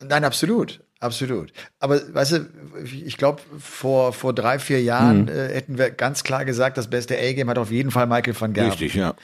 Nein, 0.00 0.24
absolut. 0.24 0.80
Absolut. 1.00 1.52
Aber 1.78 2.00
weißt 2.14 2.32
du, 2.32 2.48
ich 2.84 3.16
glaube, 3.16 3.40
vor, 3.58 4.12
vor 4.12 4.32
drei, 4.32 4.58
vier 4.58 4.82
Jahren 4.82 5.22
Mhm. 5.22 5.28
äh, 5.28 5.48
hätten 5.54 5.78
wir 5.78 5.90
ganz 5.90 6.24
klar 6.24 6.44
gesagt, 6.44 6.76
das 6.76 6.88
beste 6.88 7.16
A-Game 7.16 7.48
hat 7.50 7.58
auf 7.58 7.70
jeden 7.70 7.90
Fall 7.90 8.06
Michael 8.06 8.34
van 8.40 8.52
Gerven. 8.52 8.70
Richtig, 8.70 8.94
ja. 8.94 9.14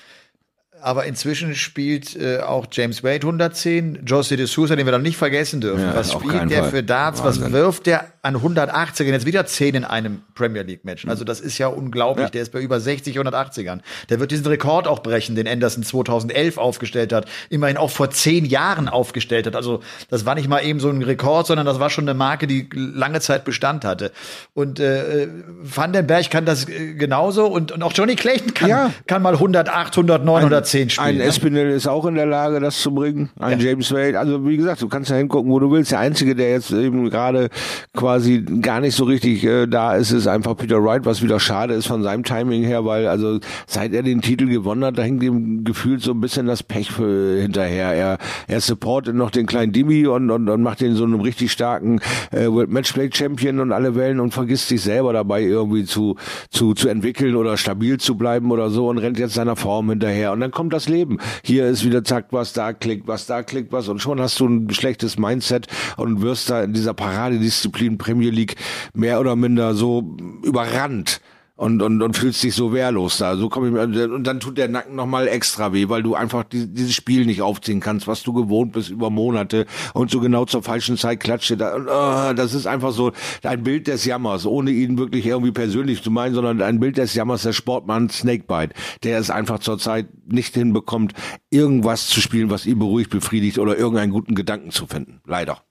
Aber 0.84 1.06
inzwischen 1.06 1.54
spielt 1.54 2.14
äh, 2.14 2.40
auch 2.40 2.66
James 2.70 3.02
Wade 3.02 3.20
110, 3.26 4.00
Jose 4.04 4.36
de 4.36 4.44
Sousa, 4.44 4.76
den 4.76 4.84
wir 4.86 4.92
dann 4.92 5.00
nicht 5.00 5.16
vergessen 5.16 5.62
dürfen. 5.62 5.80
Ja, 5.80 5.94
was 5.94 6.12
spielt 6.12 6.50
der 6.50 6.64
Fall. 6.64 6.70
für 6.70 6.82
Darts? 6.82 7.24
Wahnsinn. 7.24 7.44
Was 7.44 7.52
wirft 7.52 7.86
der 7.86 8.04
an 8.20 8.36
180ern? 8.36 9.04
Jetzt 9.04 9.24
wieder 9.24 9.46
10 9.46 9.76
in 9.76 9.84
einem 9.84 10.20
Premier 10.34 10.60
League 10.60 10.84
Match. 10.84 11.06
Also 11.08 11.24
das 11.24 11.40
ist 11.40 11.56
ja 11.56 11.68
unglaublich. 11.68 12.26
Ja. 12.26 12.30
Der 12.30 12.42
ist 12.42 12.52
bei 12.52 12.60
über 12.60 12.80
60, 12.80 13.18
180ern. 13.18 13.80
Der 14.10 14.20
wird 14.20 14.30
diesen 14.30 14.44
Rekord 14.46 14.86
auch 14.86 14.98
brechen, 15.02 15.34
den 15.36 15.48
Anderson 15.48 15.84
2011 15.84 16.58
aufgestellt 16.58 17.14
hat. 17.14 17.24
Immerhin 17.48 17.78
auch 17.78 17.90
vor 17.90 18.10
zehn 18.10 18.44
Jahren 18.44 18.90
aufgestellt 18.90 19.46
hat. 19.46 19.56
Also 19.56 19.80
das 20.10 20.26
war 20.26 20.34
nicht 20.34 20.48
mal 20.48 20.60
eben 20.66 20.80
so 20.80 20.90
ein 20.90 21.00
Rekord, 21.00 21.46
sondern 21.46 21.64
das 21.64 21.80
war 21.80 21.88
schon 21.88 22.04
eine 22.04 22.12
Marke, 22.12 22.46
die 22.46 22.68
lange 22.74 23.20
Zeit 23.20 23.46
Bestand 23.46 23.86
hatte. 23.86 24.12
Und 24.52 24.80
äh, 24.80 25.28
Van 25.62 25.94
den 25.94 26.06
Berg 26.06 26.28
kann 26.30 26.44
das 26.44 26.68
äh, 26.68 26.92
genauso 26.92 27.46
und, 27.46 27.72
und 27.72 27.82
auch 27.82 27.92
Johnny 27.94 28.16
Clayton 28.16 28.52
kann, 28.52 28.68
Ja. 28.68 28.90
kann 29.06 29.22
mal 29.22 29.32
108, 29.32 29.96
109, 29.96 30.36
110 30.42 30.73
spielen. 30.74 31.06
Ein 31.06 31.16
ne? 31.18 31.24
Espinel 31.24 31.70
ist 31.70 31.86
auch 31.86 32.06
in 32.06 32.14
der 32.14 32.26
Lage, 32.26 32.60
das 32.60 32.80
zu 32.80 32.92
bringen. 32.92 33.30
Ein 33.38 33.60
James 33.60 33.92
Wade. 33.92 34.18
Also 34.18 34.46
wie 34.46 34.56
gesagt, 34.56 34.82
du 34.82 34.88
kannst 34.88 35.10
ja 35.10 35.16
hingucken, 35.16 35.50
wo 35.50 35.58
du 35.58 35.70
willst. 35.70 35.92
Der 35.92 36.00
Einzige, 36.00 36.34
der 36.34 36.50
jetzt 36.50 36.72
eben 36.72 37.10
gerade 37.10 37.48
quasi 37.94 38.44
gar 38.60 38.80
nicht 38.80 38.94
so 38.94 39.04
richtig 39.04 39.44
äh, 39.44 39.66
da 39.66 39.94
ist, 39.94 40.10
ist 40.10 40.26
einfach 40.26 40.56
Peter 40.56 40.82
Wright, 40.82 41.04
was 41.04 41.22
wieder 41.22 41.40
schade 41.40 41.74
ist 41.74 41.86
von 41.86 42.02
seinem 42.02 42.24
Timing 42.24 42.64
her, 42.64 42.84
weil 42.84 43.06
also 43.06 43.38
seit 43.66 43.92
er 43.92 44.02
den 44.02 44.20
Titel 44.20 44.46
gewonnen 44.46 44.84
hat, 44.84 44.98
da 44.98 45.02
hängt 45.02 45.22
ihm 45.22 45.64
gefühlt 45.64 46.02
so 46.02 46.12
ein 46.12 46.20
bisschen 46.20 46.46
das 46.46 46.62
Pech 46.62 46.90
für, 46.90 47.40
hinterher. 47.40 47.92
Er, 47.92 48.18
er 48.48 48.60
supportet 48.60 49.14
noch 49.14 49.30
den 49.30 49.46
kleinen 49.46 49.72
Dimi 49.72 50.06
und, 50.06 50.30
und, 50.30 50.48
und 50.48 50.62
macht 50.62 50.80
den 50.80 50.94
so 50.94 51.04
einem 51.04 51.20
richtig 51.20 51.52
starken 51.52 52.00
äh, 52.30 52.46
World 52.46 52.70
Matchplay 52.70 53.10
Champion 53.12 53.60
und 53.60 53.72
alle 53.72 53.94
Wellen 53.94 54.20
und 54.20 54.32
vergisst 54.32 54.68
sich 54.68 54.82
selber 54.82 55.12
dabei 55.12 55.42
irgendwie 55.42 55.84
zu, 55.84 56.16
zu, 56.50 56.74
zu 56.74 56.88
entwickeln 56.88 57.36
oder 57.36 57.56
stabil 57.56 57.98
zu 57.98 58.16
bleiben 58.16 58.50
oder 58.50 58.70
so 58.70 58.88
und 58.88 58.98
rennt 58.98 59.18
jetzt 59.18 59.34
seiner 59.34 59.56
Form 59.56 59.90
hinterher. 59.90 60.32
Und 60.32 60.40
dann 60.40 60.50
kommt 60.50 60.63
das 60.70 60.88
Leben. 60.88 61.18
Hier 61.42 61.66
ist 61.66 61.84
wieder 61.84 62.04
zack, 62.04 62.26
was 62.30 62.52
da 62.52 62.72
klickt, 62.72 63.06
was 63.06 63.26
da 63.26 63.42
klickt, 63.42 63.72
was 63.72 63.88
und 63.88 64.00
schon 64.00 64.20
hast 64.20 64.38
du 64.40 64.46
ein 64.46 64.70
schlechtes 64.70 65.18
Mindset 65.18 65.66
und 65.96 66.22
wirst 66.22 66.50
da 66.50 66.62
in 66.62 66.72
dieser 66.72 66.94
Paradedisziplin 66.94 67.98
Premier 67.98 68.30
League 68.30 68.56
mehr 68.94 69.20
oder 69.20 69.36
minder 69.36 69.74
so 69.74 70.16
überrannt 70.42 71.20
und, 71.56 71.82
und, 71.82 72.02
und 72.02 72.16
fühlst 72.16 72.42
dich 72.42 72.54
so 72.54 72.72
wehrlos 72.72 73.18
da. 73.18 73.36
So 73.36 73.48
komm 73.48 73.66
ich 73.66 73.72
mir, 73.72 73.82
und 74.12 74.24
dann 74.24 74.40
tut 74.40 74.58
der 74.58 74.68
Nacken 74.68 74.96
nochmal 74.96 75.28
extra 75.28 75.72
weh, 75.72 75.88
weil 75.88 76.02
du 76.02 76.14
einfach 76.14 76.42
die, 76.44 76.66
dieses 76.66 76.94
Spiel 76.94 77.26
nicht 77.26 77.42
aufziehen 77.42 77.80
kannst, 77.80 78.08
was 78.08 78.22
du 78.24 78.32
gewohnt 78.32 78.72
bist 78.72 78.90
über 78.90 79.08
Monate 79.10 79.66
und 79.92 80.10
so 80.10 80.20
genau 80.20 80.44
zur 80.46 80.62
falschen 80.62 80.96
Zeit 80.96 81.20
klatscht. 81.20 81.54
Da, 81.58 81.76
oh, 81.76 82.34
das 82.34 82.54
ist 82.54 82.66
einfach 82.66 82.92
so 82.92 83.12
ein 83.42 83.62
Bild 83.62 83.86
des 83.86 84.04
Jammers, 84.04 84.46
ohne 84.46 84.72
ihn 84.72 84.98
wirklich 84.98 85.26
irgendwie 85.26 85.52
persönlich 85.52 86.02
zu 86.02 86.10
meinen, 86.10 86.34
sondern 86.34 86.60
ein 86.60 86.80
Bild 86.80 86.98
des 86.98 87.14
Jammers 87.14 87.42
der 87.42 87.52
Sportmann 87.52 88.10
Snakebite, 88.10 88.74
der 89.04 89.18
es 89.18 89.30
einfach 89.30 89.60
zurzeit 89.60 90.08
nicht 90.26 90.54
hinbekommt, 90.54 91.14
irgendwas 91.50 92.08
zu 92.08 92.20
spielen, 92.20 92.50
was 92.50 92.66
ihn 92.66 92.80
beruhigt, 92.80 93.10
befriedigt 93.10 93.58
oder 93.58 93.76
irgendeinen 93.78 94.12
guten 94.12 94.34
Gedanken 94.34 94.70
zu 94.70 94.86
finden. 94.86 95.20
Leider. 95.24 95.62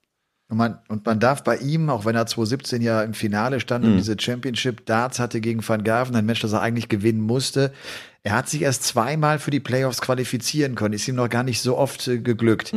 Und 0.54 0.58
man, 0.58 0.78
und 0.88 1.04
man 1.04 1.20
darf 1.20 1.44
bei 1.44 1.58
ihm, 1.58 1.90
auch 1.90 2.06
wenn 2.06 2.16
er 2.16 2.28
2017 2.28 2.84
ja 2.84 3.02
im 3.02 3.16
Finale 3.16 3.60
stand 3.60 3.86
und 3.86 3.98
diese 3.98 4.16
Championship 4.20 4.86
Darts 4.86 5.18
hatte 5.18 5.42
gegen 5.42 5.68
Van 5.68 5.84
Gerven, 5.84 6.16
ein 6.16 6.28
Match, 6.28 6.42
das 6.42 6.54
er 6.54 6.62
eigentlich 6.62 6.90
gewinnen 6.90 7.22
musste, 7.22 7.74
er 8.22 8.36
hat 8.36 8.50
sich 8.50 8.62
erst 8.62 8.84
zweimal 8.84 9.40
für 9.40 9.50
die 9.50 9.60
Playoffs 9.60 10.00
qualifizieren 10.00 10.76
können. 10.76 10.94
Ist 10.94 11.08
ihm 11.08 11.16
noch 11.16 11.28
gar 11.28 11.42
nicht 11.42 11.60
so 11.60 11.76
oft 11.76 12.08
äh, 12.08 12.20
geglückt. 12.20 12.72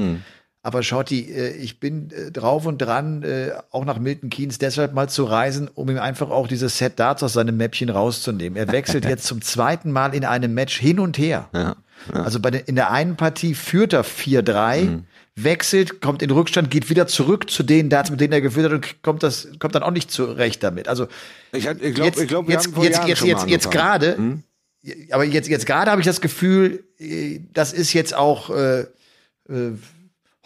Aber 0.62 0.82
Schotti, 0.82 1.30
äh, 1.30 1.50
ich 1.50 1.78
bin 1.78 2.10
äh, 2.12 2.32
drauf 2.32 2.64
und 2.64 2.78
dran, 2.78 3.22
äh, 3.22 3.50
auch 3.70 3.84
nach 3.84 3.98
Milton 3.98 4.30
Keynes 4.30 4.56
deshalb 4.56 4.94
mal 4.94 5.10
zu 5.10 5.24
reisen, 5.24 5.68
um 5.74 5.90
ihm 5.90 5.98
einfach 5.98 6.30
auch 6.30 6.48
dieses 6.48 6.78
Set 6.78 6.98
Darts 6.98 7.22
aus 7.22 7.34
seinem 7.34 7.58
Mäppchen 7.58 7.90
rauszunehmen. 7.90 8.56
Er 8.56 8.72
wechselt 8.72 9.04
jetzt 9.08 9.24
zum 9.24 9.42
zweiten 9.42 9.92
Mal 9.92 10.14
in 10.14 10.24
einem 10.24 10.54
Match 10.54 10.78
hin 10.78 10.98
und 10.98 11.18
her. 11.18 11.50
Also 12.10 12.40
bei 12.40 12.50
den, 12.50 12.62
in 12.62 12.74
der 12.74 12.90
einen 12.90 13.16
Partie 13.16 13.54
führt 13.54 13.92
er 13.92 14.02
4-3, 14.02 15.02
wechselt, 15.36 16.00
kommt 16.00 16.22
in 16.22 16.30
Rückstand, 16.30 16.70
geht 16.70 16.88
wieder 16.88 17.06
zurück 17.06 17.50
zu 17.50 17.62
den 17.62 17.90
Darts, 17.90 18.10
mit 18.10 18.20
denen 18.20 18.32
er 18.32 18.40
geführt 18.40 18.66
hat 18.66 18.72
und 18.72 19.02
kommt 19.02 19.22
das, 19.22 19.48
kommt 19.58 19.74
dann 19.74 19.82
auch 19.82 19.90
nicht 19.90 20.10
zurecht 20.10 20.62
damit. 20.62 20.88
Also 20.88 21.06
Ich, 21.52 21.66
ich 21.66 21.94
glaube, 21.94 22.06
jetzt, 22.06 22.20
ich 22.20 22.28
glaub, 22.28 22.48
jetzt, 22.48 22.70
jetzt, 22.76 23.06
jetzt, 23.06 23.24
jetzt, 23.24 23.46
jetzt 23.46 23.70
gerade, 23.70 24.42
aber 25.10 25.24
jetzt, 25.24 25.48
jetzt 25.48 25.66
gerade 25.66 25.90
habe 25.90 26.00
ich 26.00 26.06
das 26.06 26.20
Gefühl, 26.20 26.84
äh, 26.98 27.40
das 27.52 27.72
ist 27.72 27.92
jetzt 27.92 28.14
auch 28.14 28.50
äh, 28.50 28.80
äh, 28.80 29.72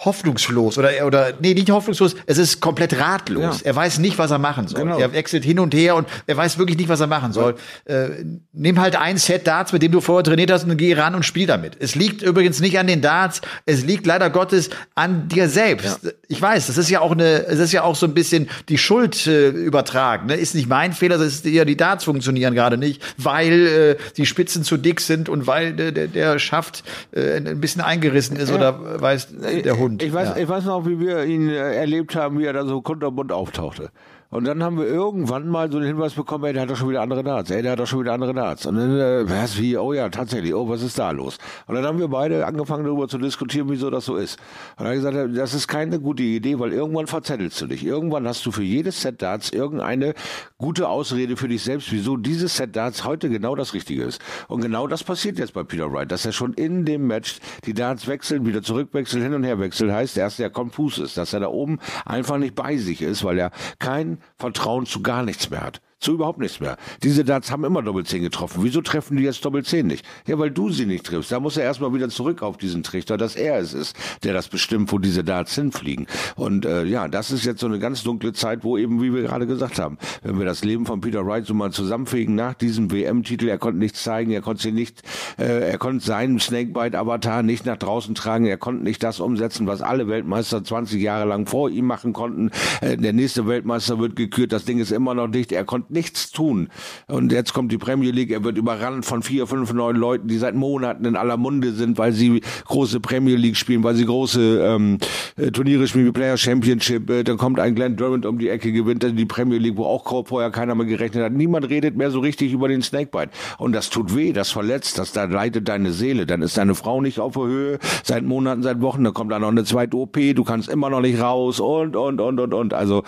hoffnungslos 0.05 0.79
oder 0.79 1.07
oder 1.07 1.33
nee, 1.41 1.55
nicht 1.55 1.71
hoffnungslos, 1.71 2.17
es 2.27 2.39
ist 2.39 2.61
komplett 2.61 2.99
ratlos. 2.99 3.61
Ja. 3.61 3.67
Er 3.67 3.77
weiß 3.77 3.99
nicht, 3.99 4.19
was 4.19 4.31
er 4.31 4.39
machen 4.39 4.67
soll. 4.69 4.83
Genau. 4.83 4.99
Er 4.99 5.13
wechselt 5.13 5.45
hin 5.45 5.59
und 5.59 5.75
her 5.75 5.97
und 5.97 6.09
er 6.27 6.37
weiß 6.37 6.59
wirklich 6.59 6.79
nicht, 6.79 6.89
was 6.89 7.01
er 7.01 7.07
machen 7.07 7.33
soll. 7.33 7.57
Äh, 7.85 8.09
nimm 8.53 8.81
halt 8.81 8.97
ein 8.97 9.19
Set 9.19 9.47
Darts, 9.47 9.73
mit 9.73 9.83
dem 9.83 9.93
du 9.93 10.01
vorher 10.01 10.25
trainiert 10.25 10.51
hast 10.51 10.65
und 10.65 10.77
geh 10.77 10.95
ran 10.95 11.15
und 11.15 11.25
spiel 11.25 11.47
damit. 11.47 11.77
Es 11.79 11.95
liegt 11.95 12.23
übrigens 12.23 12.61
nicht 12.61 12.79
an 12.79 12.87
den 12.87 13.03
Darts, 13.03 13.41
es 13.67 13.85
liegt 13.85 14.07
leider 14.07 14.31
Gottes 14.31 14.71
an 14.95 15.29
dir 15.29 15.49
selbst. 15.49 16.01
Ich 16.29 16.41
weiß, 16.41 16.67
das 16.67 16.79
ist 16.79 16.89
ja 16.89 17.01
auch 17.01 17.13
eine, 17.13 17.47
es 17.47 17.59
ist 17.59 17.73
ja 17.73 17.83
auch 17.83 17.97
so 17.97 18.07
ein 18.07 18.15
bisschen 18.15 18.49
die 18.69 18.79
Schuld 18.79 19.27
äh, 19.27 19.49
übertragen. 19.49 20.27
Ne? 20.27 20.35
Ist 20.35 20.55
nicht 20.55 20.69
mein 20.69 20.93
Fehler, 20.93 21.19
das 21.19 21.27
ist 21.27 21.47
eher 21.47 21.65
die 21.65 21.77
Darts 21.77 22.05
funktionieren 22.05 22.55
gerade 22.55 22.79
nicht, 22.79 23.03
weil 23.19 23.67
äh, 23.67 23.97
die 24.17 24.27
Spitzen 24.27 24.65
zu 24.65 24.77
dick 24.77 25.01
sind 25.01 25.29
und 25.29 25.47
weil 25.47 25.75
der, 25.75 25.93
der, 25.93 26.07
der 26.07 26.39
Schaft 26.39 26.85
äh, 27.13 27.37
ein 27.37 27.61
bisschen 27.61 27.83
eingerissen 27.83 28.37
ist 28.37 28.51
oder 28.51 28.69
äh, 28.97 29.01
weiß 29.01 29.29
der 29.65 29.79
Hund. 29.79 29.90
Ich 29.99 30.13
weiß, 30.13 30.31
ja. 30.31 30.37
ich 30.37 30.49
weiß 30.49 30.65
noch, 30.65 30.87
wie 30.87 31.01
wir 31.01 31.25
ihn 31.25 31.49
äh, 31.49 31.75
erlebt 31.75 32.15
haben, 32.17 32.39
wie 32.39 32.45
er 32.45 32.53
da 32.53 32.65
so 32.65 32.81
kunterbunt 32.83 33.33
auftauchte. 33.33 33.91
Und 34.31 34.45
dann 34.45 34.63
haben 34.63 34.79
wir 34.79 34.87
irgendwann 34.87 35.49
mal 35.49 35.71
so 35.73 35.81
den 35.81 35.89
Hinweis 35.89 36.15
bekommen, 36.15 36.45
ey, 36.45 36.53
der 36.53 36.63
hat 36.63 36.71
doch 36.71 36.77
schon 36.77 36.89
wieder 36.89 37.03
andere 37.03 37.25
Darts, 37.25 37.51
ey, 37.51 37.63
der 37.63 37.73
hat 37.73 37.81
doch 37.81 37.87
schon 37.89 38.01
wieder 38.01 38.13
andere 38.13 38.33
Darts. 38.33 38.65
Und 38.65 38.77
dann, 38.77 38.97
äh, 38.97 39.29
was, 39.29 39.59
wie, 39.59 39.77
oh 39.77 39.93
ja, 39.93 40.09
tatsächlich, 40.09 40.55
oh, 40.55 40.69
was 40.69 40.83
ist 40.83 40.97
da 41.01 41.11
los? 41.11 41.39
Und 41.67 41.75
dann 41.75 41.85
haben 41.85 41.99
wir 41.99 42.07
beide 42.07 42.47
angefangen 42.47 42.85
darüber 42.85 43.09
zu 43.09 43.19
diskutieren, 43.19 43.69
wieso 43.69 43.91
das 43.91 44.05
so 44.05 44.15
ist. 44.15 44.39
Und 44.79 44.85
dann 44.85 44.95
gesagt, 44.95 45.37
das 45.37 45.53
ist 45.53 45.67
keine 45.67 45.99
gute 45.99 46.23
Idee, 46.23 46.61
weil 46.61 46.73
irgendwann 46.73 47.09
verzettelst 47.09 47.61
du 47.61 47.67
dich. 47.67 47.85
Irgendwann 47.85 48.29
hast 48.29 48.47
du 48.47 48.53
für 48.53 48.63
jedes 48.63 49.03
Set 49.03 49.21
Darts 49.21 49.51
irgendeine 49.51 50.15
gute 50.59 50.89
Ausrede 50.89 51.37
für 51.37 51.49
dich 51.49 51.65
selbst, 51.65 51.91
wieso 51.91 52.17
dieses 52.17 52.57
Set 52.57 52.77
Darts 52.77 53.05
heute 53.05 53.31
genau 53.31 53.57
das 53.57 53.75
Richtige 53.75 54.05
ist. 54.05 54.23
Und 54.47 54.61
genau 54.61 54.87
das 54.87 55.03
passiert 55.03 55.41
jetzt 55.41 55.55
bei 55.55 55.65
Peter 55.65 55.93
Wright, 55.93 56.13
dass 56.13 56.25
er 56.25 56.31
schon 56.31 56.55
in 56.55 56.85
dem 56.85 57.09
Match 57.09 57.41
die 57.67 57.75
Darts 57.75 58.07
wechseln, 58.07 58.47
wieder 58.47 58.63
zurückwechseln, 58.63 59.25
hin 59.25 59.35
und 59.35 59.43
her 59.43 59.59
wechseln, 59.59 59.93
heißt, 59.93 60.17
dass 60.17 60.39
er 60.39 60.51
konfus 60.51 60.99
ist, 60.99 61.17
dass 61.17 61.33
er 61.33 61.41
da 61.41 61.49
oben 61.49 61.81
einfach 62.05 62.39
nicht 62.39 62.55
bei 62.55 62.77
sich 62.77 63.03
ist, 63.03 63.25
weil 63.25 63.37
er 63.37 63.51
kein 63.81 64.20
Vertrauen 64.37 64.87
zu 64.87 65.03
gar 65.03 65.23
nichts 65.23 65.51
mehr 65.51 65.63
hat. 65.63 65.81
Zu 66.01 66.15
überhaupt 66.15 66.39
nichts 66.39 66.61
mehr. 66.61 66.79
Diese 67.03 67.25
Darts 67.27 67.51
haben 67.51 67.63
immer 67.63 67.83
Doppelzehn 67.83 68.23
getroffen. 68.23 68.65
Wieso 68.65 68.81
treffen 68.81 69.19
die 69.19 69.23
jetzt 69.23 69.45
Doppelzehn 69.45 69.87
nicht? 69.87 70.03
Ja, 70.27 70.39
weil 70.39 70.51
du 70.51 70.71
sie 70.71 70.87
nicht 70.87 71.05
triffst. 71.05 71.31
Da 71.31 71.41
muss 71.41 71.59
er 71.59 71.65
erstmal 71.65 71.93
wieder 71.93 72.09
zurück 72.09 72.43
auf 72.43 72.57
diesen 72.57 72.83
Trichter, 72.83 73.19
dass 73.19 73.37
er 73.37 73.59
es 73.59 73.75
ist, 73.75 73.95
der 74.25 74.33
das 74.33 74.49
bestimmt, 74.49 74.91
wo 74.93 74.99
diese 74.99 75.23
Darts 75.25 75.55
hinfliegen. 75.55 76.07
Und 76.37 76.65
äh, 76.65 76.85
ja, 76.85 77.07
das 77.07 77.31
ist 77.31 77.45
jetzt 77.45 77.61
so 77.61 77.67
eine 77.67 77.79
ganz 77.79 78.03
dunkle 78.03 78.33
Zeit, 78.33 78.65
wo 78.65 78.79
eben, 78.79 79.03
wie 79.03 79.13
wir 79.13 79.21
gerade 79.21 79.47
gesagt 79.47 79.79
haben, 79.79 79.99
wenn 80.23 80.39
wir 80.39 80.47
das 80.47 80.65
Leben 80.65 80.87
von 80.87 81.03
Peter 81.03 81.27
Wright 81.27 81.45
so 81.45 81.53
mal 81.53 81.71
zusammenfegen 81.71 82.35
nach 82.35 82.55
diesem 82.55 82.91
WM-Titel, 82.91 83.49
er 83.49 83.59
konnte 83.59 83.79
nichts 83.79 84.03
zeigen, 84.03 84.31
er 84.31 84.41
konnte 84.41 84.63
sie 84.63 84.73
nicht, 84.73 85.03
äh, 85.37 85.71
er 85.71 85.77
konnte 85.77 86.03
seinen 86.03 86.41
Snakebite-Avatar 86.41 87.43
nicht 87.43 87.67
nach 87.67 87.77
draußen 87.77 88.15
tragen, 88.15 88.47
er 88.47 88.57
konnte 88.57 88.85
nicht 88.85 89.03
das 89.03 89.21
umsetzen, 89.21 89.67
was 89.67 89.83
alle 89.83 90.09
Weltmeister 90.09 90.65
20 90.65 91.03
Jahre 91.03 91.29
lang 91.29 91.45
vor 91.45 91.69
ihm 91.69 91.85
machen 91.85 92.15
konnten. 92.15 92.51
Äh, 92.81 92.97
der 92.97 93.13
nächste 93.13 93.47
Weltmeister 93.47 93.99
wird 93.99 94.17
gekürt, 94.17 94.53
das 94.53 94.65
Ding 94.65 94.79
ist 94.79 94.93
immer 94.93 95.13
noch 95.13 95.29
dicht, 95.29 95.53
er 95.53 95.67
konnte 95.67 95.90
nichts 95.91 96.31
tun. 96.31 96.69
Und 97.07 97.33
jetzt 97.33 97.53
kommt 97.53 97.73
die 97.73 97.79
Premier 97.79 98.11
League, 98.11 98.31
er 98.31 98.45
wird 98.45 98.59
überrannt 98.59 99.05
von 99.05 99.23
vier, 99.23 99.47
fünf, 99.47 99.73
neun 99.73 99.97
Leuten, 99.97 100.29
die 100.29 100.39
seit 100.39 100.55
Monaten 100.55 101.05
in 101.05 101.17
aller 101.17 101.37
Munde 101.37 101.73
sind, 101.73 101.99
weil 101.99 102.13
sie 102.13 102.41
große 102.67 103.01
Premier 103.01 103.37
League 103.37 103.57
spielen, 103.57 103.83
weil 103.83 103.95
sie 103.95 104.07
große 104.07 104.61
ähm, 104.65 104.99
äh, 105.37 105.51
Turniere 105.51 105.87
spielen 105.87 106.07
wie 106.07 106.13
Player 106.13 106.37
Championship. 106.37 107.09
Äh, 107.11 107.25
dann 107.25 107.39
kommt 107.39 107.61
ein 107.61 107.75
Glenn 107.75 107.97
Durant 107.97 108.27
um 108.27 108.39
die 108.39 108.49
Ecke, 108.49 108.73
gewinnt 108.73 109.03
dann 109.03 109.17
die 109.17 109.27
Premier 109.27 109.59
League, 109.59 109.77
wo 109.77 109.85
auch 109.85 110.27
vorher 110.27 110.51
keiner 110.51 110.75
mehr 110.75 110.87
gerechnet 110.87 111.25
hat. 111.25 111.33
Niemand 111.33 111.69
redet 111.69 111.97
mehr 111.97 112.11
so 112.11 112.21
richtig 112.21 112.53
über 112.53 112.69
den 112.69 112.83
Snakebite. 112.83 113.31
Und 113.59 113.73
das 113.73 113.91
tut 113.91 114.15
weh, 114.15 114.33
das 114.33 114.51
verletzt, 114.51 114.99
das 114.99 115.13
da 115.13 115.25
leidet 115.25 115.69
deine 115.69 115.93
Seele. 115.93 116.27
Dann 116.27 116.43
ist 116.43 116.57
deine 116.57 116.75
Frau 116.75 117.01
nicht 117.01 117.21
auf 117.21 117.35
der 117.35 117.45
Höhe, 117.45 117.79
seit 118.05 118.25
Monaten, 118.25 118.63
seit 118.63 118.81
Wochen, 118.81 119.05
dann 119.05 119.15
kommt 119.15 119.33
da 119.33 119.39
noch 119.39 119.49
eine 119.49 119.65
zweite 119.65 119.97
OP, 119.97 120.19
du 120.35 120.45
kannst 120.45 120.69
immer 120.69 120.91
noch 120.91 121.01
nicht 121.01 121.21
raus 121.21 121.61
und, 121.61 121.97
und, 121.97 122.21
und, 122.21 122.39
und, 122.39 122.55
und. 122.55 122.75
Also 122.75 123.03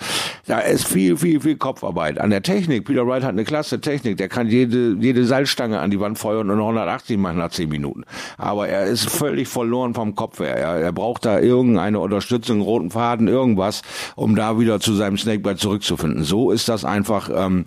da 0.47 0.59
ist 0.59 0.87
viel, 0.87 1.17
viel, 1.17 1.39
viel 1.39 1.57
Kopfarbeit. 1.57 2.19
An 2.19 2.29
der 2.29 2.41
Technik, 2.41 2.72
Peter 2.81 3.07
Wright 3.07 3.23
hat 3.23 3.31
eine 3.31 3.43
klasse 3.43 3.81
Technik, 3.81 4.17
der 4.17 4.29
kann 4.29 4.47
jede, 4.47 4.95
jede 4.99 5.25
Seilstange 5.25 5.79
an 5.79 5.91
die 5.91 5.99
Wand 5.99 6.17
feuern 6.17 6.49
und 6.49 6.59
180 6.59 7.17
machen 7.17 7.37
nach 7.37 7.51
10 7.51 7.69
Minuten. 7.69 8.03
Aber 8.37 8.67
er 8.67 8.85
ist 8.85 9.09
völlig 9.09 9.47
verloren 9.47 9.93
vom 9.93 10.15
Kopf 10.15 10.39
her. 10.39 10.55
Er, 10.55 10.79
er 10.79 10.91
braucht 10.91 11.25
da 11.25 11.39
irgendeine 11.39 11.99
Unterstützung, 11.99 12.61
roten 12.61 12.91
Faden, 12.91 13.27
irgendwas, 13.27 13.81
um 14.15 14.35
da 14.35 14.59
wieder 14.59 14.79
zu 14.79 14.93
seinem 14.93 15.17
Snakebite 15.17 15.57
zurückzufinden. 15.57 16.23
So 16.23 16.51
ist 16.51 16.69
das 16.69 16.85
einfach, 16.85 17.29
ähm, 17.33 17.65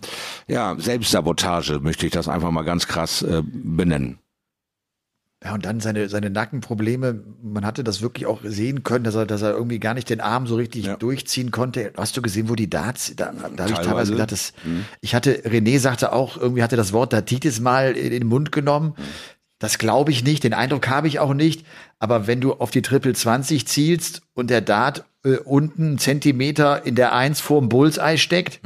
ja, 0.49 0.75
Selbstsabotage, 0.79 1.81
möchte 1.81 2.07
ich 2.07 2.13
das 2.13 2.29
einfach 2.29 2.51
mal 2.51 2.65
ganz 2.65 2.87
krass 2.87 3.23
äh, 3.23 3.43
benennen. 3.45 4.19
Ja, 5.45 5.53
und 5.53 5.67
dann 5.67 5.81
seine, 5.81 6.09
seine 6.09 6.31
Nackenprobleme, 6.31 7.23
man 7.43 7.67
hatte 7.67 7.85
das 7.85 8.01
wirklich 8.01 8.25
auch 8.27 8.41
sehen 8.43 8.83
können, 8.85 9.05
dass 9.05 9.15
er, 9.15 9.27
dass 9.27 9.43
er 9.43 9.51
irgendwie 9.53 9.79
gar 9.79 9.93
nicht 9.93 10.09
den 10.09 10.21
Arm 10.23 10.47
so 10.47 10.57
richtig 10.57 10.87
Ja. 10.87 10.97
durchziehen 10.97 11.51
konnte. 11.51 11.93
Hast 11.97 12.17
du 12.17 12.23
gesehen, 12.23 12.49
wo 12.49 12.55
die 12.55 12.71
Darts, 12.71 13.13
da, 13.17 13.33
da 13.55 13.65
habe 13.65 13.73
ich 13.73 13.79
Teilweise. 13.79 14.13
gedacht, 14.13 14.33
das, 14.33 14.55
ich 15.03 15.15
hatte, 15.15 15.43
René 15.47 15.79
sagte 15.79 16.13
auch, 16.13 16.39
irgendwie 16.39 16.63
hatte 16.63 16.77
das 16.77 16.93
Wort 16.95 17.13
Datitis 17.13 17.61
mal 17.61 17.93
in 17.93 18.11
den 18.13 18.27
Mund 18.27 18.51
genommen. 18.51 18.95
Das 19.59 19.77
glaube 19.79 20.11
ich 20.11 20.25
nicht, 20.25 20.43
den 20.43 20.55
Eindruck 20.55 20.89
habe 20.89 21.07
ich 21.07 21.19
auch 21.19 21.35
nicht. 21.35 21.67
Aber 21.99 22.27
wenn 22.27 22.41
du 22.41 22.55
auf 22.55 22.71
die 22.71 22.83
Triple 22.83 23.13
20 23.15 23.67
zielst 23.69 24.23
und 24.35 24.49
der 24.49 24.63
Dart 24.63 25.05
äh, 25.25 25.37
unten 25.37 25.83
einen 25.85 25.99
Zentimeter 25.99 26.85
in 26.87 26.95
der 26.95 27.15
Eins 27.15 27.41
vorm 27.41 27.69
Bullseye 27.69 28.17
steckt, 28.19 28.61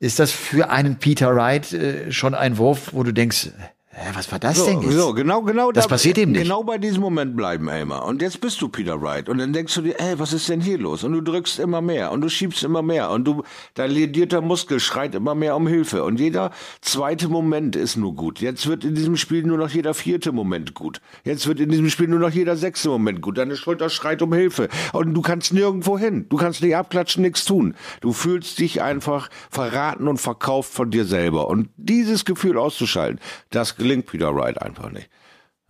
ist 0.00 0.18
das 0.18 0.30
für 0.30 0.70
einen 0.70 0.96
Peter 0.96 1.34
Wright 1.36 1.72
äh, 1.74 2.12
schon 2.12 2.34
ein 2.34 2.56
Wurf, 2.56 2.90
wo 2.94 3.02
du 3.02 3.12
denkst, 3.12 3.50
hä, 3.98 4.10
was 4.14 4.30
war 4.30 4.38
das 4.38 4.64
denn 4.64 4.80
So, 4.80 4.88
jetzt? 4.88 4.94
so, 4.96 5.12
genau, 5.12 5.42
genau. 5.42 5.72
Das 5.72 5.88
passiert 5.88 6.18
ihm 6.18 6.32
nicht. 6.32 6.42
Genau 6.42 6.62
bei 6.62 6.78
diesem 6.78 7.00
Moment 7.00 7.36
bleiben, 7.36 7.68
Elmar. 7.68 8.04
Und 8.06 8.22
jetzt 8.22 8.40
bist 8.40 8.60
du 8.62 8.68
Peter 8.68 9.00
Wright. 9.02 9.28
Und 9.28 9.38
dann 9.38 9.52
denkst 9.52 9.74
du 9.74 9.82
dir, 9.82 9.98
ey, 10.00 10.18
was 10.18 10.32
ist 10.32 10.48
denn 10.48 10.60
hier 10.60 10.78
los? 10.78 11.04
Und 11.04 11.12
du 11.12 11.20
drückst 11.20 11.58
immer 11.58 11.80
mehr 11.80 12.12
und 12.12 12.20
du 12.20 12.28
schiebst 12.28 12.62
immer 12.62 12.82
mehr 12.82 13.10
und 13.10 13.24
du, 13.24 13.42
dein 13.74 13.90
ledierter 13.90 14.40
Muskel 14.40 14.80
schreit 14.80 15.14
immer 15.14 15.34
mehr 15.34 15.56
um 15.56 15.66
Hilfe. 15.66 16.04
Und 16.04 16.20
jeder 16.20 16.52
zweite 16.80 17.28
Moment 17.28 17.76
ist 17.76 17.96
nur 17.96 18.14
gut. 18.14 18.40
Jetzt 18.40 18.66
wird 18.66 18.84
in 18.84 18.94
diesem 18.94 19.16
Spiel 19.16 19.42
nur 19.42 19.58
noch 19.58 19.70
jeder 19.70 19.94
vierte 19.94 20.32
Moment 20.32 20.74
gut. 20.74 21.00
Jetzt 21.24 21.46
wird 21.46 21.60
in 21.60 21.70
diesem 21.70 21.90
Spiel 21.90 22.08
nur 22.08 22.20
noch 22.20 22.30
jeder 22.30 22.56
sechste 22.56 22.88
Moment 22.88 23.20
gut. 23.20 23.36
Deine 23.38 23.56
Schulter 23.56 23.90
schreit 23.90 24.22
um 24.22 24.32
Hilfe. 24.32 24.68
Und 24.92 25.14
du 25.14 25.22
kannst 25.22 25.52
nirgendwo 25.52 25.98
hin. 25.98 26.26
Du 26.28 26.36
kannst 26.36 26.62
nicht 26.62 26.76
abklatschen, 26.76 27.22
nichts 27.22 27.44
tun. 27.44 27.74
Du 28.00 28.12
fühlst 28.12 28.58
dich 28.58 28.80
einfach 28.80 29.28
verraten 29.50 30.06
und 30.08 30.18
verkauft 30.18 30.72
von 30.72 30.90
dir 30.90 31.04
selber. 31.04 31.48
Und 31.48 31.68
dieses 31.76 32.24
Gefühl 32.24 32.56
auszuschalten, 32.58 33.20
das 33.50 33.76
gelingt 33.76 33.87
Peter 33.96 34.34
Wright 34.34 34.60
einfach 34.60 34.90
nicht. 34.90 35.10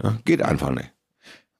Ja, 0.02 0.18
geht 0.24 0.42
einfach 0.42 0.70
nicht. 0.70 0.92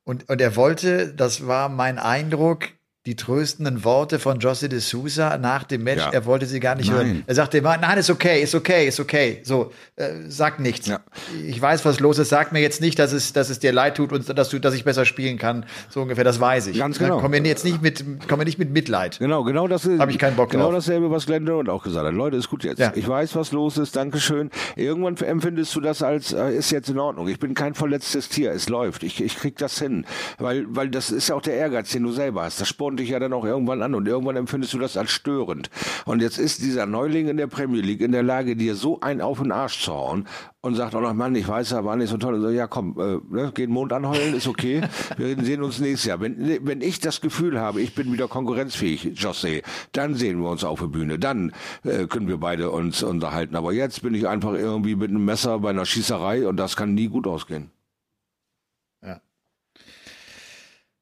Und, 0.05 0.29
und 0.29 0.41
er 0.41 0.57
wollte, 0.57 1.13
das 1.15 1.47
war 1.47 1.69
mein 1.69 1.99
Eindruck, 1.99 2.69
die 3.09 3.17
tröstenden 3.17 3.85
Worte 3.85 4.19
von 4.19 4.39
José 4.39 4.69
de 4.69 4.81
Sousa 4.81 5.39
nach 5.39 5.65
dem 5.65 5.83
Match, 5.83 6.03
Ja. 6.05 6.11
er 6.11 6.27
wollte 6.27 6.45
sie 6.45 6.61
gar 6.61 6.75
nicht 6.75 6.89
Nein. 6.91 6.97
hören. 7.07 7.25
Er 7.27 7.35
sagte 7.35 7.57
immer, 7.57 7.75
nein, 7.79 7.97
ist 7.97 8.11
okay, 8.11 8.43
ist 8.43 8.55
okay, 8.55 8.87
ist 8.87 9.01
okay. 9.01 9.41
So, 9.45 9.73
äh, 9.97 10.11
sag 10.29 10.61
nichts. 10.61 10.89
Ja. 10.89 11.01
Ich 11.47 11.59
weiß, 11.61 11.87
was 11.87 12.01
los 12.01 12.19
ist. 12.19 12.29
Sag 12.29 12.53
mir 12.53 12.61
jetzt 12.61 12.83
nicht, 12.83 12.99
dass 12.99 13.13
es, 13.13 13.33
dass 13.33 13.49
es 13.49 13.61
dir 13.61 13.73
leid 13.73 13.97
tut 13.97 14.13
und 14.13 14.37
dass 14.39 14.51
du, 14.51 14.59
dass 14.59 14.75
ich 14.75 14.85
besser 14.85 15.07
spielen 15.07 15.39
kann. 15.39 15.65
So 15.89 16.03
ungefähr, 16.03 16.23
das 16.23 16.39
weiß 16.39 16.67
ich. 16.67 16.79
Ganz 16.79 16.99
genau. 16.99 17.15
Dann 17.15 17.23
Komm 17.23 17.31
mir 17.31 17.43
jetzt 17.45 17.65
nicht 17.65 17.81
mit, 17.81 18.05
komm 18.29 18.41
mir 18.41 18.45
nicht 18.45 18.59
mit 18.59 18.71
Mitleid. 18.73 19.19
Genau, 19.19 19.43
genau 19.43 19.69
das 19.69 19.87
ist. 19.87 19.99
Hab 20.01 20.11
ich 20.11 20.19
keinen 20.19 20.37
Bock 20.37 20.51
Genau 20.51 20.65
drauf. 20.65 20.75
dasselbe, 20.75 21.11
was 21.11 21.25
Glenn 21.25 21.47
Durant 21.47 21.71
auch 21.71 21.83
gesagt 21.83 22.07
hat. 22.07 22.13
Leute, 22.13 22.37
ist 22.37 22.51
gut 22.51 22.63
jetzt. 22.63 22.79
Ja. 22.79 22.93
Ich 22.95 23.09
weiß, 23.09 23.35
was 23.37 23.53
los 23.53 23.79
ist. 23.79 23.97
Dankeschön. 23.97 24.51
Irgendwann 24.77 25.17
empfindest 25.17 25.75
du 25.75 25.81
das 25.81 26.03
als, 26.03 26.35
äh, 26.35 26.55
ist 26.55 26.71
jetzt 26.73 26.91
in 26.91 26.99
Ordnung. 26.99 27.27
Ich 27.27 27.39
bin 27.39 27.55
kein 27.55 27.73
verletztes 27.73 28.29
Tier. 28.29 28.53
Es 28.53 28.69
läuft. 28.69 29.03
Ich, 29.03 29.23
ich 29.25 29.37
krieg 29.37 29.57
das 29.57 29.79
hin. 29.79 30.05
Weil, 30.37 30.67
weil 30.69 30.91
das 30.91 31.11
ist 31.11 31.29
ja 31.31 31.35
auch 31.37 31.41
der 31.43 31.55
Ehrgeiz, 31.55 31.91
den 31.91 32.03
du 32.03 32.13
selber 32.13 32.43
hast. 32.43 32.61
Das 32.61 32.69
spornt 32.69 32.98
dich 32.99 33.11
ja 33.11 33.19
dann 33.19 33.33
auch 33.33 33.45
irgendwann 33.45 33.83
an 33.83 33.95
und 33.95 34.07
irgendwann 34.07 34.37
empfindest 34.37 34.75
du 34.75 34.79
das 34.79 34.97
als 34.97 35.11
störend. 35.11 35.71
Und 36.05 36.23
jetzt 36.23 36.39
ist 36.39 36.63
dieser 36.63 36.87
Neuling 36.87 37.29
in 37.29 37.37
der 37.37 37.47
Premier 37.47 37.81
League 37.81 38.01
in 38.01 38.13
der 38.13 38.23
Lage, 38.23 38.57
dir 38.57 38.75
so 38.75 39.01
einen 39.01 39.21
auf 39.21 39.39
den 39.41 39.53
Arsch 39.53 39.83
zu 39.83 39.93
hauen 39.93 40.27
und 40.61 40.75
sagt 40.75 40.95
auch 40.95 41.01
noch, 41.01 41.15
Mann, 41.15 41.35
ich 41.35 41.47
weiß 41.47 41.71
ja, 41.71 41.85
war 41.85 41.97
nicht 41.97 42.11
so 42.11 42.17
toll. 42.17 42.35
Und 42.35 42.43
so, 42.43 42.51
ja, 42.51 42.67
komm, 42.67 42.97
äh, 42.99 43.35
ne, 43.35 43.53
geh 43.55 43.67
den 43.67 43.73
Mond 43.73 43.93
anheulen, 43.93 44.35
ist 44.35 44.49
okay. 44.49 44.83
Wir 45.17 45.37
sehen 45.43 45.63
uns 45.63 45.79
nächstes 45.79 46.07
Jahr. 46.07 46.21
Wenn, 46.21 46.67
wenn 46.67 46.81
ich 46.81 47.01
das 47.01 47.21
Gefühl 47.21 47.61
habe, 47.61 47.81
ich 47.81 47.95
bin 47.95 48.13
wieder 48.13 48.29
konkurrenzfähig, 48.29 49.13
José, 49.17 49.63
dann 49.93 50.15
sehen 50.15 50.41
wir 50.43 50.51
uns 50.51 50.65
auf 50.65 50.81
der 50.81 50.87
Bühne. 50.87 51.19
Dann 51.19 51.53
äh, 51.85 52.07
können 52.07 52.29
wir 52.29 52.39
beide 52.39 52.71
uns 52.71 53.03
unterhalten. 53.03 53.57
Aber 53.57 53.73
jetzt 53.73 54.03
bin 54.03 54.15
ich 54.15 54.27
einfach 54.27 54.53
irgendwie 54.53 54.97
mit 54.97 55.11
einem 55.11 55.25
Messer 55.25 55.59
bei 55.61 55.71
einer 55.71 55.87
Schießerei 55.87 56.47
und 56.49 56.57
das 56.57 56.77
kann 56.77 56.95
nie 56.95 57.09
gut 57.09 57.27
ausgehen. 57.27 57.71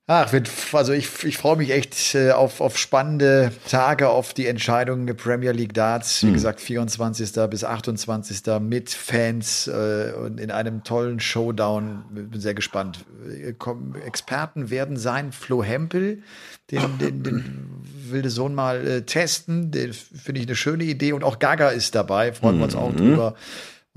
Ach, 0.09 0.33
also 0.73 0.93
ich, 0.93 1.25
ich 1.25 1.37
freue 1.37 1.57
mich 1.57 1.71
echt 1.71 2.15
äh, 2.15 2.31
auf, 2.31 2.61
auf 2.61 2.79
spannende 2.79 3.51
Tage, 3.69 4.09
auf 4.09 4.35
die 4.35 4.47
Entscheidung 4.47 5.05
der 5.05 5.15
Premier 5.15 5.51
League 5.51 5.75
Darts. 5.75 6.23
Wie 6.23 6.31
gesagt, 6.31 6.61
24. 6.61 7.33
bis 7.51 7.65
28. 7.65 8.61
mit 8.61 8.91
Fans 8.91 9.67
äh, 9.67 10.13
und 10.13 10.39
in 10.39 10.53
einem 10.53 10.85
tollen 10.85 11.19
Showdown. 11.19 12.05
Bin 12.11 12.41
sehr 12.41 12.55
gespannt. 12.55 13.05
Äh, 13.29 13.55
Experten 14.07 14.71
werden 14.71 14.97
sein 14.97 15.33
Flo 15.33 15.65
Hempel, 15.65 16.23
den, 16.71 16.99
den, 16.99 17.23
den 17.25 17.67
wilde 18.09 18.31
Sohn 18.31 18.55
mal 18.55 18.87
äh, 18.87 19.03
testen. 19.03 19.73
Den 19.73 19.93
finde 19.93 20.41
ich 20.41 20.47
eine 20.47 20.55
schöne 20.55 20.85
Idee. 20.85 21.15
Und 21.15 21.25
auch 21.25 21.41
Gaga 21.41 21.71
ist 21.71 21.97
dabei, 21.97 22.33
freuen 22.33 22.59
wir 22.59 22.65
uns 22.67 22.77
auch 22.77 22.95
drüber. 22.95 23.35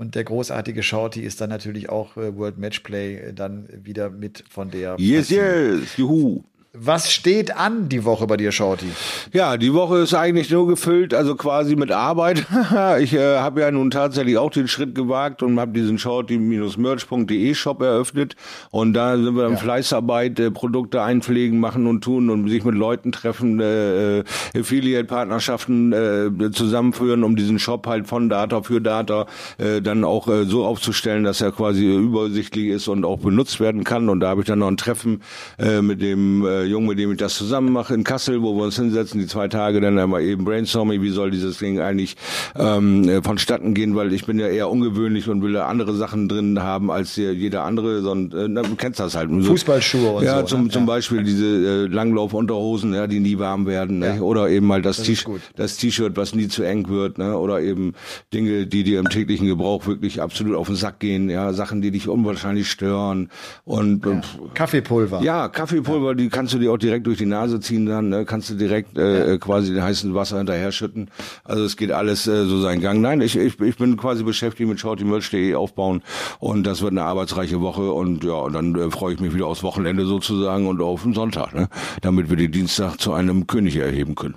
Und 0.00 0.14
der 0.14 0.24
großartige 0.24 0.82
Shorty 0.82 1.20
ist 1.20 1.42
dann 1.42 1.50
natürlich 1.50 1.90
auch 1.90 2.16
äh, 2.16 2.34
World 2.34 2.56
Matchplay 2.56 3.16
äh, 3.16 3.32
dann 3.34 3.68
wieder 3.84 4.08
mit 4.08 4.42
von 4.48 4.70
der 4.70 4.96
Yes, 4.98 5.28
Partie. 5.28 5.34
yes, 5.34 5.96
juhu. 5.98 6.42
Was 6.72 7.10
steht 7.10 7.56
an 7.56 7.88
die 7.88 8.04
Woche 8.04 8.28
bei 8.28 8.36
dir, 8.36 8.52
Shorty? 8.52 8.86
Ja, 9.32 9.56
die 9.56 9.74
Woche 9.74 9.98
ist 9.98 10.14
eigentlich 10.14 10.50
nur 10.50 10.68
gefüllt, 10.68 11.12
also 11.12 11.34
quasi 11.34 11.74
mit 11.74 11.90
Arbeit. 11.90 12.46
ich 13.00 13.12
äh, 13.12 13.38
habe 13.38 13.62
ja 13.62 13.72
nun 13.72 13.90
tatsächlich 13.90 14.38
auch 14.38 14.52
den 14.52 14.68
Schritt 14.68 14.94
gewagt 14.94 15.42
und 15.42 15.58
habe 15.58 15.72
diesen 15.72 15.98
shorty-merch.de 15.98 17.54
Shop 17.54 17.82
eröffnet 17.82 18.36
und 18.70 18.92
da 18.92 19.16
sind 19.16 19.34
wir 19.34 19.48
in 19.48 19.56
Fleißarbeit, 19.56 20.38
äh, 20.38 20.52
Produkte 20.52 21.02
einpflegen, 21.02 21.58
machen 21.58 21.88
und 21.88 22.04
tun 22.04 22.30
und 22.30 22.48
sich 22.48 22.62
mit 22.62 22.76
Leuten 22.76 23.10
treffen, 23.10 23.58
äh, 23.58 24.20
äh, 24.20 24.24
Affiliate-Partnerschaften 24.56 25.92
äh, 25.92 26.50
zusammenführen, 26.52 27.24
um 27.24 27.34
diesen 27.34 27.58
Shop 27.58 27.88
halt 27.88 28.06
von 28.06 28.28
Data 28.28 28.62
für 28.62 28.80
Data 28.80 29.26
äh, 29.58 29.82
dann 29.82 30.04
auch 30.04 30.28
äh, 30.28 30.44
so 30.44 30.64
aufzustellen, 30.64 31.24
dass 31.24 31.40
er 31.40 31.50
quasi 31.50 31.84
übersichtlich 31.84 32.68
ist 32.68 32.86
und 32.86 33.04
auch 33.04 33.18
benutzt 33.18 33.58
werden 33.58 33.82
kann. 33.82 34.08
Und 34.08 34.20
da 34.20 34.28
habe 34.28 34.42
ich 34.42 34.46
dann 34.46 34.60
noch 34.60 34.68
ein 34.68 34.76
Treffen 34.76 35.22
äh, 35.58 35.82
mit 35.82 36.00
dem 36.00 36.46
äh, 36.46 36.59
Jungen, 36.64 36.88
mit 36.88 36.98
dem 36.98 37.10
ich 37.12 37.18
das 37.18 37.34
zusammen 37.34 37.72
mache 37.72 37.94
in 37.94 38.04
Kassel, 38.04 38.42
wo 38.42 38.54
wir 38.56 38.64
uns 38.64 38.76
hinsetzen, 38.76 39.20
die 39.20 39.26
zwei 39.26 39.48
Tage 39.48 39.80
dann 39.80 39.98
einmal 39.98 40.22
eben 40.22 40.44
brainstorming, 40.44 41.02
wie 41.02 41.10
soll 41.10 41.30
dieses 41.30 41.58
Ding 41.58 41.80
eigentlich 41.80 42.16
ähm, 42.58 43.08
äh, 43.08 43.22
vonstatten 43.22 43.74
gehen, 43.74 43.94
weil 43.96 44.12
ich 44.12 44.26
bin 44.26 44.38
ja 44.38 44.46
eher 44.48 44.68
ungewöhnlich 44.70 45.28
und 45.28 45.42
will 45.42 45.52
da 45.52 45.66
andere 45.66 45.94
Sachen 45.94 46.28
drin 46.28 46.62
haben 46.62 46.90
als 46.90 47.16
jeder 47.16 47.64
andere, 47.64 48.02
sondern 48.02 48.56
äh, 48.56 48.62
du 48.62 48.76
kennst 48.76 49.00
das 49.00 49.14
halt. 49.16 49.30
So- 49.30 49.50
Fußballschuhe 49.50 50.10
und 50.10 50.24
ja, 50.24 50.40
so, 50.40 50.46
Zum, 50.46 50.64
ne? 50.64 50.68
zum. 50.70 50.86
Beispiel 50.86 51.22
diese 51.22 51.44
äh, 51.46 51.86
Langlaufunterhosen, 51.86 52.94
ja, 52.94 53.06
die 53.06 53.20
nie 53.20 53.38
warm 53.38 53.66
werden, 53.66 53.98
ne? 54.00 54.16
Ja. 54.16 54.20
oder 54.22 54.48
eben 54.50 54.66
mal 54.66 54.82
das 54.82 54.96
Das 54.98 55.06
T-Shirt, 55.06 55.24
gut. 55.26 55.40
das 55.56 55.76
T-Shirt, 55.76 56.16
was 56.16 56.34
nie 56.34 56.48
zu 56.48 56.62
eng 56.62 56.88
wird, 56.88 57.18
ne? 57.18 57.36
oder 57.38 57.60
eben 57.60 57.94
Dinge, 58.34 58.66
die 58.66 58.82
dir 58.84 58.98
im 58.98 59.08
täglichen 59.08 59.46
Gebrauch 59.46 59.86
wirklich 59.86 60.20
absolut 60.20 60.56
auf 60.56 60.66
den 60.66 60.76
Sack 60.76 60.98
gehen, 61.00 61.30
ja, 61.30 61.52
Sachen, 61.52 61.80
die 61.80 61.90
dich 61.90 62.08
unwahrscheinlich 62.08 62.70
stören 62.70 63.30
und 63.64 64.04
ja. 64.04 64.20
Kaffeepulver. 64.54 65.22
Ja, 65.22 65.48
Kaffeepulver, 65.48 66.14
die 66.14 66.28
kannst 66.28 66.49
du 66.54 66.58
dir 66.58 66.72
auch 66.72 66.78
direkt 66.78 67.06
durch 67.06 67.18
die 67.18 67.26
Nase 67.26 67.60
ziehen 67.60 67.86
dann, 67.86 68.08
ne? 68.08 68.24
kannst 68.24 68.50
du 68.50 68.54
direkt 68.54 68.96
äh, 68.98 69.38
quasi 69.38 69.72
den 69.72 69.82
heißen 69.82 70.14
Wasser 70.14 70.38
hinterher 70.38 70.72
schütten. 70.72 71.10
Also 71.44 71.64
es 71.64 71.76
geht 71.76 71.92
alles 71.92 72.26
äh, 72.26 72.46
so 72.46 72.60
seinen 72.60 72.80
Gang. 72.80 73.00
Nein, 73.00 73.20
ich, 73.20 73.36
ich, 73.36 73.60
ich 73.60 73.76
bin 73.76 73.96
quasi 73.96 74.22
beschäftigt 74.22 74.68
mit 74.68 74.80
shortymerch.de 74.80 75.54
aufbauen 75.54 76.02
und 76.38 76.64
das 76.64 76.82
wird 76.82 76.92
eine 76.92 77.02
arbeitsreiche 77.02 77.60
Woche 77.60 77.92
und 77.92 78.24
ja, 78.24 78.34
und 78.34 78.52
dann 78.52 78.74
äh, 78.74 78.90
freue 78.90 79.14
ich 79.14 79.20
mich 79.20 79.34
wieder 79.34 79.46
aufs 79.46 79.62
Wochenende 79.62 80.06
sozusagen 80.06 80.66
und 80.66 80.80
auf 80.80 81.02
den 81.02 81.14
Sonntag, 81.14 81.54
ne? 81.54 81.68
damit 82.02 82.30
wir 82.30 82.36
den 82.36 82.52
Dienstag 82.52 82.98
zu 82.98 83.12
einem 83.12 83.46
König 83.46 83.76
erheben 83.76 84.14
können. 84.14 84.36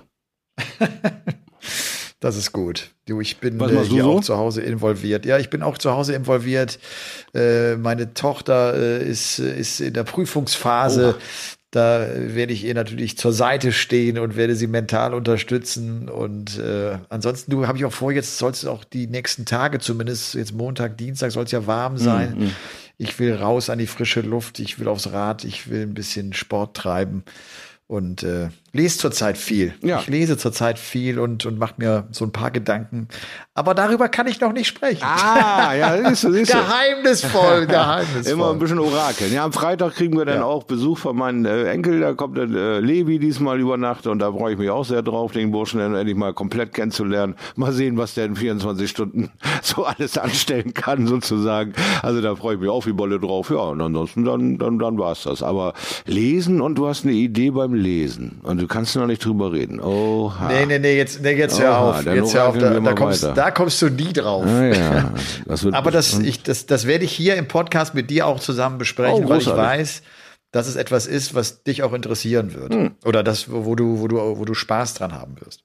Das 2.24 2.38
ist 2.38 2.52
gut. 2.52 2.94
Du, 3.04 3.20
ich 3.20 3.36
bin 3.36 3.60
äh, 3.60 3.84
hier 3.84 4.04
so? 4.04 4.12
auch 4.12 4.20
zu 4.22 4.38
Hause 4.38 4.62
involviert. 4.62 5.26
Ja, 5.26 5.36
ich 5.36 5.50
bin 5.50 5.62
auch 5.62 5.76
zu 5.76 5.90
Hause 5.90 6.14
involviert. 6.14 6.78
Äh, 7.34 7.76
meine 7.76 8.14
Tochter 8.14 8.74
äh, 8.74 9.06
ist, 9.06 9.38
ist 9.38 9.80
in 9.80 9.92
der 9.92 10.04
Prüfungsphase. 10.04 11.16
Da 11.74 12.06
werde 12.14 12.52
ich 12.52 12.64
ihr 12.64 12.74
natürlich 12.74 13.18
zur 13.18 13.32
Seite 13.32 13.72
stehen 13.72 14.16
und 14.16 14.36
werde 14.36 14.54
sie 14.54 14.68
mental 14.68 15.12
unterstützen. 15.12 16.08
Und 16.08 16.56
äh, 16.56 16.98
ansonsten, 17.08 17.50
du 17.50 17.66
habe 17.66 17.76
ich 17.76 17.84
auch 17.84 17.92
vor, 17.92 18.12
jetzt 18.12 18.38
soll 18.38 18.52
es 18.52 18.64
auch 18.64 18.84
die 18.84 19.08
nächsten 19.08 19.44
Tage, 19.44 19.80
zumindest 19.80 20.34
jetzt 20.34 20.54
Montag, 20.54 20.96
Dienstag, 20.98 21.32
soll 21.32 21.46
es 21.46 21.50
ja 21.50 21.66
warm 21.66 21.98
sein. 21.98 22.36
Mhm. 22.38 22.50
Ich 22.96 23.18
will 23.18 23.34
raus 23.34 23.70
an 23.70 23.80
die 23.80 23.88
frische 23.88 24.20
Luft, 24.20 24.60
ich 24.60 24.78
will 24.78 24.86
aufs 24.86 25.10
Rad, 25.10 25.42
ich 25.42 25.68
will 25.68 25.82
ein 25.82 25.94
bisschen 25.94 26.32
Sport 26.32 26.76
treiben 26.76 27.24
und 27.88 28.22
äh, 28.22 28.50
lese 28.74 28.98
zurzeit 28.98 29.38
viel. 29.38 29.72
Ja. 29.82 30.00
Ich 30.00 30.08
lese 30.08 30.36
zurzeit 30.36 30.78
viel 30.78 31.18
und, 31.18 31.46
und 31.46 31.58
mache 31.58 31.74
mir 31.78 32.06
so 32.10 32.24
ein 32.24 32.32
paar 32.32 32.50
Gedanken. 32.50 33.08
Aber 33.54 33.72
darüber 33.72 34.08
kann 34.08 34.26
ich 34.26 34.40
noch 34.40 34.52
nicht 34.52 34.66
sprechen. 34.66 35.02
Ah, 35.04 35.72
ja, 35.74 36.08
siehst 36.10 36.24
du, 36.24 36.32
siehst 36.32 36.52
du. 36.52 36.58
Geheimnisvoll, 36.58 37.66
geheimnisvoll. 37.68 38.32
Immer 38.32 38.50
ein 38.50 38.58
bisschen 38.58 38.80
orakeln. 38.80 39.32
Ja, 39.32 39.44
am 39.44 39.52
Freitag 39.52 39.94
kriegen 39.94 40.18
wir 40.18 40.24
dann 40.24 40.38
Ja. 40.38 40.44
auch 40.44 40.64
Besuch 40.64 40.98
von 40.98 41.16
meinem 41.16 41.44
äh, 41.46 41.70
Enkel. 41.70 42.00
Da 42.00 42.14
kommt 42.14 42.36
dann 42.36 42.54
äh, 42.54 42.80
Levi 42.80 43.18
diesmal 43.20 43.60
über 43.60 43.76
Nacht 43.76 44.06
und 44.08 44.18
da 44.18 44.32
freue 44.32 44.54
ich 44.54 44.58
mich 44.58 44.70
auch 44.70 44.84
sehr 44.84 45.02
drauf, 45.02 45.30
den 45.32 45.52
Burschen 45.52 45.78
dann 45.78 45.94
endlich 45.94 46.16
mal 46.16 46.34
komplett 46.34 46.74
kennenzulernen. 46.74 47.36
Mal 47.54 47.72
sehen, 47.72 47.96
was 47.96 48.14
der 48.14 48.24
in 48.26 48.34
24 48.34 48.90
Stunden 48.90 49.30
so 49.62 49.84
alles 49.84 50.18
anstellen 50.18 50.74
kann, 50.74 51.06
sozusagen. 51.06 51.74
Also 52.02 52.20
da 52.20 52.34
freue 52.34 52.56
ich 52.56 52.60
mich 52.60 52.68
auch 52.70 52.84
wie 52.86 52.92
Bolle 52.92 53.20
drauf. 53.20 53.50
Ja, 53.50 53.58
und 53.58 53.80
ansonsten 53.80 54.24
dann, 54.24 54.58
dann, 54.58 54.80
dann 54.80 54.98
war's 54.98 55.22
das. 55.22 55.44
Aber 55.44 55.74
lesen 56.06 56.60
und 56.60 56.74
du 56.76 56.88
hast 56.88 57.04
eine 57.04 57.14
Idee 57.14 57.50
beim 57.50 57.72
Lesen 57.74 58.40
und 58.42 58.63
du 58.64 58.68
kannst 58.68 58.96
noch 58.96 59.06
nicht 59.06 59.22
drüber 59.22 59.52
reden. 59.52 59.78
Oha. 59.78 60.48
Nee, 60.48 60.64
nee, 60.64 60.78
nee, 60.78 60.96
jetzt, 60.96 61.20
nee, 61.20 61.32
jetzt 61.32 61.60
hör 61.60 61.78
auf. 61.78 62.04
Jetzt 62.06 62.34
hör 62.34 62.48
auf. 62.48 62.56
Da, 62.56 62.80
da, 62.80 62.92
kommst, 62.94 63.22
da 63.22 63.50
kommst 63.50 63.82
du 63.82 63.90
nie 63.90 64.12
drauf. 64.12 64.46
Ah, 64.46 64.64
ja. 64.64 65.14
Das 65.46 65.66
Aber 65.66 65.90
das, 65.90 66.18
ich, 66.18 66.42
das, 66.42 66.64
das 66.64 66.86
werde 66.86 67.04
ich 67.04 67.12
hier 67.12 67.36
im 67.36 67.46
Podcast 67.46 67.94
mit 67.94 68.08
dir 68.08 68.26
auch 68.26 68.40
zusammen 68.40 68.78
besprechen, 68.78 69.26
Oh, 69.26 69.28
weil 69.28 69.40
ich 69.40 69.46
weiß, 69.46 70.02
dass 70.50 70.66
es 70.66 70.76
etwas 70.76 71.06
ist, 71.06 71.34
was 71.34 71.62
dich 71.62 71.82
auch 71.82 71.92
interessieren 71.92 72.54
wird. 72.54 72.74
Hm. 72.74 72.94
Oder 73.04 73.22
das, 73.22 73.50
wo 73.50 73.74
du, 73.74 74.00
wo 74.00 74.08
du, 74.08 74.16
wo 74.16 74.44
du 74.46 74.54
Spaß 74.54 74.94
dran 74.94 75.12
haben 75.12 75.38
wirst. 75.40 75.64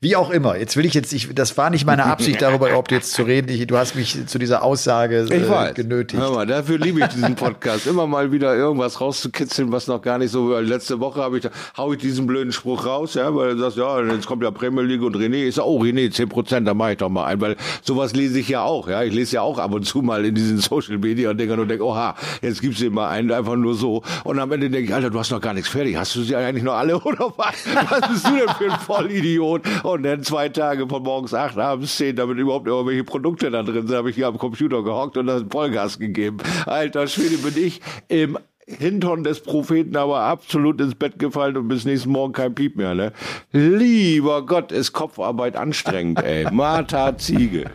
Wie 0.00 0.16
auch 0.16 0.30
immer. 0.30 0.56
Jetzt 0.58 0.76
will 0.76 0.84
ich 0.84 0.94
jetzt, 0.94 1.12
ich, 1.12 1.34
das 1.34 1.56
war 1.56 1.70
nicht 1.70 1.86
meine 1.86 2.04
Absicht, 2.04 2.42
darüber 2.42 2.68
überhaupt 2.68 2.92
jetzt 2.92 3.12
zu 3.12 3.22
reden. 3.22 3.48
Ich, 3.48 3.66
du 3.66 3.76
hast 3.76 3.94
mich 3.94 4.26
zu 4.26 4.38
dieser 4.38 4.62
Aussage 4.62 5.24
Ich 5.24 5.32
äh, 5.32 5.48
weiß. 5.48 5.74
genötigt. 5.74 6.22
Hör 6.22 6.32
mal, 6.32 6.46
dafür 6.46 6.78
liebe 6.78 7.00
ich 7.00 7.06
diesen 7.06 7.34
Podcast. 7.34 7.86
Immer 7.86 8.06
mal 8.06 8.32
wieder 8.32 8.54
irgendwas 8.54 9.00
rauszukitzeln, 9.00 9.72
was 9.72 9.86
noch 9.86 10.02
gar 10.02 10.18
nicht 10.18 10.30
so 10.30 10.50
war. 10.50 10.62
Letzte 10.62 11.00
Woche 11.00 11.20
habe 11.20 11.36
ich 11.36 11.42
da, 11.42 11.50
hau 11.76 11.92
ich 11.92 11.98
diesen 11.98 12.26
blöden 12.26 12.52
Spruch 12.52 12.86
raus, 12.86 13.14
ja, 13.14 13.34
weil 13.34 13.54
du 13.54 13.60
sagst, 13.60 13.76
ja, 13.76 14.00
jetzt 14.02 14.26
kommt 14.26 14.42
ja 14.42 14.50
Premier 14.50 14.82
League 14.82 15.02
und 15.02 15.16
René. 15.16 15.46
Ich 15.46 15.56
sag, 15.56 15.64
oh 15.64 15.80
René, 15.80 16.10
10 16.10 16.28
Prozent, 16.28 16.66
da 16.68 16.74
mache 16.74 16.92
ich 16.92 16.98
doch 16.98 17.08
mal 17.08 17.24
ein, 17.26 17.40
weil 17.40 17.56
sowas 17.82 18.14
lese 18.14 18.38
ich 18.38 18.48
ja 18.48 18.62
auch, 18.62 18.88
ja. 18.88 19.02
Ich 19.02 19.12
lese 19.12 19.36
ja 19.36 19.42
auch 19.42 19.58
ab 19.58 19.72
und 19.72 19.84
zu 19.84 20.02
mal 20.02 20.24
in 20.24 20.34
diesen 20.34 20.58
Social 20.58 20.98
Media 20.98 21.30
und 21.30 21.38
denke, 21.38 21.84
oha, 21.84 22.14
jetzt 22.42 22.60
gibt's 22.60 22.78
dir 22.78 22.90
mal 22.90 23.08
einen, 23.08 23.30
einfach 23.30 23.56
nur 23.56 23.74
so. 23.74 24.02
Und 24.24 24.38
am 24.38 24.50
Ende 24.52 24.70
denke 24.70 24.88
ich, 24.88 24.94
Alter, 24.94 25.10
du 25.10 25.18
hast 25.18 25.30
noch 25.30 25.40
gar 25.40 25.54
nichts 25.54 25.68
fertig. 25.68 25.96
Hast 25.96 26.14
du 26.16 26.22
sie 26.22 26.36
eigentlich 26.36 26.64
noch 26.64 26.74
alle 26.74 26.98
oder 27.02 27.32
was? 27.36 27.54
Was 27.90 28.08
bist 28.08 28.26
du 28.28 28.36
denn 28.36 28.48
für 28.56 28.72
ein 28.72 28.80
Vollidiot? 28.80 29.55
Und 29.82 30.02
dann 30.02 30.22
zwei 30.22 30.48
Tage 30.48 30.88
von 30.88 31.02
morgens 31.02 31.34
acht, 31.34 31.58
abends 31.58 31.96
zehn, 31.96 32.16
damit 32.16 32.38
überhaupt 32.38 32.66
irgendwelche 32.66 33.04
Produkte 33.04 33.50
da 33.50 33.62
drin 33.62 33.86
sind, 33.86 33.96
habe 33.96 34.10
ich 34.10 34.16
hier 34.16 34.28
am 34.28 34.38
Computer 34.38 34.82
gehockt 34.82 35.16
und 35.16 35.26
dann 35.26 35.50
Vollgas 35.50 35.98
gegeben. 35.98 36.38
Alter 36.66 37.06
Schwede, 37.06 37.38
bin 37.38 37.62
ich 37.62 37.80
im 38.08 38.38
Hintern 38.66 39.22
des 39.22 39.40
Propheten 39.40 39.96
aber 39.96 40.20
absolut 40.22 40.80
ins 40.80 40.96
Bett 40.96 41.18
gefallen 41.20 41.56
und 41.56 41.68
bis 41.68 41.84
nächsten 41.84 42.10
Morgen 42.10 42.32
kein 42.32 42.54
Piep 42.54 42.76
mehr, 42.76 42.94
ne? 42.94 43.12
Lieber 43.52 44.44
Gott, 44.44 44.72
ist 44.72 44.92
Kopfarbeit 44.92 45.56
anstrengend, 45.56 46.22
ey. 46.22 46.46
Martha 46.52 47.16
Ziege. 47.16 47.70